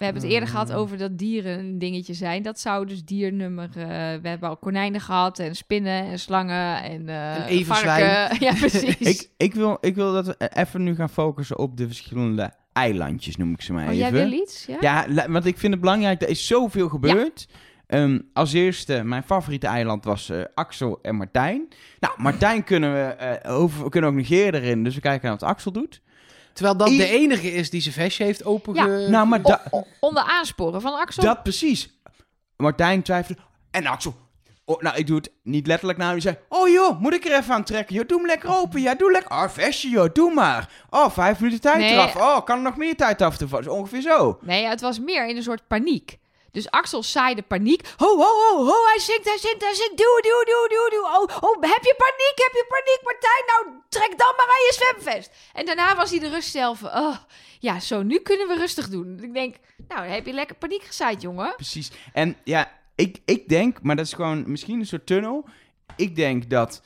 We 0.00 0.06
hebben 0.06 0.22
het 0.22 0.32
eerder 0.32 0.48
Mm. 0.48 0.54
gehad 0.54 0.72
over 0.72 0.98
dat 0.98 1.18
dieren 1.18 1.58
een 1.58 1.78
dingetje 1.78 2.14
zijn. 2.14 2.42
Dat 2.42 2.60
zou 2.60 2.86
dus 2.86 3.04
diernummer... 3.04 3.68
eh, 3.76 3.84
we 4.22 4.28
hebben 4.28 4.48
al 4.48 4.56
konijnen 4.56 5.00
gehad 5.00 5.38
en 5.38 5.54
spinnen 5.56 6.04
en 6.04 6.18
slangen 6.18 6.82
en, 6.82 7.64
varken. 7.64 8.36
Ja, 8.46 8.54
precies. 8.54 8.98
Ik, 8.98 9.30
ik, 9.36 9.54
wil, 9.54 9.78
ik 9.80 9.94
wil 9.94 10.12
dat 10.12 10.26
we 10.26 10.50
even 10.54 10.82
nu 10.82 10.94
gaan 10.94 11.10
focussen 11.10 11.58
op 11.58 11.76
de 11.76 11.86
verschillende 11.86 12.50
eilandjes, 12.72 13.36
noem 13.36 13.52
ik 13.52 13.60
ze 13.60 13.72
maar 13.72 13.84
oh, 13.84 13.88
even. 13.94 14.02
jij 14.02 14.12
wil 14.12 14.32
iets? 14.32 14.66
Ja? 14.66 14.76
Ja, 14.80 15.28
want 15.28 15.44
ik 15.46 15.58
vind 15.58 15.72
het 15.72 15.80
belangrijk, 15.80 16.22
er 16.22 16.28
is 16.28 16.46
zoveel 16.46 16.88
gebeurd. 16.88 17.48
Ehm, 17.86 18.18
als 18.32 18.52
eerste, 18.52 19.02
mijn 19.04 19.22
favoriete 19.22 19.66
eiland 19.66 20.04
was 20.04 20.30
eh, 20.30 20.40
Axel 20.54 20.98
en 21.02 21.16
Martijn. 21.16 21.68
Nou, 22.00 22.14
Martijn 22.16 22.64
kunnen 22.64 22.92
we, 22.92 23.00
eh, 23.00 23.56
over, 23.56 23.84
we 23.84 23.88
kunnen 23.90 24.10
ook 24.10 24.16
negeren 24.16 24.62
erin, 24.62 24.84
dus 24.84 24.94
we 24.94 25.00
kijken 25.00 25.28
naar 25.28 25.38
wat 25.38 25.48
Axel 25.48 25.72
doet. 25.72 26.00
Terwijl 26.52 26.76
dat 26.76 26.88
I- 26.88 26.96
de 26.96 27.06
enige 27.08 27.52
is 27.52 27.70
die 27.70 27.80
zijn 27.80 27.94
vestje 27.94 28.24
heeft 28.24 28.44
open. 28.44 28.74
Ja, 28.74 28.86
nou, 28.86 29.26
maar 29.26 29.42
da- 29.42 29.62
onder 30.00 30.22
aansporen 30.22 30.80
van 30.80 30.94
Axel. 30.98 31.22
dat 31.22 31.42
precies. 31.42 31.98
Martijn 32.56 33.02
twijfelde. 33.02 33.40
En 33.70 33.86
Axel, 33.86 34.14
oh, 34.64 34.80
nou, 34.80 34.96
ik 34.96 35.06
doe 35.06 35.16
het 35.16 35.30
niet 35.42 35.66
letterlijk 35.66 35.98
nou. 35.98 36.12
Die 36.12 36.20
zei, 36.22 36.36
oh 36.48 36.68
joh, 36.68 37.00
moet 37.00 37.14
ik 37.14 37.24
er 37.24 37.36
even 37.38 37.54
aan 37.54 37.64
trekken? 37.64 37.94
Joh, 37.94 38.06
doe 38.08 38.18
hem 38.18 38.26
lekker 38.26 38.50
open. 38.56 38.80
Ja, 38.80 38.94
doe 38.94 39.10
lekker. 39.12 39.30
Oh, 39.32 39.48
vestje 39.48 39.88
joh, 39.88 40.08
doe 40.12 40.34
maar. 40.34 40.70
Oh, 40.90 41.10
vijf 41.10 41.38
minuten 41.40 41.60
tijd 41.60 41.76
Nee. 41.76 41.92
eraf. 41.92 42.16
Oh, 42.16 42.44
kan 42.44 42.56
er 42.56 42.62
nog 42.62 42.76
meer 42.76 42.96
tijd 42.96 43.22
af 43.22 43.36
te 43.36 43.48
vallen? 43.48 43.72
Ongeveer 43.72 44.00
zo. 44.02 44.38
Nee, 44.42 44.66
het 44.66 44.80
was 44.80 45.00
meer 45.00 45.28
in 45.28 45.36
een 45.36 45.42
soort 45.42 45.66
paniek. 45.66 46.18
Dus 46.52 46.70
Axel 46.70 47.02
zaaide 47.02 47.42
paniek. 47.42 47.88
Ho, 47.96 48.06
ho, 48.16 48.24
ho, 48.24 48.64
ho, 48.64 48.84
hij 48.86 48.98
zingt, 48.98 49.24
hij 49.24 49.38
zingt, 49.38 49.60
hij 49.60 49.74
zingt. 49.74 49.96
Doe, 49.96 50.20
doe, 50.22 50.44
doe, 50.46 50.66
doe, 50.68 50.90
doe. 50.90 51.04
Oh, 51.04 51.42
oh, 51.42 51.60
heb 51.62 51.82
je 51.82 51.94
paniek, 51.98 52.34
heb 52.36 52.52
je 52.52 52.64
paniek, 52.68 53.00
Martijn? 53.02 53.44
Nou, 53.46 53.82
trek 53.88 54.18
dan 54.18 54.34
maar 54.36 54.46
aan 54.46 54.64
je 54.68 54.72
zwemvest. 54.80 55.30
En 55.52 55.66
daarna 55.66 55.96
was 55.96 56.10
hij 56.10 56.18
de 56.18 56.28
rust 56.28 56.50
zelf. 56.50 56.82
Oh, 56.82 57.16
ja, 57.58 57.80
zo, 57.80 58.02
nu 58.02 58.18
kunnen 58.18 58.48
we 58.48 58.54
rustig 58.54 58.88
doen. 58.88 59.18
Ik 59.22 59.32
denk, 59.34 59.56
nou, 59.88 60.00
dan 60.02 60.10
heb 60.10 60.26
je 60.26 60.32
lekker 60.32 60.56
paniek 60.56 60.82
gezaaid, 60.82 61.22
jongen. 61.22 61.54
Precies. 61.54 61.90
En 62.12 62.36
ja, 62.44 62.78
ik, 62.94 63.18
ik 63.24 63.48
denk, 63.48 63.82
maar 63.82 63.96
dat 63.96 64.06
is 64.06 64.12
gewoon 64.12 64.50
misschien 64.50 64.78
een 64.80 64.86
soort 64.86 65.06
tunnel. 65.06 65.48
Ik 65.96 66.16
denk 66.16 66.50
dat 66.50 66.82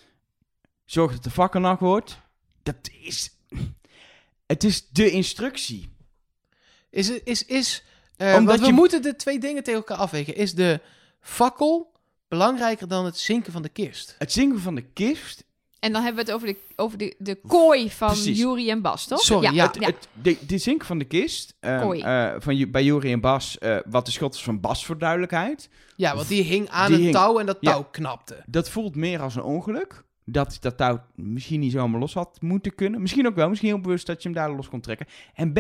zorg 0.85 1.13
dat 1.13 1.23
de 1.23 1.31
vakkennacht 1.31 1.81
wordt. 1.81 2.19
Dat 2.63 2.77
is. 3.01 3.31
Het 4.47 4.65
is 4.65 4.89
de 4.89 5.11
instructie. 5.11 5.97
Is, 6.91 7.09
het- 7.09 7.21
is, 7.25 7.45
is, 7.45 7.85
eh, 8.17 8.27
Omdat 8.35 8.45
want 8.47 8.61
we 8.61 8.67
je- 8.67 8.73
moeten 8.73 9.03
de 9.03 9.17
twee 9.17 9.39
dingen 9.39 9.63
tegen 9.63 9.79
elkaar 9.81 9.97
afwegen. 9.99 10.37
Is 10.37 10.55
de 10.55 10.81
fakkel 11.21 11.93
belangrijker 12.29 12.89
dan 12.89 13.05
het 13.05 13.19
zinken 13.19 13.53
van 13.53 13.63
de 13.63 13.69
kist? 13.69 14.15
Het 14.19 14.33
zingen 14.33 14.61
van 14.61 14.75
de 14.75 14.83
kist. 14.83 15.45
En 15.81 15.93
dan 15.93 16.03
hebben 16.03 16.25
we 16.25 16.31
het 16.31 16.41
over 16.43 16.55
de, 16.55 16.57
over 16.77 16.99
de, 16.99 17.15
de 17.19 17.39
kooi 17.47 17.91
van 17.91 18.09
Precies. 18.09 18.39
Juri 18.39 18.71
en 18.71 18.83
Bas, 18.83 19.07
toch? 19.07 19.21
Sorry, 19.21 19.55
ja. 19.55 19.71
ja. 19.79 19.87
Het, 19.87 20.09
de, 20.23 20.37
de 20.47 20.59
zinken 20.59 20.87
van 20.87 20.99
de 20.99 21.05
kist. 21.05 21.55
Kooi. 21.61 22.01
eh, 22.01 22.33
van, 22.39 22.71
bij 22.71 22.85
Jury 22.85 23.13
en 23.13 23.21
Bas. 23.21 23.59
eh, 23.59 23.77
wat 23.87 24.07
de 24.07 24.13
schot 24.13 24.35
is 24.35 24.43
van 24.43 24.61
Bas 24.61 24.87
voor 24.87 24.99
duidelijkheid. 24.99 25.69
Ja, 25.97 26.15
want 26.15 26.29
die 26.29 26.43
hing 26.43 26.69
aan 26.69 26.87
Die 26.87 26.97
een 26.97 27.03
hing- 27.03 27.15
touw 27.15 27.39
en 27.39 27.47
dat 27.47 27.57
Ja. 27.61 27.71
touw 27.73 27.87
knapte. 27.91 28.43
Dat 28.47 28.71
voelt 28.71 28.95
meer 28.97 29.21
als 29.21 29.35
een 29.37 29.43
ongeluk. 29.43 30.03
Dat 30.25 30.57
dat 30.61 30.77
touw 30.77 31.01
misschien 31.15 31.61
niet 31.61 31.73
zomaar 31.73 32.01
los 32.01 32.15
had 32.15 32.39
moeten 32.41 32.75
kunnen. 32.75 33.01
Misschien 33.01 33.27
ook 33.27 33.35
wel. 33.35 33.49
Misschien 33.49 33.69
heel 33.71 33.81
bewust 33.81 34.07
dat 34.07 34.23
je 34.23 34.29
hem 34.29 34.37
daar 34.39 34.51
los 34.51 34.69
kon 34.69 34.81
trekken. 34.81 35.07
En 35.35 35.53
B, 35.53 35.59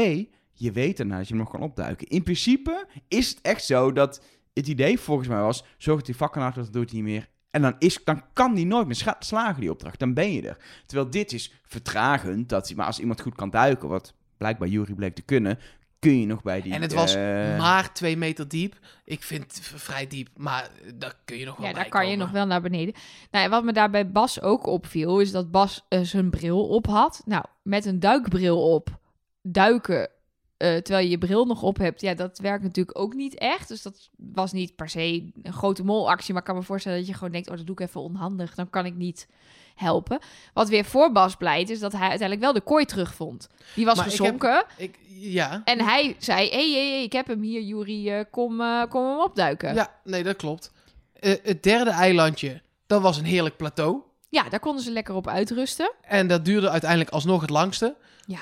je 0.54 0.72
weet 0.72 0.96
daarna 0.96 1.16
dat 1.16 1.28
je 1.28 1.34
hem 1.34 1.42
nog 1.42 1.52
kan 1.52 1.62
opduiken. 1.62 2.08
In 2.08 2.22
principe 2.22 2.86
is 3.08 3.28
het 3.28 3.38
echt 3.42 3.64
zo 3.64 3.92
dat 3.92 4.22
het 4.52 4.68
idee 4.68 5.00
volgens 5.00 5.28
mij 5.28 5.40
was, 5.40 5.64
zorg 5.78 5.96
dat 5.96 6.06
die 6.06 6.16
vakkenhard 6.16 6.54
dat 6.54 6.72
doet 6.72 6.90
hij 6.90 7.00
niet 7.00 7.10
meer. 7.10 7.28
En 7.50 7.62
dan, 7.62 7.74
is, 7.78 8.04
dan 8.04 8.22
kan 8.32 8.54
die 8.54 8.66
nooit 8.66 8.86
meer 8.86 9.14
slagen, 9.18 9.60
die 9.60 9.70
opdracht. 9.70 9.98
Dan 9.98 10.14
ben 10.14 10.32
je 10.32 10.48
er. 10.48 10.56
Terwijl 10.86 11.10
dit 11.10 11.32
is 11.32 11.52
vertragend. 11.62 12.48
Dat, 12.48 12.74
maar 12.74 12.86
als 12.86 13.00
iemand 13.00 13.20
goed 13.20 13.34
kan 13.34 13.50
duiken, 13.50 13.88
wat 13.88 14.14
blijkbaar 14.36 14.68
Jury 14.68 14.94
bleek 14.94 15.14
te 15.14 15.22
kunnen, 15.22 15.58
kun 15.98 16.20
je 16.20 16.26
nog 16.26 16.42
bij 16.42 16.60
die... 16.60 16.72
en 16.72 16.82
het 16.82 16.92
was 16.92 17.14
eh, 17.14 17.58
maar 17.58 17.92
twee 17.92 18.16
meter 18.16 18.48
diep. 18.48 18.78
Ik 19.04 19.22
vind 19.22 19.42
het 19.42 19.60
vrij 19.60 20.06
diep, 20.06 20.28
maar 20.36 20.70
daar 20.94 21.14
kun 21.24 21.36
je 21.36 21.44
nog 21.44 21.56
wel 21.56 21.66
Ja, 21.66 21.72
daar 21.72 21.88
kan 21.88 22.08
je 22.08 22.16
nog 22.16 22.30
wel 22.30 22.46
naar 22.46 22.60
beneden. 22.60 22.94
Nou, 23.30 23.48
wat 23.48 23.64
me 23.64 23.72
daar 23.72 23.90
bij 23.90 24.10
Bas 24.10 24.40
ook 24.40 24.66
opviel, 24.66 25.20
is 25.20 25.30
dat 25.30 25.50
Bas 25.50 25.84
eh, 25.88 26.00
zijn 26.00 26.30
bril 26.30 26.68
op 26.68 26.86
had. 26.86 27.22
Nou, 27.24 27.44
met 27.62 27.84
een 27.84 28.00
duikbril 28.00 28.72
op 28.72 28.98
duiken, 29.42 30.10
eh, 30.56 30.76
terwijl 30.76 31.04
je 31.04 31.10
je 31.10 31.18
bril 31.18 31.44
nog 31.44 31.62
op 31.62 31.76
hebt, 31.78 32.00
ja, 32.00 32.14
dat 32.14 32.38
werkt 32.38 32.62
natuurlijk 32.62 32.98
ook 32.98 33.14
niet 33.14 33.38
echt. 33.38 33.68
Dus 33.68 33.82
dat 33.82 34.10
was 34.16 34.52
niet 34.52 34.76
per 34.76 34.88
se 34.88 35.30
een 35.42 35.52
grote 35.52 35.84
molactie, 35.84 36.32
maar 36.32 36.42
ik 36.42 36.48
kan 36.48 36.56
me 36.56 36.62
voorstellen 36.62 36.98
dat 36.98 37.06
je 37.06 37.14
gewoon 37.14 37.32
denkt, 37.32 37.50
oh, 37.50 37.56
dat 37.56 37.66
doe 37.66 37.74
ik 37.80 37.86
even 37.88 38.00
onhandig, 38.00 38.54
dan 38.54 38.70
kan 38.70 38.86
ik 38.86 38.94
niet 38.94 39.28
helpen. 39.74 40.18
Wat 40.52 40.68
weer 40.68 40.84
voor 40.84 41.12
Bas 41.12 41.36
pleit, 41.36 41.70
is 41.70 41.78
dat 41.80 41.92
hij 41.92 42.00
uiteindelijk 42.00 42.40
wel 42.40 42.52
de 42.52 42.60
kooi 42.60 42.84
terugvond. 42.84 43.48
Die 43.74 43.84
was 43.84 43.96
Maar 43.96 44.06
ik 44.06 44.10
heb- 44.12 44.20
gezonken 44.20 44.64
Ik, 44.76 44.98
ja. 45.08 45.62
en 45.64 45.80
hij 45.80 46.16
zei, 46.18 46.48
hé, 46.50 46.72
hey, 46.72 46.88
hey, 46.88 47.02
ik 47.02 47.12
heb 47.12 47.26
hem 47.26 47.42
hier, 47.42 47.62
Juri, 47.62 48.10
eh, 48.10 48.24
kom, 48.30 48.60
eh, 48.60 48.82
kom 48.88 49.04
hem 49.08 49.18
opduiken. 49.20 49.74
ja, 49.74 49.94
nee, 50.04 50.22
dat 50.22 50.36
klopt. 50.36 50.72
Het 51.20 51.62
derde 51.62 51.90
eilandje, 51.90 52.62
dat 52.86 53.02
was 53.02 53.16
een 53.18 53.24
heerlijk 53.24 53.56
plateau. 53.56 54.00
ja, 54.28 54.48
daar 54.48 54.60
konden 54.60 54.82
ze 54.84 54.90
lekker 54.90 55.14
op 55.14 55.28
uitrusten. 55.28 55.92
En 56.02 56.26
dat 56.26 56.44
duurde 56.44 56.70
uiteindelijk 56.70 57.10
alsnog 57.10 57.40
het 57.40 57.50
langste. 57.50 57.96
Ja. 58.26 58.38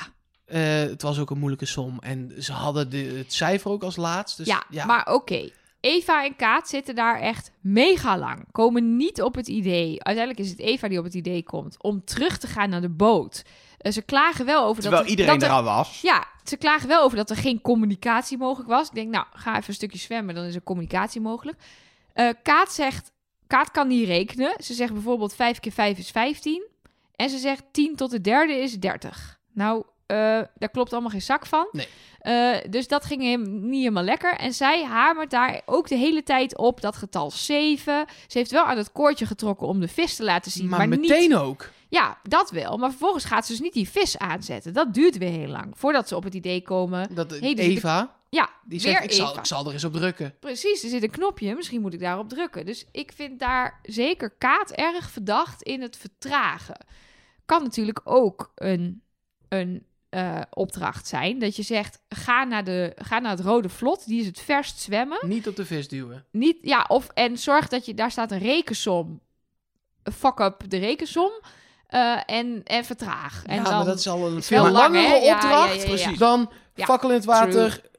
Eh, 0.53 0.61
het 0.90 1.03
was 1.03 1.18
ook 1.18 1.30
een 1.30 1.38
moeilijke 1.38 1.66
som. 1.66 1.98
En 2.00 2.32
ze 2.38 2.53
hadden 2.53 2.90
de, 2.90 2.98
het 2.98 3.32
cijfer 3.32 3.70
ook 3.70 3.82
als 3.82 3.96
laatst. 3.96 4.36
Dus, 4.36 4.46
ja, 4.46 4.64
ja, 4.70 4.84
maar 4.84 5.12
oké. 5.12 5.50
Eva 5.80 6.24
en 6.24 6.36
Kaat 6.36 6.68
zitten 6.68 6.94
daar 6.94 7.20
echt 7.20 7.50
mega 7.61 8.18
lang. 8.18 8.44
Komen 8.50 8.96
niet 8.96 9.22
op 9.22 9.34
het 9.34 9.48
idee. 9.48 10.05
Uiteindelijk 10.05 10.46
is 10.46 10.50
het 10.50 10.59
Eva 10.59 10.88
die 10.88 10.98
op 10.98 11.05
het 11.05 11.14
idee 11.14 11.42
komt 11.42 11.82
om 11.82 12.05
terug 12.05 12.38
te 12.38 12.46
gaan 12.46 12.70
naar 12.70 12.80
de 12.80 12.88
boot. 12.88 13.42
Eh, 13.78 13.92
ze 13.92 14.03
klagen 14.03 14.44
wel 14.46 14.64
over 14.64 14.82
terwijl 14.82 15.03
dat. 15.03 15.11
iedereen 15.11 15.38
dat 15.38 15.48
er 15.48 15.55
al 15.55 15.62
was. 15.62 16.00
Ja, 16.00 16.26
ze 16.44 16.57
klagen 16.57 16.88
wel 16.88 17.03
over 17.03 17.16
dat 17.16 17.30
er 17.30 17.36
geen 17.36 17.61
communicatie 17.61 18.38
mogelijk 18.38 18.68
was. 18.70 18.88
Ik 18.88 18.94
denk, 18.94 19.11
nou, 19.11 19.26
ga 19.32 19.57
even 19.57 19.68
een 19.68 19.74
stukje 19.74 19.98
zwemmen, 19.98 20.34
dan 20.34 20.44
is 20.44 20.55
er 20.55 20.62
communicatie 20.62 21.20
mogelijk. 21.20 21.59
Eh, 22.12 22.28
Kaat 22.42 22.72
zegt, 22.72 23.12
Kaat 23.46 23.70
kan 23.70 23.88
niet 23.88 24.07
rekenen. 24.07 24.55
Ze 24.62 24.74
zegt 24.74 24.92
bijvoorbeeld 24.92 25.34
5 25.34 25.61
keer 25.61 25.72
5 25.72 25.98
is 25.98 26.11
15. 26.11 26.70
En 27.16 27.30
ze 27.30 27.38
zegt 27.38 27.62
10 27.72 27.96
tot 27.96 28.11
de 28.11 28.20
derde 28.20 28.53
is 28.53 28.78
30. 28.78 29.40
Nou, 29.53 29.84
daar 30.58 30.70
klopt 30.72 30.92
allemaal 30.92 31.10
geen 31.10 31.22
zak 31.22 31.46
van. 31.46 31.68
Nee. 31.72 31.88
Eh, 32.18 32.70
dus 32.70 32.88
dat 32.88 33.04
ging 33.04 33.22
hem 33.22 33.68
niet 33.68 33.78
helemaal 33.80 34.02
lekker. 34.02 34.34
En 34.36 34.52
zij 34.52 34.84
hamert 34.84 35.30
daar 35.30 35.60
ook 35.66 35.88
de 35.88 35.94
hele 35.96 36.22
tijd 36.22 36.56
op 36.58 36.80
dat 36.80 36.96
getal 36.96 37.30
7. 37.30 38.04
Ze 38.26 38.38
heeft 38.38 38.50
wel 38.50 38.64
aan 38.64 38.76
het 38.76 38.92
koordje 38.92 39.26
getrokken 39.26 39.66
om 39.66 39.80
de 39.80 39.88
vis 39.88 40.16
te 40.16 40.24
laten 40.24 40.50
zien. 40.50 40.68
maar, 40.68 40.78
Maar, 40.78 40.88
niet 40.98 41.00
meteen 41.10 41.36
ook. 41.36 41.70
ja, 41.88 42.18
dat 42.22 42.50
wel. 42.50 42.76
Maar 42.78 42.90
vervolgens 42.90 43.24
gaat 43.24 43.46
ze 43.46 43.52
dus 43.52 43.60
niet 43.60 43.72
die 43.72 43.88
vis 43.88 44.18
aanzetten. 44.18 44.72
Dat 44.72 44.94
duurt 44.94 45.18
weer 45.18 45.30
heel 45.30 45.48
lang. 45.48 45.72
Voordat 45.76 46.08
ze 46.08 46.16
op 46.16 46.24
het 46.24 46.34
idee 46.34 46.62
komen. 46.62 47.14
Dat 47.14 47.30
Hey, 47.30 47.38
zit 47.38 47.58
een- 47.58 47.64
Eva, 47.64 48.20
Ja, 48.28 48.50
die 48.64 48.80
weer 48.80 48.90
zegt, 48.92 49.04
ik 49.04 49.12
zal, 49.12 49.30
Eva. 49.30 49.38
ik 49.38 49.46
zal 49.46 49.66
er 49.66 49.72
eens 49.72 49.84
op 49.84 49.92
drukken. 49.92 50.34
Precies, 50.40 50.82
er 50.82 50.88
zit 50.88 51.02
een 51.02 51.10
knopje. 51.10 51.54
Misschien 51.54 51.80
moet 51.80 51.94
ik 51.94 52.00
daarop 52.00 52.28
drukken. 52.28 52.66
Dus 52.66 52.86
ik 52.92 53.12
vind 53.14 53.38
daar 53.38 53.78
zeker 53.82 54.30
Kaat 54.30 54.70
erg 54.70 55.10
verdacht 55.10 55.62
in 55.62 55.82
het 55.82 55.96
vertragen. 55.96 56.76
Kan 57.46 57.62
natuurlijk 57.62 58.00
ook 58.04 58.52
een, 58.54 59.02
een 59.48 59.86
eh, 60.12 60.40
opdracht 60.50 61.06
zijn. 61.06 61.38
Dat 61.38 61.56
je 61.56 61.62
zegt, 61.62 62.02
ga 62.08 62.44
naar, 62.44 62.64
de, 62.64 62.92
ga 62.96 63.18
naar 63.18 63.30
het 63.30 63.40
rode 63.40 63.68
vlot. 63.68 64.06
Die 64.06 64.20
is 64.20 64.26
het 64.26 64.40
verst 64.40 64.80
zwemmen. 64.80 65.18
Niet 65.22 65.48
op 65.48 65.56
de 65.56 65.66
vis 65.66 65.88
duwen. 65.88 66.24
Niet, 66.30 66.56
ja, 66.62 66.84
of, 66.88 67.08
en 67.14 67.38
zorg 67.38 67.68
dat 67.68 67.86
je, 67.86 67.94
daar 67.94 68.10
staat 68.10 68.30
een 68.30 68.38
rekensom. 68.38 69.20
Fuck 70.12 70.38
up 70.40 70.64
de 70.68 70.76
rekensom. 70.76 71.30
eh, 71.86 72.20
en, 72.26 72.62
en 72.64 72.84
vertraag. 72.84 73.44
En 73.46 73.56
ja, 73.56 73.62
dan, 73.62 73.72
maar 73.72 73.84
dat 73.84 73.98
is 73.98 74.08
al 74.08 74.26
een 74.26 74.42
veel 74.42 74.62
lang, 74.62 74.74
langere 74.74 75.14
opdracht 75.14 75.82
ja, 75.82 75.88
ja, 75.88 75.96
ja, 75.96 76.10
ja. 76.10 76.16
dan 76.16 76.50
Ja, 76.74 76.84
fakkel 76.84 77.08
in 77.08 77.14
het 77.14 77.24
water. 77.24 77.90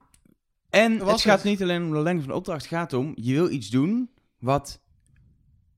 En 0.69 0.99
het 1.07 1.21
gaat 1.21 1.35
het? 1.35 1.43
niet 1.43 1.61
alleen 1.61 1.83
om 1.83 1.91
de 1.91 1.99
lengte 1.99 2.21
van 2.21 2.31
de 2.31 2.37
opdracht. 2.37 2.61
Het 2.61 2.71
gaat 2.71 2.93
om, 2.93 3.11
je 3.15 3.33
wil 3.33 3.49
iets 3.49 3.69
doen 3.69 4.09
wat, 4.39 4.79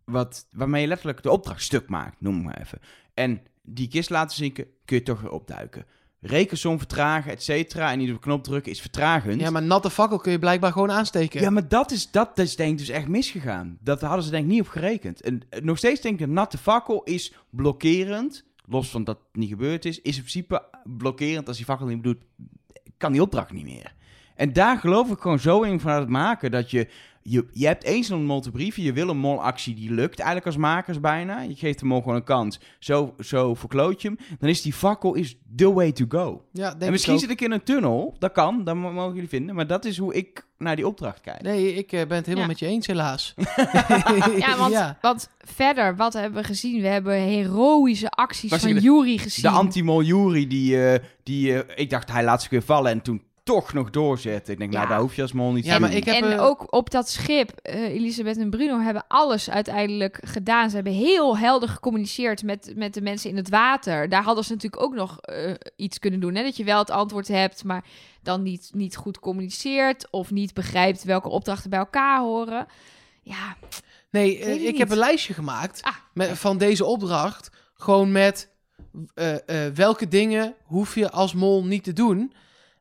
wat, 0.06 0.48
waarmee 0.52 0.82
je 0.82 0.88
letterlijk 0.88 1.24
de 1.24 1.32
opdracht 1.32 1.62
stuk 1.62 1.90
maakt, 1.90 2.22
noem 2.22 2.44
maar 2.44 2.60
even. 2.60 2.80
En 3.14 3.42
die 3.62 3.88
kist 3.88 4.10
laten 4.10 4.38
zinken, 4.38 4.68
kun 4.86 4.98
je 4.98 5.04
toch 5.04 5.22
weer 5.22 5.32
opduiken. 5.32 5.86
Rekensom 6.28 6.78
vertragen, 6.78 7.32
et 7.32 7.44
cetera, 7.44 7.92
en 7.92 7.98
niet 7.98 8.10
op 8.10 8.16
de 8.16 8.22
knop 8.22 8.44
drukken 8.44 8.72
is 8.72 8.82
vertragend. 8.82 9.42
Ja, 9.42 9.50
maar 9.50 9.64
natte 9.64 9.90
fakkel 9.90 10.18
kun 10.18 10.32
je 10.32 10.40
blijkbaar 10.40 10.72
gewoon 10.72 10.92
aansteken. 10.92 11.42
Ja, 11.42 11.50
maar 11.50 11.68
dat 11.68 11.92
is, 11.92 12.12
dat 12.12 12.38
is 12.38 12.56
denk 12.56 12.72
ik 12.72 12.78
dus 12.78 12.90
echt 12.90 13.08
misgegaan. 13.08 13.78
Dat 13.82 14.02
hadden 14.02 14.24
ze 14.24 14.30
denk 14.30 14.44
ik 14.44 14.50
niet 14.50 14.62
op 14.62 14.68
gerekend. 14.68 15.22
En 15.22 15.42
eh, 15.50 15.62
nog 15.62 15.78
steeds 15.78 16.02
denk 16.02 16.20
ik, 16.20 16.28
een 16.28 16.34
natte 16.34 16.58
fakkel 16.58 17.04
is 17.04 17.34
blokkerend. 17.50 18.46
Los 18.68 18.90
van 18.90 19.04
dat 19.04 19.18
het 19.18 19.36
niet 19.42 19.50
gebeurd 19.50 19.86
is, 19.86 20.02
is 20.02 20.16
in 20.16 20.22
principe 20.22 20.64
blokkerend. 20.84 21.48
Als 21.48 21.58
die 21.58 21.66
fakkel 21.66 21.88
niet 21.88 22.04
doet, 22.04 22.18
kan 22.98 23.12
die 23.12 23.22
opdracht 23.22 23.52
niet 23.52 23.66
meer. 23.66 23.94
En 24.36 24.54
daar 24.54 24.78
geloof 24.78 25.12
ik 25.12 25.20
gewoon 25.20 25.40
zo 25.40 25.62
in 25.62 25.80
vanuit 25.80 26.02
het 26.02 26.10
maken 26.10 26.52
dat 26.52 26.72
je... 26.72 26.88
Je, 27.28 27.46
je 27.52 27.66
hebt 27.68 27.84
eens 27.84 28.10
een 28.10 28.26
mol 28.26 28.42
te 28.42 28.52
brieven, 28.52 28.84
je 28.84 28.94
wil 28.94 29.10
een 29.10 29.18
molactie 29.18 29.76
die 29.76 29.92
lukt 29.92 30.18
eigenlijk 30.18 30.46
als 30.48 30.58
makers 30.58 31.00
bijna. 31.00 31.42
Je 31.42 31.56
geeft 31.56 31.80
de 31.80 31.86
mol 31.86 32.00
gewoon 32.02 32.16
een 32.16 32.24
kans, 32.24 32.60
zo, 32.80 33.16
zo 33.20 33.54
verkloot 33.54 34.02
je 34.02 34.08
hem. 34.08 34.18
Dan 34.40 34.50
is 34.50 34.62
die 34.62 34.74
fakkel 34.74 35.14
is 35.14 35.38
the 35.56 35.74
way 35.74 35.92
to 35.92 36.06
go. 36.10 36.42
Ja, 36.52 36.70
denk 36.70 36.80
en 36.82 36.86
ik 36.86 36.92
misschien 36.92 37.14
ook. 37.14 37.20
zit 37.20 37.30
ik 37.30 37.42
in 37.42 37.52
een 37.52 37.64
tunnel, 37.64 38.16
dat 38.20 38.32
kan, 38.32 38.64
dat 38.64 38.76
mo- 38.76 38.92
mogen 38.92 39.14
jullie 39.14 39.30
vinden. 39.30 39.56
Maar 39.56 39.68
dat 39.68 39.86
is 39.86 39.98
hoe 39.98 40.14
ik 40.14 40.48
naar 40.58 40.76
die 40.76 40.88
opdracht 40.88 41.22
kijk. 41.22 41.42
Nee, 41.42 41.74
ik 41.74 41.92
eh, 41.92 42.08
ben 42.08 42.18
het 42.18 42.26
helemaal 42.26 42.42
Ja. 42.42 42.48
met 42.52 42.60
je 42.60 42.66
eens, 42.66 42.88
helaas. 42.88 43.34
Ja, 44.38 44.58
want, 44.58 44.72
Ja. 44.72 44.98
want 45.02 45.30
verder, 45.38 45.96
wat 45.96 46.14
hebben 46.14 46.42
we 46.42 46.48
gezien? 46.48 46.82
We 46.82 46.88
hebben 46.88 47.14
heroïsche 47.16 48.10
acties 48.10 48.50
Was 48.52 48.62
van 48.62 48.70
ik 48.70 48.82
Yuri 48.82 49.18
gezien. 49.20 49.44
De 49.52 49.58
anti-mol 49.58 50.02
Jury, 50.04 50.48
die, 50.48 50.88
eh, 50.90 51.04
die 51.24 51.62
eh, 51.64 51.84
ik 51.84 51.90
dacht 51.90 52.12
hij 52.12 52.24
laat 52.24 52.42
zich 52.42 52.52
weer 52.52 52.62
vallen 52.62 52.92
en 52.92 53.02
toen 53.02 53.22
toch 53.46 53.74
nog 53.74 53.90
doorzetten. 53.90 54.54
Ik 54.54 54.60
denk, 54.60 54.72
nou 54.72 54.84
Ja. 54.84 54.90
daar 54.90 55.00
hoef 55.00 55.16
je 55.16 55.22
als 55.22 55.32
mol 55.32 55.52
niet 55.52 55.66
Ja, 55.66 55.74
te 55.74 55.80
maar 55.80 55.90
doen. 55.90 55.98
ik 55.98 56.06
heb, 56.06 56.24
en 56.24 56.32
eh, 56.32 56.44
ook 56.44 56.74
op 56.74 56.90
dat 56.90 57.10
schip, 57.10 57.52
eh, 57.62 57.82
Elisabeth 57.82 58.38
en 58.38 58.50
Bruno 58.50 58.80
hebben 58.80 59.06
alles 59.08 59.50
uiteindelijk 59.50 60.20
gedaan. 60.24 60.70
Ze 60.70 60.76
hebben 60.76 60.94
heel 60.94 61.38
helder 61.38 61.70
gecommuniceerd 61.70 62.44
met, 62.44 62.74
met 62.76 62.94
de 62.94 63.02
mensen 63.02 63.30
in 63.30 63.36
het 63.36 63.50
water. 63.50 64.10
Daar 64.10 64.24
hadden 64.24 64.44
ze 64.44 64.54
natuurlijk 64.54 64.84
ook 64.84 64.94
nog 64.94 65.20
eh, 65.22 65.54
iets 65.76 66.00
kunnen 66.00 66.20
doen. 66.20 66.36
Hè? 66.36 66.44
Dat 66.44 66.58
je 66.58 66.64
wel 66.64 66.80
het 66.80 66.92
antwoord 66.92 67.28
hebt, 67.28 67.64
maar 67.64 67.86
dan 68.24 68.44
niet, 68.44 68.70
niet 68.74 68.96
goed 68.96 69.20
communiceert. 69.20 70.08
Of 70.12 70.32
niet 70.32 70.54
begrijpt 70.54 71.04
welke 71.04 71.30
opdrachten 71.30 71.70
bij 71.70 71.80
elkaar 71.80 72.20
horen. 72.20 72.68
Ja, 73.22 73.56
Nee, 74.12 74.40
eh, 74.40 74.46
Weet 74.46 74.56
ik 74.62 74.68
niet. 74.68 74.78
heb 74.78 74.90
een 74.92 74.98
lijstje 74.98 75.34
gemaakt 75.34 75.82
Ah. 75.84 75.94
met, 76.14 76.30
van 76.38 76.58
deze 76.58 76.86
opdracht. 76.86 77.50
Gewoon 77.74 78.12
met 78.12 78.50
eh, 79.14 79.34
eh, 79.68 79.74
welke 79.74 80.08
dingen 80.08 80.54
hoef 80.64 80.96
je 80.96 81.12
als 81.12 81.34
mol 81.34 81.66
niet 81.66 81.84
te 81.84 81.94
doen. 81.94 82.34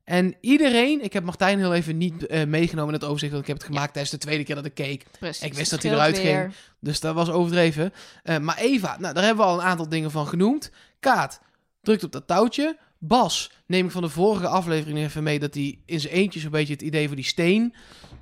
En 0.05 0.35
iedereen, 0.41 1.05
ik 1.05 1.13
heb 1.13 1.25
Martijn 1.25 1.59
heel 1.59 1.75
even 1.75 1.97
niet 1.97 2.27
eh, 2.27 2.45
meegenomen 2.47 2.95
in 2.95 3.01
het 3.01 3.09
overzicht, 3.09 3.33
want 3.33 3.43
ik 3.45 3.49
heb 3.53 3.63
het 3.63 3.67
gemaakt 3.67 3.93
tijdens 3.93 4.15
de 4.15 4.21
tweede 4.21 4.45
keer 4.45 4.55
dat 4.55 4.65
ik 4.65 4.75
keek. 4.75 5.05
precies. 5.19 5.43
Ik 5.43 5.55
wist 5.55 5.71
dat 5.71 5.83
hij 5.83 5.93
eruit 5.93 6.19
ging. 6.19 6.53
Dus 6.81 7.01
dat 7.01 7.15
was 7.15 7.31
overdreven. 7.31 7.93
Eh, 8.23 8.39
maar 8.39 8.59
Eva, 8.59 8.97
nou, 8.99 9.15
daar 9.15 9.25
hebben 9.25 9.45
we 9.45 9.51
al 9.51 9.59
een 9.59 9.67
aantal 9.67 9.89
dingen 9.89 10.11
van 10.11 10.27
genoemd. 10.27 10.71
Kaat 11.01 11.41
drukt 11.83 12.05
op 12.05 12.13
dat 12.13 12.27
touwtje. 12.27 12.77
Bas, 12.99 13.51
neem 13.67 13.87
ik 13.87 13.93
van 13.93 14.03
de 14.03 14.09
vorige 14.09 14.47
aflevering 14.47 14.99
even 14.99 15.23
mee 15.23 15.39
dat 15.39 15.55
hij 15.55 15.79
in 15.87 16.01
zijn 16.01 16.13
eentje 16.15 16.41
zo'n 16.41 16.51
beetje 16.51 16.73
het 16.73 16.83
idee 16.83 17.07
voor 17.07 17.17
die 17.17 17.25
steen 17.25 17.75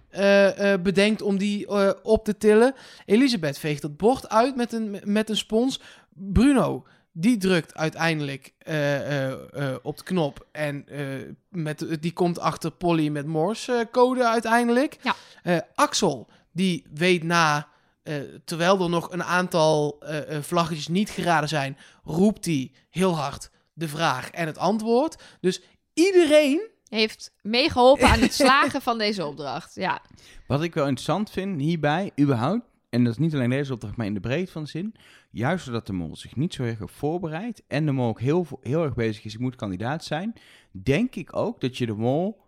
eh, 0.09 0.75
bedenkt 0.83 1.23
om 1.23 1.39
die 1.39 1.69
op 2.03 2.25
te 2.25 2.37
tillen. 2.37 2.75
Elisabeth 3.05 3.59
veegt 3.59 3.83
het 3.83 3.97
bord 3.97 4.29
uit 4.29 4.57
met 4.57 4.73
een, 4.73 5.01
met 5.05 5.31
een 5.31 5.37
spons. 5.37 5.81
Bruno, 6.15 6.87
die 7.13 7.37
drukt 7.37 7.75
uiteindelijk 7.75 8.53
eh, 8.59 9.27
eh, 9.27 9.33
eh, 9.53 9.77
op 9.83 9.97
de 9.97 10.03
knop 10.05 10.47
en 10.53 10.89
eh, 10.89 11.07
met, 11.49 11.87
die 12.01 12.13
komt 12.13 12.39
achter 12.39 12.71
Polly 12.71 13.09
met 13.09 13.27
Morse 13.27 13.89
code 13.91 14.29
uiteindelijk. 14.29 14.97
Ja. 15.03 15.15
Eh, 15.43 15.59
Axel, 15.75 16.29
die 16.53 16.87
weet 16.95 17.23
na, 17.23 17.69
eh, 18.03 18.15
terwijl 18.45 18.83
er 18.83 18.91
nog 18.91 19.13
een 19.13 19.25
aantal 19.25 20.03
vlaggetjes 20.41 20.89
niet 20.89 21.11
geraden 21.11 21.49
zijn, 21.49 21.77
roept 22.05 22.45
hij 22.45 22.71
heel 22.91 23.17
hard 23.17 23.51
de 23.73 23.89
vraag 23.89 24.31
en 24.31 24.47
het 24.47 24.59
antwoord. 24.59 25.23
Dus 25.41 25.63
iedereen 25.95 26.71
Heeft 26.89 27.33
meegeholpen 27.43 28.09
aan 28.09 28.21
het 28.21 28.35
slagen 28.45 28.83
van 28.83 28.99
deze 28.99 29.27
opdracht. 29.27 29.75
Ja, 29.75 30.03
Wat 30.47 30.63
ik 30.63 30.75
wel 30.75 30.87
interessant 30.87 31.31
vind 31.31 31.61
hierbij, 31.61 32.11
überhaupt, 32.21 32.65
en 32.91 33.05
dat 33.05 33.13
is 33.13 33.19
niet 33.19 33.35
alleen 33.35 33.51
deze 33.51 33.73
opdracht, 33.73 33.97
maar 33.97 34.07
in 34.07 34.15
de 34.15 34.21
breedte 34.21 34.53
van 34.53 34.63
de 34.63 34.69
zin, 34.69 34.95
juist 35.33 35.65
doordat 35.65 35.87
de 35.87 35.93
mol 35.93 36.17
zich 36.17 36.37
niet 36.37 36.55
zo 36.55 36.63
erg 36.63 36.79
heeft 36.79 36.93
voorbereid 36.93 37.63
en 37.67 37.87
de 37.87 37.93
mol 37.93 38.09
ook 38.09 38.21
heel, 38.21 38.47
heel 38.61 38.85
erg 38.85 38.95
bezig 38.95 39.25
is, 39.25 39.35
ik 39.35 39.41
moet 39.41 39.57
kandidaat 39.57 40.05
zijn, 40.05 40.33
denk 40.71 41.15
ik 41.15 41.37
ook 41.37 41.61
dat 41.61 41.79
je 41.79 41.87
de 41.87 41.95
mol, 41.95 42.41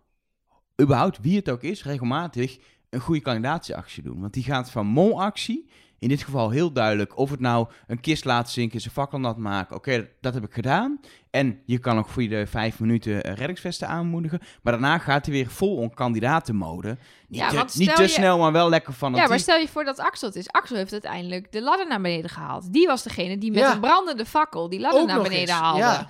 überhaupt 0.81 1.19
wie 1.21 1.35
het 1.35 1.49
ook 1.49 1.63
is, 1.63 1.83
regelmatig 1.83 2.59
een 2.89 2.99
goede 2.99 3.21
kandidatieactie 3.21 4.03
doen. 4.03 4.19
Want 4.19 4.33
die 4.33 4.43
gaat 4.43 4.71
van 4.71 4.87
molactie 4.87 5.69
in 6.05 6.11
dit 6.11 6.23
geval 6.23 6.49
heel 6.49 6.71
duidelijk 6.71 7.17
of 7.17 7.29
het 7.29 7.39
nou 7.39 7.67
een 7.87 7.99
kist 7.99 8.25
laten 8.25 8.51
zinken, 8.53 8.81
zijn 8.81 8.93
fakkel 8.93 9.19
nat 9.19 9.37
maken. 9.37 9.75
Oké, 9.75 10.07
dat 10.21 10.33
heb 10.33 10.43
ik 10.43 10.53
gedaan. 10.53 10.99
En 11.31 11.61
je 11.65 11.77
kan 11.77 11.97
ook 11.97 12.07
voor 12.07 12.21
je 12.21 12.29
de 12.29 12.47
vijf 12.47 12.79
minuten 12.79 13.23
eh, 13.23 13.33
reddingsvesten 13.35 13.87
aanmoedigen. 13.87 14.39
Maar 14.61 14.73
daarna 14.73 14.97
gaat 14.97 15.25
hij 15.25 15.33
weer 15.35 15.49
vol 15.49 15.75
on 15.77 15.93
kandidatenmode. 15.93 16.97
Niet, 17.27 17.39
Ja, 17.39 17.49
te, 17.65 17.77
niet 17.77 17.95
te 17.95 18.01
je- 18.01 18.07
snel, 18.07 18.37
maar 18.37 18.51
wel 18.51 18.69
lekker 18.69 18.93
van 18.93 19.13
Ja, 19.15 19.27
maar 19.27 19.39
stel 19.39 19.57
je 19.59 19.67
voor 19.67 19.83
dat 19.83 19.99
Axel 19.99 20.27
het 20.27 20.37
is. 20.37 20.49
Axel 20.49 20.75
heeft 20.75 20.91
uiteindelijk 20.91 21.51
de 21.51 21.61
ladder 21.61 21.87
naar 21.87 22.01
beneden 22.01 22.29
gehaald. 22.29 22.73
Die 22.73 22.87
was 22.87 23.03
degene 23.03 23.37
die 23.37 23.51
met 23.51 23.59
Ja. 23.59 23.73
een 23.73 23.79
brandende 23.79 24.25
fakkel 24.25 24.69
die 24.69 24.79
ladder 24.79 25.01
Ook 25.01 25.07
naar 25.07 25.17
beneden 25.21 25.39
eens, 25.39 25.51
haalde. 25.51 25.79
ja. 25.79 25.91
Ja, 25.93 26.07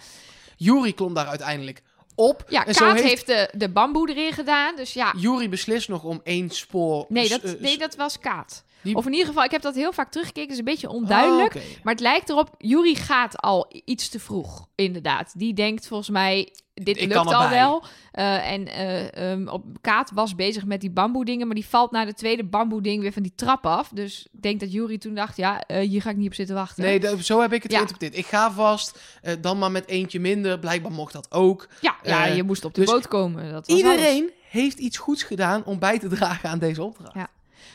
Jury 0.57 0.93
klom 0.93 1.13
daar 1.13 1.27
uiteindelijk 1.27 1.81
op. 2.15 2.43
en 2.47 2.63
Kaat 2.63 2.75
zo 2.75 2.91
heeft, 2.91 3.03
heeft, 3.03 3.27
de, 3.27 3.49
de 3.57 3.69
bamboe 3.69 4.09
erin 4.09 4.31
gedaan. 4.33 4.75
Dus 4.75 4.93
ja, 4.93 5.13
Jury 5.17 5.49
beslist 5.49 5.89
nog 5.89 6.03
om 6.03 6.19
één 6.23 6.49
spoor... 6.49 7.05
nee 7.09 7.29
dat, 7.29 7.41
eh, 7.43 7.61
nee, 7.61 7.77
dat 7.77 7.95
was 7.95 8.19
Kaat. 8.19 8.63
Die- 8.85 8.95
Of 8.95 9.05
in 9.05 9.11
ieder 9.11 9.27
geval, 9.27 9.43
ik 9.43 9.51
heb 9.51 9.61
dat 9.61 9.75
heel 9.75 9.93
vaak 9.93 10.11
teruggekeken. 10.11 10.49
Het 10.49 10.59
is 10.59 10.65
een 10.65 10.71
beetje 10.73 10.89
onduidelijk. 10.89 11.55
Oh, 11.55 11.61
oké. 11.61 11.79
Maar 11.83 11.93
het 11.93 12.01
lijkt 12.01 12.29
erop, 12.29 12.55
Jury 12.57 12.95
gaat 12.95 13.37
al 13.41 13.71
iets 13.85 14.09
te 14.09 14.19
vroeg, 14.19 14.67
inderdaad. 14.75 15.33
Die 15.37 15.53
denkt 15.53 15.87
volgens 15.87 16.09
mij, 16.09 16.53
dit 16.73 17.01
Ik 17.01 17.07
lukt 17.13 17.33
al 17.33 17.49
wel. 17.49 17.83
Eh, 18.11 18.51
en 18.51 18.67
eh, 18.67 19.31
ehm, 19.31 19.47
op, 19.47 19.63
Kaat 19.81 20.11
was 20.13 20.35
bezig 20.35 20.65
met 20.65 20.81
die 20.81 20.91
bamboe 20.91 21.25
dingen, 21.25 21.45
maar 21.47 21.55
die 21.55 21.65
valt 21.67 21.91
naar 21.91 22.05
de 22.05 22.13
tweede 22.13 22.43
bamboe 22.43 22.81
ding 22.81 23.01
weer 23.01 23.13
van 23.13 23.23
die 23.23 23.33
trap 23.35 23.65
af. 23.65 23.89
Dus 23.93 24.27
ik 24.33 24.41
denk 24.41 24.59
dat 24.59 24.71
Jury 24.71 24.97
toen 24.97 25.15
dacht, 25.15 25.37
ja, 25.37 25.61
eh, 25.61 25.87
hier 25.87 26.01
ga 26.01 26.09
ik 26.09 26.15
niet 26.17 26.27
op 26.27 26.33
zitten 26.33 26.55
wachten. 26.55 26.83
Nee, 26.83 26.99
de- 26.99 27.23
zo 27.23 27.41
heb 27.41 27.53
ik 27.53 27.63
het 27.63 27.71
Ja. 27.71 27.77
geïnterpreteerd. 27.77 28.23
Ik 28.25 28.29
ga 28.29 28.51
vast, 28.51 28.99
dan 29.41 29.57
maar 29.57 29.71
met 29.71 29.87
eentje 29.87 30.19
minder. 30.19 30.59
Blijkbaar 30.59 30.91
mocht 30.91 31.13
dat 31.13 31.31
ook. 31.31 31.67
Ja, 31.81 31.95
ja 32.03 32.25
je 32.25 32.43
moest 32.43 32.65
op 32.65 32.73
de 32.73 32.81
dus 32.81 32.89
boot 32.91 33.07
komen. 33.07 33.51
Dat 33.51 33.67
was 33.67 33.83
alles. 33.83 33.93
Iedereen 33.93 34.31
heeft 34.49 34.77
iets 34.79 34.97
goeds 34.97 35.23
gedaan 35.23 35.63
om 35.65 35.79
bij 35.79 35.99
te 35.99 36.07
dragen 36.07 36.49
aan 36.49 36.59
deze 36.59 36.83
opdracht. 36.83 37.13
Ja. 37.15 37.27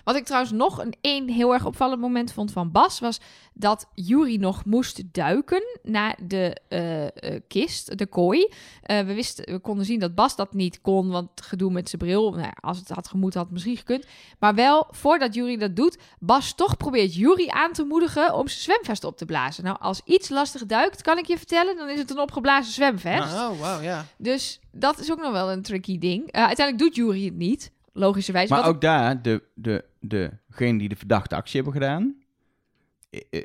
Wat 0.04 0.16
ik 0.16 0.24
trouwens 0.24 0.52
nog 0.52 0.78
een 0.78 0.94
één 1.00 1.28
heel 1.28 1.52
erg 1.52 1.66
opvallend 1.66 2.00
moment 2.00 2.32
vond 2.32 2.52
van 2.52 2.70
Bas, 2.70 3.00
was 3.00 3.20
dat 3.54 3.88
Jury 3.94 4.36
nog 4.36 4.64
moest 4.64 5.02
duiken 5.12 5.62
naar 5.82 6.18
de 6.26 6.56
eh, 6.68 7.06
eh, 7.06 7.40
kist, 7.48 7.98
de 7.98 8.06
kooi. 8.06 8.52
Eh, 8.82 9.00
we, 9.00 9.14
wisten, 9.14 9.52
we 9.52 9.58
konden 9.58 9.84
zien 9.84 10.00
dat 10.00 10.14
Bas 10.14 10.36
dat 10.36 10.54
niet 10.54 10.80
kon, 10.80 11.08
want 11.08 11.28
gedoe 11.34 11.72
met 11.72 11.88
zijn 11.88 12.02
bril. 12.02 12.32
Nou, 12.32 12.52
als 12.60 12.78
het 12.78 12.88
had 12.88 13.08
gemoet, 13.08 13.34
had 13.34 13.42
het 13.42 13.52
misschien 13.52 13.76
gekund. 13.76 14.04
Maar 14.38 14.54
wel, 14.54 14.86
voordat 14.90 15.34
Jury 15.34 15.56
dat 15.56 15.76
doet, 15.76 15.98
Bas 16.18 16.54
toch 16.54 16.76
probeert 16.76 17.14
Jury 17.14 17.48
aan 17.48 17.72
te 17.72 17.84
moedigen 17.84 18.34
om 18.34 18.48
zijn 18.48 18.62
zwemvest 18.62 19.04
op 19.04 19.16
te 19.16 19.24
blazen. 19.24 19.64
Nou, 19.64 19.76
als 19.80 20.00
iets 20.04 20.28
lastig 20.28 20.66
duikt, 20.66 21.02
kan 21.02 21.18
ik 21.18 21.26
je 21.26 21.36
vertellen, 21.36 21.76
dan 21.76 21.88
is 21.88 21.98
het 21.98 22.10
een 22.10 22.18
opgeblazen 22.18 22.72
zwemvest. 22.72 23.34
Oh, 23.34 23.60
wauw, 23.60 23.80
ja. 23.80 24.06
Dus 24.18 24.60
dat 24.72 24.98
is 24.98 25.10
ook 25.10 25.20
nog 25.20 25.32
wel 25.32 25.50
een 25.52 25.62
tricky 25.62 25.98
ding. 25.98 26.30
Eh, 26.30 26.46
uiteindelijk 26.46 26.78
doet 26.78 26.96
Jury 26.96 27.24
het 27.24 27.36
niet, 27.36 27.72
logischerwijs. 27.92 28.48
Maar 28.50 28.60
Wat 28.60 28.68
ook 28.68 28.80
daar, 28.80 29.22
de, 29.22 29.42
de, 29.54 29.84
degene 30.00 30.78
die 30.78 30.88
de 30.88 30.96
verdachte 30.96 31.36
actie 31.36 31.62
hebben 31.62 31.80
gedaan, 31.82 32.14
eh, 33.10 33.20
eh, 33.30 33.42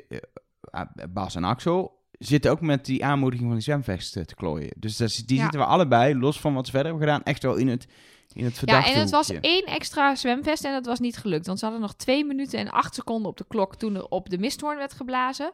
eh, 0.70 0.82
Bas 1.08 1.34
en 1.34 1.44
Axel, 1.44 1.94
zitten 2.18 2.50
ook 2.50 2.60
met 2.60 2.84
die 2.84 3.04
aanmoediging 3.04 3.48
van 3.48 3.56
die 3.58 3.64
zwemvest 3.66 4.16
eh, 4.16 4.22
te 4.24 4.34
klooien. 4.34 4.72
Dus 4.76 4.96
dat 4.96 5.22
die 5.26 5.36
Ja. 5.36 5.42
zitten 5.42 5.60
we 5.60 5.66
allebei, 5.66 6.14
los 6.18 6.40
van 6.40 6.54
wat 6.54 6.66
ze 6.66 6.72
verder 6.72 6.90
hebben 6.90 7.08
gedaan, 7.08 7.24
echt 7.24 7.42
wel 7.42 7.56
in 7.56 7.68
het, 7.68 7.86
in 8.32 8.44
het 8.44 8.52
Ja, 8.52 8.58
verdachte 8.58 8.90
en 8.92 9.00
het 9.00 9.10
was 9.10 9.30
één 9.40 9.64
extra 9.64 10.14
zwemvest 10.14 10.64
en 10.64 10.72
dat 10.72 10.86
was 10.86 11.00
niet 11.00 11.16
gelukt. 11.16 11.46
Want 11.46 11.58
ze 11.58 11.64
hadden 11.64 11.82
nog 11.82 11.94
twee 11.94 12.24
minuten 12.24 12.58
en 12.58 12.70
acht 12.70 12.94
seconden 12.94 13.30
op 13.30 13.36
de 13.36 13.44
klok 13.48 13.76
toen 13.76 13.94
er 13.94 14.08
op 14.08 14.30
de 14.30 14.38
misthoorn 14.38 14.76
werd 14.78 14.92
geblazen. 14.92 15.52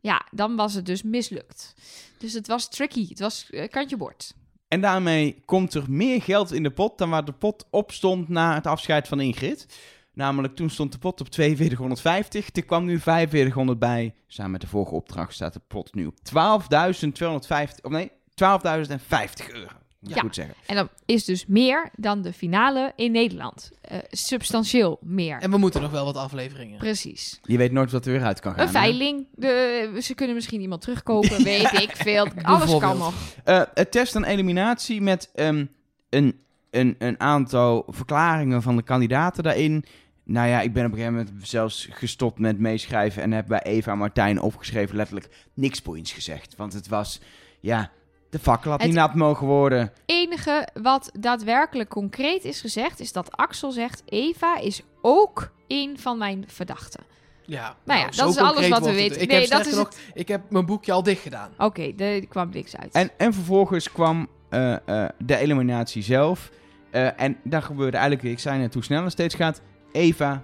Ja, 0.00 0.26
dan 0.30 0.56
was 0.56 0.74
het 0.74 0.86
dus 0.86 1.02
mislukt. 1.02 1.74
Dus 2.18 2.32
het 2.32 2.46
was 2.46 2.68
tricky. 2.68 3.08
Het 3.08 3.18
was 3.18 3.50
kantje 3.70 3.96
bord. 3.96 4.34
En 4.68 4.80
daarmee 4.80 5.42
komt 5.44 5.74
er 5.74 5.84
meer 5.88 6.22
geld 6.22 6.52
in 6.52 6.62
de 6.62 6.70
pot 6.70 6.98
dan 6.98 7.10
waar 7.10 7.24
de 7.24 7.32
pot 7.32 7.66
op 7.70 7.92
stond 7.92 8.28
na 8.28 8.54
het 8.54 8.66
afscheid 8.66 9.08
van 9.08 9.20
Ingrid. 9.20 9.66
Namelijk 10.14 10.56
toen 10.56 10.70
stond 10.70 10.92
de 10.92 10.98
pot 10.98 11.20
op 11.20 11.26
4250, 11.30 12.48
er 12.52 12.64
kwam 12.64 12.84
nu 12.84 12.98
4500 12.98 13.78
bij. 13.78 14.14
Samen 14.26 14.52
met 14.52 14.60
de 14.60 14.66
vorige 14.66 14.94
opdracht 14.94 15.34
staat 15.34 15.52
de 15.52 15.60
pot 15.68 15.94
nu 15.94 16.06
op 16.06 16.14
12.250, 16.16 17.80
of 17.82 17.90
nee, 17.90 18.10
12.050 18.10 19.52
euro. 19.52 19.68
Ja. 20.06 20.20
goed 20.20 20.34
zeggen. 20.34 20.54
En 20.66 20.76
dat 20.76 20.88
is 21.04 21.24
dus 21.24 21.46
meer 21.46 21.90
dan 21.96 22.22
de 22.22 22.32
finale 22.32 22.92
in 22.96 23.12
Nederland. 23.12 23.70
Eh, 23.80 23.98
substantieel 24.10 24.98
meer. 25.02 25.38
En 25.38 25.50
we 25.50 25.56
moeten 25.56 25.82
nog 25.82 25.90
wel 25.90 26.04
wat 26.04 26.16
afleveringen. 26.16 26.78
Precies. 26.78 27.40
Je 27.42 27.56
weet 27.56 27.72
nooit 27.72 27.90
wat 27.90 28.06
er 28.06 28.12
weer 28.12 28.22
uit 28.22 28.40
kan 28.40 28.54
gaan. 28.54 28.66
Een 28.66 28.72
veiling. 28.72 29.26
De, 29.34 29.98
ze 30.02 30.14
kunnen 30.14 30.34
misschien 30.34 30.60
iemand 30.60 30.80
terugkopen, 30.80 31.44
weet 31.44 31.72
ik 31.72 31.96
veel. 31.96 32.28
Alles 32.42 32.78
kan 32.78 32.98
nog. 32.98 33.14
Eh, 33.44 33.62
het 33.74 33.90
test 33.90 34.16
aan 34.16 34.24
eliminatie 34.24 35.00
met 35.00 35.30
ehm, 35.34 35.66
een, 36.10 36.40
een, 36.70 36.94
een 36.98 37.20
aantal 37.20 37.84
verklaringen 37.88 38.62
van 38.62 38.76
de 38.76 38.82
kandidaten 38.82 39.42
daarin. 39.42 39.84
Nou 40.24 40.48
ja, 40.48 40.60
ik 40.60 40.72
ben 40.72 40.84
op 40.84 40.90
een 40.92 40.96
gegeven 40.98 41.18
moment 41.18 41.48
zelfs 41.48 41.88
gestopt 41.90 42.38
met 42.38 42.58
meeschrijven 42.58 43.22
en 43.22 43.32
heb 43.32 43.46
bij 43.46 43.62
Eva 43.62 43.92
en 43.92 43.98
Martijn 43.98 44.40
opgeschreven 44.40 44.96
letterlijk 44.96 45.28
niks 45.54 45.82
boeiends 45.82 46.12
gezegd. 46.12 46.56
Want 46.56 46.72
het 46.72 46.88
was, 46.88 47.20
ja, 47.60 47.90
de 48.30 48.38
fakkel 48.38 48.70
had 48.70 48.80
Het- 48.80 48.88
niet 48.88 48.98
nat 48.98 49.14
mogen 49.14 49.46
worden. 49.46 49.92
enige 50.06 50.68
wat 50.82 51.10
daadwerkelijk 51.20 51.88
concreet 51.90 52.44
is 52.44 52.60
gezegd, 52.60 53.00
is 53.00 53.12
dat 53.12 53.36
Axel 53.36 53.70
zegt: 53.70 54.02
Eva 54.06 54.58
is 54.58 54.82
ook 55.02 55.52
een 55.68 55.98
van 55.98 56.18
mijn 56.18 56.44
verdachten. 56.46 57.04
Ja, 57.46 57.76
Nou 57.84 58.00
ja, 58.00 58.06
dat 58.10 58.28
is 58.28 58.36
alles 58.36 58.68
wat 58.68 58.80
we 58.80 58.86
het. 58.86 58.96
weten. 58.96 59.20
Ik 59.22 59.28
Nee, 59.28 59.40
heb 59.40 59.50
dat 59.50 59.66
is 59.66 59.74
nog, 59.74 59.90
ik 60.14 60.28
heb 60.28 60.50
mijn 60.50 60.66
boekje 60.66 60.92
al 60.92 61.02
dicht 61.02 61.22
gedaan. 61.22 61.50
Oké, 61.58 61.92
er 61.96 62.26
kwam 62.26 62.50
niks 62.50 62.76
uit. 62.76 62.92
En, 62.94 63.10
en 63.16 63.32
vervolgens 63.34 63.92
kwam 63.92 64.28
eh, 64.50 64.72
eh, 64.88 65.08
de 65.18 65.36
eliminatie 65.36 66.02
zelf. 66.02 66.50
Eh, 66.90 67.20
en 67.20 67.36
daar 67.44 67.62
gebeurde 67.62 67.96
eigenlijk, 67.96 68.28
ik 68.28 68.38
zei 68.38 68.58
net 68.58 68.74
hoe 68.74 68.84
snel 68.84 69.02
het 69.02 69.12
steeds 69.12 69.34
gaat. 69.34 69.60
Eva, 69.94 70.42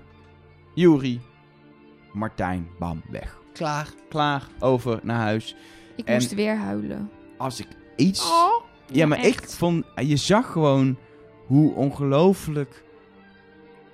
Juri, 0.75 1.21
Martijn, 2.13 2.69
bam, 2.79 3.03
weg. 3.11 3.39
Klaar. 3.53 3.89
Klaar, 4.09 4.47
over, 4.59 5.01
naar 5.03 5.21
huis. 5.21 5.57
ik 5.97 6.07
en- 6.07 6.15
moest 6.15 6.35
weer 6.35 6.57
huilen. 6.57 7.11
Als 7.37 7.61
ik 7.61 7.67
iets... 7.97 8.25
Oh, 8.31 8.65
Ja, 8.93 9.07
maar 9.07 9.19
ik 9.19 9.25
echt. 9.25 9.55
vond... 9.55 9.85
Je 9.97 10.17
zag 10.17 10.53
gewoon 10.53 10.97
hoe 11.47 11.75
ongelooflijk 11.75 12.85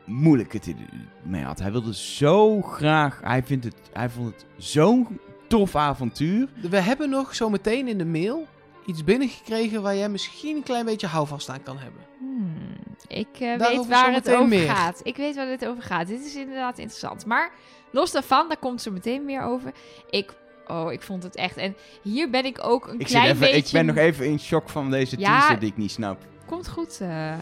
moeilijk 0.04 0.52
het 0.52 0.74
mee 1.22 1.42
had. 1.42 1.59
Hij 1.59 1.72
wilde 1.72 1.94
zo 1.94 2.62
graag... 2.62 3.20
Hij, 3.22 3.42
vindt 3.42 3.64
het, 3.64 3.76
hij 3.92 4.11
vond 4.11 4.26
het 4.34 4.46
zo'n 4.57 5.20
tof 5.48 5.76
avontuur. 5.76 6.48
We 6.70 6.80
hebben 6.80 7.11
nog 7.11 7.34
zo 7.34 7.50
meteen 7.50 7.88
in 7.88 7.98
de 7.98 8.04
mail 8.07 8.46
iets 8.86 9.04
binnengekregen 9.04 9.82
waar 9.82 9.96
jij 9.96 10.09
misschien 10.09 10.57
een 10.57 10.62
klein 10.62 10.84
beetje 10.84 11.07
houvast 11.07 11.48
aan 11.48 11.62
kan 11.62 11.78
hebben. 11.78 12.00
Hmm, 12.18 12.86
ik 13.09 13.28
eh, 13.32 13.57
weet 13.57 13.86
waar 13.86 14.12
het 14.12 14.30
over 14.30 14.49
meer. 14.49 14.68
gaat. 14.70 15.01
Ik 15.03 15.16
weet 15.16 15.36
waar 15.36 15.49
het 15.49 15.66
over 15.66 15.82
gaat. 15.82 16.07
Dit 16.07 16.24
is 16.24 16.34
inderdaad 16.36 16.78
interessant. 16.78 17.26
Maar 17.26 17.53
los 17.90 18.12
daarvan, 18.12 18.49
daar 18.49 18.57
komt 18.59 18.82
zo 18.82 18.90
meteen 18.90 19.24
meer 19.24 19.42
over. 19.42 19.72
Ik, 20.11 20.34
oh, 20.66 20.92
ik 20.92 21.03
vond 21.03 21.22
het 21.22 21.36
echt. 21.36 21.57
En 21.57 21.76
hier 22.03 22.30
ben 22.30 22.44
ik 22.44 22.59
ook 22.64 22.88
een 22.88 23.01
Ik, 23.01 23.07
klein 23.07 23.24
even, 23.26 23.40
beetje... 23.40 23.57
ik 23.57 23.70
ben 23.72 23.86
nog 23.86 23.97
even 23.97 24.26
in 24.26 24.38
shock 24.40 24.68
van 24.68 24.90
deze 24.90 25.18
Ja. 25.18 25.38
teaser 25.40 25.59
die 25.59 25.70
ik 25.70 25.76
niet 25.76 25.90
snap. 25.90 26.18
Komt 26.47 26.68
goed, 26.68 27.01
eh 27.01 27.34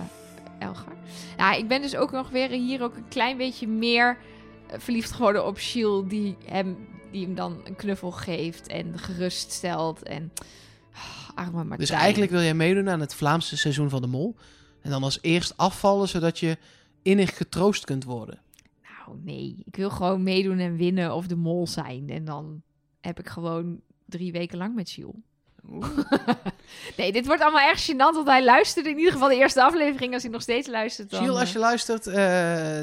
Elgar. 0.59 0.93
Ja, 1.37 1.53
ik 1.53 1.69
ben 1.69 1.83
dus 1.83 1.97
ook 1.97 2.11
nog 2.13 2.31
weer 2.31 2.49
hier 2.49 2.83
ook 2.83 2.97
een 2.97 3.09
klein 3.09 3.37
beetje 3.37 3.69
meer 3.69 4.19
eh, 4.67 4.79
verliefd 4.79 5.13
geworden 5.13 5.47
op 5.47 5.59
Shiel, 5.59 6.09
die 6.09 6.37
hem, 6.45 6.89
die 7.11 7.25
hem 7.25 7.35
dan 7.35 7.61
een 7.65 7.77
knuffel 7.77 8.11
geeft 8.11 8.67
en 8.69 8.99
geruststelt. 8.99 10.03
En 10.03 10.33
oh, 10.95 11.29
arme 11.35 11.53
Martijn. 11.53 11.79
Dus 11.79 11.91
eigenlijk 11.91 12.31
wil 12.31 12.41
jij 12.43 12.55
meedoen 12.55 12.89
aan 12.91 13.01
het 13.01 13.15
Vlaamse 13.15 13.57
seizoen 13.57 13.91
van 13.91 14.01
de 14.03 14.09
Mol. 14.09 14.37
En 14.85 14.91
dan 14.91 15.03
als 15.03 15.19
eerst 15.21 15.57
afvallen, 15.57 16.09
zodat 16.09 16.39
je 16.39 16.59
innig 17.03 17.37
getroost 17.37 17.85
kunt 17.85 18.05
worden. 18.05 18.39
Nou, 18.83 19.19
nee. 19.23 19.63
Ik 19.65 19.77
wil 19.77 19.91
gewoon 19.91 20.23
meedoen 20.23 20.59
en 20.59 20.77
winnen 20.77 21.15
of 21.15 21.27
de 21.27 21.37
mol 21.37 21.67
zijn. 21.67 22.11
En 22.11 22.25
dan 22.25 22.63
heb 23.01 23.19
ik 23.19 23.29
gewoon 23.29 23.81
drie 24.07 24.33
weken 24.33 24.59
lang 24.59 24.75
met 24.75 24.89
Shiel. 24.89 25.23
nee, 26.97 27.13
dit 27.13 27.27
wordt 27.27 27.43
allemaal 27.43 27.69
erg 27.69 27.91
gênant, 27.91 28.15
want 28.15 28.27
hij 28.27 28.45
luisterde 28.45 28.89
in 28.91 28.97
ieder 28.99 29.13
geval 29.13 29.29
de 29.29 29.37
eerste 29.37 29.63
aflevering. 29.63 30.13
Als 30.13 30.23
hij 30.23 30.33
nog 30.33 30.43
steeds 30.43 30.69
luistert, 30.69 31.11
dan... 31.11 31.23
Giel, 31.23 31.39
als 31.39 31.53
je 31.53 31.59
luistert, 31.59 32.07
eh 32.07 32.15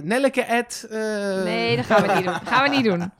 Nelleke 0.03 0.41
Ed. 0.41 0.87
eh, 0.89 1.43
Nee, 1.43 1.75
dat 1.75 1.85
gaan 1.85 2.01
we 2.07 2.13
niet 2.13 2.23
doen. 2.25 2.33
Gaan 2.33 2.69
we 2.69 2.75
niet 2.75 2.85
doen. 2.85 3.11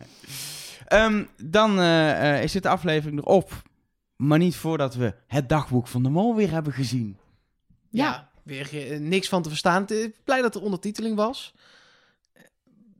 Ehm, 0.88 1.24
dan 1.44 1.80
eh, 1.80 2.36
eh, 2.36 2.44
is 2.44 2.52
dit 2.52 2.64
de 2.64 2.70
aflevering 2.70 3.20
erop. 3.20 3.62
Maar 4.16 4.38
niet 4.38 4.56
voordat 4.56 4.96
we 4.96 5.14
het 5.28 5.50
dagboek 5.50 5.88
van 5.88 6.04
de 6.04 6.10
mol 6.10 6.36
weer 6.36 6.52
hebben 6.52 6.74
gezien. 6.74 7.18
Ja, 7.90 8.04
Ja. 8.06 8.30
Weer 8.44 8.66
ge- 8.66 8.98
niks 9.00 9.30
van 9.30 9.42
te 9.42 9.50
verstaan. 9.50 9.82
Ik 9.82 9.88
ben 9.88 10.14
Blij 10.24 10.42
dat 10.42 10.56
er 10.56 10.62
ondertiteling 10.62 11.16
was. 11.16 11.54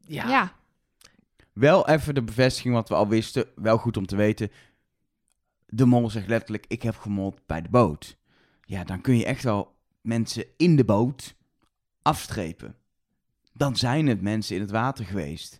Ja, 0.06 0.28
Ja. 0.30 0.60
Wel 1.54 1.88
even 1.88 2.16
de 2.16 2.24
bevestiging 2.24 2.74
wat 2.74 2.89
we 2.89 2.96
al 2.96 3.08
wisten. 3.08 3.46
Wel 3.56 3.78
goed 3.78 3.98
om 3.98 4.06
te 4.06 4.16
weten. 4.16 4.52
De 5.66 5.86
mol 5.86 6.10
zegt 6.10 6.28
letterlijk, 6.28 6.66
ik 6.68 6.82
heb 6.84 6.98
gemold 6.98 7.39
bij 7.46 7.62
de 7.62 7.70
boot. 7.70 8.18
Ja, 8.66 8.84
dan 8.84 9.02
kun 9.02 9.18
je 9.18 9.26
echt 9.26 9.44
wel 9.44 9.76
mensen 10.02 10.46
in 10.58 10.76
de 10.76 10.86
boot 10.86 11.36
afstrepen. 12.02 12.76
Dan 13.54 13.76
zijn 13.76 14.08
het 14.08 14.22
mensen 14.22 14.56
in 14.56 14.62
het 14.62 14.72
water 14.72 15.06
geweest. 15.06 15.60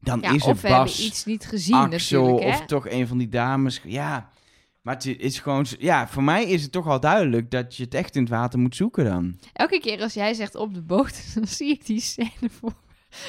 Dan 0.00 0.20
ja 0.20 0.30
is 0.32 0.42
of 0.42 0.48
het 0.48 0.60
we 0.60 0.66
hebben 0.68 0.86
Bas, 0.86 1.04
iets 1.06 1.24
niet 1.24 1.46
gezien 1.46 1.74
Axel 1.74 2.20
natuurlijk, 2.22 2.54
hè? 2.56 2.60
of 2.62 2.66
toch 2.66 2.88
een 2.88 3.06
van 3.06 3.18
die 3.18 3.28
dames. 3.28 3.80
Ja, 3.84 4.30
maar 4.86 4.94
het 4.94 5.06
is 5.18 5.38
gewoon... 5.38 5.66
Ja, 5.78 6.08
voor 6.08 6.22
mij 6.22 6.44
is 6.44 6.62
het 6.62 6.72
toch 6.72 6.86
al 6.86 7.00
duidelijk 7.00 7.50
dat 7.50 7.76
je 7.76 7.82
het 7.84 7.94
echt 7.94 8.14
in 8.16 8.20
het 8.22 8.30
water 8.30 8.58
moet 8.58 8.76
zoeken 8.76 9.04
dan. 9.04 9.38
Elke 9.52 9.80
keer 9.80 10.02
als 10.02 10.14
jij 10.14 10.34
zegt 10.34 10.54
op 10.54 10.74
de 10.74 10.82
boot, 10.82 11.12
dan 11.34 11.46
zie 11.46 11.70
ik 11.70 11.86
die 11.86 12.00
scène 12.00 12.50
voor. 12.60 12.72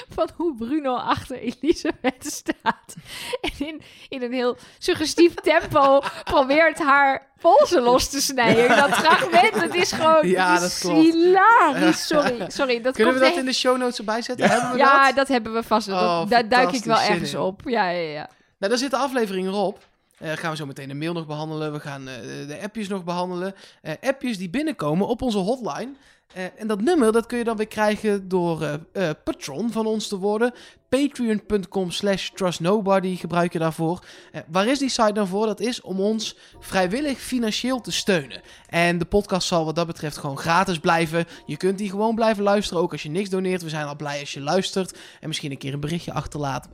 van 0.09 0.29
hoe 0.35 0.55
Bruno 0.55 0.95
achter 0.95 1.39
Elisabeth 1.39 2.25
staat. 2.25 2.95
En 3.41 3.67
in, 3.67 3.81
in 4.09 4.21
een 4.21 4.33
heel 4.33 4.57
suggestief 4.77 5.33
tempo 5.33 6.01
probeert 6.23 6.79
haar 6.79 7.31
polsen 7.41 7.81
los 7.81 8.09
te 8.09 8.21
snijden. 8.21 8.67
Dat 8.69 8.89
fragment, 8.93 9.53
dat 9.53 9.75
is 9.75 9.91
gewoon 9.91 10.27
Ja, 10.27 10.51
dat 10.53 10.61
dat 10.61 10.77
klopt. 10.79 11.01
hilarisch. 11.13 12.07
Sorry, 12.07 12.45
sorry. 12.47 12.81
Dat 12.81 12.95
Kunnen 12.95 13.13
we 13.13 13.19
dat 13.19 13.37
in 13.37 13.45
de 13.45 13.53
show 13.53 13.77
notes 13.77 13.97
erbij 13.97 14.21
zetten? 14.21 14.49
Hebben 14.49 14.71
we 14.71 14.77
Ja, 14.77 15.05
dat? 15.05 15.15
dat 15.15 15.27
hebben 15.27 15.53
we 15.53 15.63
vast. 15.63 15.87
wel. 15.87 15.97
Oh, 15.97 16.19
Dat- 16.19 16.29
Daar 16.29 16.49
duik 16.49 16.71
ik 16.71 16.83
wel 16.83 16.99
ergens 16.99 17.33
in. 17.33 17.39
op. 17.39 17.61
Ja, 17.65 17.89
ja, 17.89 17.99
ja. 18.11 18.29
Nou, 18.59 18.71
daar 18.71 18.77
zit 18.77 18.91
de 18.91 18.97
aflevering 18.97 19.47
erop. 19.47 19.86
Eh 20.17 20.31
gaan 20.31 20.51
we 20.51 20.57
zo 20.57 20.65
meteen 20.65 20.87
de 20.87 20.93
mail 20.93 21.13
nog 21.13 21.25
behandelen. 21.25 21.71
We 21.71 21.79
gaan 21.79 22.07
eh, 22.07 22.47
de 22.47 22.59
appjes 22.61 22.87
nog 22.87 23.03
behandelen. 23.03 23.55
Eh, 23.81 23.93
appjes 24.01 24.37
die 24.37 24.49
binnenkomen 24.49 25.07
op 25.07 25.21
onze 25.21 25.37
hotline. 25.37 25.91
Eh, 26.33 26.43
en 26.57 26.67
dat 26.67 26.81
nummer 26.81 27.11
dat 27.11 27.25
kun 27.25 27.37
je 27.37 27.43
dan 27.43 27.57
weer 27.57 27.67
krijgen 27.67 28.27
door 28.27 28.61
eh, 28.61 28.73
eh, 28.73 29.15
patron 29.23 29.71
van 29.71 29.85
ons 29.85 30.07
te 30.07 30.17
worden. 30.17 30.53
Patreon.com 30.89 31.91
slash 31.91 32.29
trustnobody 32.29 33.15
gebruik 33.15 33.53
je 33.53 33.59
daarvoor. 33.59 34.03
Waar 34.47 34.67
is 34.67 34.79
die 34.79 34.89
site 34.89 35.11
dan 35.11 35.27
voor? 35.27 35.45
Dat 35.45 35.59
is 35.59 35.81
om 35.81 35.99
ons 35.99 36.37
vrijwillig 36.59 37.19
financieel 37.19 37.81
te 37.81 37.91
steunen. 37.91 38.41
En 38.69 38.97
de 38.97 39.05
podcast 39.05 39.47
zal 39.47 39.65
wat 39.65 39.75
dat 39.75 39.87
betreft 39.87 40.17
gewoon 40.17 40.37
gratis 40.37 40.79
blijven. 40.79 41.25
Je 41.45 41.57
kunt 41.57 41.77
die 41.77 41.89
gewoon 41.89 42.15
blijven 42.15 42.43
luisteren, 42.43 42.83
ook 42.83 42.91
als 42.91 43.03
je 43.03 43.09
niks 43.09 43.29
doneert. 43.29 43.61
We 43.61 43.69
zijn 43.69 43.85
al 43.85 43.95
blij 43.95 44.19
als 44.19 44.33
je 44.33 44.41
luistert 44.41 44.97
en 45.19 45.27
misschien 45.27 45.51
een 45.51 45.57
keer 45.57 45.73
een 45.73 45.79
berichtje 45.79 46.13
achterlaat. 46.13 46.69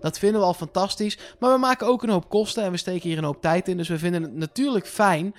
Dat 0.00 0.18
vinden 0.18 0.40
we 0.40 0.46
al 0.46 0.54
fantastisch. 0.54 1.18
Maar 1.38 1.52
we 1.52 1.58
maken 1.58 1.86
ook 1.86 2.02
een 2.02 2.08
hoop 2.08 2.28
kosten 2.28 2.62
en 2.64 2.70
we 2.70 2.76
steken 2.76 3.08
hier 3.08 3.18
een 3.18 3.24
hoop 3.24 3.40
tijd 3.40 3.68
in. 3.68 3.76
Dus 3.76 3.88
we 3.88 3.98
vinden 3.98 4.22
het 4.22 4.34
natuurlijk 4.34 4.86
fijn 4.86 5.34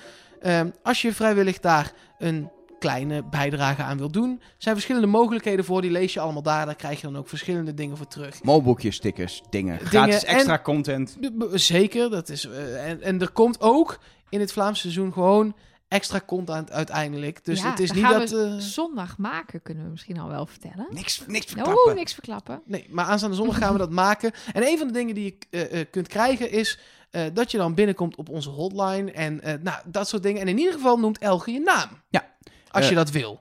eh, 0.46 0.62
als 0.84 1.02
je 1.02 1.14
vrijwillig 1.14 1.60
daar 1.60 1.92
een 2.18 2.50
kleine 2.86 3.24
bijdrage 3.24 3.82
aan 3.84 3.98
wilt 3.98 4.14
doen. 4.14 4.30
Er 4.42 4.46
zijn 4.58 4.76
verschillende 4.76 5.08
mogelijkheden 5.08 5.66
voor. 5.66 5.82
Die 5.82 5.92
lees 5.92 6.14
je 6.14 6.20
allemaal 6.20 6.42
daar. 6.42 6.66
Daar 6.66 6.76
krijg 6.76 7.02
je 7.02 7.08
dan 7.08 7.18
ook 7.18 7.28
verschillende 7.30 7.74
dingen 7.74 7.98
voor 7.98 8.08
terug. 8.08 8.44
Molboekjes, 8.44 8.96
stickers, 8.96 9.42
dingen. 9.50 9.80
Gratis 9.80 10.24
en- 10.24 10.36
extra 10.36 10.60
content. 10.60 11.18
Zeker, 11.52 12.10
dat 12.10 12.30
is. 12.30 12.46
eh, 12.48 12.90
en, 12.90 13.02
en 13.02 13.22
er 13.22 13.32
komt 13.32 13.62
ook 13.62 14.00
in 14.30 14.40
het 14.40 14.52
Vlaamse 14.52 14.82
seizoen 14.82 15.14
gewoon 15.14 15.56
extra 15.88 16.22
content 16.26 16.72
uiteindelijk. 16.72 17.46
Dus 17.46 17.62
Ja, 17.62 17.70
het 17.70 17.80
is 17.80 17.92
niet 17.92 18.04
gaan 18.04 18.20
dat. 18.20 18.30
we 18.30 18.44
eh, 18.56 18.58
Zondag 18.58 19.18
maken, 19.18 19.62
kunnen 19.62 19.84
we 19.84 19.90
misschien 19.90 20.20
al 20.20 20.28
wel 20.28 20.46
vertellen. 20.46 20.88
Niks, 20.90 21.24
niks 21.28 21.46
verklappen. 21.46 21.86
Oh, 21.92 21.94
niks 21.96 22.14
verklappen. 22.14 22.62
Nee, 22.66 22.88
maar 22.90 23.06
aanstaande 23.06 23.36
zondag 23.36 23.58
gaan 23.58 23.72
we 23.74 23.80
dat 23.80 23.92
maken. 23.92 24.32
En 24.54 24.68
een 24.68 24.78
van 24.78 24.88
de 24.88 24.94
dingen 24.94 25.16
die 25.16 25.24
je 25.50 25.58
eh, 25.70 25.80
eh, 25.80 25.86
kunt 25.92 26.08
krijgen 26.08 26.52
is 26.52 26.80
eh, 27.12 27.22
dat 27.34 27.52
je 27.52 27.58
dan 27.58 27.74
binnenkomt 27.74 28.16
op 28.16 28.30
onze 28.30 28.50
hotline. 28.50 29.12
En 29.12 29.42
eh, 29.42 29.54
nou, 29.62 29.78
dat 29.86 30.08
soort 30.08 30.24
dingen. 30.24 30.42
En 30.42 30.48
in 30.48 30.58
ieder 30.58 30.74
geval 30.74 30.98
noemt 31.00 31.18
Elge 31.18 31.52
je 31.52 31.60
naam. 31.60 31.90
Ja. 32.10 32.34
Als 32.76 32.84
Eh, 32.84 32.90
je 32.90 32.96
dat 32.96 33.12
wil. 33.12 33.38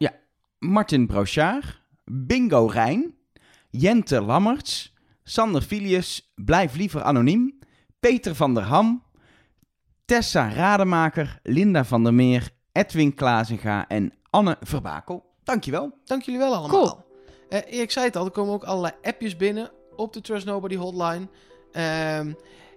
Martin 0.58 1.06
Brochard, 1.06 1.80
Bingo 2.04 2.66
Rijn, 2.66 3.14
Jente 3.70 4.20
Lammerts, 4.22 4.94
Sander 5.22 5.62
Filius, 5.62 6.32
Blijf 6.34 6.74
Liever 6.76 7.02
Anoniem, 7.02 7.58
Peter 8.00 8.34
van 8.34 8.54
der 8.54 8.62
Ham, 8.62 9.02
Tessa 10.04 10.48
Rademaker, 10.48 11.38
Linda 11.42 11.84
van 11.84 12.02
der 12.04 12.14
Meer, 12.14 12.48
Edwin 12.72 13.14
Klazenga 13.14 13.88
en 13.88 14.12
Anne 14.30 14.56
Verbakel. 14.60 15.24
Dankjewel. 15.44 15.98
Dank 16.04 16.22
jullie 16.22 16.40
wel 16.40 16.54
allemaal. 16.54 17.04
Eh, 17.48 17.80
ik 17.80 17.90
zei 17.90 18.06
het 18.06 18.16
al, 18.16 18.24
er 18.24 18.30
komen 18.30 18.54
ook 18.54 18.64
allerlei 18.64 18.94
appjes 19.02 19.36
binnen 19.36 19.70
op 19.96 20.12
de 20.12 20.20
Trust 20.20 20.46
Nobody 20.46 20.76
hotline. 20.76 21.28
Ehm, 21.72 22.28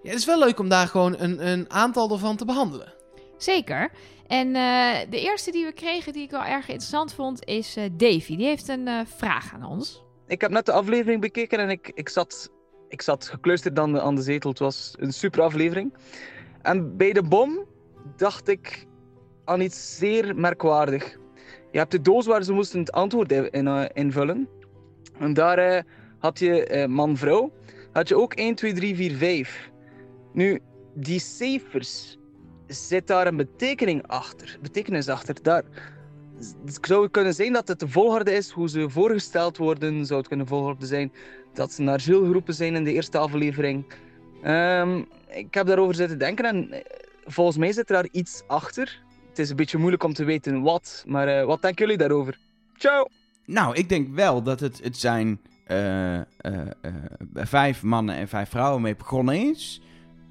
ja, 0.04 0.10
het 0.10 0.18
is 0.20 0.26
wel 0.26 0.40
leuk 0.40 0.60
om 0.60 0.70
daar 0.70 0.88
gewoon 0.88 1.16
een, 1.18 1.48
een 1.48 1.72
aantal 1.72 2.12
ervan 2.12 2.36
te 2.36 2.46
behandelen. 2.46 2.94
Zeker. 3.38 3.92
En 4.28 4.56
eh, 4.56 5.10
de 5.10 5.20
eerste 5.20 5.52
die 5.52 5.66
we 5.66 5.72
kregen, 5.72 6.14
die 6.14 6.24
ik 6.24 6.32
wel 6.32 6.44
erg 6.44 6.68
interessant 6.68 7.14
vond, 7.14 7.46
is 7.46 7.76
eh, 7.76 7.84
Davy. 7.92 8.36
Die 8.36 8.46
heeft 8.46 8.68
een 8.68 8.88
eh, 8.88 9.00
vraag 9.06 9.54
aan 9.54 9.64
ons. 9.64 10.04
Ik 10.28 10.42
heb 10.42 10.52
net 10.52 10.66
de 10.66 10.72
aflevering 10.72 11.22
bekeken 11.22 11.60
en 11.60 11.70
ik, 11.70 11.92
ik, 11.94 12.10
zat, 12.10 12.52
ik 12.90 13.02
zat 13.02 13.28
gekluisterd 13.28 13.80
aan 13.80 13.94
de, 13.94 14.02
aan 14.02 14.16
de 14.16 14.22
zetel. 14.22 14.50
Het 14.50 14.60
was 14.60 14.96
een 15.00 15.14
super 15.14 15.42
aflevering. 15.42 15.94
En 16.62 16.98
bij 16.98 17.14
de 17.14 17.24
bom 17.24 17.66
dacht 18.16 18.48
ik 18.48 18.88
aan 19.46 19.62
iets 19.62 19.98
zeer 19.98 20.36
merkwaardig. 20.36 21.18
Je 21.72 21.78
hebt 21.78 21.92
de 21.92 22.02
doos 22.02 22.26
waar 22.26 22.44
ze 22.44 22.54
moesten 22.54 22.80
het 22.80 22.92
antwoord 22.92 23.32
in, 23.32 23.52
in, 23.52 23.90
invullen. 23.94 24.50
En 25.20 25.34
daar 25.34 25.86
had 26.20 26.40
je 26.40 26.86
man-vrouw. 26.90 27.52
Had 27.92 28.08
je 28.08 28.18
ook 28.18 28.34
1, 28.34 28.56
2, 28.56 28.74
3, 28.74 28.96
4, 28.96 29.16
5. 29.16 29.72
Nu, 30.34 30.60
die 30.94 31.20
cijfers, 31.20 32.18
zit 32.68 33.08
daar 33.08 33.28
een 33.28 33.38
betekening 33.38 34.08
achter? 34.08 34.58
Betekenis 34.62 35.10
achter? 35.10 35.36
Daar, 35.42 35.64
zou 36.82 37.10
kunnen 37.10 37.34
zijn 37.34 37.54
dat 37.54 37.68
het 37.68 37.80
de 37.80 37.88
volgorde 37.88 38.34
is 38.34 38.50
hoe 38.50 38.70
ze 38.70 38.90
voorgesteld 38.90 39.58
worden? 39.58 40.06
Zou 40.06 40.20
het 40.20 40.28
kunnen 40.28 40.48
volgorde 40.48 40.86
zijn 40.86 41.12
dat 41.54 41.72
ze 41.72 41.82
naar 41.82 42.00
Jules 42.00 42.26
geroepen 42.26 42.54
zijn 42.54 42.76
in 42.76 42.84
de 42.84 42.94
eerste 42.94 43.18
aflevering? 43.18 43.86
Ehm, 44.44 45.04
ik 45.28 45.54
heb 45.54 45.68
daarover 45.68 45.96
zitten 45.96 46.20
denken 46.20 46.46
en 46.46 46.72
eh, 46.72 46.80
volgens 47.26 47.58
mij 47.58 47.72
zit 47.72 47.90
er 47.90 47.96
daar 47.96 48.08
iets 48.12 48.44
achter. 48.48 49.02
Het 49.30 49.40
is 49.40 49.50
een 49.50 49.56
beetje 49.56 49.78
moeilijk 49.78 50.04
om 50.04 50.14
te 50.14 50.24
weten 50.24 50.62
wat, 50.62 51.04
maar 51.08 51.28
eh, 51.28 51.46
wat 51.46 51.62
denken 51.62 51.86
jullie 51.86 52.00
daarover? 52.00 52.40
Ciao! 52.78 53.08
Nou, 53.46 53.76
ik 53.76 53.90
denk 53.90 54.16
wel 54.16 54.44
dat 54.44 54.60
het, 54.60 54.84
het 54.84 54.98
zijn 54.98 55.40
eh, 55.66 56.22
vijf 57.34 57.84
mannen 57.84 58.16
en 58.16 58.28
vijf 58.28 58.50
vrouwen 58.50 58.82
mee 58.82 58.96
begonnen 58.96 59.50
is. 59.50 59.82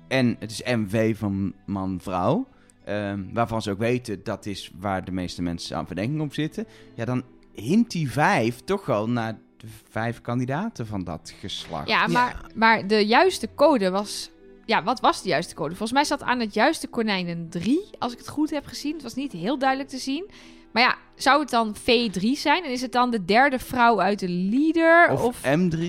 En 0.09 0.36
het 0.38 0.50
is 0.50 0.62
MV 0.64 1.16
van 1.16 1.52
man-vrouw. 1.66 2.46
ehm, 2.84 3.20
waarvan 3.32 3.62
ze 3.62 3.70
ook 3.70 3.78
weten 3.78 4.24
dat 4.24 4.46
is 4.46 4.70
waar 4.78 5.04
de 5.04 5.12
meeste 5.12 5.42
mensen 5.42 5.76
aan 5.76 5.86
verdenking 5.86 6.20
op 6.20 6.34
zitten. 6.34 6.66
Ja, 6.94 7.04
dan 7.04 7.22
hint 7.52 7.90
die 7.90 8.11
vijf 8.11 8.61
toch 8.64 8.86
wel 8.86 9.09
naar 9.09 9.38
de 9.57 9.66
vijf 9.90 10.20
kandidaten 10.20 10.86
van 10.86 11.04
dat 11.04 11.34
geslacht. 11.40 11.88
Ja, 11.88 12.00
Ja. 12.00 12.07
maar, 12.07 12.40
maar 12.54 12.86
de 12.86 13.07
juiste 13.07 13.48
code 13.54 13.90
was... 13.90 14.30
Ja, 14.64 14.82
wat 14.82 15.00
was 15.00 15.22
de 15.22 15.28
juiste 15.28 15.54
code? 15.54 15.68
Volgens 15.70 15.92
mij 15.92 16.04
zat 16.04 16.22
aan 16.22 16.40
het 16.40 16.54
juiste 16.54 16.86
konijn 16.86 17.28
een 17.28 17.48
3, 17.48 17.80
als 17.98 18.12
ik 18.12 18.18
het 18.18 18.28
goed 18.28 18.50
heb 18.50 18.66
gezien. 18.66 18.92
Het 18.92 19.02
was 19.02 19.14
niet 19.14 19.32
heel 19.32 19.59
duidelijk 19.59 19.88
te 19.88 19.98
zien. 19.98 20.30
Maar 20.72 20.82
ja, 20.82 20.96
zou 21.14 21.40
het 21.40 21.50
dan 21.50 21.74
V3 21.80 22.20
zijn? 22.32 22.64
En 22.64 22.70
is 22.70 22.80
het 22.80 22.92
dan 22.92 23.11
de 23.11 23.24
derde 23.24 23.59
vrouw 23.59 24.00
uit 24.00 24.18
de 24.18 24.28
leader? 24.28 25.11
Of, 25.11 25.22
Of, 25.24 25.40
M3. 25.44 25.82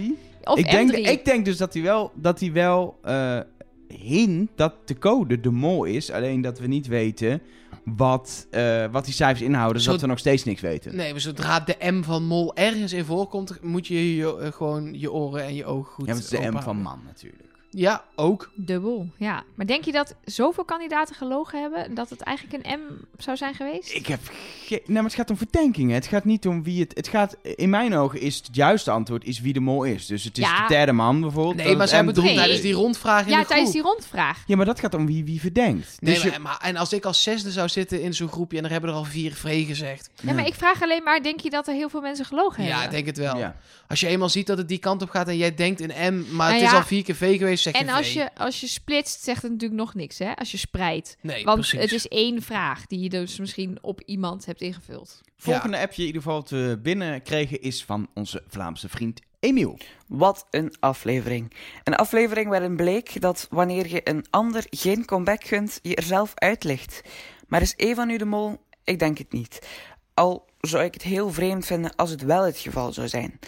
of 0.44 0.58
ik, 0.58 0.66
M3? 0.66 0.70
denk, 0.70 0.92
ik 0.92 1.26
denk 1.26 1.46
dus 1.46 1.58
dat 1.58 1.74
hij 1.74 1.84
wel, 1.84 2.12
dat 2.16 2.40
hij 2.40 2.52
wel 2.52 2.98
eh, 3.04 3.40
hint 3.88 4.50
dat 4.56 4.74
de 4.86 4.98
code 4.98 5.40
de 5.40 5.52
mol 5.52 5.84
is. 5.84 6.12
Alleen 6.12 6.42
dat 6.42 6.60
we 6.60 6.68
niet 6.68 6.88
weten 6.88 7.42
wat, 7.84 8.48
eh, 8.50 8.86
wat 8.92 9.06
die 9.06 9.14
cijfers 9.14 9.42
inhouden. 9.42 9.78
Zo- 9.82 9.86
Zodat 9.86 10.02
we 10.02 10.08
nog 10.08 10.20
steeds 10.20 10.44
niks 10.44 10.62
weten. 10.62 10.96
Nee, 10.96 11.12
maar 11.12 11.22
zodra 11.22 11.60
de 11.60 11.76
M 11.80 12.04
van 12.04 12.24
Mol 12.26 12.56
ergens 12.56 12.94
in 12.94 13.06
voorkomt, 13.06 13.62
moet 13.64 13.88
je, 13.88 14.16
je 14.16 14.38
eh, 14.38 14.52
gewoon 14.52 15.00
je 15.00 15.12
oren 15.12 15.44
en 15.44 15.56
je 15.56 15.66
ogen 15.66 15.92
goed 15.94 16.06
ja, 16.06 16.14
maar 16.14 16.22
het 16.24 16.32
is 16.34 16.40
de 16.40 16.52
M 16.52 16.62
van 16.62 16.78
man 16.82 17.00
natuurlijk. 17.06 17.47
Ja, 17.70 18.04
ook. 18.16 18.52
Dubbel, 18.56 19.10
ja. 19.18 19.44
Maar 19.56 19.66
denk 19.66 19.84
je 19.86 19.92
dat 19.92 20.16
zoveel 20.26 20.66
kandidaten 20.66 21.16
gelogen 21.16 21.62
hebben... 21.62 21.96
dat 21.96 22.10
het 22.10 22.22
eigenlijk 22.22 22.66
een 22.66 22.80
M 22.80 22.82
zou 23.18 23.38
zijn 23.38 23.54
geweest? 23.54 23.94
Ik 23.94 24.08
heb 24.08 24.20
geen... 24.66 24.80
Nee, 24.86 24.96
maar 24.96 25.04
het 25.04 25.14
gaat 25.14 25.30
om 25.30 25.38
verdenkingen. 25.38 25.96
Het 25.96 26.06
gaat 26.08 26.26
niet 26.26 26.48
om 26.48 26.64
wie 26.64 26.80
het... 26.82 26.92
Het 26.96 27.08
gaat... 27.08 27.38
In 27.44 27.70
mijn 27.70 27.94
ogen 27.96 28.22
is 28.22 28.36
het 28.38 28.50
juiste 28.56 28.92
antwoord 28.92 29.26
is 29.26 29.40
wie 29.40 29.54
de 29.54 29.60
mol 29.60 29.84
is. 29.84 30.06
Dus 30.06 30.24
het 30.24 30.38
is 30.38 30.44
Ja. 30.44 30.62
de 30.62 30.74
derde 30.74 30.92
man 30.92 31.22
bijvoorbeeld. 31.22 31.56
Nee, 31.56 31.72
maar 31.72 31.80
het 31.82 31.90
zij 31.90 32.02
M3 32.02 32.06
bedoelt 32.06 32.26
Nee. 32.26 32.36
tijdens 32.36 32.62
die 32.62 32.74
rondvraag 32.74 33.26
in 33.26 33.32
ja, 33.32 33.40
de 33.42 33.46
tijdens 33.48 33.70
groep. 33.70 33.84
die 33.84 33.92
rondvraag. 33.92 34.44
Ja, 34.48 34.56
maar 34.56 34.66
dat 34.66 34.80
gaat 34.80 34.94
om 34.94 35.06
wie, 35.06 35.24
wie 35.26 35.40
verdenkt. 35.40 35.98
Nee, 36.00 36.14
Dus 36.14 36.24
maar, 36.24 36.34
je- 36.34 36.40
maar- 36.40 36.60
en 36.62 36.76
als 36.76 36.94
ik 36.94 37.06
als 37.06 37.24
zesde 37.24 37.52
zou 37.52 37.70
zitten 37.70 38.02
in 38.02 38.14
zo'n 38.14 38.28
groepje 38.30 38.58
en 38.58 38.64
er 38.66 38.72
hebben 38.72 38.90
er 38.90 38.96
al 38.96 39.04
vier 39.04 39.34
vree 39.34 39.66
gezegd. 39.66 40.10
Ja, 40.24 40.34
maar 40.34 40.48
ik 40.48 40.54
vraag 40.54 40.82
alleen 40.82 41.04
maar... 41.04 41.24
denk 41.24 41.40
je 41.40 41.50
dat 41.50 41.68
er 41.68 41.74
heel 41.74 41.90
veel 41.90 42.02
mensen 42.02 42.26
gelogen 42.26 42.64
Ja, 42.64 42.70
hebben? 42.70 42.86
ik 42.86 42.92
denk 42.92 43.06
het 43.06 43.18
wel. 43.18 43.38
Ja. 43.38 43.56
Als 43.88 44.00
je 44.00 44.08
eenmaal 44.08 44.30
ziet 44.30 44.48
dat 44.48 44.58
het 44.58 44.68
die 44.68 44.78
kant 44.78 45.02
op 45.02 45.10
gaat 45.10 45.28
en 45.28 45.38
jij 45.38 45.56
denkt 45.56 45.82
een 45.82 46.14
M, 46.14 46.18
maar 46.36 46.48
Nou 46.50 46.54
het 46.54 46.62
is 46.62 46.72
ja, 46.72 46.78
al 46.78 46.84
vier 46.84 47.04
keer 47.04 47.16
V 47.16 47.38
geweest, 47.38 47.57
zeg 47.64 47.74
je 47.74 47.80
En 47.80 47.90
als 47.90 48.08
V. 48.08 48.14
je, 48.14 48.36
als 48.36 48.60
je 48.60 48.68
splitst, 48.68 49.24
zegt 49.24 49.42
het 49.42 49.52
natuurlijk 49.52 49.80
nog 49.80 49.94
niks, 49.94 50.18
hè? 50.18 50.36
Als 50.36 50.52
je 50.52 50.58
spreidt. 50.58 51.18
Nee, 51.22 51.44
Want 51.44 51.60
precies. 51.60 51.80
het 51.80 51.92
is 51.92 52.08
één 52.08 52.42
vraag 52.42 52.86
die 52.86 53.00
je 53.00 53.10
dus 53.10 53.40
misschien 53.40 53.78
op 53.82 54.02
iemand 54.06 54.46
hebt 54.46 54.62
ingevuld. 54.62 55.22
Volgende 55.38 55.80
appje 55.80 56.02
in 56.02 56.08
ieder 56.08 56.22
geval 56.22 56.40
dat 56.40 56.50
we 56.50 56.80
binnenkregen 56.82 57.62
is 57.62 57.84
van 57.86 58.08
onze 58.14 58.44
Vlaamse 58.48 58.90
vriend 58.90 59.22
Emiel. 59.40 59.78
Wat 60.08 60.48
een 60.52 60.74
aflevering. 60.80 61.54
Een 61.84 61.96
aflevering 61.96 62.50
waarin 62.50 62.76
bleek 62.76 63.22
dat 63.22 63.48
wanneer 63.50 63.88
je 63.88 64.10
een 64.10 64.26
ander 64.30 64.66
geen 64.70 65.06
comeback 65.06 65.44
gunt, 65.44 65.80
je 65.82 65.96
er 65.96 66.04
zelf 66.04 66.32
uitlicht. 66.36 67.02
Maar 67.48 67.62
is 67.62 67.74
Eva 67.76 68.04
nu 68.04 68.18
de 68.18 68.26
mol? 68.26 68.58
Ik 68.84 69.00
denk 69.00 69.18
het 69.18 69.32
niet. 69.32 69.68
Al 70.14 70.46
zou 70.60 70.84
ik 70.84 70.94
het 70.94 71.04
heel 71.04 71.32
vreemd 71.32 71.66
vinden 71.66 71.96
als 71.96 72.10
het 72.10 72.22
wel 72.22 72.44
het 72.44 72.58
geval 72.58 72.94
zou 72.94 73.08
zijn. 73.08 73.40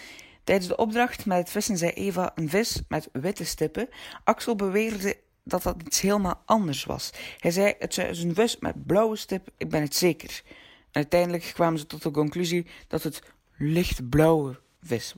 Tijdens 0.49 0.69
de 0.69 0.77
opdracht 0.77 1.25
met 1.25 1.37
het 1.37 1.49
vissen 1.49 1.77
zei 1.77 1.91
Eva 1.91 2.31
een 2.35 2.49
vis 2.49 2.81
met 2.87 3.09
witte 3.11 3.45
stippen. 3.45 3.89
Axel 4.23 4.55
beweerde 4.55 5.17
dat 5.43 5.63
dat 5.63 5.75
iets 5.85 6.01
helemaal 6.01 6.41
anders 6.45 6.85
was. 6.85 7.09
Hij 7.39 7.51
zei 7.51 7.73
het 7.79 7.97
is 7.97 8.23
een 8.23 8.35
vis 8.35 8.57
met 8.59 8.85
blauwe 8.85 9.15
stip, 9.15 9.49
ik 9.57 9.69
ben 9.69 9.81
het 9.81 9.95
zeker. 9.95 10.41
En 10.45 10.53
uiteindelijk 10.91 11.51
kwamen 11.53 11.79
ze 11.79 11.85
tot 11.85 12.03
de 12.03 12.11
conclusie 12.11 12.65
dat 12.87 13.03
het 13.03 13.21
lichtblauwe 13.57 14.59
vis 14.81 15.13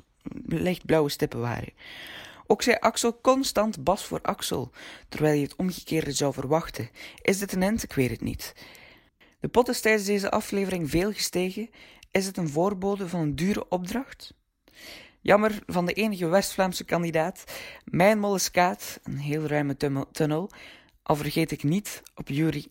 lichtblauwe 0.45 1.09
stippen 1.09 1.39
waren. 1.39 1.73
Ook 2.47 2.61
zei 2.61 2.77
Axel 2.79 3.21
constant 3.21 3.83
Bas 3.83 4.05
voor 4.05 4.21
Axel, 4.21 4.71
terwijl 5.09 5.35
je 5.35 5.43
het 5.43 5.55
omgekeerde 5.55 6.11
zou 6.11 6.33
verwachten. 6.33 6.89
Is 7.21 7.39
dit 7.39 7.53
een 7.53 7.61
hint? 7.61 7.83
Ik 7.83 7.93
weet 7.93 8.09
het 8.09 8.21
niet. 8.21 8.53
De 9.39 9.47
pot 9.47 9.69
is 9.69 9.81
tijdens 9.81 10.05
deze 10.05 10.31
aflevering 10.31 10.89
veel 10.89 11.11
gestegen. 11.11 11.69
Is 12.11 12.25
het 12.25 12.37
een 12.37 12.49
voorbode 12.49 13.07
van 13.07 13.19
een 13.19 13.35
dure 13.35 13.69
opdracht? 13.69 14.39
Jammer 15.21 15.59
van 15.65 15.85
de 15.85 15.93
enige 15.93 16.27
West-Vlaamse 16.27 16.83
kandidaat. 16.83 17.43
Mijn 17.85 18.19
mol 18.19 18.35
is 18.35 18.51
Kaat, 18.51 18.99
een 19.03 19.17
heel 19.17 19.45
ruime 19.45 19.77
tunnel- 19.77 20.11
tunnel. 20.11 20.49
Al 21.03 21.15
vergeet 21.15 21.51
ik 21.51 21.63
niet 21.63 22.01
op 22.15 22.27
Jury 22.27 22.65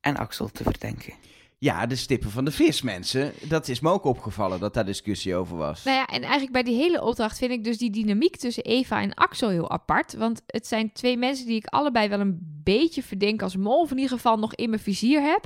en 0.00 0.16
Axel 0.16 0.48
te 0.48 0.62
verdenken. 0.62 1.14
Ja, 1.58 1.86
de 1.86 1.96
stippen 1.96 2.30
van 2.30 2.44
de 2.44 2.50
vis, 2.50 2.82
mensen. 2.82 3.32
Dat 3.48 3.68
is 3.68 3.80
me 3.80 3.90
ook 3.90 4.04
opgevallen 4.04 4.60
dat 4.60 4.74
daar 4.74 4.84
discussie 4.84 5.34
over 5.34 5.56
was. 5.56 5.84
Nou 5.84 5.96
ja, 5.96 6.06
en 6.06 6.22
eigenlijk 6.22 6.52
bij 6.52 6.62
die 6.62 6.76
hele 6.76 7.02
opdracht 7.02 7.38
vind 7.38 7.50
ik 7.50 7.64
dus 7.64 7.78
die 7.78 7.90
dynamiek 7.90 8.36
tussen 8.36 8.64
Eva 8.64 9.00
en 9.00 9.14
Axel 9.14 9.48
heel 9.48 9.70
apart. 9.70 10.14
Want 10.14 10.42
het 10.46 10.66
zijn 10.66 10.92
twee 10.92 11.16
mensen 11.16 11.46
die 11.46 11.56
ik 11.56 11.66
allebei 11.66 12.08
wel 12.08 12.20
een 12.20 12.38
beetje 12.64 13.02
verdenk 13.02 13.42
als 13.42 13.56
mol. 13.56 13.80
Of 13.80 13.90
in 13.90 13.96
ieder 13.98 14.16
geval 14.16 14.36
nog 14.36 14.54
in 14.54 14.70
mijn 14.70 14.82
vizier 14.82 15.20
heb. 15.22 15.44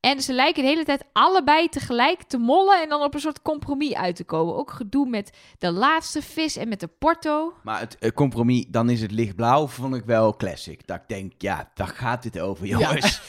En 0.00 0.20
ze 0.22 0.32
lijken 0.32 0.62
de 0.62 0.68
hele 0.68 0.84
tijd 0.84 1.04
allebei 1.12 1.68
tegelijk 1.68 2.22
te 2.22 2.38
mollen 2.38 2.82
en 2.82 2.88
dan 2.88 3.02
op 3.02 3.14
een 3.14 3.20
soort 3.20 3.42
compromis 3.42 3.94
uit 3.94 4.16
te 4.16 4.24
komen. 4.24 4.56
Ook 4.56 4.70
gedoe 4.70 5.08
met 5.08 5.30
de 5.58 5.70
laatste 5.72 6.22
vis 6.22 6.56
en 6.56 6.68
met 6.68 6.80
de 6.80 6.88
porto. 6.98 7.54
Maar 7.62 7.80
het 7.80 7.98
eh, 7.98 8.10
compromis, 8.10 8.64
dan 8.68 8.90
is 8.90 9.00
het 9.00 9.10
lichtblauw, 9.10 9.66
vond 9.66 9.94
ik 9.94 10.04
wel 10.04 10.36
classic. 10.36 10.86
Dat 10.86 10.96
ik 10.96 11.08
denk, 11.08 11.32
ja, 11.38 11.70
daar 11.74 11.88
gaat 11.88 12.22
dit 12.22 12.40
over, 12.40 12.66
jongens. 12.66 13.20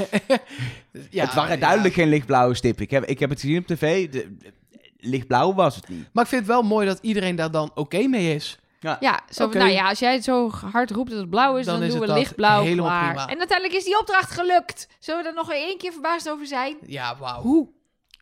Ja, 1.10 1.26
het 1.26 1.34
waren 1.34 1.54
ja. 1.56 1.60
duidelijk 1.60 1.94
geen 1.94 2.10
lichtblauwe 2.10 2.56
stippen. 2.56 2.84
Ik 2.84 2.92
heb, 2.92 3.06
ik 3.06 3.20
heb 3.20 3.30
het 3.30 3.40
gezien 3.40 3.58
op 3.58 3.68
tv. 3.68 4.10
De, 4.10 4.36
de- 4.38 4.54
lichtblauw 4.98 5.54
was 5.54 5.76
het 5.76 5.90
niet. 5.90 6.10
Maar 6.14 6.24
ik 6.24 6.30
vind 6.30 6.42
het 6.42 6.52
wel 6.52 6.62
mooi 6.64 6.86
dat 6.88 7.00
iedereen 7.02 7.36
daar 7.36 7.52
dan 7.52 7.72
oké 7.76 8.08
mee 8.08 8.36
is. 8.36 8.60
Ja, 8.80 9.00
zo 9.30 9.36
van, 9.36 9.46
Oké. 9.46 9.58
nou 9.58 9.70
ja, 9.72 9.90
als 9.90 10.00
jij 10.00 10.14
het 10.14 10.24
zo 10.24 10.50
hard 10.50 10.92
roept 10.92 11.10
dat 11.10 11.20
het 11.20 11.30
blauw 11.30 11.58
is, 11.58 11.66
Dan 11.66 11.76
dan, 11.80 11.84
is 11.88 11.92
doen 11.94 12.02
we 12.02 12.14
lichtblauw 12.14 12.62
helemaal 12.64 12.86
klaar. 12.86 13.14
prima. 13.14 13.28
En 13.28 13.38
uiteindelijk 13.38 13.78
is 13.78 13.84
die 13.86 14.00
opdracht 14.00 14.32
gelukt. 14.32 14.88
Zullen 15.00 15.24
we 15.24 15.30
er 15.30 15.36
nog 15.36 15.52
één 15.52 15.78
keer 15.78 15.92
verbaasd 15.92 16.30
over 16.30 16.46
zijn? 16.48 16.78
Ja, 16.86 17.18
wauw. 17.18 17.42
Hoe? 17.42 17.68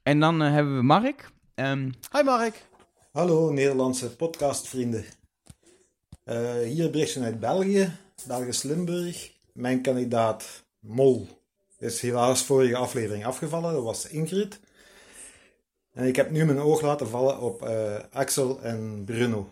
En 0.03 0.19
dan 0.19 0.41
eh, 0.41 0.51
hebben 0.51 0.75
we 0.77 0.83
Mark. 0.83 1.29
Ehm, 1.55 1.89
Hi 2.11 2.23
Mark. 2.23 2.65
Hallo 3.11 3.51
Nederlandse 3.51 4.15
podcastvrienden. 4.15 5.05
Eh, 6.23 6.53
hier 6.63 6.85
een 6.85 6.91
berichtje 6.91 7.21
uit 7.23 7.39
België, 7.39 7.91
Belgisch 8.27 8.63
Limburg. 8.63 9.31
Mijn 9.53 9.81
kandidaat 9.81 10.63
Mol 10.79 11.27
is 11.79 12.01
helaas 12.01 12.43
vorige 12.43 12.75
aflevering 12.75 13.25
afgevallen, 13.25 13.73
dat 13.73 13.83
was 13.83 14.07
Ingrid. 14.07 14.59
En 15.93 16.07
ik 16.07 16.15
heb 16.15 16.31
nu 16.31 16.45
mijn 16.45 16.59
oog 16.59 16.81
laten 16.81 17.07
vallen 17.09 17.39
op 17.41 17.61
eh, 17.61 17.95
Axel 18.11 18.61
en 18.61 19.03
Bruno. 19.05 19.49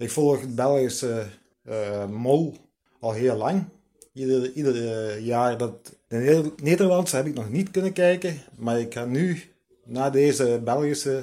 Ik 0.00 0.10
volg 0.10 0.40
het 0.40 0.54
Belgische 0.54 1.26
eh, 1.64 2.06
Mol 2.06 2.56
al 3.00 3.12
heel 3.12 3.36
lang. 3.36 3.64
Ieder, 4.12 4.52
ieder 4.52 4.74
eh, 4.74 5.26
jaar 5.26 5.58
dat. 5.58 5.96
De 6.08 6.16
Neder- 6.16 6.52
Nederlandse 6.62 7.16
heb 7.16 7.26
ik 7.26 7.34
nog 7.34 7.50
niet 7.50 7.70
kunnen 7.70 7.92
kijken, 7.92 8.38
maar 8.56 8.80
ik 8.80 8.94
ga 8.94 9.04
nu 9.04 9.42
na 9.84 10.10
deze 10.10 10.60
Belgische 10.64 11.22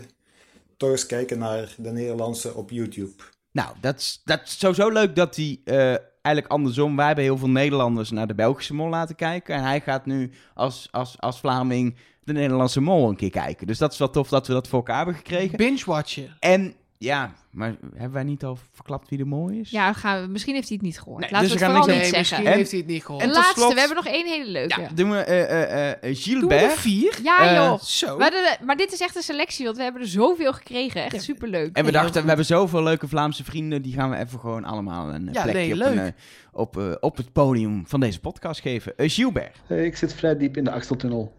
toch 0.77 0.89
eens 0.89 1.05
kijken 1.05 1.39
naar 1.39 1.75
de 1.77 1.91
Nederlandse 1.91 2.53
op 2.53 2.69
YouTube. 2.69 3.23
nou, 3.51 3.75
dat 3.81 3.99
is, 3.99 4.21
dat 4.25 4.41
is 4.43 4.59
sowieso 4.59 4.89
leuk 4.89 5.15
dat 5.15 5.35
hij 5.35 5.61
eh, 5.65 5.95
eigenlijk 6.21 6.47
andersom... 6.47 6.95
Wij 6.95 7.05
hebben 7.05 7.23
heel 7.23 7.37
veel 7.37 7.49
Nederlanders 7.49 8.11
naar 8.11 8.27
de 8.27 8.35
Belgische 8.35 8.73
mol 8.73 8.89
laten 8.89 9.15
kijken. 9.15 9.55
En 9.55 9.63
hij 9.63 9.81
gaat 9.81 10.05
nu 10.05 10.31
als, 10.53 10.87
als, 10.91 11.15
als 11.19 11.39
Vlaming 11.39 11.95
de 12.23 12.33
Nederlandse 12.33 12.81
mol 12.81 13.09
een 13.09 13.15
keer 13.15 13.29
kijken. 13.29 13.67
Dus 13.67 13.77
dat 13.77 13.91
is 13.91 13.97
wel 13.97 14.09
tof 14.09 14.29
dat 14.29 14.47
we 14.47 14.53
dat 14.53 14.67
voor 14.67 14.79
elkaar 14.79 14.97
hebben 14.97 15.15
gekregen. 15.15 15.57
Binge-watchen. 15.57 16.35
En 16.39 16.75
ja, 16.97 17.33
maar 17.51 17.75
hebben 17.93 18.11
wij 18.13 18.23
niet 18.23 18.43
al 18.43 18.57
verklapt 18.73 19.09
wie 19.09 19.17
de 19.17 19.25
mol 19.25 19.49
is? 19.49 19.69
Ja, 19.69 19.93
gaan 19.93 20.21
we, 20.21 20.27
misschien 20.27 20.53
heeft 20.55 20.67
hij 20.67 20.77
het 20.77 20.85
niet 20.85 20.99
gehoord. 20.99 21.19
Nee, 21.21 21.31
Laten 21.31 21.47
dus 21.49 21.57
we 21.57 21.63
het 21.65 21.73
gaan 21.73 21.81
vooral 21.83 21.95
niks 21.95 22.07
niet 22.07 22.15
Nee, 22.15 22.23
zeggen. 22.25 22.43
misschien 22.43 22.51
En- 22.51 22.57
heeft 22.57 22.71
hij 22.71 22.79
het 22.79 22.89
niet 22.89 23.05
gehoord. 23.05 23.23
Tot 23.23 23.33
laatste, 23.33 23.59
slot- 23.59 23.73
we 23.73 23.79
hebben 23.79 23.97
nog 23.97 24.07
één 24.07 24.25
hele 24.27 24.51
leuke. 24.51 24.81
Ja, 24.81 24.87
doen 24.93 25.09
we 25.11 25.17
eh 25.17 25.41
eh 25.41 25.91
eh 25.91 25.91
Doen 25.91 25.99
we 26.01 26.07
er 26.07 26.15
Gilbert. 26.15 26.73
vier? 26.73 27.19
Ja, 27.23 27.53
joh. 27.53 27.79
Zo. 27.79 28.17
De- 28.17 28.57
maar 28.65 28.75
dit 28.77 28.91
is 28.93 28.99
echt 28.99 29.15
een 29.15 29.21
selectie, 29.21 29.65
want 29.65 29.77
we 29.77 29.83
hebben 29.83 30.01
er 30.01 30.07
zoveel 30.07 30.53
gekregen. 30.53 31.03
Echt 31.03 31.11
Ja. 31.15 31.19
superleuk. 31.19 31.75
En 31.75 31.85
we 31.85 31.91
dachten, 31.91 32.21
we 32.21 32.27
hebben 32.27 32.45
zoveel 32.45 32.83
leuke 32.83 33.07
Vlaamse 33.07 33.43
vrienden. 33.43 33.81
Die 33.81 33.93
gaan 33.93 34.09
we 34.09 34.17
even 34.17 34.39
gewoon 34.39 34.63
allemaal 34.63 35.13
een 35.13 35.29
Ja, 35.31 35.41
plekje 35.43 35.53
nee, 35.61 35.71
op, 35.71 35.77
leuk. 35.77 35.95
een, 35.97 36.13
op, 36.51 36.97
op 36.99 37.17
het 37.17 37.31
podium 37.31 37.83
van 37.87 37.99
deze 37.99 38.19
podcast 38.19 38.61
geven. 38.61 38.97
Eh, 38.97 39.09
Gilbert. 39.09 39.57
Ik 39.69 39.97
zit 39.97 40.13
vrij 40.13 40.37
diep 40.37 40.57
in 40.57 40.63
de 40.63 40.71
Axeltunnel. 40.71 41.33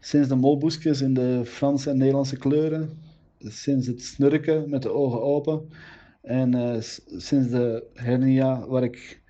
Sinds 0.00 0.28
de 0.28 0.34
molboeskjes 0.34 1.00
in 1.00 1.14
de 1.14 1.42
Franse 1.44 1.90
en 1.90 1.96
Nederlandse 1.98 2.36
kleuren, 2.36 3.02
sinds 3.44 3.86
het 3.86 4.02
snurken 4.02 4.70
met 4.70 4.82
de 4.82 4.90
ogen 4.92 5.22
open 5.22 5.68
en 6.22 6.54
eh, 6.54 6.80
sinds 7.16 7.48
de 7.50 7.84
hernia 7.94 8.66
waar 8.66 8.82
ik 8.82 9.20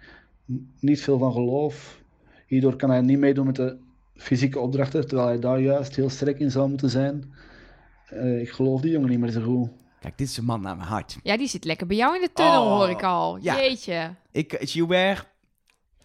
niet 0.80 1.02
veel 1.02 1.18
van 1.18 1.32
geloof. 1.32 2.00
Hierdoor 2.46 2.76
kan 2.76 2.90
hij 2.90 3.00
niet 3.00 3.18
meedoen 3.18 3.46
met 3.46 3.56
de 3.56 3.76
fysieke 4.16 4.58
opdrachten, 4.58 5.06
terwijl 5.06 5.28
hij 5.28 5.38
daar 5.38 5.60
juist 5.60 5.96
heel 5.96 6.10
sterk 6.10 6.38
in 6.38 6.50
zou 6.50 6.68
moeten 6.68 6.90
zijn. 6.90 7.34
Eh, 8.06 8.40
ik 8.40 8.50
geloof 8.50 8.80
die 8.80 8.90
jongen 8.90 9.08
niet 9.10 9.18
meer 9.18 9.30
zo 9.30 9.42
goed. 9.42 9.68
Kijk, 10.00 10.18
dit 10.18 10.28
is 10.28 10.36
een 10.36 10.44
man 10.44 10.60
naar 10.60 10.76
mijn 10.76 10.88
hart. 10.88 11.16
Ja, 11.22 11.36
die 11.36 11.48
zit 11.48 11.64
lekker 11.64 11.86
bij 11.86 11.96
jou 11.96 12.14
in 12.14 12.20
de 12.20 12.32
tunnel, 12.32 12.62
Oh, 12.64 12.76
hoor 12.76 12.90
ik 12.90 13.02
al. 13.02 13.38
ja. 13.40 13.56
Jeetje. 13.56 14.14
Ik, 14.32 14.52
eh, 14.52 14.68
Gilbert, 14.68 15.26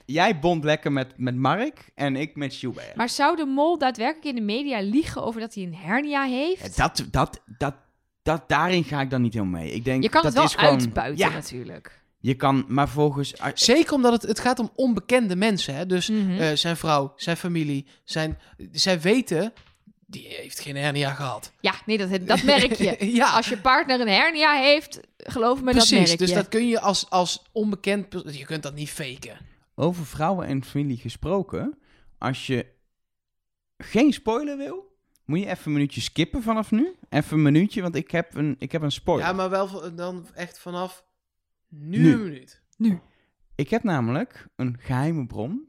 jij 0.05 0.39
bond 0.39 0.63
lekker 0.63 0.91
met, 0.91 1.13
met 1.17 1.35
Mark 1.35 1.89
en 1.95 2.15
ik 2.15 2.35
met 2.35 2.53
Gilbert. 2.53 2.95
Maar 2.95 3.09
zou 3.09 3.35
de 3.35 3.45
mol 3.45 3.77
daadwerkelijk 3.77 4.25
in 4.25 4.35
de 4.35 4.41
media 4.53 4.79
liegen 4.81 5.23
over 5.23 5.41
dat 5.41 5.53
hij 5.53 5.63
een 5.63 5.75
hernia 5.75 6.23
heeft? 6.23 6.75
Ja, 6.75 6.83
dat, 6.87 7.05
dat, 7.11 7.41
dat, 7.57 7.75
dat, 8.27 8.49
daarin 8.49 8.83
ga 8.83 9.01
ik 9.01 9.09
dan 9.09 9.21
niet 9.21 9.33
helemaal 9.33 9.61
mee. 9.61 9.71
Ik 9.71 9.83
denk, 9.85 10.03
je 10.03 10.09
kan 10.09 10.21
dat 10.23 10.31
het 10.31 10.41
wel 10.41 10.49
is 10.51 10.55
gewoon, 10.55 10.79
uitbuiten 10.79 11.27
Ja, 11.27 11.33
natuurlijk. 11.33 12.01
je 12.19 12.33
kan, 12.35 12.65
maar 12.67 12.89
volgens... 12.89 13.37
ah, 13.39 13.51
Zeker 13.53 13.93
omdat 13.93 14.11
het, 14.11 14.21
het 14.21 14.39
gaat 14.39 14.59
om 14.59 14.71
onbekende 14.75 15.35
mensen. 15.35 15.75
Hè? 15.75 15.85
Dus 15.85 16.09
Mhm. 16.09 16.31
eh, 16.39 16.51
zijn 16.55 16.77
vrouw, 16.77 17.13
zijn 17.15 17.37
familie, 17.37 17.85
zijn, 18.03 18.37
zij 18.71 19.01
weten, 19.01 19.53
die 20.05 20.27
heeft 20.27 20.59
geen 20.59 20.75
hernia 20.75 21.13
gehad. 21.13 21.51
Ja, 21.59 21.73
nee, 21.85 21.97
dat, 21.97 22.27
dat 22.27 22.43
merk 22.43 22.73
je. 22.73 22.97
ja, 23.15 23.29
Als 23.35 23.47
je 23.49 23.57
partner 23.57 23.99
een 24.01 24.07
hernia 24.07 24.53
heeft, 24.53 24.99
geloof 25.17 25.59
me, 25.61 25.65
dat 25.65 25.75
merk 25.75 25.87
precies. 25.87 26.11
je. 26.11 26.17
Dus 26.17 26.33
dat 26.33 26.47
kun 26.47 26.67
je 26.67 26.79
als, 26.79 27.09
als 27.09 27.43
onbekend... 27.51 28.05
Je 28.31 28.45
kunt 28.45 28.63
dat 28.63 28.75
niet 28.75 28.89
faken. 28.89 29.37
Over 29.75 30.05
vrouwen 30.05 30.47
en 30.47 30.63
familie 30.63 30.97
gesproken. 30.97 31.77
Als 32.17 32.47
je 32.47 32.65
geen 33.77 34.13
spoiler 34.13 34.57
wil, 34.57 34.86
moet 35.27 35.39
je 35.39 35.45
even 35.45 35.65
een 35.65 35.71
minuutje 35.73 36.01
skippen 36.01 36.41
vanaf 36.43 36.71
nu. 36.71 36.95
Even 37.09 37.37
een 37.37 37.43
minuutje, 37.43 37.81
want 37.81 37.95
ik 37.95 38.11
heb 38.11 38.35
een, 38.35 38.55
ik 38.59 38.71
heb 38.71 38.81
een 38.81 38.91
spoiler. 38.91 39.25
Ja, 39.27 39.33
maar 39.33 39.49
wel 39.49 39.95
dan 39.95 40.25
echt 40.33 40.59
vanaf 40.59 41.05
nu, 41.69 41.97
Nu. 41.97 42.13
een 42.13 42.23
minuut. 42.23 42.61
Ik 43.55 43.69
heb 43.69 43.83
namelijk 43.83 44.47
een 44.55 44.77
geheime 44.79 45.25
bron. 45.25 45.65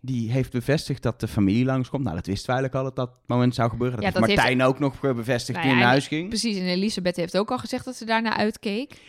Die 0.00 0.30
heeft 0.30 0.52
bevestigd 0.52 1.02
dat 1.02 1.20
de 1.20 1.28
familie 1.28 1.64
langskomt. 1.64 2.02
Nou, 2.04 2.16
dat 2.16 2.26
wisten 2.26 2.46
we 2.46 2.52
eigenlijk 2.52 2.84
al 2.84 2.94
dat 2.94 3.08
dat 3.08 3.18
moment 3.28 3.54
zou 3.54 3.70
gebeuren. 3.70 3.96
Dat 4.00 4.04
Ja, 4.04 4.10
heeft 4.10 4.20
dat 4.20 4.30
heeft- 4.36 4.48
Martijn 4.48 4.68
ook 4.68 4.78
nog 4.78 5.00
bevestigd 5.14 5.58
Nou 5.58 5.60
toen 5.60 5.62
ja, 5.62 5.70
hij 5.70 5.78
naar 5.78 5.88
huis 5.88 6.06
ging. 6.08 6.28
Precies, 6.28 6.56
en 6.56 6.64
Elisabeth 6.66 7.16
heeft 7.16 7.36
ook 7.36 7.50
al 7.50 7.58
gezegd 7.58 7.84
dat 7.84 7.96
ze 7.96 8.04
daarna 8.04 8.36
uitkeek. 8.36 9.00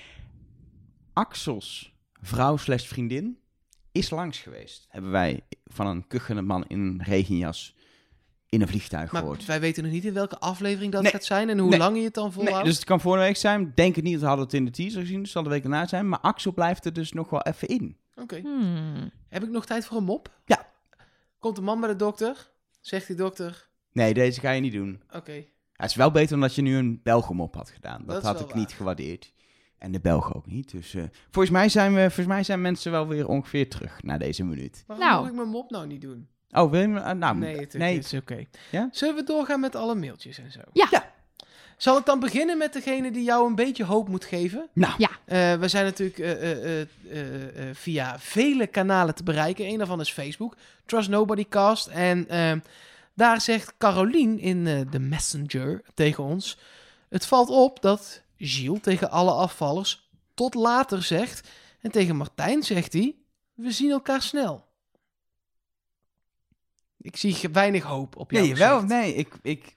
Axels 1.14 1.94
vrouw 2.22 2.58
slash 2.58 2.86
vriendin 2.86 3.38
is 3.92 4.10
langs 4.10 4.38
geweest. 4.40 4.86
Hebben 4.90 5.12
wij 5.12 5.42
van 5.66 5.88
een 5.88 6.08
kuchende 6.08 6.42
man 6.42 6.66
in 6.68 6.80
een 6.80 7.04
regenjas 7.04 7.76
in 8.56 8.62
een 8.62 8.68
vliegtuig 8.68 9.12
Maar 9.12 9.22
gehoord. 9.22 9.46
wij 9.46 9.60
weten 9.60 9.84
nog 9.84 9.92
niet 9.92 10.06
in 10.06 10.14
welke 10.14 10.40
aflevering 10.40 10.92
dat 10.92 11.02
Nee. 11.02 11.12
gaat 11.12 11.24
zijn 11.26 11.50
en 11.50 11.58
hoe 11.60 11.70
Nee. 11.70 11.80
lang 11.80 11.98
je 11.98 12.04
het 12.04 12.14
dan 12.14 12.32
volhoudt. 12.34 12.58
Nee, 12.58 12.66
dus 12.68 12.76
het 12.76 12.86
kan 12.86 13.00
volgende 13.02 13.26
week 13.28 13.36
zijn. 13.38 13.72
Denk 13.76 13.96
het 13.96 14.04
niet, 14.04 14.20
we 14.20 14.26
hadden 14.26 14.46
het 14.46 14.54
in 14.54 14.66
de 14.66 14.72
teaser 14.72 15.02
gezien. 15.02 15.16
Dus 15.16 15.24
het 15.24 15.32
zal 15.32 15.44
de 15.44 15.50
week 15.50 15.64
erna 15.64 15.88
zijn. 15.88 16.10
Maar 16.10 16.20
Axel 16.20 16.54
blijft 16.54 16.86
er 16.86 16.94
dus 16.94 17.12
nog 17.12 17.30
wel 17.30 17.42
even 17.42 17.68
in. 17.68 17.98
Oké. 18.16 18.40
Hmm. 18.40 19.12
Heb 19.30 19.44
ik 19.44 19.50
nog 19.50 19.66
tijd 19.66 19.86
voor 19.86 19.98
een 19.98 20.04
mop? 20.04 20.40
Ja. 20.46 20.68
Komt 21.40 21.56
de 21.56 21.62
man 21.62 21.80
bij 21.80 21.90
de 21.90 21.96
dokter? 21.96 22.52
Zegt 22.82 23.08
die 23.08 23.16
dokter, 23.16 23.68
Nee, 23.92 24.14
deze 24.14 24.40
ga 24.40 24.52
je 24.52 24.62
niet 24.62 24.74
doen. 24.74 25.02
oké. 25.16 25.44
Het 25.74 25.90
is 25.90 25.96
wel 25.96 26.12
beter 26.12 26.30
dan 26.30 26.40
dat 26.40 26.56
je 26.56 26.62
nu 26.62 26.76
een 26.78 27.00
Belgem 27.04 27.42
op 27.42 27.56
had 27.56 27.70
gedaan. 27.70 28.04
Dat, 28.06 28.24
had 28.24 28.40
ik 28.40 28.54
niet 28.54 28.68
waar. 28.68 28.76
gewaardeerd. 28.78 29.34
En 29.78 29.92
de 29.92 30.00
Belgen 30.00 30.36
ook 30.36 30.46
niet. 30.46 30.72
Dus 30.72 30.94
eh, 30.94 31.04
volgens, 31.32 31.54
mij 31.54 31.70
zijn 31.70 31.94
we, 31.94 32.00
volgens 32.02 32.28
mij 32.28 32.44
zijn 32.44 32.62
mensen 32.62 32.92
wel 32.92 33.08
weer 33.08 33.28
ongeveer 33.28 33.70
terug 33.70 34.04
na 34.04 34.18
deze 34.18 34.44
minuut. 34.44 34.84
Waarom 34.88 35.06
Nou. 35.08 35.20
moet 35.22 35.30
ik 35.30 35.36
mijn 35.36 35.48
mop 35.50 35.70
nou 35.70 35.88
niet 35.88 36.02
doen? 36.02 36.28
Oh, 36.56 36.72
wil 36.72 36.82
je... 36.82 36.88
me- 36.88 37.02
ah, 37.02 37.18
nou, 37.18 37.38
nee, 37.38 37.58
het, 37.58 37.74
nee. 37.74 37.96
het 37.96 38.06
is 38.06 38.14
oké. 38.14 38.46
Ja? 38.72 38.90
Zullen 38.92 39.16
we 39.16 39.24
doorgaan 39.24 39.60
met 39.60 39.76
alle 39.76 39.96
mailtjes 39.96 40.38
en 40.38 40.52
zo? 40.52 40.60
Ja. 40.74 40.88
Ja. 40.92 41.14
Zal 41.78 41.98
ik 41.98 42.06
dan 42.06 42.20
beginnen 42.20 42.58
met 42.58 42.74
degene 42.74 43.12
die 43.12 43.24
jou 43.24 43.48
een 43.48 43.56
beetje 43.56 43.84
hoop 43.84 44.08
moet 44.10 44.26
geven? 44.26 44.70
Nou, 44.74 44.94
Ja. 44.98 45.10
Eh, 45.26 45.60
we 45.60 45.68
zijn 45.68 45.86
natuurlijk 45.86 46.20
eh, 46.20 46.32
eh, 46.32 46.82
eh, 46.82 46.88
eh, 47.12 47.70
eh, 47.70 47.76
via 47.76 48.20
vele 48.20 48.68
kanalen 48.68 49.16
te 49.16 49.24
bereiken. 49.24 49.66
Een 49.68 49.78
daarvan 49.78 50.00
is 50.00 50.12
Facebook, 50.12 50.56
Trust 50.86 51.10
Nobody 51.10 51.46
Cast. 51.50 51.88
En 51.88 52.28
eh, 52.30 52.52
daar 53.14 53.42
zegt 53.42 53.74
Carolien 53.78 54.40
in 54.40 54.68
eh, 54.68 54.80
de 54.92 55.00
Messenger 55.00 55.82
tegen 55.94 56.24
ons... 56.24 56.58
Het 57.10 57.26
valt 57.26 57.50
op 57.50 57.82
dat 57.82 58.22
Gilles 58.38 58.82
tegen 58.82 59.12
alle 59.12 59.32
afvallers 59.32 60.10
tot 60.34 60.54
later 60.54 61.04
zegt. 61.04 61.50
En 61.82 61.92
tegen 61.92 62.16
Martijn 62.16 62.64
zegt 62.64 62.94
hij... 62.94 63.16
We 63.54 63.72
zien 63.72 63.92
elkaar 63.92 64.22
snel. 64.22 64.66
Ik 67.06 67.18
zie 67.18 67.50
weinig 67.52 67.84
hoop 67.84 68.16
op 68.16 68.32
jou. 68.32 68.46
nee, 68.46 68.56
wel, 68.56 68.84
nee. 68.84 69.16
Ik, 69.16 69.34
ik, 69.42 69.76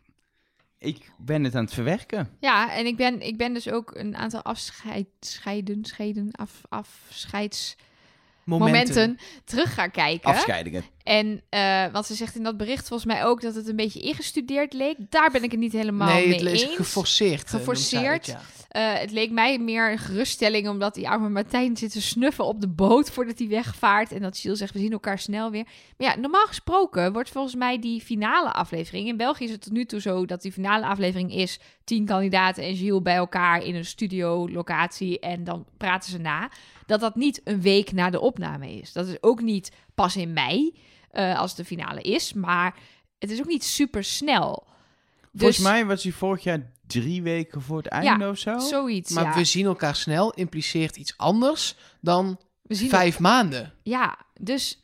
ik 0.78 1.10
ben 1.18 1.44
het 1.44 1.54
aan 1.54 1.64
het 1.64 1.74
verwerken. 1.74 2.36
Ja, 2.40 2.72
en 2.72 2.86
ik 2.86 2.96
ben, 2.96 3.20
ik 3.20 3.36
ben 3.36 3.54
dus 3.54 3.70
ook 3.70 3.94
een 3.94 4.16
aantal 4.16 4.42
afscheid, 4.42 5.06
scheiden, 5.20 5.84
scheiden, 5.84 6.30
af, 6.32 6.60
afscheidsmomenten 6.68 7.76
Momenten. 8.44 9.18
terug 9.44 9.74
gaan 9.74 9.90
kijken. 9.90 10.30
Afscheidingen. 10.30 10.84
En, 11.08 11.42
eh, 11.48 11.86
want 11.92 12.06
ze 12.06 12.14
zegt 12.14 12.34
in 12.34 12.42
dat 12.42 12.56
bericht 12.56 12.88
volgens 12.88 13.12
mij 13.12 13.24
ook 13.24 13.40
dat 13.40 13.54
het 13.54 13.68
een 13.68 13.76
beetje 13.76 14.00
ingestudeerd 14.00 14.72
leek. 14.72 14.96
Daar 15.10 15.30
ben 15.30 15.42
ik 15.42 15.50
het 15.50 15.60
niet 15.60 15.72
helemaal 15.72 16.14
nee, 16.14 16.28
mee 16.28 16.50
eens. 16.50 16.64
geforceerd. 16.64 17.44
eh, 17.44 17.50
Geforceerd. 17.50 18.26
het, 18.26 18.36
ja. 18.36 18.40
Eh, 18.68 19.00
het 19.00 19.10
leek 19.10 19.30
mij 19.30 19.58
meer 19.58 19.90
een 19.90 19.98
geruststelling, 19.98 20.68
omdat 20.68 20.94
die 20.94 21.08
arme 21.08 21.28
Martijn 21.28 21.76
zit 21.76 21.92
te 21.92 22.02
snuffen 22.02 22.44
op 22.44 22.60
de 22.60 22.68
boot 22.68 23.10
voordat 23.10 23.38
hij 23.38 23.48
wegvaart. 23.48 24.12
En 24.12 24.22
dat 24.22 24.38
Gilles 24.38 24.58
zegt, 24.58 24.72
we 24.72 24.78
zien 24.78 24.92
elkaar 24.92 25.18
snel 25.18 25.50
weer. 25.50 25.64
Maar 25.96 26.08
ja, 26.08 26.16
normaal 26.16 26.46
gesproken 26.46 27.12
wordt 27.12 27.30
volgens 27.30 27.54
mij 27.54 27.78
die 27.78 28.00
finale 28.00 28.52
aflevering... 28.52 29.08
In 29.08 29.16
België 29.16 29.44
is 29.44 29.50
het 29.50 29.62
tot 29.62 29.72
nu 29.72 29.84
toe 29.84 30.00
zo 30.00 30.26
dat 30.26 30.42
die 30.42 30.52
finale 30.52 30.86
aflevering 30.86 31.34
is... 31.34 31.58
tien 31.84 32.06
kandidaten 32.06 32.64
en 32.64 32.76
Gilles 32.76 33.02
bij 33.02 33.16
elkaar 33.16 33.64
in 33.64 33.74
een 33.74 33.84
studio 33.84 34.48
locatie 34.48 35.18
en 35.20 35.44
dan 35.44 35.66
praten 35.76 36.10
ze 36.10 36.18
na. 36.18 36.50
Dat 36.86 37.00
dat 37.00 37.16
niet 37.16 37.40
een 37.44 37.60
week 37.60 37.92
na 37.92 38.10
de 38.10 38.20
opname 38.20 38.72
is. 38.72 38.92
Dat 38.92 39.06
is 39.06 39.16
ook 39.20 39.40
niet 39.40 39.72
pas 39.94 40.16
in 40.16 40.32
mei, 40.32 40.74
eh, 41.10 41.38
als 41.38 41.54
de 41.54 41.64
finale 41.64 42.00
is. 42.00 42.32
Maar 42.32 42.74
het 43.18 43.30
is 43.30 43.38
ook 43.38 43.46
niet 43.46 43.64
super 43.64 44.04
snel. 44.04 44.66
Volgens 45.34 45.58
mij 45.58 45.86
was 45.86 46.02
hij 46.02 46.12
vorig 46.12 46.42
jaar 46.42 46.70
drie 46.86 47.22
weken 47.22 47.62
voor 47.62 47.76
het 47.76 47.86
einde 47.86 48.28
of 48.28 48.38
zo. 48.38 48.58
Zoiets, 48.58 49.10
Maar 49.10 49.24
ja. 49.24 49.34
we 49.34 49.44
zien 49.44 49.66
elkaar 49.66 49.96
snel 49.96 50.30
impliceert 50.32 50.96
iets 50.96 51.14
anders 51.16 51.76
dan 52.00 52.38
We 52.62 52.74
zien 52.74 52.88
vijf 52.88 53.18
maanden. 53.18 53.72
Ja, 53.82 54.18
dus 54.40 54.80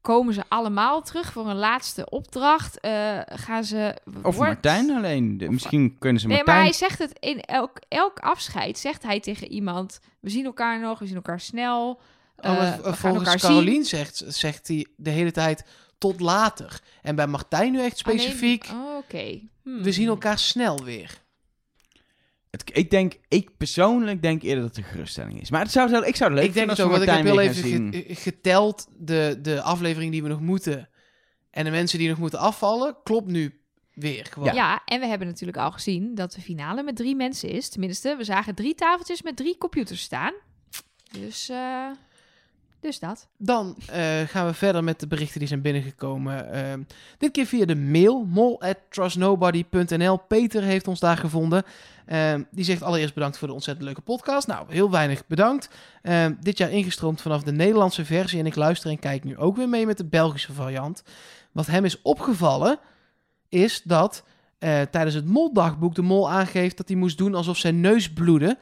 komen 0.00 0.34
ze 0.34 0.42
allemaal 0.48 1.02
terug 1.02 1.32
voor 1.32 1.48
een 1.48 1.56
laatste 1.56 2.10
opdracht? 2.10 2.80
Eh, 2.80 3.20
gaan 3.24 3.64
ze... 3.64 3.96
Of 4.22 4.36
wordt- 4.36 4.38
Martijn 4.38 4.90
alleen. 4.90 5.38
De- 5.38 5.50
misschien 5.50 5.96
kunnen 5.98 6.20
ze 6.20 6.26
Nee, 6.26 6.36
Martijn... 6.36 6.56
maar 6.56 6.66
hij 6.66 6.74
zegt 6.76 6.98
het 6.98 7.12
in 7.18 7.40
elk, 7.40 7.80
elk 7.88 8.18
afscheid, 8.18 8.78
zegt 8.78 9.02
hij 9.02 9.20
tegen 9.20 9.50
iemand... 9.52 10.00
We 10.20 10.30
zien 10.30 10.44
elkaar 10.44 10.80
nog, 10.80 10.98
we 10.98 11.06
zien 11.06 11.16
elkaar 11.16 11.40
snel. 11.40 12.00
Oh, 12.40 12.50
eh, 12.50 12.58
maar 12.58 12.82
we 12.82 12.94
volgens 12.94 13.34
Carolien 13.42 13.84
zegt, 13.84 14.22
zegt 14.26 14.68
hij 14.68 14.86
de 14.96 15.10
hele 15.10 15.30
tijd 15.30 15.64
tot 15.98 16.20
later. 16.20 16.80
En 17.02 17.16
bij 17.16 17.26
Martijn 17.26 17.72
nu 17.72 17.82
echt. 17.82 18.04
Alleen- 18.04 18.18
specifiek, 18.18 18.68
Oh, 18.72 18.96
Oké. 18.96 19.40
Hmm. 19.62 19.82
we 19.82 19.92
zien 19.92 20.08
elkaar 20.08 20.38
snel 20.38 20.84
weer. 20.84 21.18
Het- 22.50 22.70
ik 22.72 22.90
denk, 22.90 23.14
ik 23.28 23.56
persoonlijk 23.56 24.22
denk 24.22 24.42
eerder 24.42 24.62
dat 24.64 24.76
het 24.76 24.84
een 24.84 24.90
geruststelling 24.90 25.40
is. 25.40 25.50
Maar 25.50 25.60
het 25.62 25.70
zou, 25.70 26.06
ik 26.06 26.16
zou 26.16 26.30
het 26.30 26.38
leuk 26.38 26.48
ik 26.48 26.54
denk 26.54 26.68
als 26.68 26.78
want 26.78 26.90
we 26.94 27.00
ik 27.00 27.06
heb 27.08 27.14
Martijn 27.24 27.26
heel 27.36 27.36
weer 27.36 27.50
even 27.50 27.70
gaan 27.70 27.92
zien. 27.92 28.04
ge- 28.06 28.14
geteld 28.14 28.88
de, 28.98 29.38
de 29.42 29.62
aflevering 29.62 30.12
die 30.12 30.22
we 30.22 30.28
nog 30.28 30.40
moeten. 30.40 30.88
En 31.50 31.64
de 31.64 31.70
mensen 31.70 31.98
die 31.98 32.08
nog 32.08 32.18
moeten 32.18 32.38
afvallen, 32.38 32.96
klopt 33.02 33.26
nu 33.26 33.60
weer 33.94 34.26
gewoon. 34.30 34.54
Ja. 34.54 34.82
en 34.84 35.00
we 35.00 35.06
hebben 35.06 35.26
natuurlijk 35.26 35.58
al 35.58 35.70
gezien 35.72 36.14
dat 36.14 36.32
de 36.32 36.40
finale 36.40 36.82
met 36.82 36.96
drie 36.96 37.16
mensen 37.16 37.48
is. 37.48 37.68
Tenminste, 37.68 38.16
we 38.16 38.24
zagen 38.24 38.54
drie 38.54 38.74
tafeltjes 38.74 39.22
met 39.22 39.36
drie 39.36 39.58
computers 39.58 40.00
staan. 40.00 40.32
Dus, 41.10 41.48
eh, 41.48 41.90
dus 42.80 42.98
dat. 42.98 43.28
Dan 43.36 43.76
eh, 43.86 44.20
gaan 44.20 44.46
we 44.46 44.54
verder 44.54 44.84
met 44.84 45.00
de 45.00 45.06
berichten 45.06 45.38
die 45.38 45.48
zijn 45.48 45.62
binnengekomen. 45.62 46.52
Ehm, 46.52 46.82
dit 47.18 47.30
keer 47.30 47.46
via 47.46 47.64
de 47.64 47.76
mail, 47.76 48.24
mol@trustnobody.nl. 48.24 50.16
Peter 50.16 50.62
heeft 50.62 50.88
ons 50.88 51.00
daar 51.00 51.16
gevonden. 51.16 51.62
Ehm, 52.06 52.42
die 52.50 52.64
zegt 52.64 52.82
allereerst 52.82 53.14
bedankt 53.14 53.38
voor 53.38 53.48
de 53.48 53.54
ontzettend 53.54 53.86
leuke 53.86 54.00
podcast. 54.00 54.46
Nou, 54.46 54.66
heel 54.68 54.90
weinig 54.90 55.26
bedankt. 55.26 55.68
Dit 56.40 56.58
jaar 56.58 56.70
ingestroomd 56.70 57.20
vanaf 57.20 57.42
de 57.42 57.52
Nederlandse 57.52 58.04
versie. 58.04 58.38
En 58.38 58.46
ik 58.46 58.56
luister 58.56 58.90
en 58.90 58.98
kijk 58.98 59.24
nu 59.24 59.36
ook 59.36 59.56
weer 59.56 59.68
mee 59.68 59.86
met 59.86 59.96
de 59.96 60.04
Belgische 60.04 60.52
variant. 60.52 61.02
Wat 61.52 61.66
hem 61.66 61.84
is 61.84 62.02
opgevallen, 62.02 62.78
is 63.48 63.82
dat 63.82 64.24
eh, 64.58 64.80
tijdens 64.82 65.14
het 65.14 65.26
moldagboek 65.26 65.94
de 65.94 66.02
mol 66.02 66.30
aangeeft 66.30 66.76
dat 66.76 66.88
hij 66.88 66.96
moest 66.96 67.18
doen 67.18 67.34
alsof 67.34 67.56
zijn 67.56 67.80
neus 67.80 68.12
bloedde. 68.12 68.58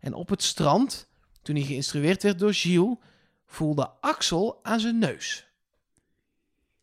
En 0.00 0.14
op 0.14 0.28
het 0.28 0.42
strand, 0.42 1.08
toen 1.42 1.56
hij 1.56 1.64
geïnstrueerd 1.64 2.22
werd 2.22 2.38
door 2.38 2.54
Gilles, 2.54 2.96
voelde 3.46 3.90
Axel 4.00 4.58
aan 4.62 4.80
zijn 4.80 4.98
neus. 4.98 5.46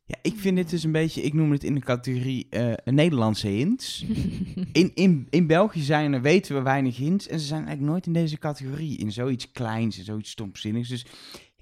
Ja, 0.06 0.18
ik 0.22 0.38
vind 0.38 0.56
dit 0.56 0.69
dus 0.69 0.84
een 0.84 0.91
beetje, 0.91 1.22
ik 1.22 1.34
noem 1.34 1.52
het 1.52 1.64
in 1.64 1.76
de 1.76 1.81
categorie 1.81 2.48
eh, 2.49 2.73
Nederlandse 2.85 3.48
hints. 3.48 4.06
In, 4.72 4.91
in, 4.95 5.27
in 5.30 5.48
België 5.48 5.81
zijn 5.81 6.14
er, 6.14 6.22
weten 6.22 6.56
we 6.56 6.61
weinig 6.61 6.98
hints. 6.98 7.27
En 7.27 7.40
ze 7.40 7.45
zijn 7.45 7.65
eigenlijk 7.65 7.91
nooit 7.91 8.06
in 8.06 8.14
deze 8.14 8.38
categorie. 8.38 8.98
In 8.98 9.11
zoiets 9.11 9.52
kleins 9.52 9.98
en 9.98 10.03
zoiets 10.03 10.30
stomzinnigs. 10.30 10.90
Dus 10.90 11.06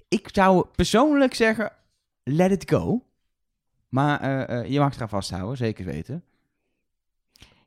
ik 0.08 0.28
zou 0.32 0.66
persoonlijk 0.76 1.34
zeggen, 1.34 1.72
let 2.22 2.50
it 2.50 2.70
go. 2.70 3.06
Maar 3.88 4.20
eh, 4.20 4.58
eh, 4.58 4.70
je 4.70 4.78
mag 4.78 4.86
het 4.86 4.96
eraan 4.96 5.08
vasthouden, 5.08 5.56
zeker 5.56 5.84
weten. 5.84 6.24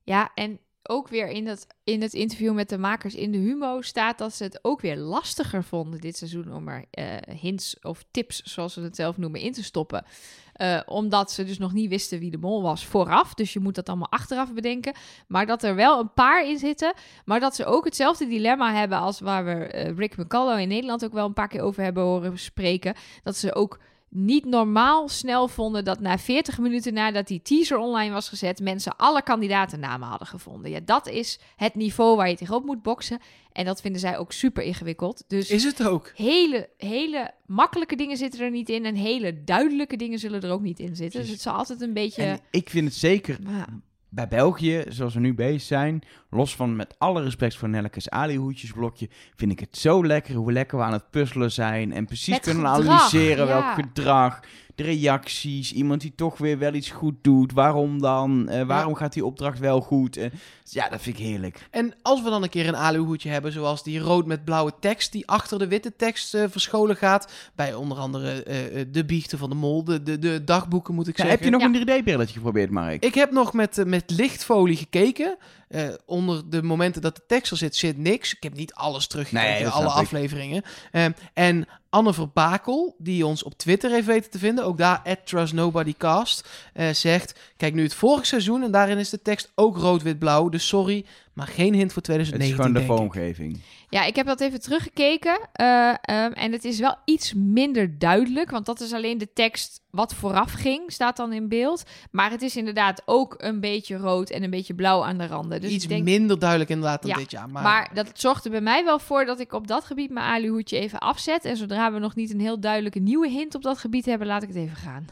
Ja, 0.03 0.31
en 0.35 0.59
ook 0.89 1.07
weer 1.07 1.27
in, 1.27 1.45
dat, 1.45 1.67
in 1.83 2.01
het 2.01 2.13
interview 2.13 2.53
met 2.53 2.69
de 2.69 2.77
makers 2.77 3.15
in 3.15 3.31
de 3.31 3.37
Humo 3.37 3.81
staat 3.81 4.17
dat 4.17 4.33
ze 4.33 4.43
het 4.43 4.59
ook 4.61 4.81
weer 4.81 4.97
lastiger 4.97 5.63
vonden 5.63 6.01
dit 6.01 6.17
seizoen 6.17 6.53
om 6.53 6.67
er 6.67 6.85
eh, 6.91 7.35
hints 7.41 7.79
of 7.81 8.05
tips, 8.11 8.41
zoals 8.41 8.73
ze 8.73 8.81
het 8.81 8.95
zelf 8.95 9.17
noemen, 9.17 9.39
in 9.39 9.53
te 9.53 9.63
stoppen. 9.63 10.05
Eh, 10.53 10.79
omdat 10.85 11.31
ze 11.31 11.43
dus 11.43 11.57
nog 11.57 11.73
niet 11.73 11.89
wisten 11.89 12.19
wie 12.19 12.31
de 12.31 12.37
mol 12.37 12.61
was 12.61 12.85
vooraf. 12.85 13.33
Dus 13.33 13.53
je 13.53 13.59
moet 13.59 13.75
dat 13.75 13.89
allemaal 13.89 14.11
achteraf 14.11 14.53
bedenken. 14.53 14.93
Maar 15.27 15.45
dat 15.45 15.63
er 15.63 15.75
wel 15.75 15.99
een 15.99 16.13
paar 16.13 16.47
in 16.47 16.57
zitten. 16.57 16.93
Maar 17.25 17.39
dat 17.39 17.55
ze 17.55 17.65
ook 17.65 17.85
hetzelfde 17.85 18.27
dilemma 18.27 18.73
hebben 18.73 18.97
als 18.97 19.19
waar 19.19 19.45
we 19.45 19.51
eh, 19.51 19.97
Rick 19.97 20.17
McCullough 20.17 20.61
in 20.61 20.67
Nederland 20.67 21.05
ook 21.05 21.13
wel 21.13 21.25
een 21.25 21.33
paar 21.33 21.47
keer 21.47 21.61
over 21.61 21.83
hebben 21.83 22.03
horen 22.03 22.39
spreken. 22.39 22.95
Dat 23.23 23.37
ze 23.37 23.55
ook 23.55 23.79
niet 24.15 24.45
normaal 24.45 25.07
snel 25.09 25.47
vonden 25.47 25.85
dat 25.85 25.99
na 25.99 26.17
40 26.17 26.57
minuten 26.59 26.93
nadat 26.93 27.27
die 27.27 27.41
teaser 27.41 27.77
online 27.77 28.13
was 28.13 28.29
gezet, 28.29 28.59
mensen 28.59 28.97
alle 28.97 29.23
kandidatennamen 29.23 30.07
hadden 30.07 30.27
gevonden. 30.27 30.71
Ja, 30.71 30.79
dat 30.85 31.07
is 31.07 31.39
het 31.55 31.75
niveau 31.75 32.15
waar 32.15 32.29
je 32.29 32.35
tegenop 32.35 32.65
moet 32.65 32.81
boksen. 32.81 33.19
En 33.51 33.65
dat 33.65 33.81
vinden 33.81 34.01
zij 34.01 34.17
ook 34.17 34.31
super 34.31 34.63
ingewikkeld. 34.63 35.23
Dus 35.27 35.49
Is 35.49 35.63
het 35.63 35.87
ook? 35.87 36.11
hele, 36.15 36.69
hele 36.77 37.31
makkelijke 37.45 37.95
dingen 37.95 38.17
zitten 38.17 38.39
er 38.41 38.51
niet 38.51 38.69
in. 38.69 38.85
En 38.85 38.95
hele 38.95 39.43
duidelijke 39.43 39.95
dingen 39.97 40.19
zullen 40.19 40.41
er 40.41 40.51
ook 40.51 40.61
niet 40.61 40.79
in 40.79 40.95
zitten. 40.95 41.21
Dus 41.21 41.29
het 41.29 41.41
zal 41.41 41.53
altijd 41.53 41.81
een 41.81 41.93
beetje. 41.93 42.21
En 42.23 42.39
ik 42.51 42.69
vind 42.69 42.85
het 42.87 42.95
zeker 42.97 43.37
Ja. 43.47 43.67
Bij 44.15 44.27
België, 44.27 44.83
zoals 44.87 45.13
we 45.13 45.19
nu 45.19 45.33
bezig 45.33 45.61
zijn, 45.61 46.01
los 46.29 46.55
van 46.55 46.75
met 46.75 46.95
alle 46.97 47.23
respect 47.23 47.55
voor 47.55 47.69
Nelleke's 47.69 48.09
Ali-hoedjesblokje, 48.09 49.09
vind 49.35 49.51
ik 49.51 49.59
het 49.59 49.77
zo 49.77 50.05
lekker 50.05 50.35
hoe 50.35 50.51
lekker 50.51 50.77
we 50.77 50.83
aan 50.83 50.93
het 50.93 51.09
puzzelen 51.09 51.51
zijn 51.51 51.93
en 51.93 52.05
precies 52.05 52.33
Met 52.33 52.41
kunnen 52.41 52.67
gedrag, 52.67 52.85
analyseren 52.85 53.47
ja. 53.47 53.53
welk 53.53 53.73
gedrag, 53.73 54.39
de 54.75 54.83
reacties, 54.83 55.73
iemand 55.73 56.01
die 56.01 56.13
toch 56.15 56.37
weer 56.37 56.57
wel 56.57 56.73
iets 56.73 56.89
goed 56.89 57.15
doet, 57.21 57.51
waarom 57.51 58.01
dan, 58.01 58.49
Eh, 58.49 58.61
waarom 58.67 58.95
gaat 58.95 59.13
die 59.13 59.25
opdracht 59.25 59.59
wel 59.59 59.81
goed? 59.81 60.17
Eh, 60.17 60.25
ja, 60.63 60.89
dat 60.89 61.01
vind 61.01 61.17
ik 61.19 61.25
heerlijk. 61.25 61.67
En 61.71 61.93
als 62.01 62.23
we 62.23 62.29
dan 62.29 62.43
een 62.43 62.49
keer 62.49 62.67
een 62.67 62.75
aluhoedje 62.75 63.29
hebben, 63.29 63.51
zoals 63.51 63.83
die 63.83 63.99
rood 63.99 64.25
met 64.25 64.43
blauwe 64.45 64.71
tekst 64.79 65.11
die 65.11 65.27
achter 65.27 65.59
de 65.59 65.67
witte 65.67 65.95
tekst 65.95 66.33
eh, 66.33 66.43
verscholen 66.49 66.95
gaat, 66.95 67.31
bij 67.55 67.73
onder 67.73 67.97
andere 67.97 68.43
de 68.91 69.05
biechten 69.05 69.37
van 69.37 69.49
de 69.49 69.55
mol, 69.55 69.83
de, 69.83 70.03
de, 70.03 70.19
de 70.19 70.43
dagboeken 70.43 70.93
moet 70.93 71.07
ik 71.07 71.15
zeggen. 71.17 71.35
heb 71.35 71.43
je 71.43 71.49
nog 71.49 71.61
Ja. 71.61 71.67
een 71.67 72.01
3D-brilletje 72.01 72.33
geprobeerd, 72.33 72.69
Mark? 72.69 73.03
Ik 73.05 73.15
heb 73.15 73.31
nog 73.31 73.53
met, 73.53 73.83
met 73.85 74.03
lichtfolie 74.11 74.77
gekeken. 74.77 75.37
Eh, 75.75 75.87
onder 76.05 76.49
de 76.49 76.63
momenten 76.63 77.01
dat 77.01 77.15
de 77.15 77.21
tekst 77.27 77.51
er 77.51 77.57
zit, 77.57 77.75
zit 77.75 77.97
niks. 77.97 78.33
Ik 78.33 78.43
heb 78.43 78.53
niet 78.53 78.73
alles 78.73 79.07
teruggekeken, 79.07 79.51
Nee, 79.51 79.67
alle 79.67 79.87
afleveringen. 79.87 80.63
Ehm, 80.91 81.11
en 81.33 81.67
Anne 81.89 82.13
Verbakel, 82.13 82.95
die 82.97 83.25
ons 83.25 83.43
op 83.43 83.57
Twitter 83.57 83.91
heeft 83.91 84.05
weten 84.05 84.31
te 84.31 84.39
vinden, 84.39 84.65
ook 84.65 84.77
daar, 84.77 85.01
at 85.03 85.25
TrustNobodyCast, 85.25 86.49
eh, 86.73 86.89
zegt... 86.89 87.39
Kijk 87.57 87.73
nu 87.73 87.83
het 87.83 87.93
vorige 87.93 88.25
seizoen 88.25 88.63
en 88.63 88.71
daarin 88.71 88.97
is 88.97 89.09
de 89.09 89.21
tekst 89.21 89.51
ook 89.55 89.77
rood-wit-blauw. 89.77 90.49
Dus 90.49 90.67
sorry, 90.67 91.05
maar 91.33 91.47
geen 91.47 91.73
hint 91.73 91.93
voor 91.93 92.01
het 92.01 92.11
is 92.11 92.27
2019, 92.27 92.55
gewoon 92.55 92.73
de 92.73 92.93
vormgeving. 92.93 93.61
Ja, 93.95 94.03
ik 94.03 94.15
heb 94.15 94.25
dat 94.25 94.41
even 94.41 94.61
teruggekeken. 94.61 95.39
eh, 95.51 95.89
ehm, 96.01 96.31
en 96.31 96.51
het 96.51 96.65
is 96.65 96.79
wel 96.79 96.95
iets 97.05 97.33
minder 97.33 97.99
duidelijk. 97.99 98.51
Want 98.51 98.65
dat 98.65 98.79
is 98.79 98.93
alleen 98.93 99.17
de 99.17 99.33
tekst 99.33 99.81
wat 99.89 100.13
vooraf 100.13 100.51
ging, 100.51 100.91
staat 100.91 101.17
dan 101.17 101.33
in 101.33 101.47
beeld. 101.47 101.83
Maar 102.11 102.31
het 102.31 102.41
is 102.41 102.55
inderdaad 102.55 103.01
ook 103.05 103.35
een 103.37 103.59
beetje 103.59 103.97
rood 103.97 104.29
en 104.29 104.43
een 104.43 104.49
beetje 104.49 104.73
blauw 104.73 105.03
aan 105.03 105.17
de 105.17 105.27
randen. 105.27 105.61
Dus 105.61 105.71
Iets 105.71 105.83
ik 105.83 105.89
denk, 105.89 106.03
minder 106.03 106.39
duidelijk 106.39 106.69
inderdaad 106.69 107.01
dan 107.01 107.11
Ja, 107.11 107.17
dit 107.17 107.31
jaar. 107.31 107.49
Maar, 107.49 107.63
Maar 107.63 107.89
dat 107.93 108.09
zorgt 108.13 108.45
er 108.45 108.51
bij 108.51 108.61
mij 108.61 108.83
wel 108.83 108.99
voor 108.99 109.25
dat 109.25 109.39
ik 109.39 109.53
op 109.53 109.67
dat 109.67 109.85
gebied 109.85 110.09
mijn 110.09 110.25
aluhoedje 110.25 110.77
even 110.77 110.99
afzet. 110.99 111.45
En 111.45 111.57
zodra 111.57 111.93
we 111.93 111.99
nog 111.99 112.15
niet 112.15 112.33
een 112.33 112.39
heel 112.39 112.59
duidelijke 112.59 112.99
nieuwe 112.99 113.29
hint 113.29 113.55
op 113.55 113.61
dat 113.61 113.77
gebied 113.77 114.05
hebben, 114.05 114.27
laat 114.27 114.43
ik 114.43 114.47
het 114.47 114.57
even 114.57 114.77
gaan. 114.77 115.05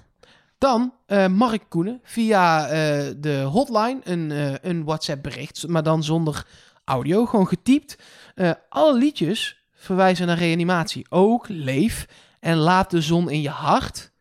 Dan 0.57 0.93
eh 1.05 1.27
Mark 1.27 1.63
Koenen 1.69 1.99
via 2.03 2.67
eh, 2.67 3.11
de 3.17 3.41
hotline 3.41 3.99
een, 4.03 4.31
eh, 4.31 4.53
een 4.61 4.83
WhatsApp 4.83 5.23
bericht, 5.23 5.67
maar 5.67 5.83
dan 5.83 6.03
zonder 6.03 6.45
audio, 6.85 7.25
gewoon 7.25 7.47
getypt. 7.47 7.97
Eh, 8.35 8.51
alle 8.69 8.93
liedjes 8.97 9.63
verwijzen 9.73 10.27
naar 10.27 10.37
reanimatie. 10.37 11.05
Ook 11.09 11.45
Leef 11.47 12.07
en 12.39 12.57
Laat 12.57 12.89
de 12.89 13.01
zon 13.01 13.29
in 13.29 13.41
je 13.41 13.49
hart. 13.49 14.11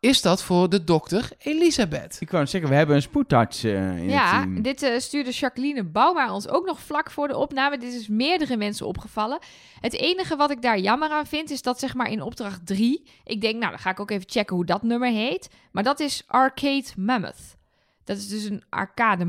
Is 0.00 0.22
dat 0.22 0.42
voor 0.42 0.68
de 0.68 0.84
dokter 0.84 1.30
Elisabeth? 1.38 2.16
Ik 2.20 2.30
wou 2.30 2.46
zeggen, 2.46 2.70
we 2.70 2.76
hebben 2.76 2.96
een 2.96 3.02
spoedarts 3.02 3.64
eh, 3.64 3.72
in 3.72 4.02
het 4.02 4.10
Ja, 4.10 4.40
team. 4.40 4.62
dit 4.62 4.82
eh, 4.82 4.98
stuurde 4.98 5.30
Jacqueline 5.30 5.84
Bouma 5.84 6.34
ons 6.34 6.48
ook 6.48 6.66
nog 6.66 6.80
vlak 6.80 7.10
voor 7.10 7.28
de 7.28 7.36
opname. 7.36 7.78
Dit 7.78 7.92
is 7.92 8.08
meerdere 8.08 8.56
mensen 8.56 8.86
opgevallen. 8.86 9.38
Het 9.80 9.92
enige 9.92 10.36
wat 10.36 10.50
ik 10.50 10.62
daar 10.62 10.78
jammer 10.78 11.10
aan 11.10 11.26
vind, 11.26 11.50
is 11.50 11.62
dat 11.62 11.78
zeg 11.78 11.94
maar 11.94 12.10
in 12.10 12.22
opdracht 12.22 12.66
3... 12.66 13.02
Ik 13.24 13.40
denk, 13.40 13.54
nou, 13.58 13.70
dan 13.70 13.78
ga 13.80 13.90
ik 13.90 14.00
ook 14.00 14.10
even 14.10 14.30
checken 14.30 14.56
hoe 14.56 14.64
dat 14.64 14.82
nummer 14.82 15.10
heet. 15.10 15.50
Maar 15.72 15.82
dat 15.82 16.00
is 16.00 16.22
Arcade 16.26 16.84
Mammoth. 16.96 17.56
Dat 18.04 18.16
is 18.16 18.28
dus 18.28 18.44
een 18.44 18.64
arcade 18.68 19.24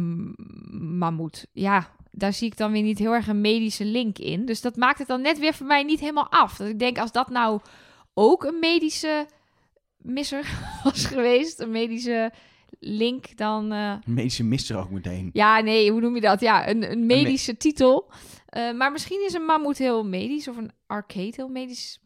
mammoet. 0.72 1.45
Ja, 1.52 1.90
daar 2.15 2.34
zie 2.34 2.48
ik 2.48 2.57
dan 2.57 2.72
weer 2.72 2.81
niet 2.81 2.99
heel 2.99 3.14
erg 3.14 3.27
een 3.27 3.41
medische 3.41 3.85
link 3.85 4.18
in. 4.18 4.45
Dus 4.45 4.61
dat 4.61 4.76
maakt 4.76 4.99
het 4.99 5.07
dan 5.07 5.22
net 5.22 5.40
weer 5.40 5.53
voor 5.53 5.65
mij 5.65 5.84
niet 5.84 5.99
helemaal 5.99 6.30
af. 6.31 6.57
Dat 6.57 6.68
ik 6.68 6.80
denk, 6.80 6.98
als 6.98 7.11
dat 7.11 7.30
nou 7.30 7.60
ook 8.14 8.44
een 8.44 8.60
medische 8.60 9.27
misser 9.98 10.60
was 10.84 11.06
geweest, 11.06 11.60
een 11.60 11.72
medische 11.72 12.31
link, 12.80 13.38
dan... 13.38 13.72
eh, 13.72 13.94
Medische 14.06 14.44
mister 14.44 14.77
ook 14.77 14.90
meteen. 14.90 15.30
ja, 15.34 15.60
nee, 15.60 15.91
hoe 15.91 16.02
noem 16.02 16.15
je 16.15 16.22
dat? 16.22 16.40
Ja, 16.40 16.69
een, 16.69 16.91
een 16.91 17.06
medische 17.06 17.57
titel. 17.57 18.11
Eh, 18.45 18.72
maar 18.73 18.91
misschien 18.91 19.23
is 19.27 19.34
een 19.34 19.45
mammoet 19.45 19.77
heel 19.77 20.06
medisch 20.06 20.48
of 20.48 20.57
een 20.57 20.72
arcade 20.88 21.34
heel 21.35 21.48
medisch. 21.49 21.99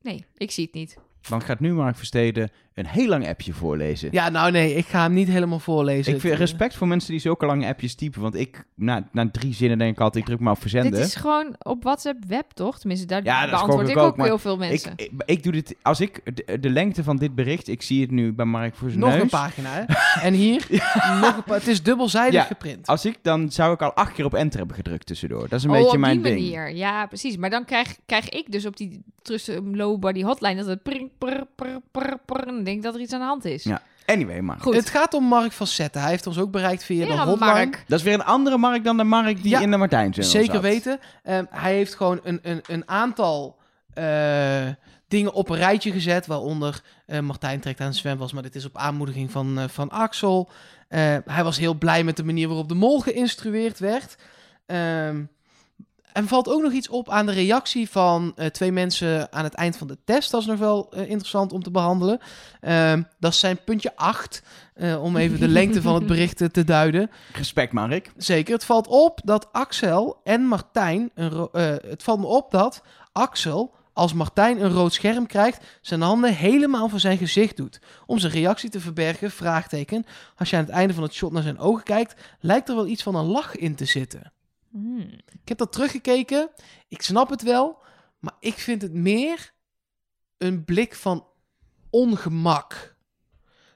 Nee, 0.00 0.24
ik 0.36 0.50
zie 0.50 0.64
het 0.64 0.74
niet. 0.74 0.96
Dan 1.28 1.42
gaat 1.42 1.60
nu 1.60 1.72
Mark 1.72 1.96
Versteden 1.96 2.50
een 2.74 2.86
heel 2.86 3.08
lang 3.08 3.28
appje 3.28 3.52
voorlezen. 3.52 4.08
Ja, 4.12 4.28
nou 4.28 4.50
nee, 4.50 4.74
ik 4.74 4.86
ga 4.86 5.02
hem 5.02 5.12
niet 5.12 5.28
helemaal 5.28 5.58
voorlezen. 5.58 6.14
ik 6.14 6.20
vind 6.20 6.32
eh, 6.32 6.38
respect 6.38 6.74
voor 6.74 6.88
mensen 6.88 7.10
die 7.10 7.20
zulke 7.20 7.46
lange 7.46 7.66
appjes 7.66 7.94
typen. 7.94 8.20
Want 8.20 8.34
ik, 8.34 8.64
na, 8.74 9.08
na 9.12 9.30
drie 9.30 9.54
zinnen 9.54 9.78
denk 9.78 9.92
ik 9.92 10.00
altijd, 10.00 10.22
ik 10.22 10.28
druk 10.30 10.40
maar 10.40 10.52
op 10.52 10.60
verzenden. 10.60 10.90
Dit 10.92 11.00
is 11.06 11.14
gewoon 11.14 11.54
op 11.58 11.82
WhatsApp 11.82 12.24
web, 12.26 12.50
toch? 12.54 12.78
Tenminste, 12.78 13.06
daar 13.06 13.24
Ja, 13.24 13.50
beantwoord 13.50 13.88
ik 13.88 13.96
ik 13.96 14.02
ook, 14.02 14.16
heel 14.16 14.38
veel 14.38 14.52
ik, 14.52 14.58
mensen. 14.58 14.92
ik, 14.96 15.10
ik 15.24 15.42
doe 15.42 15.52
dit, 15.52 15.76
als 15.82 16.00
ik 16.00 16.20
de, 16.46 16.58
de 16.60 16.70
lengte 16.70 17.04
van 17.04 17.16
dit 17.16 17.34
bericht, 17.34 17.68
ik 17.68 17.82
zie 17.82 18.00
het 18.00 18.10
nu 18.10 18.32
bij 18.32 18.44
Mark 18.46 18.74
voor 18.74 18.88
zijn 18.88 19.00
Nog 19.00 19.10
neus. 19.12 19.20
een 19.22 19.28
pagina, 19.28 19.68
hè? 19.86 19.94
En 20.22 20.34
hier, 20.34 20.66
nog 21.20 21.36
een 21.36 21.42
pa- 21.42 21.54
Het 21.54 21.66
is 21.66 21.82
dubbelzijdig 21.82 22.34
Ja. 22.40 22.42
geprint. 22.46 22.86
Als 22.86 23.04
ik, 23.04 23.18
dan 23.22 23.50
zou 23.52 23.72
ik 23.74 23.82
al 23.82 23.92
acht 23.92 24.12
keer 24.12 24.24
op 24.24 24.34
enter 24.34 24.58
hebben 24.58 24.76
gedrukt 24.76 25.06
tussendoor. 25.06 25.48
Dat 25.48 25.58
is 25.58 25.64
een 25.64 25.70
oh, 25.70 25.76
beetje 25.76 25.92
op 25.92 25.98
mijn 25.98 26.22
die 26.22 26.32
ding. 26.34 26.40
manier. 26.40 26.74
Ja, 26.76 27.06
precies. 27.06 27.36
Maar 27.36 27.50
dan 27.50 27.64
krijg, 27.64 27.96
krijg 28.06 28.28
ik 28.28 28.52
dus 28.52 28.66
op 28.66 28.76
die 28.76 29.02
tussen 29.22 29.76
low 29.76 29.98
body 30.00 30.22
hotline 30.22 30.54
dat 30.56 30.66
het 30.66 30.82
prring, 30.82 31.10
prr, 31.18 31.42
prr, 31.56 31.66
prr, 31.90 32.14
prr, 32.26 32.46
en 32.48 32.59
dan 32.64 32.72
denk 32.72 32.76
ik 32.76 32.82
dat 32.82 32.94
er 32.94 33.00
iets 33.00 33.12
aan 33.12 33.20
de 33.20 33.26
hand 33.26 33.44
is. 33.44 33.62
Ja. 33.64 33.82
Anyway, 34.06 34.40
Mark. 34.40 34.62
Goed. 34.62 34.74
Het 34.74 34.90
gaat 34.90 35.14
om 35.14 35.24
Mark 35.24 35.52
van 35.52 35.66
Zetten. 35.66 36.00
Hij 36.00 36.10
heeft 36.10 36.26
ons 36.26 36.38
ook 36.38 36.50
bereikt 36.50 36.84
via 36.84 37.06
de 37.06 37.12
hotline. 37.12 37.52
Mark. 37.52 37.84
Dat 37.86 37.98
is 37.98 38.04
weer 38.04 38.14
een 38.14 38.24
andere 38.24 38.58
Mark 38.58 38.84
dan 38.84 38.96
de 38.96 39.04
Mark 39.04 39.42
die 39.42 39.50
Ja, 39.50 39.60
in 39.60 39.70
de 39.70 39.76
Martijnzendel 39.76 40.30
Zeker 40.30 40.52
zat. 40.52 40.62
weten. 40.62 40.98
Ehm, 41.22 41.44
hij 41.50 41.74
heeft 41.74 41.94
gewoon 41.94 42.20
een, 42.22 42.38
een, 42.42 42.60
een 42.66 42.88
aantal 42.88 43.58
eh, 43.94 44.66
dingen 45.08 45.32
op 45.32 45.48
een 45.48 45.56
rijtje 45.56 45.92
gezet. 45.92 46.26
Waaronder 46.26 46.82
eh, 47.06 47.20
Martijn 47.20 47.60
trekt 47.60 47.80
aan 47.80 47.90
de 47.90 47.96
zwemwas. 47.96 48.32
Maar 48.32 48.42
dit 48.42 48.54
is 48.54 48.64
op 48.64 48.76
aanmoediging 48.76 49.30
van, 49.30 49.58
eh, 49.58 49.68
van 49.68 49.90
Axel. 49.90 50.48
Eh, 50.88 51.16
hij 51.24 51.44
was 51.44 51.58
heel 51.58 51.74
blij 51.74 52.04
met 52.04 52.16
de 52.16 52.24
manier 52.24 52.48
waarop 52.48 52.68
de 52.68 52.74
mol 52.74 53.00
geïnstrueerd 53.00 53.78
werd. 53.78 54.16
Ehm, 54.66 55.22
en 56.12 56.28
valt 56.28 56.48
ook 56.48 56.62
nog 56.62 56.72
iets 56.72 56.88
op 56.88 57.08
aan 57.10 57.26
de 57.26 57.32
reactie 57.32 57.90
van 57.90 58.32
eh, 58.36 58.46
twee 58.46 58.72
mensen 58.72 59.32
aan 59.32 59.44
het 59.44 59.54
eind 59.54 59.76
van 59.76 59.86
de 59.86 59.98
test. 60.04 60.30
Dat 60.30 60.40
is 60.40 60.46
nog 60.46 60.58
wel 60.58 60.90
eh, 60.92 61.00
interessant 61.08 61.52
om 61.52 61.62
te 61.62 61.70
behandelen. 61.70 62.18
Ehm, 62.60 63.02
dat 63.18 63.32
is 63.32 63.38
zijn 63.38 63.58
puntje 63.64 63.96
8. 63.96 64.42
eh, 64.74 65.02
om 65.02 65.16
even 65.16 65.40
de 65.40 65.48
lengte 65.58 65.82
van 65.82 65.94
het 65.94 66.06
bericht 66.06 66.52
te 66.52 66.64
duiden. 66.64 67.10
Respect, 67.32 67.72
Mark. 67.72 68.12
Zeker. 68.16 68.54
Het 68.54 68.64
valt 68.64 68.86
op 68.86 69.20
dat 69.24 69.52
Axel 69.52 70.20
en 70.24 70.40
Martijn. 70.42 71.10
Een 71.14 71.30
ro- 71.30 71.48
eh, 71.52 71.74
het 71.88 72.02
valt 72.02 72.20
me 72.20 72.26
op 72.26 72.50
dat 72.50 72.82
Axel, 73.12 73.74
als 73.92 74.12
Martijn 74.12 74.62
een 74.64 74.70
rood 74.72 74.92
scherm 74.92 75.26
krijgt, 75.26 75.64
zijn 75.80 76.00
handen 76.00 76.34
helemaal 76.34 76.88
voor 76.88 77.00
zijn 77.00 77.18
gezicht 77.18 77.56
doet. 77.56 77.80
Om 78.06 78.18
zijn 78.18 78.32
reactie 78.32 78.70
te 78.70 78.80
verbergen, 78.80 79.30
vraagteken. 79.30 80.06
Als 80.36 80.50
je 80.50 80.56
aan 80.56 80.64
het 80.64 80.72
einde 80.72 80.94
van 80.94 81.02
het 81.02 81.12
shot 81.14 81.32
naar 81.32 81.42
zijn 81.42 81.58
ogen 81.58 81.82
kijkt, 81.84 82.14
lijkt 82.40 82.68
er 82.68 82.74
wel 82.74 82.86
iets 82.86 83.02
van 83.02 83.14
een 83.14 83.24
lach 83.24 83.56
in 83.56 83.74
te 83.74 83.84
zitten. 83.84 84.32
Hmm. 84.70 85.10
Ik 85.42 85.48
heb 85.48 85.58
dat 85.58 85.72
teruggekeken. 85.72 86.50
Ik 86.88 87.02
snap 87.02 87.30
het 87.30 87.42
wel. 87.42 87.78
Maar 88.18 88.36
ik 88.40 88.54
vind 88.54 88.82
het 88.82 88.92
meer 88.92 89.52
een 90.38 90.64
blik 90.64 90.94
van 90.94 91.26
ongemak. 91.90 92.96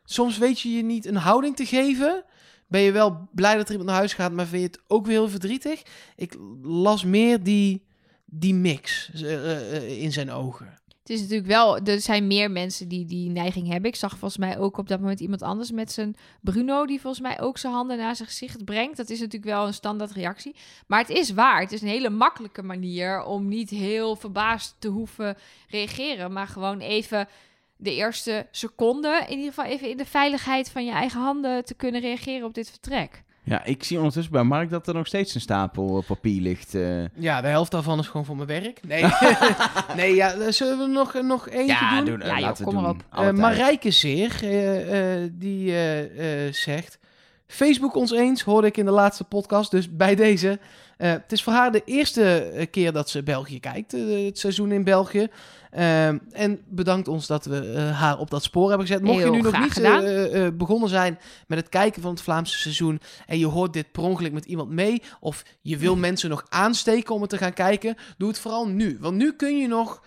Soms 0.05 0.39
weet 0.39 0.61
je 0.61 0.73
je 0.73 0.83
niet 0.83 1.07
een 1.07 1.17
houding 1.17 1.57
te 1.57 1.67
geven. 1.67 2.25
Ben 2.67 2.81
je 2.81 2.93
wel 2.93 3.29
blij 3.33 3.57
dat 3.57 3.65
er 3.65 3.71
iemand 3.71 3.89
naar 3.89 3.99
huis 3.99 4.13
gaat, 4.13 4.33
maar 4.33 4.47
vind 4.47 4.63
je 4.63 4.67
het 4.67 4.81
ook 4.87 5.07
weer 5.07 5.15
heel 5.15 5.29
verdrietig? 5.29 5.83
Ik 6.17 6.37
las 6.63 7.05
meer 7.05 7.43
die, 7.43 7.87
die 8.25 8.55
mix 8.55 9.11
eh, 9.15 9.35
eh, 9.35 9.77
eh, 9.77 10.03
in 10.03 10.13
zijn 10.13 10.31
ogen. 10.31 10.79
Het 11.05 11.13
is 11.13 11.21
natuurlijk 11.21 11.49
wel, 11.49 11.79
er 11.79 12.01
zijn 12.01 12.27
meer 12.27 12.51
mensen 12.51 12.89
die 12.89 13.05
die 13.05 13.31
neiging 13.31 13.69
hebben. 13.69 13.91
Ik 13.91 13.97
zag 13.97 14.11
volgens 14.11 14.37
mij 14.37 14.59
ook 14.59 14.79
op 14.79 14.89
dat 14.89 15.01
moment 15.01 15.21
iemand 15.21 15.43
anders 15.43 15.71
met 15.71 15.93
zijn 15.93 16.17
Bruno, 16.41 16.87
die 16.87 17.01
volgens 17.01 17.23
mij 17.23 17.41
ook 17.41 17.59
zijn 17.59 17.73
handen 17.73 17.97
naar 17.97 18.17
zijn 18.17 18.29
gezicht 18.29 18.65
brengt. 18.65 18.97
Dat 18.97 19.11
is 19.11 19.19
natuurlijk 19.19 19.53
wel 19.53 19.67
een 19.67 19.75
standaard 19.75 20.13
reactie. 20.13 20.55
Maar 20.87 20.99
het 20.99 21.09
is 21.09 21.31
waar. 21.31 21.61
Het 21.61 21.73
is 21.73 21.83
een 21.83 21.89
hele 21.89 22.11
makkelijke 22.11 22.63
manier 22.63 23.23
om 23.25 23.49
niet 23.49 23.71
heel 23.71 24.17
verbaasd 24.17 24.77
te 24.79 24.89
hoeven 24.89 25.37
reageren, 25.69 26.33
maar 26.33 26.47
gewoon 26.47 26.81
even 26.81 27.29
de 27.77 27.95
eerste 27.95 28.47
seconde, 28.51 29.25
in 29.29 29.37
ieder 29.37 29.53
geval 29.53 29.71
even 29.71 29.91
in 29.91 29.97
de 29.97 30.07
veiligheid 30.07 30.71
van 30.71 30.85
je 30.85 30.93
eigen 30.93 31.21
handen 31.21 31.65
te 31.65 31.75
kunnen 31.75 32.01
reageren 32.01 32.47
op 32.47 32.55
dit 32.55 32.71
vertrek. 32.71 33.23
Ja, 33.47 33.65
ik 33.65 33.85
zie 33.85 33.97
ondertussen 33.97 34.33
bij 34.33 34.43
Mark 34.43 34.71
dat 34.71 34.87
er 34.89 34.95
nog 34.95 35.07
steeds 35.07 35.35
een 35.35 35.41
stapel 35.41 35.99
eh, 35.99 36.07
papier 36.07 36.41
ligt. 36.41 36.75
eh. 36.75 37.05
Ja, 37.15 37.41
de 37.41 37.49
helft 37.49 37.71
daarvan 37.71 37.99
is 37.99 38.07
gewoon 38.07 38.25
voor 38.27 38.37
mijn 38.37 38.49
werk. 38.49 38.81
Nee, 38.87 39.05
nee 39.97 40.15
ja, 40.15 40.33
eh, 40.33 40.51
zullen 40.51 40.79
we 40.79 40.87
nog, 40.87 41.15
nog 41.23 41.49
eentje 41.49 41.67
ja, 41.75 41.97
doen? 41.97 42.05
doen, 42.05 42.19
Ja, 42.19 42.27
joh, 42.33 42.41
laten 42.41 42.65
we 42.65 42.71
kom 42.73 42.83
maar 42.83 42.91
op. 42.91 43.01
Eh 43.11 43.19
Altijd. 43.19 43.37
Marijke 43.37 43.91
Zeer, 43.91 44.39
eh, 44.43 45.23
eh, 45.23 45.31
die 45.33 45.71
eh, 45.73 46.47
eh, 46.47 46.53
zegt... 46.53 46.99
Facebook 47.47 47.95
ons 47.95 48.11
eens, 48.11 48.43
hoorde 48.43 48.67
ik 48.67 48.77
in 48.77 48.85
de 48.85 48.91
laatste 48.91 49.25
podcast. 49.25 49.71
Dus 49.71 49.97
bij 49.97 50.15
deze. 50.15 50.59
eh, 50.97 51.11
het 51.11 51.33
is 51.33 51.43
voor 51.43 51.53
haar 51.53 51.73
de 51.73 51.83
eerste 51.85 52.39
eh, 52.39 52.67
keer 52.71 52.93
dat 52.93 53.11
ze 53.11 53.23
België 53.23 53.61
kijkt. 53.61 53.95
eh, 53.95 54.25
het 54.25 54.39
seizoen 54.39 54.73
in 54.73 54.85
België. 54.85 55.29
En 56.31 56.61
bedankt 56.69 57.09
ons 57.09 57.27
dat 57.27 57.45
we 57.45 57.79
haar 57.95 58.19
op 58.19 58.31
dat 58.31 58.43
spoor 58.43 58.69
hebben 58.69 58.87
gezet. 58.87 59.03
Mocht 59.03 59.19
Heel 59.19 59.27
je 59.27 59.37
nu 59.37 59.51
nog 59.51 59.59
niet 59.61 60.57
begonnen 60.57 60.89
zijn 60.89 61.19
met 61.47 61.59
het 61.59 61.69
kijken 61.69 62.03
van 62.03 62.11
het 62.11 62.23
Vlaamse 62.23 62.59
seizoen... 62.59 63.01
en 63.27 63.39
je 63.39 63.47
hoort 63.47 63.73
dit 63.73 63.93
per 63.93 64.03
ongeluk 64.03 64.33
met 64.33 64.45
iemand 64.45 64.71
mee... 64.71 65.03
of 65.21 65.43
je 65.61 65.77
wil 65.77 65.97
mensen 66.07 66.31
nog 66.31 66.45
aansteken 66.49 67.15
om 67.15 67.21
het 67.21 67.31
te 67.31 67.39
gaan 67.39 67.53
kijken... 67.53 67.97
doe 68.19 68.29
het 68.29 68.39
vooral 68.39 68.69
nu. 68.69 68.97
Want 69.01 69.17
nu 69.17 69.33
kun 69.33 69.59
je 69.59 69.69
nog... 69.69 70.03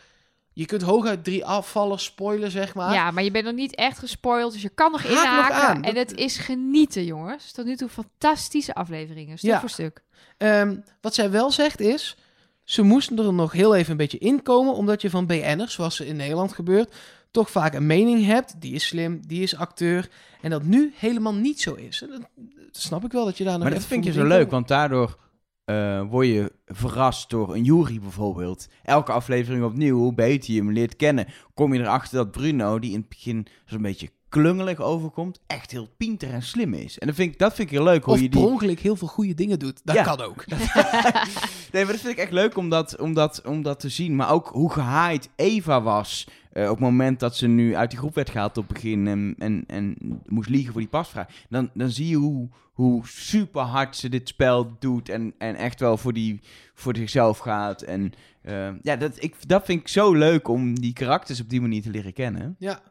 Je 0.58 0.66
kunt 0.66 0.82
hooguit 0.82 1.24
drie 1.24 1.46
afvallen, 1.46 2.00
spoilen 2.00 2.52
zeg 2.52 2.74
maar. 2.76 2.94
Ja, 2.94 3.12
maar 3.12 3.24
je 3.24 3.32
bent 3.32 3.46
nog 3.46 3.54
niet 3.54 3.76
echt 3.76 4.00
gespoild, 4.00 4.54
dus 4.54 4.62
je 4.62 4.70
kan 4.70 4.92
nog 4.92 5.02
Haak 5.04 5.12
nog 5.14 5.24
inhaken. 5.24 5.56
aan. 5.68 5.84
En 5.84 5.96
het 5.96 6.16
is 6.16 6.38
genieten, 6.38 7.06
jongens. 7.06 7.52
Tot 7.52 7.66
nu 7.66 7.76
toe 7.76 7.90
fantastische 7.90 8.74
afleveringen, 8.76 9.38
stuk 9.38 9.50
Ja. 9.52 9.60
voor 9.60 9.70
stuk. 9.70 10.02
Ehm, 10.38 10.76
wat 11.02 11.14
zij 11.14 11.32
wel 11.32 11.52
zegt 11.52 11.80
is, 11.80 12.18
ze 12.64 12.82
moesten 12.82 13.18
er 13.20 13.34
nog 13.34 13.52
heel 13.52 13.76
even 13.76 13.92
een 13.92 13.98
beetje 13.98 14.18
in 14.18 14.42
komen, 14.44 14.74
omdat 14.74 15.02
je 15.02 15.10
van 15.10 15.26
BN'ers, 15.26 15.74
zoals 15.74 16.00
er 16.00 16.06
in 16.08 16.16
Nederland 16.16 16.54
gebeurt, 16.54 16.96
toch 17.32 17.52
vaak 17.52 17.74
een 17.74 17.86
mening 17.88 18.26
hebt. 18.26 18.62
Die 18.62 18.74
is 18.74 18.88
slim, 18.88 19.22
die 19.28 19.42
is 19.44 19.56
acteur. 19.56 20.10
En 20.42 20.50
dat 20.50 20.64
nu 20.64 20.94
helemaal 20.96 21.34
niet 21.34 21.62
zo 21.62 21.74
is. 21.74 22.02
En 22.02 22.10
Dat, 22.10 22.28
snap 22.72 23.06
ik 23.06 23.12
wel 23.12 23.26
dat 23.26 23.38
je 23.38 23.44
daar 23.44 23.54
nog 23.54 23.62
Maar 23.64 23.72
dat 23.72 23.86
vind 23.86 24.06
ik 24.06 24.12
voor 24.14 24.22
zo 24.22 24.28
leuk, 24.28 24.32
inkomen. 24.38 24.54
want 24.54 24.68
daardoor 24.68 25.18
eh, 25.68 26.02
word 26.10 26.28
je 26.28 26.52
verrast 26.66 27.30
door 27.30 27.56
een 27.56 27.64
jury 27.64 28.00
bijvoorbeeld. 28.00 28.68
Elke 28.84 29.12
aflevering 29.12 29.64
opnieuw, 29.64 29.98
hoe 29.98 30.14
beter 30.14 30.54
je 30.54 30.60
hem 30.60 30.72
leert 30.72 30.96
kennen, 30.96 31.28
kom 31.54 31.74
je 31.74 31.80
erachter 31.80 32.18
dat 32.18 32.32
Bruno, 32.32 32.80
die 32.80 32.92
in 32.94 33.00
het 33.00 33.10
begin 33.10 33.48
zo'n 33.66 33.82
beetje 33.82 34.10
klungelig 34.30 34.80
overkomt, 34.80 35.40
echt 35.48 35.72
heel 35.72 35.88
pinter 35.98 36.30
en 36.34 36.42
slim 36.42 36.74
is. 36.74 36.98
En 37.00 37.08
dat 37.08 37.16
vind 37.16 37.32
ik, 37.34 37.40
dat 37.40 37.54
vind 37.54 37.68
ik 37.72 37.76
heel 37.76 37.84
leuk, 37.84 38.04
hoe 38.04 38.14
Of 38.14 38.20
je 38.20 38.30
per 38.30 38.40
die... 38.40 38.50
ongeluk 38.50 38.80
heel 38.80 38.96
veel 38.96 39.08
goede 39.08 39.34
dingen 39.34 39.60
doet. 39.60 39.82
Dat 39.84 39.96
Ja. 39.96 40.04
kan 40.04 40.22
ook. 40.22 40.46
nee, 41.72 41.84
maar 41.84 41.92
dat 41.94 42.02
vind 42.02 42.08
ik 42.14 42.18
echt 42.18 42.32
leuk 42.32 42.58
om 42.58 42.70
dat, 42.70 42.98
om 43.00 43.14
dat, 43.14 43.42
om 43.46 43.62
dat 43.62 43.80
te 43.80 43.90
zien. 43.90 44.16
Maar 44.16 44.32
ook 44.32 44.48
hoe 44.48 44.72
gehaaid 44.72 45.30
Eva 45.36 45.82
was 45.82 46.28
eh, 46.58 46.64
op 46.64 46.70
het 46.70 46.80
moment 46.80 47.20
dat 47.20 47.36
ze 47.36 47.48
nu 47.48 47.76
uit 47.76 47.90
die 47.90 48.00
groep 48.00 48.16
werd 48.16 48.30
gehaald 48.30 48.58
op 48.58 48.64
het 48.68 48.74
begin 48.74 49.08
en, 49.08 49.36
en, 49.38 49.64
en 49.68 49.98
moest 50.26 50.50
liegen 50.50 50.72
voor 50.72 50.82
die 50.82 50.90
pasvraag. 50.90 51.28
Dan, 51.50 51.70
dan 51.74 51.90
zie 51.90 52.08
je 52.08 52.16
hoe, 52.16 52.50
hoe 52.74 53.08
super 53.08 53.62
hard 53.62 53.96
ze 53.96 54.10
dit 54.10 54.28
spel 54.28 54.76
doet 54.80 55.10
en, 55.10 55.34
en 55.38 55.56
echt 55.56 55.80
wel 55.80 55.98
voor, 55.98 56.14
die, 56.14 56.40
voor 56.74 56.96
zichzelf 56.96 57.38
gaat. 57.38 57.82
En 57.82 58.14
eh, 58.42 58.70
ja, 58.82 58.96
dat, 58.96 59.24
ik, 59.24 59.36
dat 59.48 59.66
vind 59.66 59.80
ik 59.80 59.88
zo 59.88 60.14
leuk 60.14 60.48
om 60.48 60.80
die 60.80 60.94
karakters 60.94 61.42
op 61.42 61.50
die 61.50 61.62
manier 61.62 61.82
te 61.82 61.90
leren 61.90 62.14
kennen. 62.14 62.56
Ja. 62.60 62.82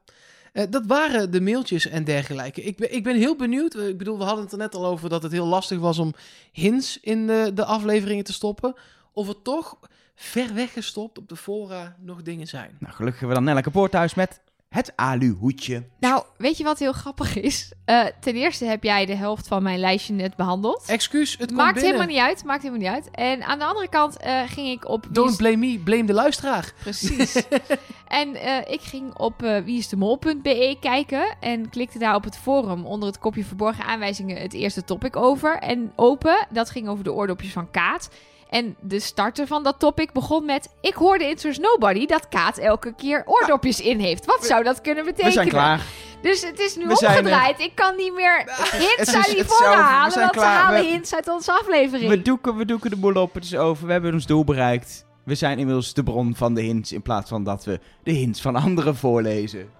Eh, 0.52 0.64
dat 0.70 0.86
waren 0.86 1.30
de 1.30 1.40
mailtjes 1.40 1.86
en 1.86 2.04
dergelijke. 2.04 2.62
Ik 2.62 2.76
ben, 2.76 2.94
ik 2.94 3.02
ben 3.02 3.16
heel 3.16 3.36
benieuwd. 3.36 3.74
Ik 3.74 3.98
bedoel, 3.98 4.18
we 4.18 4.24
hadden 4.24 4.44
het 4.44 4.52
er 4.52 4.58
net 4.58 4.74
al 4.74 4.86
over 4.86 5.08
dat 5.08 5.22
het 5.22 5.32
heel 5.32 5.46
lastig 5.46 5.78
was 5.78 5.98
om 5.98 6.14
hints 6.52 7.00
in 7.00 7.26
de, 7.26 7.50
de 7.54 7.64
afleveringen 7.64 8.24
te 8.24 8.32
stoppen. 8.32 8.74
Of 9.12 9.28
er 9.28 9.42
toch 9.42 9.78
ver 10.16 10.54
weggestopt 10.54 11.18
op 11.18 11.28
de 11.28 11.36
fora 11.36 11.96
nog 11.98 12.22
dingen 12.22 12.46
zijn. 12.46 12.76
Nou, 12.80 12.94
gelukkig 12.94 13.20
hebben 13.20 13.28
we 13.28 13.44
dan 13.44 13.44
Nella 13.44 13.60
Kapoor 13.60 13.88
thuis 13.88 14.14
met 14.14 14.40
het 14.68 14.92
aluhoedje. 14.96 15.86
Nou, 16.00 16.24
weet 16.36 16.56
je 16.56 16.64
wat 16.64 16.78
heel 16.78 16.92
grappig 16.92 17.36
is? 17.36 17.72
Eh, 17.84 18.04
ten 18.20 18.34
eerste 18.34 18.64
heb 18.64 18.82
jij 18.82 19.06
de 19.06 19.14
helft 19.14 19.48
van 19.48 19.62
mijn 19.62 19.78
lijstje 19.78 20.12
net 20.14 20.36
behandeld. 20.36 20.84
Excuus, 20.86 21.30
het 21.30 21.46
komt 21.46 21.52
Maakt 21.52 21.74
binnen. 21.74 21.92
helemaal 21.92 22.14
niet 22.14 22.24
uit, 22.24 22.44
maakt 22.44 22.62
helemaal 22.62 22.92
niet 22.92 23.04
uit. 23.04 23.14
En 23.14 23.42
aan 23.42 23.58
de 23.58 23.64
andere 23.64 23.88
kant 23.88 24.16
eh, 24.16 24.40
ging 24.46 24.68
ik 24.68 24.88
op... 24.88 25.06
Don't 25.10 25.30
is- 25.30 25.36
blame 25.36 25.56
me, 25.56 25.78
blame 25.78 26.04
de 26.04 26.12
luisteraar. 26.12 26.72
Precies. 26.80 27.42
en 28.08 28.34
eh, 28.34 28.72
ik 28.72 28.80
ging 28.80 29.14
op 29.18 29.42
eh 29.42 29.64
wieisdemol.be 29.64 30.76
kijken 30.80 31.36
en 31.40 31.68
klikte 31.68 31.98
daar 31.98 32.14
op 32.14 32.24
het 32.24 32.38
forum 32.38 32.84
onder 32.86 33.08
het 33.08 33.18
kopje 33.18 33.44
verborgen 33.44 33.84
aanwijzingen 33.84 34.36
het 34.36 34.52
eerste 34.52 34.84
topic 34.84 35.16
over. 35.16 35.58
En 35.58 35.92
open, 35.96 36.46
dat 36.50 36.70
ging 36.70 36.88
over 36.88 37.04
de 37.04 37.12
oordopjes 37.12 37.52
van 37.52 37.70
Kaat. 37.70 38.10
En 38.50 38.76
de 38.80 39.00
starter 39.00 39.46
van 39.46 39.62
dat 39.62 39.78
topic 39.78 40.12
begon 40.12 40.44
met... 40.44 40.68
Ik 40.80 40.94
hoorde 40.94 41.24
in 41.24 41.58
Nobody 41.58 42.06
dat 42.06 42.28
Kaat 42.28 42.58
elke 42.58 42.94
keer 42.94 43.22
oordopjes 43.26 43.80
in 43.80 43.98
heeft. 44.00 44.24
Wat 44.24 44.46
zou 44.46 44.64
dat 44.64 44.80
kunnen 44.80 45.04
betekenen? 45.04 45.28
We 45.28 45.38
zijn 45.38 45.48
klaar. 45.48 45.80
Dus 46.22 46.42
het 46.44 46.58
is 46.60 46.76
nu 46.76 46.86
We 46.86 46.90
omgedraaid. 46.90 47.60
Ik 47.60 47.74
kan 47.74 47.96
niet 47.96 48.14
meer 48.14 48.44
hints 48.72 49.14
uit 49.14 49.24
die 49.24 49.44
We 49.44 49.64
halen. 49.64 50.18
Want 50.18 50.34
ze 50.34 50.40
halen 50.40 50.80
We- 50.80 50.86
hints 50.86 51.14
uit 51.14 51.28
onze 51.28 51.52
aflevering. 51.52 52.08
We 52.10 52.22
doeken, 52.22 52.56
we 52.56 52.64
doeken 52.64 52.90
de 52.90 52.96
boel 52.96 53.14
op, 53.14 53.34
het 53.34 53.44
is 53.44 53.56
over. 53.56 53.86
We 53.86 53.92
hebben 53.92 54.12
ons 54.12 54.26
doel 54.26 54.44
bereikt. 54.44 55.04
We 55.24 55.34
zijn 55.34 55.58
inmiddels 55.58 55.94
de 55.94 56.02
bron 56.02 56.34
van 56.36 56.54
de 56.54 56.62
hints 56.62 56.92
in 56.92 57.02
plaats 57.02 57.28
van 57.28 57.44
dat 57.44 57.64
we 57.64 57.80
de 58.02 58.12
hints 58.12 58.40
van 58.40 58.56
anderen 58.56 58.96
voorlezen. 58.96 59.70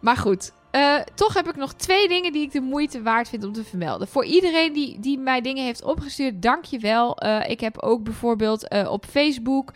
Maar 0.00 0.16
goed, 0.16 0.52
eh, 0.70 0.96
toch 1.14 1.34
heb 1.34 1.48
ik 1.48 1.56
nog 1.56 1.72
twee 1.72 2.08
dingen 2.08 2.32
die 2.32 2.42
ik 2.42 2.52
de 2.52 2.60
moeite 2.60 3.02
waard 3.02 3.28
vind 3.28 3.44
om 3.44 3.52
te 3.52 3.64
vermelden. 3.64 4.08
Voor 4.08 4.24
iedereen 4.24 4.72
die, 4.72 5.00
die 5.00 5.18
mij 5.18 5.40
dingen 5.40 5.64
heeft 5.64 5.84
opgestuurd, 5.84 6.42
dank 6.42 6.64
je 6.64 6.78
wel. 6.78 7.16
Eh, 7.16 7.50
ik 7.50 7.60
heb 7.60 7.78
ook 7.78 8.02
bijvoorbeeld 8.02 8.68
eh, 8.68 8.90
op 8.90 9.04
Facebook, 9.04 9.72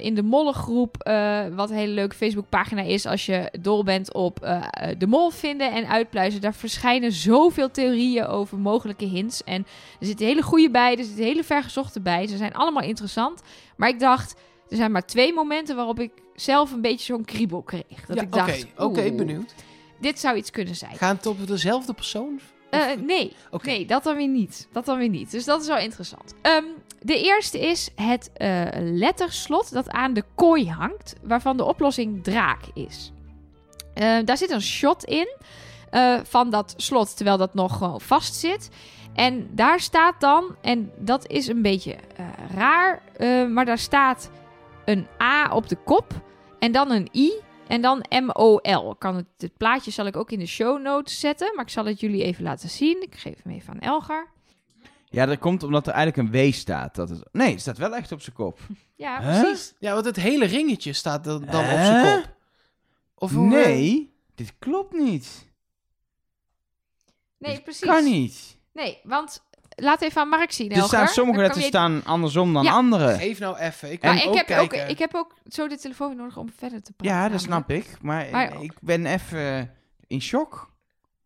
in 0.00 0.14
de 0.14 0.22
Mollengroep, 0.22 0.96
wat 1.54 1.70
een 1.70 1.76
hele 1.76 1.92
leuke 1.92 2.16
Facebookpagina 2.16 2.82
is 2.82 3.06
als 3.06 3.26
je 3.26 3.52
dol 3.60 3.84
bent 3.84 4.14
op 4.14 4.38
de 4.98 5.06
mol 5.06 5.30
vinden 5.30 5.72
en 5.72 5.88
uitpluizen. 5.88 6.40
Daar 6.40 6.54
verschijnen 6.54 7.12
zoveel 7.12 7.70
theorieën 7.70 8.26
over 8.26 8.58
mogelijke 8.58 9.04
hints. 9.04 9.44
En 9.44 9.66
er 10.00 10.06
zitten 10.06 10.26
hele 10.26 10.42
goede 10.42 10.70
bij, 10.70 10.96
er 10.96 11.04
zitten 11.04 11.24
hele 11.24 11.44
vergezochte 11.44 12.00
bij. 12.00 12.26
Ze 12.26 12.36
zijn 12.36 12.54
allemaal 12.54 12.82
interessant. 12.82 13.42
Maar 13.76 13.88
ik 13.88 14.00
dacht, 14.00 14.34
er 14.68 14.76
zijn 14.76 14.92
maar 14.92 15.06
twee 15.06 15.32
momenten 15.32 15.76
waarop 15.76 16.00
ik 16.00 16.12
zelf 16.34 16.72
een 16.72 16.80
beetje 16.80 17.04
zo'n 17.04 17.24
kriebel 17.24 17.62
kreeg. 17.62 18.06
Dat 18.06 18.16
Ja, 18.16 18.22
ik 18.22 18.32
dacht, 18.32 18.66
Oké, 18.76 19.12
benieuwd. 19.12 19.54
Dit 20.00 20.18
zou 20.18 20.36
iets 20.36 20.50
kunnen 20.50 20.74
zijn. 20.74 20.96
Gaan 20.96 21.16
het 21.16 21.26
op 21.26 21.46
dezelfde 21.46 21.92
persoon? 21.92 22.40
Eh, 22.70 22.80
nee, 23.06 23.32
nee, 23.62 23.86
dat 23.86 24.04
dan 24.04 24.16
weer 24.16 24.28
niet. 24.28 24.68
Dat 24.72 24.84
dan 24.84 24.98
weer 24.98 25.08
niet. 25.08 25.30
Dus 25.30 25.44
dat 25.44 25.60
is 25.60 25.66
wel 25.66 25.78
interessant. 25.78 26.34
Ehm, 26.42 26.64
de 27.06 27.22
eerste 27.22 27.60
is 27.60 27.90
het 27.94 28.30
eh, 28.32 28.64
letterslot 28.74 29.72
dat 29.72 29.90
aan 29.90 30.12
de 30.12 30.24
kooi 30.34 30.70
hangt, 30.70 31.14
waarvan 31.22 31.56
de 31.56 31.64
oplossing 31.64 32.24
draak 32.24 32.60
is. 32.74 33.12
Eh, 33.94 34.18
daar 34.24 34.36
zit 34.36 34.50
een 34.50 34.62
shot 34.62 35.04
in 35.04 35.28
eh, 35.90 36.18
van 36.22 36.50
dat 36.50 36.74
slot, 36.76 37.16
terwijl 37.16 37.36
dat 37.36 37.54
nog 37.54 37.76
gewoon 37.76 38.00
vast 38.00 38.34
zit. 38.34 38.68
En 39.14 39.48
daar 39.54 39.80
staat 39.80 40.20
dan, 40.20 40.56
en 40.60 40.90
dat 40.98 41.26
is 41.26 41.46
een 41.46 41.62
beetje 41.62 41.96
raar, 42.54 43.02
maar 43.50 43.64
daar 43.64 43.78
staat 43.78 44.30
een 44.84 45.06
A 45.22 45.54
op 45.54 45.68
de 45.68 45.76
kop 45.84 46.12
en 46.58 46.72
dan 46.72 46.90
een 46.90 47.08
I 47.12 47.32
en 47.68 47.80
dan 47.80 48.04
M-O-L. 48.08 48.94
Kan 48.98 49.16
het, 49.16 49.26
het 49.38 49.56
plaatje 49.56 49.90
zal 49.90 50.06
ik 50.06 50.16
ook 50.16 50.30
in 50.30 50.38
de 50.38 50.46
show 50.46 50.82
notes 50.82 51.20
zetten, 51.20 51.52
maar 51.54 51.64
ik 51.64 51.70
zal 51.70 51.84
het 51.84 52.00
jullie 52.00 52.22
even 52.22 52.42
laten 52.44 52.68
zien. 52.68 53.02
Ik 53.02 53.14
geef 53.14 53.42
hem 53.42 53.52
even 53.52 53.72
aan 53.72 53.80
Elgar. 53.80 54.28
Ja, 55.08 55.26
dat 55.26 55.38
komt 55.38 55.62
omdat 55.62 55.86
er 55.86 55.92
eigenlijk 55.92 56.34
een 56.34 56.48
W 56.48 56.52
staat. 56.52 56.94
Dat 56.94 57.08
het... 57.08 57.28
Nee, 57.32 57.50
het 57.50 57.60
staat 57.60 57.78
wel 57.78 57.94
echt 57.96 58.12
op 58.12 58.20
zijn 58.20 58.36
kop. 58.36 58.58
Ja, 58.96 59.20
Huh? 59.22 59.40
precies. 59.40 59.74
Ja, 59.78 59.92
want 59.92 60.04
het 60.04 60.16
hele 60.16 60.44
ringetje 60.46 60.92
staat 60.92 61.24
dan, 61.24 61.44
dan 61.44 61.64
op 61.64 61.70
zijn 61.70 62.20
kop. 62.22 62.34
Of 63.14 63.32
hoe, 63.32 63.56
eh, 63.56 63.64
Nee, 63.66 64.14
dit 64.34 64.52
klopt 64.58 64.92
niet. 64.92 65.46
Nee, 67.38 67.52
Dit 67.54 67.62
precies. 67.64 67.86
Kan 67.88 68.04
niet. 68.04 68.58
Nee, 68.72 69.00
want 69.02 69.45
laat 69.76 70.02
even 70.02 70.20
aan 70.20 70.28
Mark 70.28 70.52
zien, 70.52 70.70
Er 70.70 70.82
staan 70.82 71.08
sommige 71.08 71.40
letters 71.40 71.62
je- 71.64 71.68
staan 71.70 72.00
andersom 72.04 72.52
dan 72.52 72.64
Ja. 72.64 72.72
andere. 72.72 73.14
Geef 73.14 73.38
nou 73.38 73.58
even. 73.58 73.92
Ik 73.92 74.02
Maar 74.02 74.16
ik 74.16 74.26
ook 74.28 74.34
heb, 74.36 74.50
ook, 74.58 74.68
kijken. 74.68 74.88
ik 74.88 74.98
heb 74.98 75.14
ook 75.14 75.34
zo 75.46 75.68
de 75.68 75.78
telefoon 75.78 76.16
nodig 76.16 76.36
om 76.36 76.48
verder 76.56 76.82
te 76.82 76.92
praten. 76.92 77.16
Ja, 77.16 77.28
dat 77.28 77.40
snap 77.40 77.70
ik. 77.70 77.86
Maar, 78.00 78.26
Maar- 78.30 78.62
ik 78.62 78.72
ben 78.80 79.06
even 79.06 79.74
in 80.06 80.20
shock. 80.22 80.74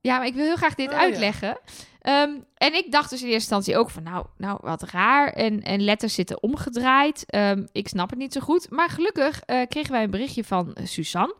Ja, 0.00 0.16
maar 0.18 0.26
ik 0.26 0.34
wil 0.34 0.44
heel 0.44 0.56
graag 0.56 0.74
dit 0.74 0.86
Oh, 0.88 0.92
ja. 0.92 0.98
uitleggen. 1.00 1.58
Ehm, 2.00 2.30
en 2.54 2.74
ik 2.74 2.92
dacht 2.92 3.10
dus 3.10 3.20
in 3.20 3.26
eerste 3.28 3.54
instantie 3.54 3.76
ook 3.78 3.90
van, 3.90 4.02
nou, 4.02 4.26
nou 4.36 4.58
wat 4.62 4.82
raar. 4.82 5.28
En, 5.32 5.62
en 5.62 5.80
letters 5.84 6.14
zitten 6.14 6.42
omgedraaid. 6.42 7.24
Ehm, 7.26 7.66
ik 7.72 7.88
snap 7.88 8.10
het 8.10 8.18
niet 8.18 8.32
zo 8.32 8.40
goed. 8.40 8.70
Maar 8.70 8.88
gelukkig 8.90 9.40
eh, 9.40 9.60
kregen 9.68 9.92
wij 9.92 10.02
een 10.02 10.10
berichtje 10.10 10.44
van 10.44 10.76
Suzanne. 10.82 11.34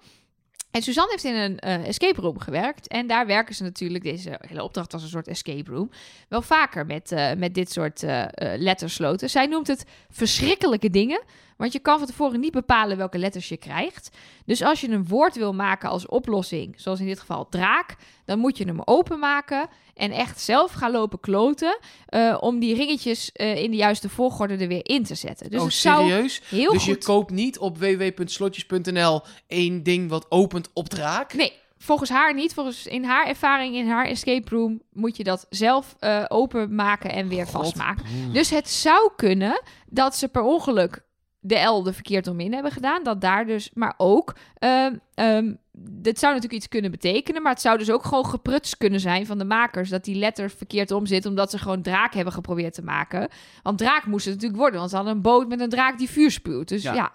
En 0.70 0.82
Suzanne 0.82 1.10
heeft 1.10 1.24
in 1.24 1.34
een 1.34 1.58
eh, 1.58 1.86
escape 1.86 2.20
room 2.20 2.38
gewerkt. 2.38 2.88
En 2.88 3.06
daar 3.06 3.26
werken 3.26 3.54
ze 3.54 3.62
natuurlijk, 3.62 4.04
deze 4.04 4.38
hele 4.48 4.62
opdracht 4.62 4.92
was 4.92 5.02
een 5.02 5.08
soort 5.08 5.28
escape 5.28 5.70
room, 5.70 5.90
wel 6.28 6.42
vaker 6.42 6.86
met, 6.86 7.12
eh, 7.12 7.32
met 7.36 7.54
dit 7.54 7.72
soort 7.72 8.02
eh 8.02 8.26
lettersloten. 8.56 9.30
Zij 9.30 9.46
noemt 9.46 9.66
het 9.66 9.84
verschrikkelijke 10.10 10.90
dingen. 10.90 11.22
Want 11.60 11.72
je 11.72 11.78
kan 11.78 11.98
van 11.98 12.06
tevoren 12.06 12.40
niet 12.40 12.52
bepalen 12.52 12.96
welke 12.96 13.18
letters 13.18 13.48
je 13.48 13.56
krijgt. 13.56 14.10
Dus 14.44 14.62
als 14.62 14.80
je 14.80 14.88
een 14.88 15.06
woord 15.06 15.36
wil 15.36 15.54
maken 15.54 15.88
als 15.88 16.06
oplossing, 16.06 16.74
zoals 16.76 17.00
in 17.00 17.06
dit 17.06 17.20
geval 17.20 17.48
draak, 17.48 17.96
dan 18.24 18.38
moet 18.38 18.58
je 18.58 18.64
hem 18.64 18.80
openmaken 18.84 19.68
en 19.94 20.10
echt 20.10 20.40
zelf 20.40 20.72
gaan 20.72 20.90
lopen 20.90 21.20
kloten 21.20 21.78
eh, 22.06 22.36
om 22.40 22.58
die 22.58 22.74
ringetjes 22.74 23.32
eh, 23.32 23.62
in 23.62 23.70
de 23.70 23.76
juiste 23.76 24.08
volgorde 24.08 24.56
er 24.56 24.68
weer 24.68 24.88
in 24.88 25.04
te 25.04 25.14
zetten. 25.14 25.50
Dus 25.50 25.60
oh, 25.60 25.68
serieus? 25.68 26.42
heel 26.48 26.72
dus 26.72 26.84
je 26.84 26.98
koopt 26.98 27.30
niet 27.30 27.58
op 27.58 27.78
www.slotjes.nl 27.78 29.22
één 29.46 29.82
ding 29.82 30.10
wat 30.10 30.26
opent 30.28 30.70
op 30.72 30.88
draak? 30.88 31.34
Nee, 31.34 31.52
volgens 31.78 32.10
haar 32.10 32.34
niet. 32.34 32.54
Volgens 32.54 32.86
in 32.86 33.04
haar 33.04 33.26
ervaring 33.26 33.74
in 33.74 33.88
haar 33.88 34.06
escape 34.06 34.54
room 34.54 34.82
moet 34.92 35.16
je 35.16 35.24
dat 35.24 35.46
zelf 35.50 35.96
eh, 35.98 36.24
openmaken 36.28 37.12
en 37.12 37.28
weer 37.28 37.46
God. 37.46 37.52
vastmaken. 37.52 38.04
Dus 38.32 38.50
het 38.50 38.70
zou 38.70 39.10
kunnen 39.16 39.62
dat 39.86 40.16
ze 40.16 40.28
per 40.28 40.42
ongeluk 40.42 41.08
de 41.40 41.58
L 41.58 41.86
er 41.86 41.94
verkeerd 41.94 42.26
om 42.26 42.40
in 42.40 42.52
hebben 42.52 42.72
gedaan. 42.72 43.02
Dat 43.02 43.20
daar 43.20 43.46
dus, 43.46 43.70
maar 43.74 43.94
ook. 43.96 44.34
ehm, 44.58 45.54
dit 45.82 46.18
zou 46.18 46.32
natuurlijk 46.34 46.60
iets 46.62 46.68
kunnen 46.68 46.90
betekenen. 46.90 47.42
Maar 47.42 47.52
het 47.52 47.60
zou 47.60 47.78
dus 47.78 47.90
ook 47.90 48.04
gewoon 48.04 48.26
geprutst 48.26 48.76
kunnen 48.76 49.00
zijn 49.00 49.26
van 49.26 49.38
de 49.38 49.44
makers. 49.44 49.88
Dat 49.88 50.04
die 50.04 50.14
letter 50.14 50.50
verkeerd 50.50 50.90
om 50.90 51.06
zit. 51.06 51.26
Omdat 51.26 51.50
ze 51.50 51.58
gewoon 51.58 51.82
draak 51.82 52.14
hebben 52.14 52.32
geprobeerd 52.32 52.74
te 52.74 52.82
maken. 52.82 53.28
Want 53.62 53.78
draak 53.78 54.06
moest 54.06 54.24
het 54.24 54.34
natuurlijk 54.34 54.60
worden. 54.60 54.78
Want 54.78 54.90
ze 54.90 54.96
hadden 54.96 55.14
een 55.14 55.22
boot 55.22 55.48
met 55.48 55.60
een 55.60 55.68
draak 55.68 55.98
die 55.98 56.10
vuur 56.10 56.30
spuwt. 56.30 56.68
Dus 56.68 56.82
Ja. 56.82 56.94
ja. 56.94 57.12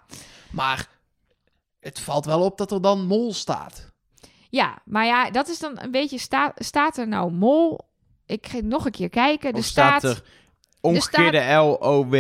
Maar 0.50 0.88
het 1.80 2.00
valt 2.00 2.26
wel 2.26 2.42
op 2.42 2.58
dat 2.58 2.72
er 2.72 2.82
dan 2.82 3.06
mol 3.06 3.34
staat. 3.34 3.92
Ja, 4.50 4.78
maar 4.86 5.06
ja, 5.06 5.30
dat 5.32 5.48
is 5.48 5.60
dan 5.60 5.80
een 5.82 5.92
beetje. 5.92 6.18
Sta, 6.18 6.52
staat 6.56 6.98
er 6.98 7.08
nou 7.08 7.32
mol? 7.32 7.80
Ik 8.26 8.48
ga 8.48 8.60
nog 8.64 8.86
een 8.86 8.92
keer 8.92 9.10
kijken. 9.10 9.52
Er 9.52 9.58
Of 9.58 9.64
staat 9.66 10.04
er 10.04 10.24
omgekeerde 10.82 11.54
L-O-W? 11.54 12.16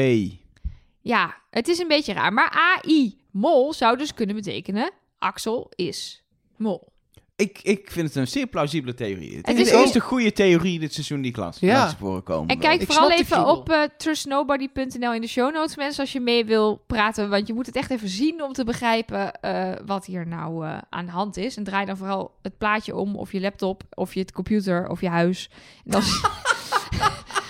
Ja, 1.02 1.36
het 1.56 1.68
is 1.68 1.80
een 1.80 1.88
beetje 1.88 2.14
raar. 2.14 2.34
Maar 2.34 2.80
AI 2.84 3.18
mol 3.32 3.74
zou 3.74 3.98
dus 3.98 4.14
kunnen 4.14 4.36
betekenen. 4.36 4.92
Axel 5.20 5.72
is 5.76 6.24
mol. 6.58 6.94
Ik, 7.38 7.60
ik 7.64 7.92
vind 7.92 8.08
het 8.08 8.16
een 8.16 8.28
zeer 8.28 8.48
plausibele 8.48 8.94
theorie. 8.94 9.36
Het, 9.38 9.48
Het 9.48 9.56
is 9.56 9.62
is 9.62 9.70
de 9.70 9.78
eerste 9.78 10.00
goede 10.00 10.32
theorie 10.32 10.80
dit 10.80 10.94
seizoen 10.94 11.22
die 11.22 11.32
klas 11.32 11.60
Ja. 11.60 11.78
langs 11.78 11.96
voren 12.00 12.24
komen. 12.24 12.48
En 12.50 12.60
kijk 12.60 12.82
Ik 12.82 12.88
vooral 12.92 13.12
even 13.12 13.48
op 13.48 13.70
eh, 13.70 13.82
trustnobody.nl 13.98 15.14
in 15.14 15.22
de 15.22 15.28
show 15.28 15.54
notes, 15.54 15.76
mensen, 15.76 16.02
als 16.02 16.12
je 16.12 16.20
mee 16.20 16.46
wil 16.46 16.84
praten. 16.88 17.30
Want 17.30 17.48
je 17.48 17.54
moet 17.54 17.66
het 17.66 17.76
echt 17.76 17.92
even 17.92 18.10
zien 18.10 18.44
om 18.44 18.54
te 18.54 18.64
begrijpen 18.64 19.34
eh, 19.42 19.72
wat 19.86 20.06
hier 20.06 20.28
nou 20.28 20.66
eh, 20.66 20.78
aan 20.90 21.06
de 21.06 21.12
hand 21.12 21.38
is. 21.38 21.58
En 21.58 21.64
draai 21.64 21.86
dan 21.86 21.98
vooral 21.98 22.32
het 22.42 22.58
plaatje 22.58 22.96
om, 22.96 23.16
of 23.16 23.32
je 23.32 23.40
laptop, 23.40 23.84
of 23.94 24.14
je 24.14 24.26
computer, 24.34 24.90
of 24.90 25.02
je 25.02 25.10
huis. 25.10 25.50
En 25.86 25.92
dan... 25.92 26.02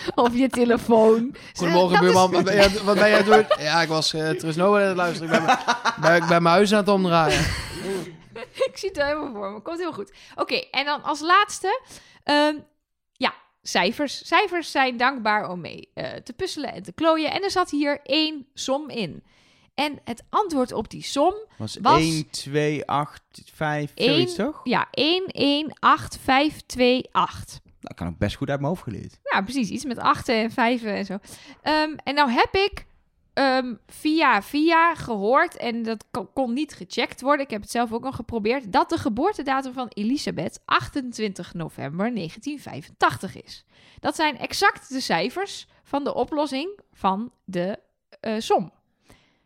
of 0.16 0.36
je 0.36 0.50
telefoon. 0.50 1.36
Goedemorgen, 1.56 1.94
is- 1.96 2.00
buurman. 2.02 2.32
Wat 2.32 2.44
ben, 2.44 2.56
jij, 2.56 2.70
wat 2.84 2.96
ben 2.96 3.10
jij 3.10 3.24
doen? 3.24 3.46
Ja, 3.60 3.82
ik 3.82 3.88
was 3.88 4.14
uh, 4.14 4.30
Trust 4.30 4.58
Nobody 4.58 4.82
aan 4.82 4.88
het 4.88 4.98
luisteren. 4.98 5.44
Ik 5.44 5.58
ben, 6.02 6.16
ik 6.16 6.28
ben 6.28 6.44
mijn 6.44 6.56
huis 6.56 6.72
aan 6.72 6.78
het 6.80 6.88
omdraaien. 6.90 7.40
ik 8.70 8.72
zie 8.74 8.90
het 8.90 9.02
helemaal 9.02 9.32
voor 9.34 9.52
me. 9.52 9.62
Komt 9.62 9.80
heel 9.80 9.94
goed. 9.94 10.14
Oké, 10.36 10.56
en 10.56 10.86
dan 10.86 11.04
als 11.04 11.20
laatste. 11.22 11.82
ehm, 12.24 12.56
ja, 13.12 13.34
cijfers. 13.62 14.28
Cijfers 14.28 14.72
zijn 14.72 14.98
dankbaar 14.98 15.50
om 15.50 15.62
mee 15.62 15.90
eh, 15.94 16.14
te 16.14 16.34
puzzelen 16.34 16.74
en 16.74 16.84
te 16.84 16.92
klooien. 16.92 17.32
En 17.32 17.44
er 17.44 17.52
zat 17.52 17.70
hier 17.70 18.00
één 18.04 18.48
som 18.54 18.90
in. 18.90 19.24
En 19.76 20.00
het 20.04 20.24
antwoord 20.30 20.72
op 20.72 20.90
die 20.90 21.04
som, 21.04 21.34
was, 21.58 21.78
was- 21.82 22.00
1, 22.00 22.30
2, 22.30 22.86
8, 22.88 23.22
5, 23.54 23.92
Eén- 23.96 24.10
zoiets 24.14 24.36
toch? 24.36 24.60
ja, 24.64 24.88
118528. 24.92 27.60
Dat 27.86 27.98
kan 27.98 28.08
ik 28.08 28.18
best 28.18 28.36
goed 28.36 28.50
uit 28.50 28.60
mijn 28.60 28.70
hoofd 28.72 28.84
geleerd. 28.84 29.20
Ja, 29.24 29.42
precies. 29.42 29.70
Iets 29.70 29.86
met 29.86 30.00
achten 30.00 30.36
en 30.36 30.52
vijven 30.52 30.94
en 30.96 31.06
zo. 31.06 31.18
Ehm, 31.62 31.96
en 32.04 32.16
nou 32.16 32.32
heb 32.32 32.56
ik 32.56 32.86
ehm, 33.34 33.74
via 33.88 34.42
via 34.42 34.96
gehoord, 34.96 35.58
en 35.58 35.84
dat 35.84 36.06
ko- 36.12 36.26
kon 36.34 36.54
niet 36.54 36.74
gecheckt 36.74 37.22
worden, 37.22 37.46
ik 37.46 37.52
heb 37.52 37.62
het 37.62 37.72
zelf 37.72 37.92
ook 37.94 38.04
nog 38.04 38.16
geprobeerd, 38.16 38.72
dat 38.72 38.90
de 38.90 38.98
geboortedatum 38.98 39.74
van 39.74 39.88
Elisabeth 39.94 40.60
28 40.66 41.54
november 41.54 42.14
1985 42.14 43.42
is. 43.44 43.66
Dat 44.00 44.16
zijn 44.16 44.38
exact 44.38 44.90
de 44.90 45.00
cijfers 45.00 45.68
van 45.84 46.04
de 46.04 46.14
oplossing 46.14 46.80
van 46.94 47.32
de 47.46 47.80
eh, 48.20 48.34
som. 48.40 48.72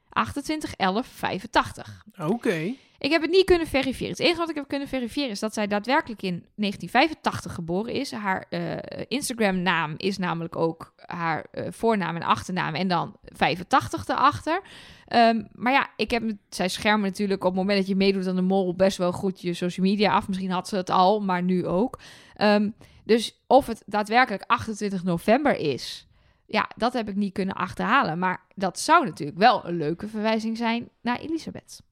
28, 0.10 0.74
11, 0.76 1.07
85. 1.07 2.03
Oké. 2.18 2.74
Ik 2.99 3.11
heb 3.11 3.21
het 3.21 3.31
niet 3.31 3.45
kunnen 3.45 3.67
verifiëren. 3.67 4.11
Het 4.11 4.19
enige 4.19 4.38
wat 4.38 4.49
ik 4.49 4.55
heb 4.55 4.67
kunnen 4.67 4.88
verifiëren 4.88 5.30
is 5.30 5.39
dat 5.39 5.53
zij 5.53 5.67
daadwerkelijk 5.67 6.21
in 6.21 6.45
1985 6.55 7.53
geboren 7.53 7.93
is. 7.93 8.11
Haar 8.11 8.45
eh, 8.49 8.77
Instagram-naam 9.07 9.93
is 9.97 10.17
namelijk 10.17 10.55
ook 10.55 10.93
haar 11.05 11.45
eh, 11.51 11.67
voornaam 11.69 12.15
en 12.15 12.23
achternaam 12.23 12.76
en 12.76 12.88
dan 12.88 13.15
85 13.23 14.07
erachter. 14.07 14.61
Ehm, 15.05 15.43
maar 15.51 15.73
ja, 15.73 15.89
ik 15.95 16.11
heb, 16.11 16.23
zij 16.49 16.67
schermen 16.67 17.09
natuurlijk 17.09 17.43
op 17.43 17.49
het 17.49 17.59
moment 17.59 17.77
dat 17.77 17.88
je 17.88 17.95
meedoet 17.95 18.27
aan 18.27 18.35
de 18.35 18.41
mol 18.41 18.76
best 18.76 18.97
wel 18.97 19.11
goed 19.11 19.41
je 19.41 19.53
social 19.53 19.85
media 19.85 20.13
af. 20.13 20.27
Misschien 20.27 20.51
had 20.51 20.67
ze 20.67 20.76
het 20.76 20.89
al, 20.89 21.21
maar 21.21 21.43
nu 21.43 21.65
ook. 21.65 21.99
Ehm, 22.35 22.69
dus 23.03 23.43
of 23.47 23.67
het 23.67 23.84
daadwerkelijk 23.85 24.43
28 24.47 25.03
november 25.03 25.55
is, 25.55 26.07
ja, 26.45 26.69
dat 26.76 26.93
heb 26.93 27.09
ik 27.09 27.15
niet 27.15 27.34
kunnen 27.34 27.55
achterhalen. 27.55 28.19
Maar 28.19 28.45
dat 28.55 28.80
zou 28.80 29.05
natuurlijk 29.05 29.38
wel 29.38 29.65
een 29.65 29.77
leuke 29.77 30.07
verwijzing 30.07 30.57
zijn 30.57 30.89
naar 31.01 31.19
Elisabeth. 31.19 31.88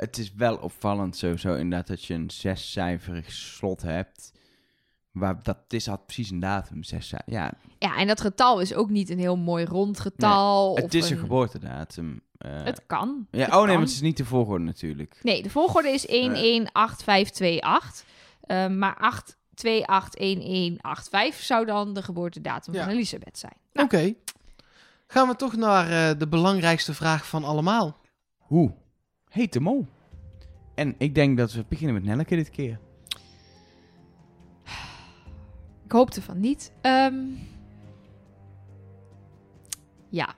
Het 0.00 0.18
is 0.18 0.32
wel 0.34 0.56
opvallend 0.56 1.16
sowieso 1.16 1.54
inderdaad 1.54 1.86
dat 1.86 2.04
je 2.04 2.14
een 2.14 2.30
zescijferig 2.30 3.32
slot 3.32 3.82
hebt. 3.82 4.32
Waar, 5.10 5.42
dat 5.42 5.58
is 5.68 5.86
had 5.86 6.06
precies 6.06 6.30
een 6.30 6.38
datum. 6.40 6.82
Zes, 6.84 7.10
ja, 7.26 7.52
Ja, 7.78 7.96
en 7.96 8.06
dat 8.06 8.20
getal 8.20 8.60
is 8.60 8.74
ook 8.74 8.90
niet 8.90 9.10
een 9.10 9.18
heel 9.18 9.36
mooi 9.36 9.64
rond 9.64 10.00
getal. 10.00 10.74
het 10.74 10.84
of 10.84 10.92
is 10.92 11.10
een 11.10 11.16
een- 11.16 11.22
geboortedatum. 11.22 12.20
Eh, 12.38 12.64
Het 12.64 12.82
kan. 12.86 13.26
ja, 13.30 13.44
Het 13.44 13.54
oh 13.54 13.62
nee, 13.64 13.72
maar 13.72 13.80
het 13.84 13.90
is 13.94 14.00
niet 14.00 14.16
de 14.16 14.24
volgorde 14.24 14.64
natuurlijk. 14.64 15.18
Nee, 15.22 15.42
de 15.42 15.50
volgorde 15.50 15.88
is 15.88 16.06
118528. 16.06 18.04
Eh, 18.40 18.66
maar 18.68 18.96
8281185 18.96 21.44
zou 21.44 21.66
dan 21.66 21.94
de 21.94 22.02
geboortedatum 22.02 22.74
Ja. 22.74 22.84
van 22.84 22.92
Elisabeth 22.92 23.38
zijn. 23.38 23.56
Oké. 23.72 24.14
Gaan 25.06 25.28
we 25.28 25.36
toch 25.36 25.56
naar 25.56 26.10
eh, 26.10 26.18
de 26.18 26.28
belangrijkste 26.28 26.94
vraag 26.94 27.26
van 27.26 27.44
allemaal. 27.44 27.96
Hoe 28.36 28.72
heet 29.38 29.52
de 29.52 29.60
mol? 29.60 29.86
En 30.74 30.94
ik 30.98 31.14
denk 31.14 31.36
dat 31.38 31.52
we 31.52 31.64
beginnen 31.68 31.94
met 31.94 32.04
Nelleke 32.04 32.36
dit 32.36 32.50
keer. 32.50 32.78
Ik 35.84 35.92
hoopte 35.92 36.22
van 36.22 36.40
niet. 36.40 36.72
Ehm, 36.80 37.14
ja, 40.08 40.34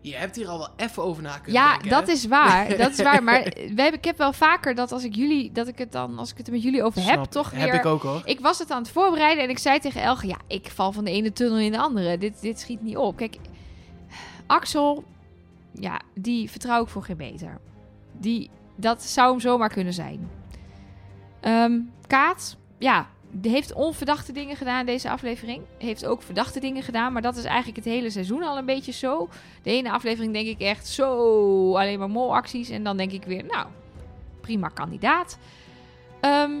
Je 0.00 0.14
hebt 0.14 0.36
hier 0.36 0.48
al 0.48 0.58
wel 0.58 0.68
even 0.76 1.02
over 1.02 1.22
na 1.22 1.38
kunnen 1.38 1.62
ja 1.62 1.70
denken, 1.70 1.88
dat 1.88 2.06
hè? 2.06 2.12
is 2.12 2.26
waar. 2.26 2.76
Dat 2.76 2.90
is 2.90 3.02
waar. 3.02 3.22
Maar 3.22 3.42
we 3.74 3.82
hebben, 3.82 3.92
ik 3.92 4.04
heb 4.04 4.18
wel 4.18 4.32
vaker 4.32 4.74
dat 4.74 4.92
als 4.92 5.04
ik 5.04 5.14
jullie, 5.14 5.52
dat 5.52 5.68
ik 5.68 5.78
het 5.78 5.92
dan, 5.92 6.18
als 6.18 6.30
ik 6.30 6.36
het 6.36 6.46
er 6.46 6.52
met 6.52 6.62
jullie 6.62 6.82
over 6.82 7.04
heb, 7.04 7.24
ik. 7.24 7.30
toch 7.30 7.50
weer. 7.50 7.60
Heb 7.60 7.74
ik 7.74 7.86
ook 7.86 8.02
hoor. 8.02 8.22
Ik 8.24 8.40
was 8.40 8.58
het 8.58 8.70
aan 8.70 8.82
het 8.82 8.90
voorbereiden 8.90 9.44
en 9.44 9.50
ik 9.50 9.58
zei 9.58 9.78
tegen 9.78 10.02
Elge: 10.02 10.26
Ja, 10.26 10.38
ik 10.46 10.70
val 10.70 10.92
van 10.92 11.04
de 11.04 11.10
ene 11.10 11.32
tunnel 11.32 11.58
in 11.58 11.72
de 11.72 11.78
andere. 11.78 12.18
Dit, 12.18 12.40
dit 12.40 12.60
schiet 12.60 12.82
niet 12.82 12.96
op. 12.96 13.16
Kijk, 13.16 13.36
Axel, 14.46 15.04
ja, 15.80 16.00
die 16.14 16.50
vertrouw 16.50 16.82
ik 16.82 16.88
voor 16.88 17.02
geen 17.02 17.16
meter. 17.16 17.60
Die, 18.12 18.50
dat 18.76 19.02
zou 19.02 19.30
hem 19.30 19.40
zomaar 19.40 19.68
kunnen 19.68 19.92
zijn. 19.92 20.30
Ehm, 21.40 21.80
Kaat, 22.06 22.56
ja, 22.78 23.08
die 23.30 23.50
heeft 23.50 23.72
onverdachte 23.72 24.32
dingen 24.32 24.56
gedaan 24.56 24.86
deze 24.86 25.10
aflevering. 25.10 25.62
Heeft 25.78 26.06
ook 26.06 26.22
verdachte 26.22 26.60
dingen 26.60 26.82
gedaan, 26.82 27.12
maar 27.12 27.22
dat 27.22 27.36
is 27.36 27.44
eigenlijk 27.44 27.76
het 27.76 27.94
hele 27.94 28.10
seizoen 28.10 28.42
al 28.42 28.58
een 28.58 28.66
beetje 28.66 28.92
zo. 28.92 29.28
De 29.62 29.70
ene 29.70 29.90
aflevering 29.90 30.32
denk 30.32 30.46
ik 30.46 30.60
echt 30.60 30.86
zo, 30.86 31.76
alleen 31.76 31.98
maar 31.98 32.10
molacties. 32.10 32.68
En 32.68 32.84
dan 32.84 32.96
denk 32.96 33.12
ik 33.12 33.24
weer, 33.24 33.44
nou, 33.44 33.66
prima 34.40 34.68
kandidaat. 34.68 35.38
Ehm, 36.20 36.52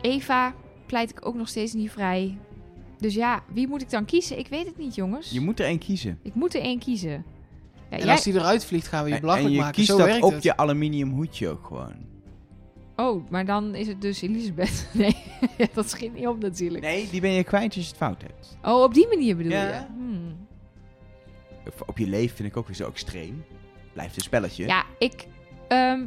Eva 0.00 0.54
pleit 0.86 1.10
ik 1.10 1.26
ook 1.26 1.34
nog 1.34 1.48
steeds 1.48 1.72
niet 1.72 1.90
vrij. 1.90 2.38
Dus 2.98 3.14
ja, 3.14 3.42
wie 3.52 3.68
moet 3.68 3.82
ik 3.82 3.90
dan 3.90 4.04
kiezen? 4.04 4.38
Ik 4.38 4.48
weet 4.48 4.66
het 4.66 4.78
niet, 4.78 4.94
jongens. 4.94 5.30
Je 5.30 5.40
moet 5.40 5.60
er 5.60 5.66
één 5.66 5.78
kiezen. 5.78 6.18
Ik 6.22 6.34
moet 6.34 6.54
er 6.54 6.60
één 6.60 6.78
kiezen. 6.78 7.24
Ja, 7.94 8.00
En 8.00 8.06
jij- 8.06 8.14
als 8.14 8.24
die 8.24 8.34
eruit 8.34 8.64
vliegt, 8.64 8.86
gaan 8.86 9.02
we 9.04 9.08
je 9.08 9.14
En, 9.14 9.20
en 9.20 9.26
belachelijk 9.26 9.54
je 9.54 9.60
maken. 9.60 9.74
kiest 9.74 9.88
Zo 9.88 9.96
dat 9.96 10.06
werkt 10.06 10.22
op 10.22 10.32
het. 10.32 10.42
je 10.42 10.56
aluminium 10.56 11.10
hoedje 11.10 11.48
ook 11.48 11.66
gewoon. 11.66 11.94
Oh, 12.96 13.30
maar 13.30 13.44
dan 13.44 13.74
is 13.74 13.86
het 13.86 14.00
dus 14.00 14.22
Elisabeth. 14.22 14.88
Nee, 14.92 15.16
dat 15.74 15.90
schiet 15.90 16.14
niet 16.14 16.26
op 16.26 16.40
natuurlijk. 16.40 16.84
Nee, 16.84 17.08
die 17.10 17.20
ben 17.20 17.30
je 17.30 17.44
kwijt 17.44 17.64
als 17.64 17.74
je 17.74 17.88
het 17.88 17.96
fout 17.96 18.22
hebt. 18.22 18.56
Oh, 18.62 18.82
op 18.82 18.94
die 18.94 19.08
manier 19.08 19.36
bedoel 19.36 19.52
Ja. 19.52 19.62
je? 19.68 19.84
Hmm. 19.96 20.36
Op 21.86 21.98
je 21.98 22.06
leven 22.06 22.36
vind 22.36 22.48
ik 22.48 22.56
ook 22.56 22.66
weer 22.66 22.76
zo 22.76 22.88
extreem. 22.88 23.44
Blijft 23.92 24.16
een 24.16 24.22
spelletje. 24.22 24.66
Ja, 24.66 24.84
ik... 24.98 25.26
ehm, 25.68 26.00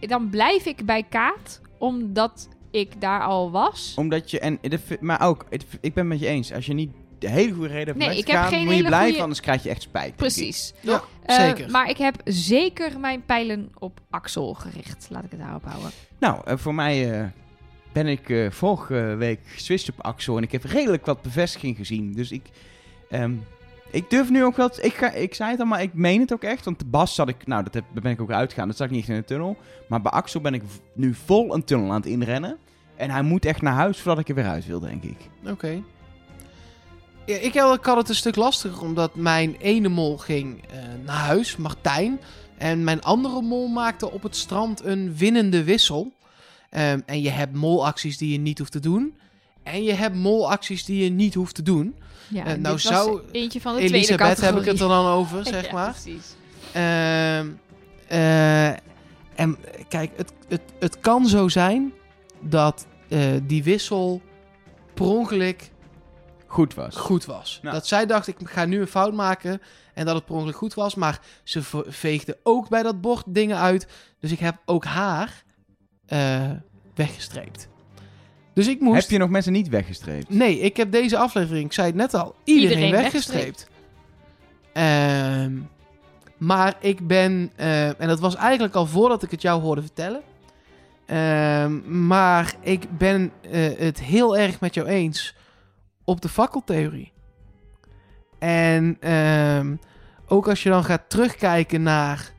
dan 0.00 0.28
blijf 0.30 0.64
ik 0.66 0.84
bij 0.84 1.02
Kaat, 1.02 1.60
omdat 1.78 2.48
ik 2.70 3.00
daar 3.00 3.22
al 3.22 3.50
was. 3.50 3.92
Omdat 3.96 4.30
je, 4.30 4.40
en, 4.40 4.58
maar 5.00 5.20
ook, 5.20 5.46
ik 5.50 5.66
ben 5.80 5.92
het 5.94 6.06
met 6.06 6.20
je 6.20 6.26
eens. 6.26 6.52
Als 6.52 6.66
je 6.66 6.74
niet 6.74 6.90
hele 7.28 7.52
goede 7.52 7.68
reden 7.68 7.92
om 7.94 7.98
Nee, 7.98 8.08
weg 8.08 8.16
te 8.16 8.22
ik 8.22 8.28
heb 8.30 8.36
gaan, 8.40 8.48
geen 8.48 8.58
moet 8.58 8.68
je 8.68 8.74
hele 8.74 8.86
blijven, 8.86 9.06
goeie- 9.08 9.22
anders 9.22 9.40
krijg 9.40 9.62
je 9.62 9.70
echt 9.70 9.82
spijt. 9.82 10.08
ik. 10.08 10.16
Precies. 10.16 10.72
Ja, 10.80 11.02
Eh, 11.24 11.36
zeker. 11.36 11.70
maar 11.70 11.88
ik 11.90 11.96
heb 11.96 12.14
zeker 12.24 13.00
mijn 13.00 13.24
pijlen 13.24 13.70
op 13.78 14.00
Axel 14.10 14.54
gericht. 14.54 15.06
Laat 15.10 15.24
ik 15.24 15.30
het 15.30 15.40
daarop 15.40 15.64
houden. 15.64 15.90
Nou, 16.18 16.40
eh, 16.44 16.56
voor 16.56 16.74
mij 16.74 17.20
eh, 17.20 17.26
ben 17.92 18.06
ik 18.06 18.30
eh, 18.30 18.50
vorige 18.50 18.94
week 19.18 19.40
geswitcht 19.46 19.88
op 19.90 20.00
Axel 20.04 20.36
en 20.36 20.42
ik 20.42 20.52
heb 20.52 20.64
redelijk 20.64 21.06
wat 21.06 21.22
bevestiging 21.22 21.76
gezien. 21.76 22.12
Dus 22.12 22.30
ik, 22.30 22.42
ehm, 23.10 23.32
ik 23.90 24.10
durf 24.10 24.30
nu 24.30 24.44
ook 24.44 24.56
wel, 24.56 24.68
te- 24.68 24.82
ik, 24.82 24.94
ga, 24.94 25.12
ik 25.12 25.34
zei 25.34 25.50
het 25.50 25.60
al, 25.60 25.66
maar 25.66 25.82
ik 25.82 25.94
meen 25.94 26.20
het 26.20 26.32
ook 26.32 26.42
echt. 26.42 26.64
Want 26.64 26.78
de 26.78 26.84
Bas 26.84 27.14
zat 27.14 27.28
ik, 27.28 27.46
nou, 27.46 27.62
dat 27.64 27.74
heb, 27.74 27.84
ben 27.92 28.12
ik 28.12 28.20
ook 28.20 28.30
uitgegaan, 28.30 28.68
dat 28.68 28.76
zat 28.76 28.86
ik 28.86 28.92
niet 28.92 29.00
echt 29.00 29.10
in 29.10 29.16
de 29.16 29.24
tunnel. 29.24 29.56
Maar 29.88 30.02
bij 30.02 30.12
Axel 30.12 30.40
ben 30.40 30.54
ik 30.54 30.62
nu 30.94 31.14
vol 31.24 31.54
een 31.54 31.64
tunnel 31.64 31.88
aan 31.90 31.96
het 32.00 32.06
inrennen. 32.06 32.56
En 32.96 33.10
hij 33.10 33.22
moet 33.22 33.44
echt 33.44 33.62
naar 33.62 33.74
huis 33.74 33.98
voordat 34.00 34.20
ik 34.20 34.28
er 34.28 34.34
weer 34.34 34.48
uit 34.48 34.66
wil, 34.66 34.80
denk 34.80 35.02
ik. 35.02 35.16
Oké. 35.50 35.82
Ja, 37.26 37.36
ik, 37.36 37.54
had, 37.54 37.96
het 37.96 38.08
een 38.08 38.14
stuk 38.14 38.36
lastiger, 38.36 38.82
omdat 38.82 39.14
mijn 39.14 39.56
ene 39.58 39.88
mol 39.88 40.18
ging 40.18 40.62
eh, 40.70 40.78
naar 41.04 41.16
huis, 41.16 41.56
Martijn. 41.56 42.20
En 42.58 42.84
mijn 42.84 43.02
andere 43.02 43.42
mol 43.42 43.68
maakte 43.68 44.10
op 44.10 44.22
het 44.22 44.36
strand 44.36 44.84
een 44.84 45.16
winnende 45.16 45.64
wissel. 45.64 46.12
Ehm, 46.70 47.00
en 47.06 47.22
je 47.22 47.30
hebt 47.30 47.54
molacties 47.54 48.16
die 48.16 48.32
je 48.32 48.38
niet 48.38 48.58
hoeft 48.58 48.72
te 48.72 48.80
doen. 48.80 49.14
En 49.62 49.82
je 49.82 49.92
hebt 49.92 50.14
molacties 50.14 50.84
die 50.84 51.04
je 51.04 51.10
niet 51.10 51.34
hoeft 51.34 51.54
te 51.54 51.62
doen. 51.62 51.96
Ja, 52.28 52.44
dit 52.44 52.60
nou 52.60 52.78
zou 52.78 53.20
eentje 53.32 53.60
van 53.60 53.72
de 53.72 53.78
tweede 53.78 53.96
Elisabeth 53.96 54.40
heb 54.40 54.56
ik 54.56 54.64
het 54.64 54.80
er 54.80 54.88
dan 54.88 55.06
over, 55.06 55.46
zeg 55.46 55.66
Ja, 55.66 55.72
maar. 55.72 55.90
precies. 55.90 56.34
Ehm, 56.72 57.48
eh, 58.08 58.68
en 59.34 59.58
kijk, 59.88 60.10
het, 60.16 60.32
het, 60.48 60.62
het 60.78 61.00
kan 61.00 61.26
zo 61.26 61.48
zijn 61.48 61.92
dat 62.40 62.86
die 63.42 63.62
wissel 63.62 64.22
per 64.94 65.06
ongeluk 65.06 65.70
Goed 66.54 66.74
was. 66.74 66.96
goed 66.96 67.24
was. 67.24 67.58
Ja. 67.62 67.72
Dat 67.72 67.86
zij 67.86 68.06
dacht, 68.06 68.28
ik 68.28 68.36
ga 68.44 68.64
nu 68.64 68.80
een 68.80 68.86
fout 68.86 69.12
maken. 69.12 69.60
En 69.94 70.04
dat 70.04 70.14
het 70.14 70.24
per 70.24 70.34
ongeluk 70.34 70.56
goed 70.56 70.74
was. 70.74 70.94
Maar 70.94 71.20
ze 71.44 71.62
ve- 71.62 71.84
veegde 71.86 72.38
ook 72.42 72.68
bij 72.68 72.82
dat 72.82 73.00
bord 73.00 73.24
dingen 73.28 73.58
uit. 73.58 73.86
Dus 74.20 74.32
ik 74.32 74.38
heb 74.38 74.56
ook 74.64 74.84
haar 74.84 75.42
eh, 76.06 76.50
weggestreept. 76.94 77.68
Dus 78.54 78.68
ik 78.68 78.80
moest... 78.80 79.00
Heb 79.00 79.10
je 79.10 79.18
nog 79.18 79.28
mensen 79.28 79.52
niet 79.52 79.68
weggestreept? 79.68 80.28
Nee, 80.28 80.58
ik 80.58 80.76
heb 80.76 80.92
deze 80.92 81.18
aflevering, 81.18 81.64
ik 81.64 81.72
zei 81.72 81.86
het 81.86 81.96
net 81.96 82.14
al, 82.14 82.34
iedereen, 82.44 82.76
Iedereen 82.78 83.02
weggestreept. 83.02 83.68
Ehm, 84.72 85.52
maar 86.36 86.74
ik 86.80 87.06
ben, 87.06 87.52
eh, 87.56 88.00
en 88.00 88.08
dat 88.08 88.20
was 88.20 88.34
eigenlijk 88.36 88.74
al 88.74 88.86
voordat 88.86 89.22
ik 89.22 89.30
het 89.30 89.42
jou 89.42 89.62
hoorde 89.62 89.82
vertellen. 89.82 90.22
Ehm, 91.06 92.06
maar 92.06 92.54
ik 92.60 92.98
ben 92.98 93.32
eh, 93.50 93.78
het 93.78 94.00
heel 94.00 94.36
erg 94.36 94.60
met 94.60 94.74
jou 94.74 94.86
eens 94.86 95.34
op 96.04 96.20
de 96.20 96.28
fakkeltheorie. 96.28 97.12
En 98.38 98.96
ehm, 99.00 99.76
ook 100.26 100.48
als 100.48 100.62
je 100.62 100.68
dan 100.68 100.84
gaat 100.84 101.08
terugkijken 101.08 101.82
naar 101.82 102.32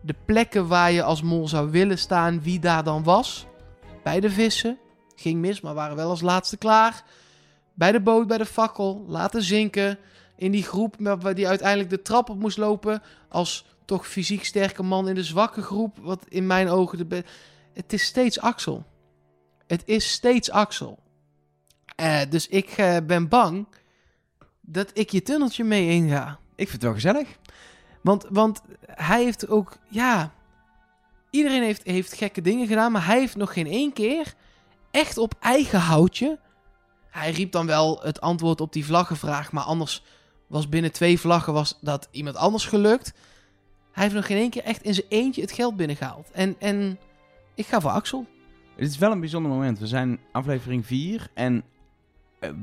de 0.00 0.14
plekken 0.24 0.68
waar 0.68 0.92
je 0.92 1.02
als 1.02 1.22
mol 1.22 1.48
zou 1.48 1.70
willen 1.70 1.98
staan, 1.98 2.42
wie 2.42 2.58
daar 2.58 2.84
dan 2.84 3.02
was. 3.02 3.46
Bij 4.02 4.20
de 4.20 4.30
vissen, 4.30 4.78
ging 5.16 5.40
mis, 5.40 5.60
maar 5.60 5.74
waren 5.74 5.96
wel 5.96 6.10
als 6.10 6.20
laatste 6.20 6.56
klaar. 6.56 7.04
Bij 7.74 7.92
de 7.92 8.00
boot, 8.00 8.26
bij 8.26 8.38
de 8.38 8.46
fakkel, 8.46 9.04
laten 9.06 9.42
zinken. 9.42 9.98
In 10.36 10.50
die 10.50 10.62
groep 10.62 10.96
die 11.34 11.48
uiteindelijk 11.48 11.90
de 11.90 12.02
trap 12.02 12.30
op 12.30 12.38
moest 12.38 12.58
lopen. 12.58 13.02
Als 13.28 13.66
toch 13.84 14.06
fysiek 14.06 14.44
sterke 14.44 14.82
man 14.82 15.08
in 15.08 15.14
de 15.14 15.24
zwakke 15.24 15.62
groep. 15.62 15.98
Wat 16.00 16.24
in 16.28 16.46
mijn 16.46 16.68
ogen 16.68 17.08
de 17.08 17.24
Het 17.72 17.92
is 17.92 18.02
steeds 18.02 18.40
Axel. 18.40 18.84
Het 19.66 19.82
is 19.84 20.10
steeds 20.10 20.50
Axel. 20.50 20.98
Eh, 21.98 22.20
dus 22.28 22.48
ik 22.48 22.68
eh, 22.68 22.96
ben 23.06 23.28
bang 23.28 23.66
dat 24.60 24.90
ik 24.94 25.10
je 25.10 25.22
tunneltje 25.22 25.64
mee 25.64 25.88
inga. 25.88 26.38
Ik 26.54 26.68
vind 26.68 26.72
het 26.72 26.82
wel 26.82 26.92
gezellig. 26.92 27.28
Want, 28.02 28.26
want 28.30 28.62
hij 28.86 29.22
heeft 29.22 29.48
ook, 29.48 29.78
ja. 29.88 30.32
Iedereen 31.30 31.62
heeft, 31.62 31.82
heeft 31.84 32.12
gekke 32.12 32.40
dingen 32.40 32.66
gedaan, 32.66 32.92
maar 32.92 33.06
hij 33.06 33.18
heeft 33.18 33.36
nog 33.36 33.52
geen 33.52 33.66
één 33.66 33.92
keer 33.92 34.34
echt 34.90 35.18
op 35.18 35.34
eigen 35.40 35.80
houtje. 35.80 36.38
Hij 37.10 37.30
riep 37.30 37.52
dan 37.52 37.66
wel 37.66 38.00
het 38.02 38.20
antwoord 38.20 38.60
op 38.60 38.72
die 38.72 38.84
vlaggenvraag, 38.84 39.52
maar 39.52 39.64
anders 39.64 40.02
was 40.46 40.68
binnen 40.68 40.92
twee 40.92 41.20
vlaggen 41.20 41.52
was 41.52 41.78
dat 41.80 42.08
iemand 42.10 42.36
anders 42.36 42.64
gelukt. 42.66 43.12
Hij 43.92 44.02
heeft 44.02 44.16
nog 44.16 44.26
geen 44.26 44.38
één 44.38 44.50
keer 44.50 44.64
echt 44.64 44.82
in 44.82 44.94
zijn 44.94 45.06
eentje 45.08 45.40
het 45.40 45.52
geld 45.52 45.76
binnengehaald. 45.76 46.30
En, 46.30 46.56
en 46.58 46.98
ik 47.54 47.66
ga 47.66 47.80
voor 47.80 47.90
Axel. 47.90 48.26
Het 48.76 48.88
is 48.88 48.98
wel 48.98 49.12
een 49.12 49.20
bijzonder 49.20 49.50
moment. 49.50 49.78
We 49.78 49.86
zijn 49.86 50.20
aflevering 50.32 50.86
4 50.86 51.30
en 51.34 51.64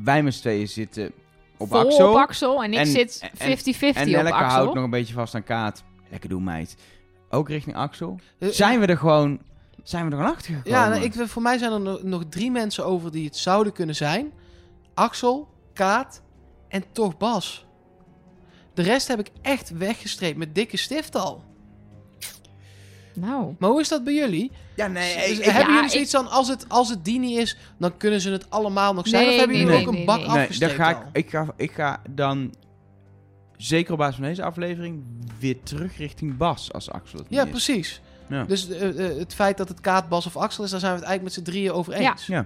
wij 0.03 0.23
met 0.23 0.33
z'n 0.33 0.41
tweeën 0.41 0.67
zitten 0.67 1.11
op 1.57 1.67
Vol 1.69 1.79
Axel. 1.79 2.09
op 2.11 2.15
Axel 2.17 2.63
en 2.63 2.73
ik 2.73 2.79
En- 2.79 2.85
zit 2.87 3.19
en- 3.21 3.29
50-50 3.37 3.95
en 3.95 4.07
op 4.07 4.13
Nelleke 4.13 4.33
Axel. 4.35 4.49
houdt 4.59 4.73
nog 4.73 4.83
een 4.83 4.89
beetje 4.89 5.13
vast 5.13 5.35
aan 5.35 5.43
Kaat. 5.43 5.83
Lekker 6.09 6.29
doen, 6.29 6.43
meid. 6.43 6.75
Ook 7.29 7.49
richting 7.49 7.75
Axel. 7.75 8.19
Eh, 8.39 8.49
Zijn 8.49 8.79
we 8.79 8.85
er 8.85 8.97
gewoon, 8.97 9.39
zijn 9.83 10.05
we 10.05 10.11
er 10.11 10.17
gewoon 10.17 10.33
achter 10.33 10.53
gekomen? 10.55 10.79
Ja, 10.79 10.89
nou, 10.89 11.03
ik, 11.03 11.13
voor 11.13 11.41
mij 11.41 11.57
zijn 11.57 11.71
er 11.71 11.81
nog, 11.81 12.03
nog 12.03 12.23
drie 12.29 12.51
mensen 12.51 12.85
over 12.85 13.11
die 13.11 13.25
het 13.25 13.37
zouden 13.37 13.73
kunnen 13.73 13.95
zijn. 13.95 14.31
Axel, 14.93 15.47
Kaat 15.73 16.21
en 16.67 16.83
toch 16.91 17.17
Bas. 17.17 17.65
De 18.73 18.81
rest 18.81 19.07
heb 19.07 19.19
ik 19.19 19.29
echt 19.41 19.69
weggestreept 19.69 20.37
met 20.37 20.55
dikke 20.55 20.77
stift 20.77 21.15
al. 21.15 21.43
Nou, 23.15 23.55
Maar 23.59 23.69
hoe 23.69 23.79
is 23.81 23.87
dat 23.89 24.03
bij 24.03 24.13
jullie? 24.13 24.51
Ja, 24.75 24.87
nee. 24.87 25.27
Dus 25.27 25.37
ik- 25.37 25.43
hebben 25.45 25.61
ja, 25.61 25.67
jullie 25.69 25.83
ik- 25.85 25.91
zoiets 25.91 26.11
van, 26.11 26.29
als 26.29 26.47
het, 26.47 26.65
als 26.69 26.89
het 26.89 27.05
die 27.05 27.19
niet 27.19 27.37
is, 27.37 27.57
dan 27.77 27.97
kunnen 27.97 28.21
ze 28.21 28.29
het 28.31 28.49
allemaal 28.49 28.93
nog 28.93 29.07
zijn? 29.07 29.23
Nee, 29.23 29.31
of 29.31 29.37
hebben 29.39 29.57
nee, 29.57 29.65
jullie 29.65 29.79
nee, 29.79 29.87
ook 29.87 29.93
een 29.99 30.05
bak 30.05 30.17
nee. 30.17 30.27
nee, 30.27 30.37
afgestreept 30.37 30.73
ga 30.73 30.89
ik, 30.89 30.97
ik, 31.13 31.29
ga, 31.29 31.47
ik 31.57 31.71
ga 31.71 32.01
dan 32.09 32.53
zeker 33.57 33.91
op 33.91 33.97
basis 33.97 34.15
van 34.15 34.23
deze 34.23 34.43
aflevering 34.43 35.03
weer 35.39 35.55
terug 35.63 35.97
richting 35.97 36.37
Bas 36.37 36.73
als 36.73 36.91
Axel 36.91 37.19
het 37.19 37.29
niet 37.29 37.39
Ja, 37.39 37.45
is. 37.45 37.49
precies. 37.51 38.01
Ja. 38.29 38.43
Dus 38.43 38.69
eh, 38.69 39.09
eh, 39.09 39.17
het 39.17 39.33
feit 39.33 39.57
dat 39.57 39.69
het 39.69 39.81
Kaat, 39.81 40.09
Bas 40.09 40.25
of 40.25 40.37
Axel 40.37 40.63
is, 40.63 40.69
daar 40.69 40.79
zijn 40.79 40.91
we 40.93 40.99
het 40.99 41.07
eigenlijk 41.07 41.37
met 41.37 41.45
z'n 41.45 41.51
drieën 41.51 41.71
over 41.71 41.93
eens. 41.93 42.25
Ja. 42.25 42.35
Ja, 42.35 42.45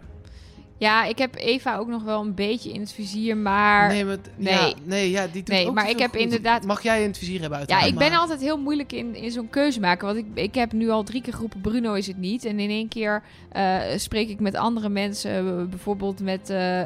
ik 1.08 1.18
heb 1.18 1.36
Eva 1.36 1.78
ook 1.78 1.88
nog 1.88 2.04
wel 2.04 2.22
een 2.22 2.34
beetje 2.34 2.72
in 2.72 2.80
het 2.80 2.92
vizier, 2.92 3.38
maar... 3.38 3.88
nee, 3.88 4.06
maar, 4.06 4.18
nee. 4.36 4.54
Ja, 4.54 4.74
nee, 4.84 5.10
ja, 5.10 5.24
die 5.28 5.32
doet 5.44 5.48
Nee, 5.48 5.68
ook 5.68 5.74
maar 5.74 5.90
ik 5.90 6.00
heb 6.00 6.10
goed. 6.12 6.20
inderdaad- 6.20 6.66
Mag 6.66 6.84
jij 6.84 7.02
in 7.02 7.08
het 7.08 7.18
vizier 7.18 7.40
hebben 7.40 7.52
Ja, 7.58 7.60
uiteraard, 7.66 7.92
ik 7.94 7.98
ben 7.98 8.10
maar- 8.10 8.20
altijd 8.20 8.42
heel 8.42 8.58
moeilijk 8.58 8.92
in, 8.92 9.16
in 9.16 9.32
zo'n 9.32 9.50
keuze 9.50 9.80
maken. 9.80 10.06
Want 10.08 10.18
ik, 10.20 10.26
ik 10.34 10.56
heb 10.56 10.72
nu 10.72 10.90
al 10.90 11.04
drie 11.04 11.22
keer 11.22 11.34
geroepen, 11.34 11.62
Bruno 11.62 11.94
is 11.94 12.08
het 12.08 12.18
niet. 12.18 12.46
En 12.46 12.60
in 12.60 12.70
één 12.70 12.88
keer 12.88 13.22
eh, 13.52 13.80
spreek 13.96 14.30
ik 14.30 14.40
met 14.40 14.56
andere 14.56 14.90
mensen. 14.90 15.32
eh, 15.60 15.64
bijvoorbeeld 15.70 16.20
met 16.20 16.50
eh, 16.50 16.82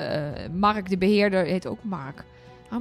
Mark, 0.53 0.89
de 0.89 0.97
beheerder. 0.97 1.45
Heet 1.45 1.67
ook 1.67 1.79
Mark. 1.83 2.23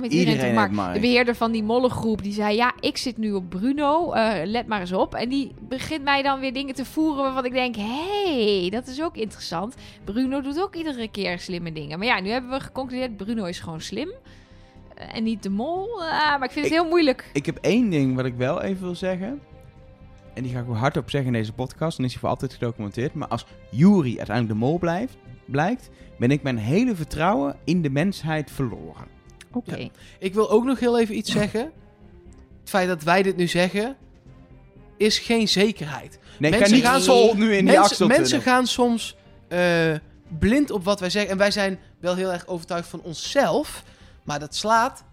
Heet 0.00 0.12
iedereen 0.12 0.54
Mark. 0.54 0.94
De 0.94 1.00
beheerder 1.00 1.34
van 1.34 1.52
die 1.52 1.62
mollengroep. 1.62 2.22
Die 2.22 2.32
zei, 2.32 2.56
ja, 2.56 2.72
ik 2.80 2.96
zit 2.96 3.16
nu 3.18 3.32
op 3.32 3.50
Bruno. 3.50 4.12
eh, 4.12 4.46
let 4.46 4.66
maar 4.66 4.80
eens 4.80 4.92
op. 4.92 5.14
En 5.14 5.28
die 5.28 5.52
begint 5.68 6.02
mij 6.04 6.22
dan 6.22 6.40
weer 6.40 6.52
dingen 6.52 6.74
te 6.74 6.84
voeren 6.84 7.22
waarvan 7.22 7.44
ik 7.44 7.52
denk... 7.52 7.76
Hé, 7.76 8.60
hey, 8.60 8.70
dat 8.70 8.86
is 8.86 9.02
ook 9.02 9.16
interessant. 9.16 9.74
Bruno 10.04 10.40
doet 10.40 10.60
ook 10.60 10.74
iedere 10.74 11.08
keer 11.10 11.38
slimme 11.38 11.72
dingen. 11.72 11.98
Maar 11.98 12.06
ja, 12.06 12.20
nu 12.20 12.28
hebben 12.30 12.50
we 12.50 12.60
geconcludeerd, 12.60 13.16
Bruno 13.16 13.44
is 13.44 13.60
gewoon 13.60 13.80
slim. 13.80 14.10
Eh, 14.94 15.16
En 15.16 15.22
niet 15.22 15.42
de 15.42 15.50
mol. 15.50 16.00
Ah, 16.02 16.38
maar 16.38 16.44
ik 16.44 16.50
vind 16.50 16.64
het 16.64 16.74
heel 16.74 16.88
moeilijk. 16.88 17.30
Ik 17.32 17.46
heb 17.46 17.58
één 17.60 17.90
ding 17.90 18.16
wat 18.16 18.24
ik 18.24 18.34
wel 18.34 18.62
even 18.62 18.82
wil 18.82 18.94
zeggen. 18.94 19.40
En 20.34 20.42
die 20.42 20.52
ga 20.52 20.60
ik 20.60 20.68
ook 20.68 20.76
hardop 20.76 21.10
zeggen 21.10 21.32
in 21.34 21.38
deze 21.38 21.52
podcast. 21.52 21.96
Dan 21.96 22.06
is 22.06 22.12
hij 22.12 22.20
voor 22.20 22.28
altijd 22.30 22.52
gedocumenteerd. 22.52 23.14
Maar 23.14 23.28
als 23.28 23.46
Yuri 23.70 24.16
uiteindelijk 24.16 24.58
de 24.58 24.64
mol 24.66 24.78
blijft, 24.78 25.16
blijkt, 25.44 25.90
ben 26.18 26.30
ik 26.30 26.42
mijn 26.42 26.58
hele 26.58 26.94
vertrouwen 26.94 27.56
in 27.64 27.82
de 27.82 27.90
mensheid 27.90 28.50
verloren. 28.50 29.20
Oké. 29.52 29.88
Ik 30.18 30.34
wil 30.34 30.50
ook 30.50 30.64
nog 30.64 30.78
heel 30.80 30.98
even 30.98 31.16
iets 31.16 31.30
zeggen. 31.30 31.60
Het 32.60 32.70
feit 32.70 32.88
dat 32.88 33.02
wij 33.02 33.22
dit 33.22 33.36
nu 33.36 33.46
zeggen, 33.48 33.96
is 34.96 35.18
geen 35.18 35.48
zekerheid. 35.48 36.18
Nee, 36.38 36.50
Mensen 36.50 36.72
niet 36.72 36.84
gaan- 36.84 37.00
sol 37.00 37.34
nu 37.34 37.42
in 37.44 37.50
die 37.50 37.62
mensen, 37.62 37.82
axeltunnel. 37.82 38.16
mensen 38.18 38.40
gaan 38.42 38.66
soms 38.66 39.16
eh, 39.48 39.94
blind 40.38 40.70
op 40.70 40.84
wat 40.84 41.00
wij 41.00 41.10
zeggen. 41.10 41.30
En 41.30 41.38
wij 41.38 41.50
zijn 41.50 41.78
wel 42.00 42.14
heel 42.14 42.32
erg 42.32 42.46
overtuigd 42.46 42.88
van 42.88 43.00
onszelf. 43.02 43.82
Maar 44.22 44.38
dat 44.38 44.54
slaat, 44.54 45.04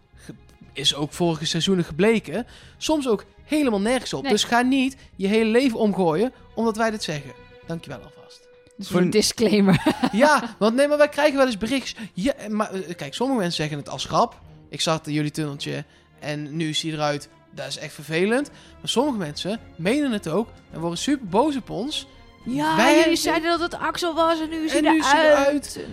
is 0.74 0.96
ook 0.96 1.14
vorige 1.14 1.46
seizoenen 1.46 1.86
gebleken, 1.86 2.46
soms 2.78 3.08
ook 3.08 3.26
helemaal 3.44 3.82
nergens 3.82 4.14
op. 4.14 4.22
Nee. 4.24 4.32
Dus 4.32 4.44
ga 4.44 4.62
niet 4.62 4.96
je 5.16 5.28
hele 5.28 5.50
leven 5.50 5.80
omgooien 5.80 6.34
omdat 6.56 6.78
wij 6.78 6.92
dit 6.92 7.04
zeggen. 7.04 7.32
Dankjewel 7.68 8.00
alvast. 8.00 8.48
Dus 8.80 8.88
Voor 8.88 9.02
een 9.02 9.10
disclaimer. 9.10 9.84
Ja, 10.12 10.56
want 10.60 10.76
nee, 10.76 10.88
maar 10.88 10.98
wij 10.98 11.10
krijgen 11.10 11.38
wel 11.38 11.46
eens 11.46 11.58
berichtjes. 11.58 11.96
Ja, 12.14 12.34
maar 12.50 12.72
eh, 12.74 12.96
kijk, 12.96 13.14
sommige 13.14 13.40
mensen 13.40 13.58
zeggen 13.58 13.78
het 13.78 13.90
als 13.90 14.06
grap. 14.06 14.40
Ik 14.70 14.82
zat 14.82 15.08
in 15.08 15.14
jullie 15.14 15.32
tunneltje 15.32 15.86
en 16.20 16.56
nu 16.56 16.70
is 16.70 16.82
hij 16.82 16.92
eruit. 16.92 17.30
Dat 17.52 17.68
is 17.68 17.78
echt 17.78 17.94
vervelend. 17.94 18.50
Maar 18.52 18.90
sommige 18.90 19.18
mensen 19.18 19.60
menen 19.76 20.12
het 20.12 20.28
ook 20.30 20.50
en 20.72 20.80
worden 20.80 21.00
super 21.00 21.28
boos 21.28 21.56
op 21.56 21.70
ons. 21.70 22.08
Ja, 22.46 22.76
Wij- 22.76 23.00
jullie 23.00 23.16
zeiden 23.16 23.50
dat 23.50 23.60
het 23.72 23.82
Axel 23.82 24.14
was 24.14 24.40
en 24.42 24.50
nu 24.50 24.56
is 24.66 24.74
En 24.76 24.84
hij 24.84 24.94
nu 24.94 25.00
is 25.00 25.12
hij 25.12 25.26
eruit. 25.32 25.76
eruit. 25.76 25.88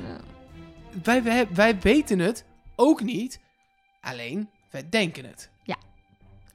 Wij, 1.03 1.23
wij, 1.23 1.49
wij 1.55 1.79
weten 1.81 2.19
het 2.19 2.45
ook 2.77 3.03
niet. 3.03 3.39
Alleen, 4.01 4.49
wij 4.71 4.89
denken 4.89 5.25
het. 5.25 5.51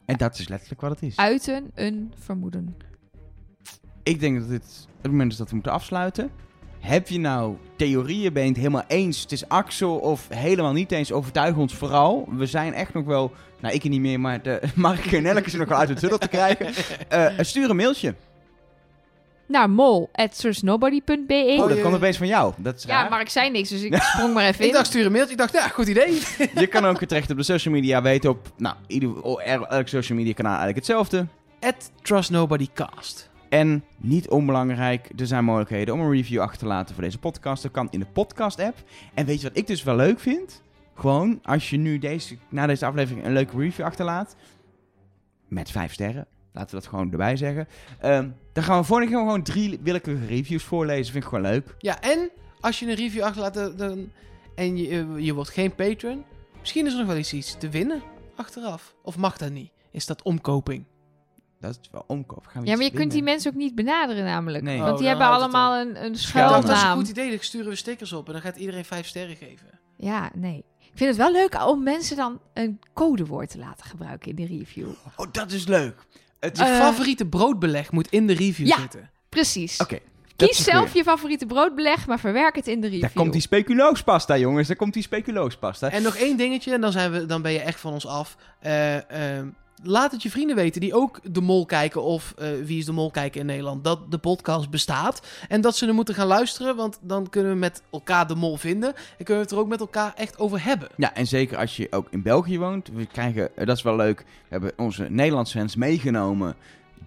En 0.06 0.18
dat 0.18 0.40
is 0.40 0.48
letterlijk 0.48 0.82
wat 0.82 0.92
het 0.92 1.02
is. 1.02 1.18
Uiten 1.18 1.72
een 1.76 2.14
vermoeden. 2.24 2.78
Ik 4.04 4.20
denk 4.20 4.40
dat 4.40 4.50
dit 4.50 4.88
het 5.02 5.12
moment 5.12 5.32
is 5.32 5.38
dat 5.38 5.48
we 5.50 5.54
moeten 5.54 5.72
afsluiten. 5.72 6.32
Heb 6.80 7.08
je 7.08 7.20
nou 7.20 7.56
theorieën, 7.76 8.34
ben 8.34 8.44
je 8.44 8.50
het 8.50 8.58
helemaal 8.58 8.84
eens, 8.88 9.22
het 9.22 9.32
is 9.32 9.48
Axel 9.50 9.96
of 9.96 10.28
helemaal 10.30 10.74
niet 10.74 10.92
eens, 10.92 11.12
overtuig 11.12 11.56
ons 11.56 11.74
vooral. 11.74 12.28
We 12.32 12.46
zijn 12.46 12.74
echt 12.74 12.94
nog 12.94 13.06
wel, 13.06 13.32
nou 13.60 13.74
ik 13.74 13.84
niet 13.84 14.00
meer, 14.02 14.20
maar 14.20 14.42
de, 14.42 14.62
Mark 14.76 15.06
en 15.06 15.24
Nelke 15.24 15.46
is 15.46 15.54
nog 15.54 15.68
wel 15.68 15.78
uit 15.78 15.88
de 15.88 15.94
tunnel 15.94 16.18
te 16.18 16.28
krijgen. 16.28 16.68
Eh, 17.08 17.28
stuur 17.40 17.70
een 17.70 17.76
mailtje. 17.76 18.16
Naar 19.46 19.70
mol 19.70 20.10
at 20.14 20.38
trustnobody.be. 20.38 21.56
Oh, 21.60 21.68
dat 21.68 21.82
komt 21.82 21.96
opeens 21.96 22.18
van 22.18 22.28
jou. 22.28 22.54
Dat 22.58 22.76
is 22.76 22.84
ja, 22.84 23.02
raar. 23.02 23.10
maar 23.10 23.22
ik 23.22 23.30
zei 23.30 23.50
niks, 23.50 23.70
dus 23.70 23.82
ik 23.82 23.96
sprong 24.14 24.34
maar 24.34 24.46
even 24.46 24.62
Ik 24.62 24.68
in. 24.68 24.74
dacht, 24.74 24.86
stuur 24.86 25.06
een 25.06 25.12
mailtje. 25.12 25.32
Ik 25.32 25.38
dacht, 25.38 25.54
ja, 25.54 25.68
goed 25.68 25.88
idee. 25.88 26.22
Je 26.56 26.68
kan 26.68 26.86
ook 26.86 27.06
terecht 27.06 27.32
op 27.32 27.38
de 27.38 27.44
social 27.44 27.74
media, 27.74 28.02
weet 28.02 28.26
op, 28.26 28.52
nou, 28.58 28.76
ieder, 28.88 29.22
oh, 29.22 29.46
elk 29.70 29.88
social 29.88 30.18
media 30.18 30.34
kanaal 30.34 30.52
eigenlijk 30.58 30.78
hetzelfde. 30.78 31.28
At 31.60 31.92
TrustNobodyCast. 32.02 33.30
En 33.52 33.84
niet 33.98 34.30
onbelangrijk, 34.30 35.10
er 35.18 35.28
zijn 35.28 35.44
mogelijkheden 35.44 35.94
om 35.94 36.00
een 36.00 36.12
review 36.12 36.42
achter 36.42 36.60
te 36.60 36.66
laten 36.66 36.94
voor 36.96 37.04
deze 37.04 37.18
podcast. 37.18 37.64
Dat 37.64 37.72
kan 37.72 37.88
in 37.90 38.00
de 38.00 38.06
podcast-app. 38.06 38.84
En 39.14 39.26
weet 39.26 39.42
je 39.42 39.48
wat 39.48 39.58
ik 39.58 39.68
dus 39.68 39.84
wel 39.84 39.96
leuk 39.96 40.20
vind? 40.20 40.62
Gewoon, 40.96 41.40
als 41.44 41.70
je 41.70 41.78
nu 41.78 41.98
deze, 41.98 42.38
na 42.50 42.66
deze 42.68 42.86
aflevering 42.86 43.26
een 43.26 43.34
leuke 43.34 43.58
review 43.58 43.86
achterlaat. 43.86 44.36
Met 45.48 45.72
vijf 45.72 45.94
sterren. 45.94 46.28
Laten 46.54 46.76
we 46.76 46.82
dat 46.82 46.90
gewoon 46.90 47.12
erbij 47.12 47.36
zeggen. 47.38 47.68
Ehm, 48.00 48.30
dan 48.54 48.64
gaan 48.64 48.80
we 48.80 48.86
volgende 48.86 49.12
keer 49.12 49.22
gewoon 49.22 49.44
drie 49.44 49.80
willekeurige 49.82 50.26
reviews 50.26 50.64
voorlezen. 50.64 51.12
Vind 51.12 51.24
ik 51.24 51.30
gewoon 51.30 51.52
leuk. 51.52 51.76
Ja, 51.78 52.02
en 52.02 52.30
als 52.60 52.80
je 52.80 52.86
een 52.88 52.96
review 52.96 53.24
achterlaat 53.24 53.78
dan- 53.78 54.12
en 54.56 54.78
je, 54.78 54.88
eh, 54.90 55.26
je 55.26 55.34
wordt 55.34 55.50
geen 55.50 55.76
patron, 55.76 56.24
misschien 56.60 56.86
is 56.86 56.92
er 56.92 56.98
nog 57.00 57.08
wel 57.08 57.18
iets 57.18 57.58
te 57.58 57.70
winnen 57.70 58.02
achteraf. 58.36 58.96
Of 59.04 59.18
mag 59.18 59.38
dat 59.38 59.52
niet? 59.52 59.72
Is 59.92 60.06
dat 60.06 60.22
omkoping? 60.22 60.86
Dat 61.62 61.78
is 61.82 61.90
wel 61.92 62.04
omkoop. 62.08 62.46
Gaan 62.48 62.62
we 62.62 62.68
Ja, 62.68 62.76
maar 62.76 62.84
je 62.86 62.92
kunt 62.92 63.12
die 63.12 63.24
mensen 63.24 63.52
ook 63.52 63.58
niet 63.58 63.76
benaderen 63.76 64.24
namelijk. 64.26 64.64
Nee. 64.64 64.78
Want 64.78 64.92
Oh, 64.92 64.98
die 64.98 65.08
dan 65.08 65.18
hebben 65.18 65.36
allemaal 65.36 65.80
een, 65.80 66.04
een 66.06 66.16
Schuilnaam. 66.16 66.62
dat 66.62 66.76
is 66.76 66.82
een 66.84 66.92
goed 66.92 67.08
idee. 67.10 67.30
Dan 67.30 67.40
sturen 67.42 67.70
we 67.70 67.76
stickers 67.76 68.14
op 68.14 68.28
en 68.28 68.34
dan 68.34 68.42
gaat 68.42 68.56
iedereen 68.56 68.86
vijf 68.86 69.08
sterren 69.08 69.36
geven. 69.36 69.68
Ja, 69.98 70.30
nee. 70.36 70.64
Ik 70.80 70.98
vind 70.98 71.10
het 71.10 71.18
wel 71.18 71.32
leuk 71.32 71.66
om 71.68 71.84
mensen 71.84 72.16
dan 72.18 72.40
een 72.54 72.80
codewoord 72.94 73.50
te 73.50 73.58
laten 73.58 73.86
gebruiken 73.86 74.30
in 74.30 74.36
de 74.36 74.46
review. 74.46 74.88
Oh, 75.16 75.28
dat 75.32 75.52
is 75.52 75.68
leuk. 75.68 76.06
Het 76.40 76.58
Je 76.58 76.64
Eh, 76.64 76.78
favoriete 76.80 77.26
broodbeleg 77.26 77.92
moet 77.92 78.08
in 78.08 78.28
de 78.28 78.34
review 78.34 78.68
ja. 78.68 78.78
zitten. 78.80 79.10
Precies. 79.30 79.78
Oké. 79.80 80.00
Kies 80.36 80.64
zelf 80.64 80.78
goeie. 80.84 80.98
je 80.98 81.04
favoriete 81.04 81.46
broodbeleg, 81.46 82.08
maar 82.08 82.20
verwerk 82.20 82.56
het 82.56 82.68
in 82.68 82.82
de 82.82 82.88
review. 82.88 83.02
Daar 83.02 83.12
komt 83.14 83.32
die 83.34 83.42
speculoospasta, 83.42 84.38
jongens. 84.38 84.68
Daar 84.68 84.76
komt 84.78 84.94
die 84.94 85.04
speculoospasta. 85.04 85.90
En 85.92 86.04
nog 86.04 86.16
één 86.16 86.38
dingetje, 86.38 86.74
en 86.74 86.82
dan, 86.82 86.92
zijn 86.92 87.12
we, 87.12 87.26
dan 87.26 87.42
ben 87.42 87.52
je 87.52 87.60
echt 87.60 87.80
van 87.80 87.94
ons 87.94 88.08
af. 88.08 88.36
Eh, 88.60 89.38
ehm, 89.38 89.48
laat 89.84 90.12
het 90.12 90.24
je 90.24 90.30
vrienden 90.30 90.56
weten 90.56 90.82
die 90.82 90.94
ook 90.94 91.20
de 91.24 91.42
mol 91.42 91.66
kijken 91.66 92.04
of 92.04 92.34
eh, 92.38 92.50
Wie 92.64 92.78
is 92.78 92.86
de 92.86 92.92
mol 92.92 93.12
kijken 93.12 93.40
in 93.40 93.46
Nederland. 93.46 93.84
Dat 93.84 94.12
de 94.12 94.18
podcast 94.18 94.70
bestaat. 94.70 95.28
En 95.48 95.62
dat 95.62 95.76
ze 95.76 95.88
er 95.88 95.94
moeten 95.94 96.16
gaan 96.16 96.28
luisteren, 96.28 96.76
want 96.76 97.00
dan 97.02 97.30
kunnen 97.30 97.52
we 97.52 97.58
met 97.58 97.82
elkaar 97.92 98.28
de 98.28 98.36
mol 98.36 98.58
vinden. 98.58 98.94
En 98.96 99.26
kunnen 99.26 99.36
we 99.36 99.42
het 99.42 99.52
er 99.52 99.58
ook 99.58 99.68
met 99.68 99.80
elkaar 99.80 100.14
echt 100.16 100.40
over 100.40 100.64
hebben. 100.64 100.90
Ja, 100.98 101.14
en 101.14 101.28
zeker 101.28 101.58
als 101.58 101.78
je 101.78 101.88
ook 101.92 102.08
in 102.10 102.22
België 102.22 102.60
woont. 102.60 102.90
We 102.94 103.06
krijgen, 103.06 103.58
eh, 103.58 103.66
dat 103.66 103.78
is 103.78 103.84
wel 103.84 103.96
leuk, 103.96 104.20
we 104.20 104.26
hebben 104.48 104.72
onze 104.78 105.08
Nederlandse 105.10 105.58
fans 105.58 105.76
meegenomen. 105.76 106.56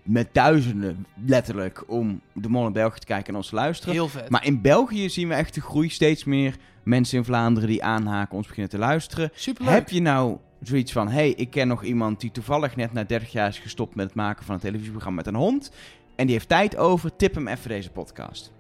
Met 0.03 0.29
duizenden, 0.33 1.07
letterlijk, 1.27 1.85
om 1.87 2.21
de 2.33 2.49
Mol 2.49 2.67
in 2.67 2.73
België 2.73 2.99
te 2.99 3.07
kijken 3.07 3.29
en 3.29 3.37
ons 3.37 3.49
te 3.49 3.55
luisteren. 3.55 3.95
Heel 3.95 4.09
vet. 4.09 4.29
Maar 4.29 4.45
in 4.45 4.61
België 4.61 5.11
zien 5.11 5.29
we 5.29 5.35
echt 5.35 5.55
de 5.55 5.61
groei. 5.61 5.89
Steeds 5.89 6.25
meer 6.25 6.57
mensen 6.83 7.19
in 7.19 7.25
Vlaanderen 7.25 7.69
die 7.69 7.85
aanhaken, 7.85 8.37
ons 8.37 8.47
beginnen 8.47 8.71
te 8.71 8.79
luisteren. 8.79 9.31
Superleuk. 9.35 9.75
Heb 9.75 9.89
je 9.89 10.01
nou 10.01 10.37
zoiets 10.69 10.93
van, 10.93 11.09
hey, 11.09 11.31
ik 11.31 11.51
ken 11.51 11.69
nog 11.69 11.83
iemand 11.85 12.21
die 12.21 12.31
toevallig 12.31 12.77
net 12.77 12.93
na 12.93 13.05
30 13.05 13.33
jaar 13.33 13.49
is 13.49 13.59
gestopt 13.59 13.95
met 13.95 14.07
het 14.07 14.15
maken 14.15 14.45
van 14.45 14.55
een 14.55 14.61
televisieprogramma 14.61 15.17
met 15.17 15.27
een 15.27 15.41
hond. 15.41 15.71
En 16.17 16.27
die 16.27 16.35
heeft 16.35 16.49
tijd 16.49 16.77
over, 16.77 17.17
tip 17.17 17.35
hem 17.35 17.49
even 17.49 17.69
deze 17.69 17.91
podcast. 17.91 18.53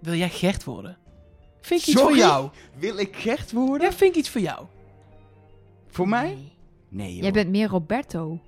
Wil 0.00 0.14
jij 0.14 0.28
Gert 0.28 0.64
worden? 0.64 0.96
Vind 1.60 1.80
ik 1.80 1.86
iets 1.86 1.98
Sorry? 1.98 2.14
voor 2.14 2.24
jou? 2.26 2.48
Wil 2.78 2.98
ik 2.98 3.16
Gert 3.16 3.52
worden? 3.52 3.86
Ja, 3.86 3.92
vind 3.92 4.10
ik 4.10 4.16
iets 4.16 4.30
voor 4.30 4.40
jou? 4.40 4.66
Voor 5.90 6.08
mij? 6.08 6.38
Nee. 6.88 7.12
Joh. 7.14 7.22
Jij 7.22 7.32
bent 7.32 7.50
meer 7.50 7.68
Roberto. 7.68 8.40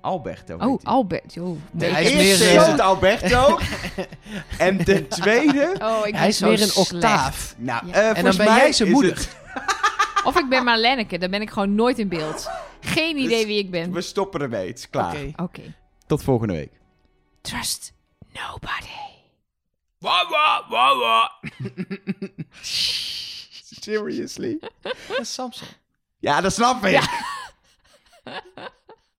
Alberto. 0.00 0.56
Oh. 0.56 0.78
Albert. 0.82 1.34
Joh. 1.34 1.46
Nee, 1.46 1.88
De 1.88 1.94
hij 1.94 2.02
is 2.04 2.10
eerste 2.10 2.44
meer, 2.44 2.54
is 2.54 2.62
eh, 2.62 2.70
het 2.70 2.80
Alberto. 2.80 3.58
en 4.58 4.76
de 4.78 5.08
tweede... 5.08 5.74
Oh, 5.82 6.06
ik 6.06 6.14
Hij 6.14 6.28
is 6.28 6.36
zo 6.36 6.48
meer 6.48 6.62
een 6.62 6.74
octaaf. 6.74 7.54
Nou, 7.58 7.86
Ja. 7.86 7.92
eh, 7.92 8.18
En 8.18 8.24
dan 8.24 8.36
ben 8.36 8.46
mij 8.46 8.56
jij 8.56 8.72
zijn 8.72 8.90
moeder. 8.90 9.28
Of 10.24 10.36
ik 10.36 10.48
ben 10.48 10.64
Marlenneke, 10.64 11.18
dan 11.18 11.30
ben 11.30 11.40
ik 11.42 11.50
gewoon 11.50 11.74
nooit 11.74 11.98
in 11.98 12.08
beeld. 12.08 12.50
Geen 12.80 13.16
idee 13.16 13.28
Dus 13.38 13.44
wie 13.44 13.58
ik 13.58 13.70
ben. 13.70 13.92
We 13.92 14.00
stoppen 14.00 14.40
ermee. 14.40 14.68
Het 14.68 14.78
is 14.78 14.90
klaar. 14.90 15.16
Oké. 15.16 15.42
Oké. 15.42 15.74
Tot 16.06 16.22
volgende 16.22 16.52
week. 16.54 16.72
Trust 17.40 17.92
nobody. 18.32 18.86
Seriously? 23.80 24.58
Dat 24.80 25.18
is 25.20 25.34
Samson. 25.34 25.68
Ja, 26.18 26.40
dat 26.40 26.52
snap 26.52 26.84
ik. 26.84 27.00